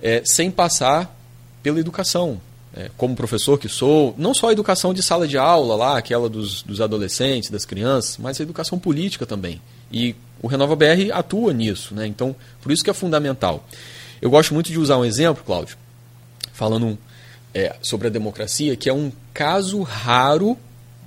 é, 0.00 0.22
sem 0.24 0.50
passar 0.50 1.16
pela 1.62 1.80
educação. 1.80 2.40
É, 2.76 2.90
como 2.96 3.14
professor 3.14 3.56
que 3.56 3.68
sou, 3.68 4.14
não 4.18 4.34
só 4.34 4.48
a 4.48 4.52
educação 4.52 4.92
de 4.92 5.00
sala 5.00 5.28
de 5.28 5.38
aula 5.38 5.76
lá, 5.76 5.96
aquela 5.96 6.28
dos, 6.28 6.62
dos 6.62 6.80
adolescentes, 6.80 7.48
das 7.48 7.64
crianças, 7.64 8.18
mas 8.18 8.40
a 8.40 8.42
educação 8.42 8.80
política 8.80 9.24
também. 9.24 9.60
E 9.92 10.14
o 10.42 10.48
Renova 10.48 10.74
BR 10.74 11.12
atua 11.12 11.52
nisso, 11.52 11.94
né? 11.94 12.04
Então, 12.04 12.34
por 12.60 12.72
isso 12.72 12.82
que 12.82 12.90
é 12.90 12.94
fundamental. 12.94 13.64
Eu 14.24 14.30
gosto 14.30 14.54
muito 14.54 14.72
de 14.72 14.78
usar 14.78 14.96
um 14.96 15.04
exemplo, 15.04 15.44
Cláudio, 15.44 15.76
falando 16.54 16.96
é, 17.52 17.76
sobre 17.82 18.06
a 18.06 18.10
democracia 18.10 18.74
que 18.74 18.88
é 18.88 18.92
um 18.92 19.12
caso 19.34 19.82
raro 19.82 20.56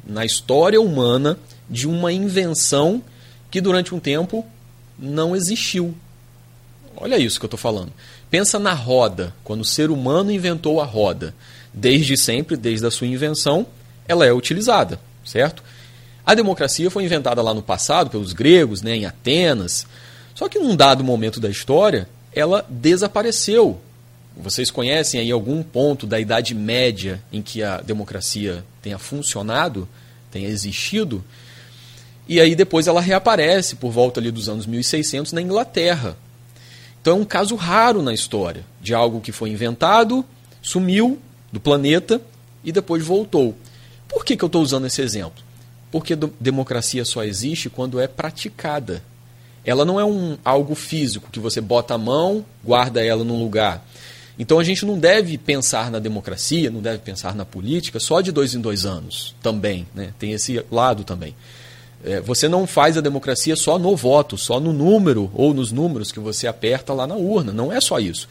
na 0.06 0.24
história 0.24 0.80
humana 0.80 1.36
de 1.68 1.88
uma 1.88 2.14
invenção 2.14 3.02
que 3.50 3.60
durante 3.60 3.96
um 3.96 4.00
tempo 4.00 4.46
não 5.00 5.36
existiu. 5.36 5.98
Olha 6.96 7.18
isso 7.18 7.40
que 7.40 7.46
eu 7.46 7.48
estou 7.48 7.58
falando. 7.58 7.92
Pensa 8.30 8.60
na 8.60 8.74
roda, 8.74 9.34
quando 9.44 9.62
o 9.62 9.66
ser 9.66 9.90
humano 9.90 10.32
inventou 10.32 10.80
a 10.80 10.86
roda. 10.86 11.34
Desde 11.74 12.16
sempre, 12.16 12.56
desde 12.56 12.86
a 12.86 12.92
sua 12.92 13.08
invenção, 13.08 13.66
ela 14.08 14.28
é 14.28 14.32
utilizada, 14.32 15.00
certo? 15.26 15.64
A 16.24 16.36
democracia 16.36 16.92
foi 16.92 17.06
inventada 17.06 17.42
lá 17.42 17.52
no 17.52 17.64
passado 17.64 18.12
pelos 18.12 18.32
gregos, 18.32 18.84
né, 18.84 18.96
em 18.96 19.06
Atenas. 19.08 19.88
Só 20.36 20.48
que 20.48 20.60
num 20.60 20.76
dado 20.76 21.04
momento 21.04 21.40
da 21.40 21.50
história, 21.50 22.08
ela 22.38 22.64
desapareceu. 22.70 23.82
Vocês 24.36 24.70
conhecem 24.70 25.20
aí 25.20 25.32
algum 25.32 25.64
ponto 25.64 26.06
da 26.06 26.20
Idade 26.20 26.54
Média 26.54 27.20
em 27.34 27.42
que 27.42 27.64
a 27.64 27.82
democracia 27.82 28.64
tenha 28.80 29.00
funcionado, 29.00 29.90
tenha 30.32 30.48
existido? 30.48 31.24
E 32.28 32.40
aí 32.40 32.56
depois 32.56 32.86
ela 32.86 33.02
reaparece 33.02 33.78
por 33.78 33.92
volta 33.92 34.20
ali 34.20 34.30
dos 34.30 34.48
anos 34.48 34.68
1600 34.68 35.34
na 35.34 35.42
Inglaterra. 35.42 36.16
Então 37.02 37.18
é 37.18 37.22
um 37.22 37.26
caso 37.26 37.56
raro 37.56 38.04
na 38.04 38.14
história 38.14 38.64
de 38.80 38.94
algo 38.94 39.20
que 39.20 39.32
foi 39.32 39.50
inventado, 39.50 40.24
sumiu 40.62 41.18
do 41.52 41.60
planeta 41.60 42.22
e 42.64 42.72
depois 42.72 43.04
voltou. 43.04 43.56
Por 44.08 44.24
que, 44.24 44.38
que 44.38 44.44
eu 44.44 44.48
estou 44.48 44.62
usando 44.62 44.86
esse 44.86 45.02
exemplo? 45.02 45.44
Porque 45.90 46.16
democracia 46.40 47.04
só 47.04 47.24
existe 47.24 47.68
quando 47.68 48.00
é 48.00 48.08
praticada. 48.08 49.02
Ela 49.68 49.84
não 49.84 50.00
é 50.00 50.06
um 50.06 50.38
algo 50.46 50.74
físico 50.76 51.30
que 51.30 51.42
você 51.42 51.60
bota 51.60 51.94
a 51.94 51.98
mão, 51.98 52.46
guarda 52.64 53.04
ela 53.04 53.26
num 53.26 53.38
lugar. 53.38 53.86
Então 54.40 54.60
a 54.60 54.64
gente 54.64 54.86
não 54.86 54.98
deve 54.98 55.38
pensar 55.38 55.92
na 55.92 56.00
democracia, 56.00 56.72
não 56.72 56.80
deve 56.80 57.00
pensar 57.00 57.36
na 57.36 57.44
política 57.44 58.00
só 58.00 58.22
de 58.22 58.32
dois 58.32 58.56
em 58.56 58.62
dois 58.62 58.86
anos 58.86 59.36
também. 59.44 59.86
Né? 59.94 60.14
Tem 60.18 60.32
esse 60.32 60.64
lado 60.72 61.04
também. 61.04 61.36
É, 62.02 62.22
você 62.22 62.48
não 62.48 62.66
faz 62.66 62.98
a 62.98 63.02
democracia 63.02 63.58
só 63.58 63.78
no 63.78 63.94
voto, 63.94 64.38
só 64.38 64.58
no 64.58 64.72
número 64.72 65.30
ou 65.34 65.54
nos 65.54 65.70
números 65.70 66.14
que 66.14 66.20
você 66.20 66.48
aperta 66.48 66.94
lá 66.94 67.06
na 67.06 67.16
urna. 67.16 67.52
Não 67.52 67.70
é 67.70 67.82
só 67.82 68.00
isso. 68.00 68.30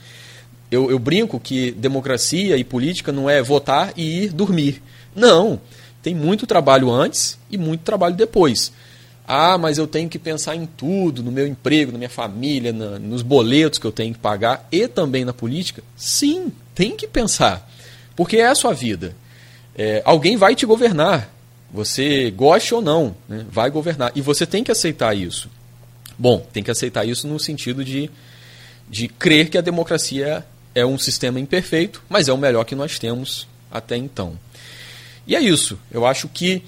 Eu, 0.71 0.91
eu 0.91 0.99
brinco 0.99 1.39
que 1.39 1.71
democracia 1.73 2.57
e 2.57 2.65
política 2.65 3.13
não 3.13 3.29
é 3.29 3.43
votar 3.43 3.93
e 3.95 4.23
ir 4.25 4.33
dormir. 4.33 4.83
Não. 5.15 5.61
Tem 6.03 6.15
muito 6.15 6.47
trabalho 6.47 6.91
antes 6.91 7.39
e 7.51 7.59
muito 7.59 7.83
trabalho 7.83 8.15
depois. 8.15 8.73
Ah, 9.27 9.59
mas 9.59 9.77
eu 9.77 9.86
tenho 9.89 10.09
que 10.09 10.19
pensar 10.19 10.55
em 10.55 10.66
tudo, 10.66 11.23
no 11.23 11.32
meu 11.32 11.47
emprego, 11.47 11.90
na 11.90 11.98
minha 11.98 12.11
família, 12.11 12.73
na, 12.73 12.98
nos 12.98 13.23
boletos 13.23 13.78
que 13.78 13.86
eu 13.86 13.90
tenho 13.90 14.15
que 14.15 14.20
pagar 14.20 14.69
e 14.70 14.86
também 14.86 15.24
na 15.24 15.32
política. 15.32 15.82
Sim, 15.97 16.53
tem 16.74 16.97
que 16.97 17.09
pensar. 17.09 17.69
Porque 18.15 18.36
é 18.36 18.47
a 18.47 18.55
sua 18.55 18.73
vida. 18.73 19.16
É, 19.77 20.01
alguém 20.05 20.36
vai 20.36 20.55
te 20.55 20.65
governar. 20.65 21.35
Você 21.73 22.31
goste 22.31 22.73
ou 22.73 22.81
não, 22.81 23.16
né, 23.28 23.44
vai 23.51 23.69
governar. 23.69 24.12
E 24.15 24.20
você 24.20 24.47
tem 24.47 24.62
que 24.62 24.70
aceitar 24.70 25.16
isso. 25.16 25.51
Bom, 26.16 26.39
tem 26.53 26.62
que 26.62 26.70
aceitar 26.70 27.05
isso 27.05 27.27
no 27.27 27.39
sentido 27.40 27.85
de, 27.85 28.09
de 28.89 29.09
crer 29.09 29.51
que 29.51 29.59
a 29.59 29.61
democracia 29.61 30.44
é 30.74 30.86
um 30.86 30.97
sistema 30.97 31.40
imperfeito, 31.40 32.03
mas 32.09 32.28
é 32.28 32.32
o 32.32 32.39
melhor 32.39 32.65
que 32.65 32.74
nós 32.74 32.98
temos 32.98 33.48
até 33.70 33.97
então. 33.97 34.39
E 35.27 35.35
é 35.35 35.40
isso. 35.40 35.78
Eu 35.90 36.07
acho 36.07 36.28
que 36.28 36.62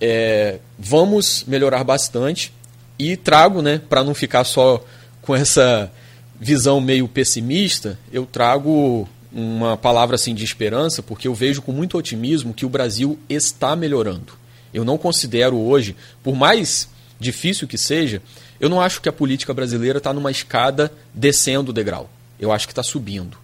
é, 0.00 0.58
vamos 0.78 1.44
melhorar 1.46 1.84
bastante 1.84 2.52
e 2.98 3.16
trago, 3.16 3.62
né, 3.62 3.80
para 3.88 4.04
não 4.04 4.14
ficar 4.14 4.44
só 4.44 4.84
com 5.22 5.34
essa 5.34 5.90
visão 6.38 6.80
meio 6.80 7.06
pessimista, 7.06 7.98
eu 8.12 8.24
trago 8.24 9.08
uma 9.32 9.76
palavra 9.76 10.16
assim 10.16 10.34
de 10.34 10.44
esperança, 10.44 11.02
porque 11.02 11.28
eu 11.28 11.34
vejo 11.34 11.62
com 11.62 11.72
muito 11.72 11.96
otimismo 11.96 12.54
que 12.54 12.66
o 12.66 12.68
Brasil 12.68 13.18
está 13.28 13.76
melhorando. 13.76 14.32
Eu 14.72 14.84
não 14.84 14.96
considero 14.96 15.58
hoje, 15.58 15.94
por 16.22 16.34
mais 16.34 16.88
difícil 17.18 17.68
que 17.68 17.76
seja, 17.76 18.22
eu 18.58 18.68
não 18.68 18.80
acho 18.80 19.00
que 19.00 19.08
a 19.08 19.12
política 19.12 19.52
brasileira 19.54 19.98
está 19.98 20.12
numa 20.12 20.30
escada 20.30 20.92
descendo 21.14 21.70
o 21.70 21.74
degrau. 21.74 22.10
Eu 22.38 22.50
acho 22.50 22.66
que 22.66 22.72
está 22.72 22.82
subindo. 22.82 23.36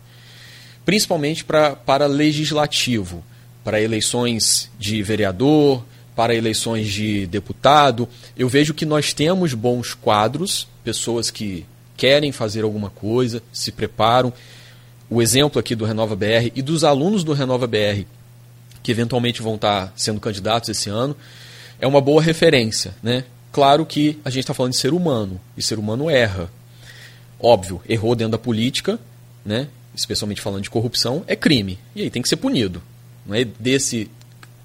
Principalmente 0.85 1.45
pra, 1.45 1.77
para 1.77 2.07
legislativo, 2.07 3.23
para 3.65 3.81
eleições 3.81 4.71
de 4.79 5.03
vereador, 5.03 5.85
para 6.17 6.35
eleições 6.35 6.89
de 6.89 7.27
deputado. 7.27 8.09
Eu 8.37 8.49
vejo 8.49 8.73
que 8.73 8.87
nós 8.87 9.13
temos 9.13 9.53
bons 9.53 9.93
quadros, 9.93 10.67
pessoas 10.83 11.31
que 11.31 11.67
querem 11.97 12.33
fazer 12.33 12.65
alguma 12.65 12.91
coisa, 12.91 13.43
se 13.53 13.71
preparam 13.71 14.33
o 15.09 15.23
exemplo 15.23 15.61
aqui 15.61 15.75
do 15.75 15.85
Renova 15.85 16.17
BR 16.17 16.51
e 16.55 16.63
dos 16.63 16.83
alunos 16.83 17.23
do 17.23 17.33
Renova 17.33 17.67
BR, 17.67 18.05
que 18.83 18.91
eventualmente 18.91 19.43
vão 19.43 19.55
estar 19.55 19.93
sendo 19.95 20.19
candidatos 20.19 20.69
esse 20.69 20.89
ano, 20.89 21.17
é 21.79 21.87
uma 21.87 22.01
boa 22.01 22.23
referência. 22.23 22.95
Né? 23.03 23.25
Claro 23.53 23.87
que 23.87 24.19
a 24.25 24.31
gente 24.31 24.41
está 24.41 24.55
falando 24.55 24.73
de 24.73 24.79
ser 24.79 24.93
humano, 24.93 25.41
e 25.57 25.63
ser 25.63 25.79
humano 25.79 26.11
erra. 26.11 26.51
Óbvio, 27.39 27.81
errou 27.89 28.17
dentro 28.17 28.33
da 28.33 28.39
política, 28.39 28.99
né? 29.45 29.69
especialmente 29.95 30.41
falando 30.41 30.63
de 30.63 30.71
corrupção, 30.71 31.23
é 31.27 31.37
crime. 31.37 31.79
E 31.95 32.03
aí 32.03 32.11
tem 32.11 32.23
que 32.23 32.29
ser 32.29 32.37
punido. 32.37 32.83
Não 33.25 33.35
é 33.35 33.45
desse 33.45 34.11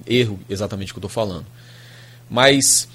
erro 0.05 0.39
exatamente 0.49 0.93
que 0.93 0.97
eu 0.97 1.01
estou 1.01 1.09
falando. 1.09 1.45
Mas 2.29 2.87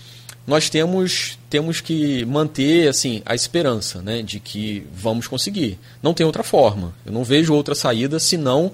nós 0.46 0.70
temos, 0.70 1.38
temos 1.50 1.80
que 1.80 2.24
manter 2.24 2.88
assim 2.88 3.20
a 3.26 3.34
esperança 3.34 4.00
né, 4.00 4.22
de 4.22 4.38
que 4.38 4.86
vamos 4.94 5.26
conseguir. 5.26 5.78
Não 6.02 6.14
tem 6.14 6.24
outra 6.24 6.42
forma. 6.42 6.94
Eu 7.04 7.12
não 7.12 7.24
vejo 7.24 7.52
outra 7.52 7.74
saída 7.74 8.18
senão 8.20 8.72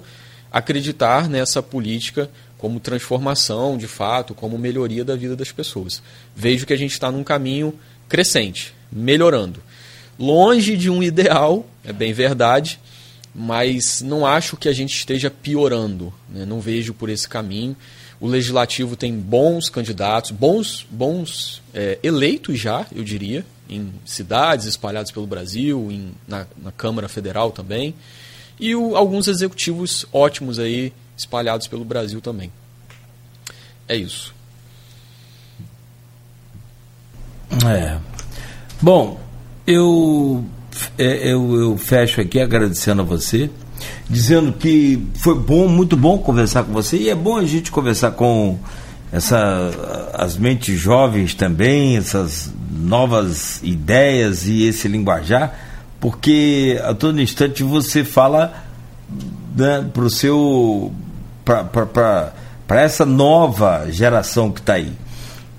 acreditar 0.51 1.27
nessa 1.27 1.63
política 1.63 2.29
como 2.59 2.79
transformação, 2.79 3.77
de 3.77 3.87
fato, 3.87 4.33
como 4.33 4.57
melhoria 4.57 5.03
da 5.03 5.15
vida 5.15 5.35
das 5.35 5.51
pessoas. 5.51 6.01
Vejo 6.35 6.65
que 6.65 6.71
a 6.71 6.77
gente 6.77 6.91
está 6.91 7.11
num 7.11 7.23
caminho 7.23 7.77
crescente, 8.07 8.73
melhorando. 8.91 9.59
Longe 10.17 10.77
de 10.77 10.89
um 10.89 11.01
ideal, 11.01 11.65
é 11.83 11.91
bem 11.91 12.13
verdade, 12.13 12.79
mas 13.33 14.01
não 14.01 14.25
acho 14.25 14.55
que 14.55 14.69
a 14.69 14.73
gente 14.73 14.95
esteja 14.95 15.29
piorando. 15.29 16.13
Né? 16.29 16.45
Não 16.45 16.61
vejo 16.61 16.93
por 16.93 17.09
esse 17.09 17.27
caminho. 17.27 17.75
O 18.23 18.27
legislativo 18.27 18.95
tem 18.95 19.13
bons 19.19 19.67
candidatos, 19.67 20.31
bons, 20.31 20.87
bons 20.89 21.61
é, 21.73 21.99
eleitos 22.01 22.57
já, 22.57 22.85
eu 22.95 23.03
diria, 23.03 23.45
em 23.69 23.91
cidades 24.05 24.65
espalhadas 24.65 25.11
pelo 25.11 25.27
Brasil, 25.27 25.89
em, 25.91 26.13
na, 26.25 26.47
na 26.63 26.71
Câmara 26.71 27.09
Federal 27.09 27.51
também, 27.51 27.93
e 28.57 28.73
o, 28.77 28.95
alguns 28.95 29.27
executivos 29.27 30.05
ótimos 30.09 30.57
aí 30.57 30.93
espalhados 31.17 31.67
pelo 31.67 31.83
Brasil 31.83 32.21
também. 32.21 32.49
É 33.89 33.97
isso. 33.97 34.33
É. 37.69 37.99
Bom, 38.81 39.19
eu, 39.67 40.45
é, 40.97 41.29
eu, 41.29 41.55
eu 41.57 41.77
fecho 41.77 42.21
aqui 42.21 42.39
agradecendo 42.39 43.01
a 43.01 43.05
você 43.05 43.49
dizendo 44.09 44.53
que 44.53 45.07
foi 45.15 45.35
bom, 45.35 45.67
muito 45.67 45.95
bom 45.95 46.17
conversar 46.17 46.63
com 46.63 46.73
você. 46.73 46.97
E 46.97 47.09
é 47.09 47.15
bom 47.15 47.37
a 47.37 47.45
gente 47.45 47.71
conversar 47.71 48.11
com 48.11 48.57
essa, 49.11 50.11
as 50.13 50.35
mentes 50.35 50.79
jovens 50.79 51.35
também, 51.35 51.97
essas 51.97 52.51
novas 52.71 53.61
ideias 53.63 54.47
e 54.47 54.63
esse 54.63 54.87
linguajar, 54.87 55.55
porque 55.99 56.81
a 56.83 56.93
todo 56.93 57.21
instante 57.21 57.63
você 57.63 58.03
fala 58.03 58.53
né, 59.55 59.87
para 59.93 60.03
o 60.03 60.09
seu 60.09 60.91
para 61.45 62.81
essa 62.81 63.05
nova 63.05 63.87
geração 63.91 64.51
que 64.51 64.61
está 64.61 64.73
aí, 64.73 64.91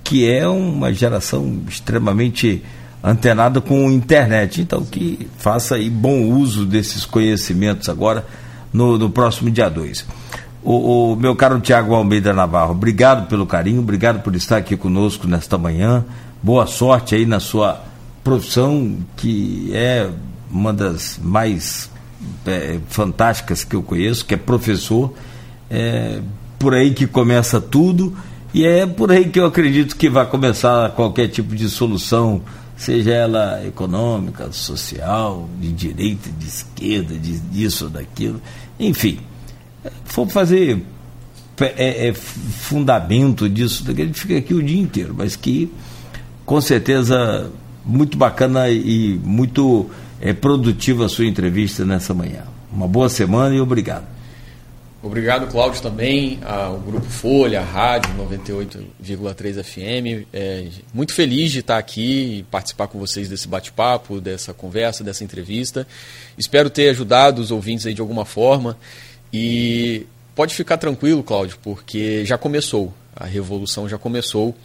que 0.03 0.29
é 0.29 0.47
uma 0.47 0.91
geração 0.91 1.61
extremamente 1.67 2.63
antenada 3.05 3.61
com 3.61 3.91
internet. 3.91 4.61
Então, 4.61 4.83
que 4.83 5.27
faça 5.37 5.75
aí 5.75 5.89
bom 5.89 6.23
uso 6.23 6.65
desses 6.65 7.05
conhecimentos 7.05 7.87
agora 7.87 8.25
no, 8.73 8.97
no 8.97 9.09
próximo 9.09 9.51
dia 9.51 9.69
2. 9.69 10.05
O, 10.63 11.11
o, 11.11 11.15
meu 11.15 11.35
caro 11.35 11.59
Tiago 11.59 11.93
Almeida 11.93 12.33
Navarro, 12.33 12.71
obrigado 12.71 13.27
pelo 13.27 13.45
carinho, 13.45 13.81
obrigado 13.81 14.23
por 14.23 14.35
estar 14.35 14.57
aqui 14.57 14.75
conosco 14.75 15.27
nesta 15.27 15.57
manhã. 15.59 16.03
Boa 16.41 16.65
sorte 16.65 17.13
aí 17.13 17.25
na 17.25 17.39
sua 17.39 17.83
profissão, 18.23 18.97
que 19.15 19.69
é 19.73 20.09
uma 20.49 20.73
das 20.73 21.19
mais 21.21 21.91
é, 22.47 22.79
fantásticas 22.87 23.63
que 23.63 23.75
eu 23.75 23.83
conheço, 23.83 24.25
que 24.25 24.33
é 24.33 24.37
professor. 24.37 25.13
É 25.69 26.19
por 26.57 26.73
aí 26.73 26.93
que 26.93 27.05
começa 27.05 27.61
tudo 27.61 28.15
e 28.53 28.65
é 28.65 28.87
por 28.87 29.11
aí 29.11 29.29
que 29.29 29.39
eu 29.39 29.45
acredito 29.45 29.95
que 29.95 30.09
vai 30.09 30.25
começar 30.25 30.89
qualquer 30.91 31.27
tipo 31.27 31.55
de 31.55 31.69
solução 31.69 32.41
seja 32.77 33.11
ela 33.11 33.65
econômica, 33.65 34.51
social, 34.51 35.49
de 35.59 35.71
direita, 35.71 36.29
de 36.29 36.47
esquerda, 36.47 37.15
de, 37.15 37.39
disso, 37.39 37.89
daquilo, 37.89 38.41
enfim, 38.79 39.19
for 40.03 40.27
fazer 40.27 40.83
é, 41.59 42.07
é, 42.09 42.13
fundamento 42.13 43.49
disso, 43.49 43.83
gente 44.05 44.19
fica 44.19 44.37
aqui 44.37 44.53
o 44.53 44.61
dia 44.61 44.79
inteiro, 44.79 45.15
mas 45.17 45.35
que 45.35 45.71
com 46.45 46.59
certeza 46.59 47.49
muito 47.85 48.17
bacana 48.17 48.69
e 48.69 49.19
muito 49.23 49.89
é, 50.19 50.33
produtiva 50.33 51.05
a 51.05 51.09
sua 51.09 51.25
entrevista 51.25 51.85
nessa 51.85 52.13
manhã. 52.13 52.43
Uma 52.71 52.87
boa 52.87 53.07
semana 53.09 53.55
e 53.55 53.61
obrigado. 53.61 54.14
Obrigado, 55.05 55.45
Cláudio, 55.51 55.83
também, 55.83 56.39
ao 56.43 56.79
Grupo 56.79 57.05
Folha, 57.05 57.61
a 57.61 57.63
Rádio 57.63 58.11
98,3 58.17 59.63
FM. 59.63 60.27
É, 60.33 60.65
muito 60.91 61.13
feliz 61.13 61.51
de 61.51 61.59
estar 61.59 61.77
aqui 61.77 62.39
e 62.39 62.43
participar 62.49 62.87
com 62.87 62.97
vocês 62.97 63.29
desse 63.29 63.47
bate-papo, 63.47 64.19
dessa 64.19 64.51
conversa, 64.51 65.03
dessa 65.03 65.23
entrevista. 65.23 65.85
Espero 66.39 66.71
ter 66.71 66.89
ajudado 66.89 67.39
os 67.39 67.51
ouvintes 67.51 67.85
aí 67.85 67.93
de 67.93 68.01
alguma 68.01 68.25
forma. 68.25 68.75
E 69.31 70.07
pode 70.33 70.55
ficar 70.55 70.77
tranquilo, 70.77 71.21
Cláudio, 71.21 71.59
porque 71.61 72.25
já 72.25 72.35
começou. 72.35 72.91
A 73.15 73.27
revolução 73.27 73.87
já 73.87 73.99
começou. 73.99 74.55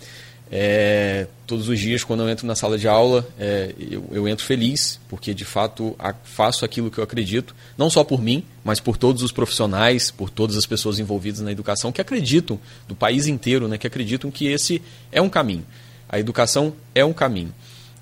É, 0.53 1.29
todos 1.47 1.69
os 1.69 1.79
dias, 1.79 2.03
quando 2.03 2.25
eu 2.25 2.29
entro 2.29 2.45
na 2.45 2.57
sala 2.57 2.77
de 2.77 2.89
aula, 2.89 3.25
é, 3.39 3.73
eu, 3.79 4.05
eu, 4.11 4.29
entro 4.29 4.45
feliz, 4.45 4.99
porque 5.09 5.33
de 5.33 5.45
fato 5.45 5.95
a, 5.97 6.13
faço 6.25 6.65
aquilo 6.65 6.91
que 6.91 6.99
eu 6.99 7.05
acredito, 7.05 7.55
não 7.79 7.89
só 7.89 8.03
por 8.03 8.21
mim, 8.21 8.43
mas 8.65 8.81
por 8.81 8.97
todos 8.97 9.23
os 9.23 9.31
profissionais, 9.31 10.11
por 10.11 10.29
todas 10.29 10.57
as 10.57 10.67
pessoas 10.67 10.99
envolvidas 10.99 11.41
na 11.41 11.53
educação 11.53 11.93
que 11.93 12.01
acreditam, 12.01 12.59
do 12.89 12.97
país 12.97 13.29
inteiro, 13.29 13.69
né, 13.69 13.79
que 13.79 13.87
acreditam 13.87 14.29
que 14.29 14.49
esse 14.49 14.83
é 15.13 15.23
um 15.23 15.29
caminho. 15.29 15.65
A 16.09 16.19
educação 16.19 16.75
é 16.97 17.05
um 17.05 17.13
caminho. 17.13 17.55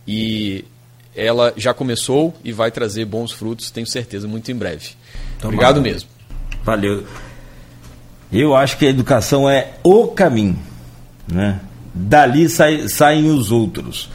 E 0.07 0.65
ela 1.15 1.53
já 1.55 1.75
começou 1.75 2.35
e 2.43 2.51
vai 2.51 2.71
trazer 2.71 3.05
bons 3.05 3.31
frutos, 3.31 3.71
tenho 3.71 3.87
certeza, 3.87 4.27
muito 4.27 4.51
em 4.51 4.55
breve. 4.55 4.93
Tomara. 5.39 5.49
Obrigado 5.49 5.83
mesmo. 5.83 6.09
Valeu. 6.65 7.07
Eu 8.33 8.57
acho 8.57 8.79
que 8.79 8.87
a 8.87 8.89
educação 8.89 9.49
é 9.49 9.75
o 9.83 10.09
caminho, 10.09 10.59
né? 11.27 11.61
Dali 11.99 12.49
sai, 12.49 12.89
saem 12.89 13.31
os 13.31 13.51
outros. 13.51 14.09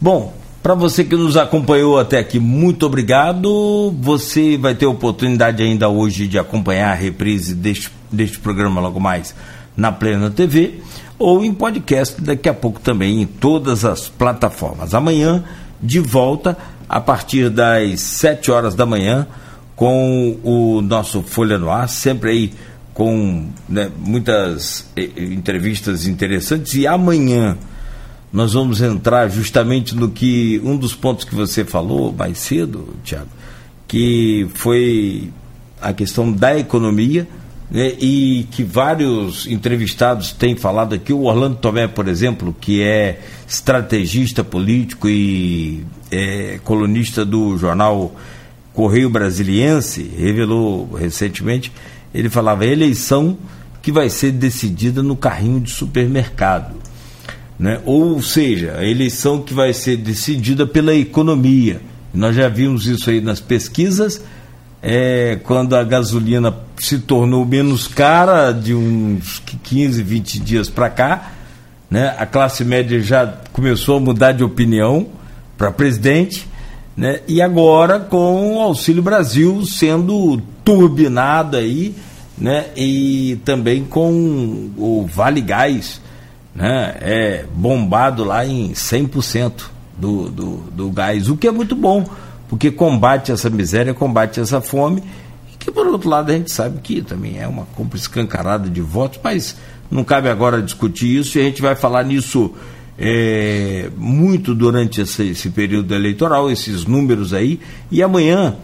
Bom, 0.00 0.32
para 0.62 0.74
você 0.74 1.04
que 1.04 1.16
nos 1.16 1.36
acompanhou 1.36 1.98
até 1.98 2.18
aqui, 2.18 2.38
muito 2.38 2.84
obrigado. 2.86 3.94
Você 4.00 4.56
vai 4.58 4.74
ter 4.74 4.86
oportunidade 4.86 5.62
ainda 5.62 5.88
hoje 5.88 6.26
de 6.26 6.38
acompanhar 6.38 6.90
a 6.90 6.94
reprise 6.94 7.54
deste, 7.54 7.90
deste 8.10 8.38
programa 8.38 8.80
logo 8.80 8.98
mais 8.98 9.34
na 9.76 9.92
Plena 9.92 10.28
TV 10.30 10.80
ou 11.18 11.44
em 11.44 11.52
podcast 11.52 12.20
daqui 12.20 12.48
a 12.48 12.54
pouco 12.54 12.80
também 12.80 13.22
em 13.22 13.26
todas 13.26 13.84
as 13.84 14.08
plataformas. 14.08 14.94
Amanhã, 14.94 15.44
de 15.80 16.00
volta, 16.00 16.56
a 16.88 17.00
partir 17.00 17.50
das 17.50 18.00
7 18.00 18.50
horas 18.50 18.74
da 18.74 18.84
manhã, 18.84 19.26
com 19.74 20.36
o 20.42 20.80
nosso 20.82 21.22
Folha 21.22 21.56
no 21.56 21.70
Ar, 21.70 21.88
sempre 21.88 22.30
aí 22.30 22.52
com 22.98 23.46
né, 23.68 23.88
muitas 23.96 24.90
eh, 24.96 25.08
entrevistas 25.16 26.08
interessantes 26.08 26.74
e 26.74 26.84
amanhã 26.84 27.56
nós 28.32 28.54
vamos 28.54 28.80
entrar 28.80 29.28
justamente 29.28 29.94
no 29.94 30.10
que 30.10 30.60
um 30.64 30.76
dos 30.76 30.96
pontos 30.96 31.24
que 31.24 31.32
você 31.32 31.64
falou 31.64 32.12
mais 32.12 32.38
cedo, 32.38 32.96
Tiago, 33.04 33.28
que 33.86 34.48
foi 34.52 35.30
a 35.80 35.92
questão 35.92 36.32
da 36.32 36.58
economia 36.58 37.28
né, 37.70 37.92
e 38.00 38.48
que 38.50 38.64
vários 38.64 39.46
entrevistados 39.46 40.32
têm 40.32 40.56
falado 40.56 40.92
aqui. 40.92 41.12
O 41.12 41.22
Orlando 41.22 41.54
Tomé, 41.54 41.86
por 41.86 42.08
exemplo, 42.08 42.52
que 42.60 42.82
é 42.82 43.20
estrategista 43.46 44.42
político 44.42 45.08
e 45.08 45.84
é, 46.10 46.58
colunista 46.64 47.24
do 47.24 47.56
jornal 47.56 48.12
Correio 48.74 49.08
Brasiliense, 49.08 50.02
revelou 50.18 50.92
recentemente 50.94 51.70
ele 52.12 52.30
falava 52.30 52.64
eleição 52.64 53.36
que 53.82 53.92
vai 53.92 54.10
ser 54.10 54.32
decidida 54.32 55.02
no 55.02 55.16
carrinho 55.16 55.60
de 55.60 55.70
supermercado. 55.70 56.74
Né? 57.58 57.80
Ou 57.84 58.22
seja, 58.22 58.76
a 58.78 58.86
eleição 58.86 59.42
que 59.42 59.52
vai 59.52 59.72
ser 59.72 59.96
decidida 59.96 60.66
pela 60.66 60.94
economia. 60.94 61.80
Nós 62.12 62.36
já 62.36 62.48
vimos 62.48 62.86
isso 62.86 63.10
aí 63.10 63.20
nas 63.20 63.40
pesquisas, 63.40 64.22
é, 64.82 65.38
quando 65.42 65.74
a 65.74 65.82
gasolina 65.82 66.54
se 66.78 66.98
tornou 66.98 67.44
menos 67.44 67.88
cara 67.88 68.52
de 68.52 68.74
uns 68.74 69.42
15, 69.62 70.02
20 70.02 70.40
dias 70.40 70.70
para 70.70 70.88
cá, 70.88 71.32
né? 71.90 72.14
a 72.18 72.26
classe 72.26 72.64
média 72.64 73.00
já 73.00 73.26
começou 73.52 73.96
a 73.96 74.00
mudar 74.00 74.32
de 74.32 74.44
opinião 74.44 75.06
para 75.56 75.72
presidente, 75.72 76.46
né? 76.96 77.20
e 77.26 77.42
agora 77.42 77.98
com 77.98 78.56
o 78.56 78.60
Auxílio 78.60 79.02
Brasil 79.02 79.64
sendo 79.66 80.40
turbinado 80.68 81.56
aí, 81.56 81.94
né? 82.36 82.66
E 82.76 83.40
também 83.42 83.86
com 83.86 84.70
o 84.76 85.08
Vale 85.10 85.40
Gás, 85.40 85.98
né? 86.54 86.94
É 87.00 87.44
bombado 87.54 88.22
lá 88.22 88.44
em 88.44 88.72
100% 88.72 89.62
do, 89.96 90.28
do, 90.28 90.56
do 90.70 90.90
gás, 90.90 91.30
o 91.30 91.38
que 91.38 91.48
é 91.48 91.50
muito 91.50 91.74
bom, 91.74 92.06
porque 92.50 92.70
combate 92.70 93.32
essa 93.32 93.48
miséria, 93.48 93.94
combate 93.94 94.40
essa 94.40 94.60
fome, 94.60 95.02
que 95.58 95.70
por 95.70 95.86
outro 95.86 96.10
lado 96.10 96.30
a 96.30 96.34
gente 96.34 96.50
sabe 96.50 96.80
que 96.82 97.00
também 97.00 97.38
é 97.38 97.48
uma 97.48 97.64
compra 97.74 97.98
escancarada 97.98 98.68
de 98.68 98.82
votos, 98.82 99.18
mas 99.24 99.56
não 99.90 100.04
cabe 100.04 100.28
agora 100.28 100.60
discutir 100.60 101.18
isso 101.18 101.38
e 101.38 101.40
a 101.40 101.44
gente 101.44 101.62
vai 101.62 101.74
falar 101.76 102.04
nisso 102.04 102.52
é, 102.98 103.88
muito 103.96 104.54
durante 104.54 105.00
esse, 105.00 105.30
esse 105.30 105.48
período 105.48 105.94
eleitoral, 105.94 106.50
esses 106.50 106.84
números 106.84 107.32
aí, 107.32 107.58
e 107.90 108.02
amanhã 108.02 108.54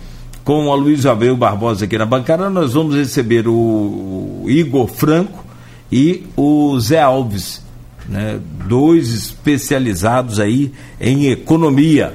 com 0.44 0.70
a 0.70 0.76
Luiz 0.76 1.06
Abreu 1.06 1.36
Barbosa 1.36 1.86
aqui 1.86 1.96
na 1.96 2.04
bancada, 2.04 2.50
nós 2.50 2.74
vamos 2.74 2.94
receber 2.94 3.48
o 3.48 4.44
Igor 4.46 4.86
Franco 4.86 5.42
e 5.90 6.24
o 6.36 6.78
Zé 6.78 7.00
Alves, 7.00 7.62
né, 8.06 8.38
dois 8.68 9.08
especializados 9.08 10.38
aí 10.38 10.70
em 11.00 11.28
economia. 11.30 12.14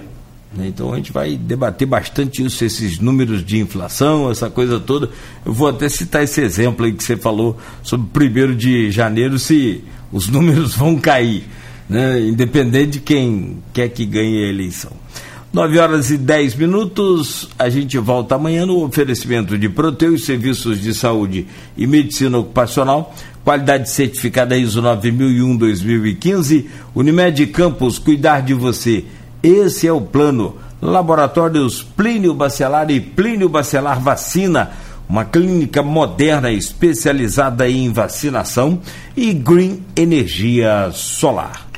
Então 0.58 0.94
a 0.94 0.98
gente 0.98 1.12
vai 1.12 1.36
debater 1.36 1.88
bastante 1.88 2.44
isso, 2.44 2.64
esses 2.64 3.00
números 3.00 3.44
de 3.44 3.60
inflação, 3.60 4.30
essa 4.30 4.50
coisa 4.50 4.80
toda. 4.80 5.10
Eu 5.46 5.54
vou 5.54 5.68
até 5.68 5.88
citar 5.88 6.24
esse 6.24 6.42
exemplo 6.42 6.86
aí 6.86 6.94
que 6.94 7.04
você 7.04 7.16
falou 7.16 7.58
sobre 7.84 8.08
primeiro 8.12 8.56
de 8.56 8.92
janeiro, 8.92 9.40
se 9.40 9.84
os 10.12 10.28
números 10.28 10.74
vão 10.78 10.98
cair, 10.98 11.44
né, 11.88 12.20
independente 12.20 12.94
de 12.94 13.00
quem 13.00 13.58
quer 13.74 13.90
que 13.90 14.06
ganhe 14.06 14.46
a 14.46 14.50
eleição. 14.50 14.92
9 15.52 15.80
horas 15.80 16.12
e 16.12 16.18
10 16.18 16.56
minutos. 16.56 17.50
A 17.58 17.70
gente 17.70 17.98
volta 17.98 18.36
amanhã 18.36 18.68
no 18.68 18.84
oferecimento 18.84 19.58
de 19.58 19.68
Proteus, 19.68 20.24
serviços 20.24 20.80
de 20.80 20.94
saúde 20.94 21.48
e 21.76 21.88
medicina 21.88 22.38
ocupacional. 22.38 23.16
Qualidade 23.44 23.90
certificada 23.90 24.56
ISO 24.56 24.80
9001-2015. 24.84 26.66
Unimed 26.94 27.48
Campos, 27.48 27.98
cuidar 27.98 28.42
de 28.42 28.54
você. 28.54 29.06
Esse 29.42 29.88
é 29.88 29.92
o 29.92 30.02
plano. 30.02 30.56
Laboratórios 30.80 31.82
Plínio 31.82 32.34
Bacelar 32.36 32.92
e 32.92 33.02
Plínio 33.02 33.50
Bacelar 33.50 34.00
Vacina. 34.00 34.70
Uma 35.10 35.26
clínica 35.26 35.82
moderna 35.82 36.52
especializada 36.52 37.68
em 37.68 37.92
vacinação 37.92 38.80
e 39.18 39.34
Green 39.34 39.84
Energia 39.96 40.92
Solar. 40.94 41.69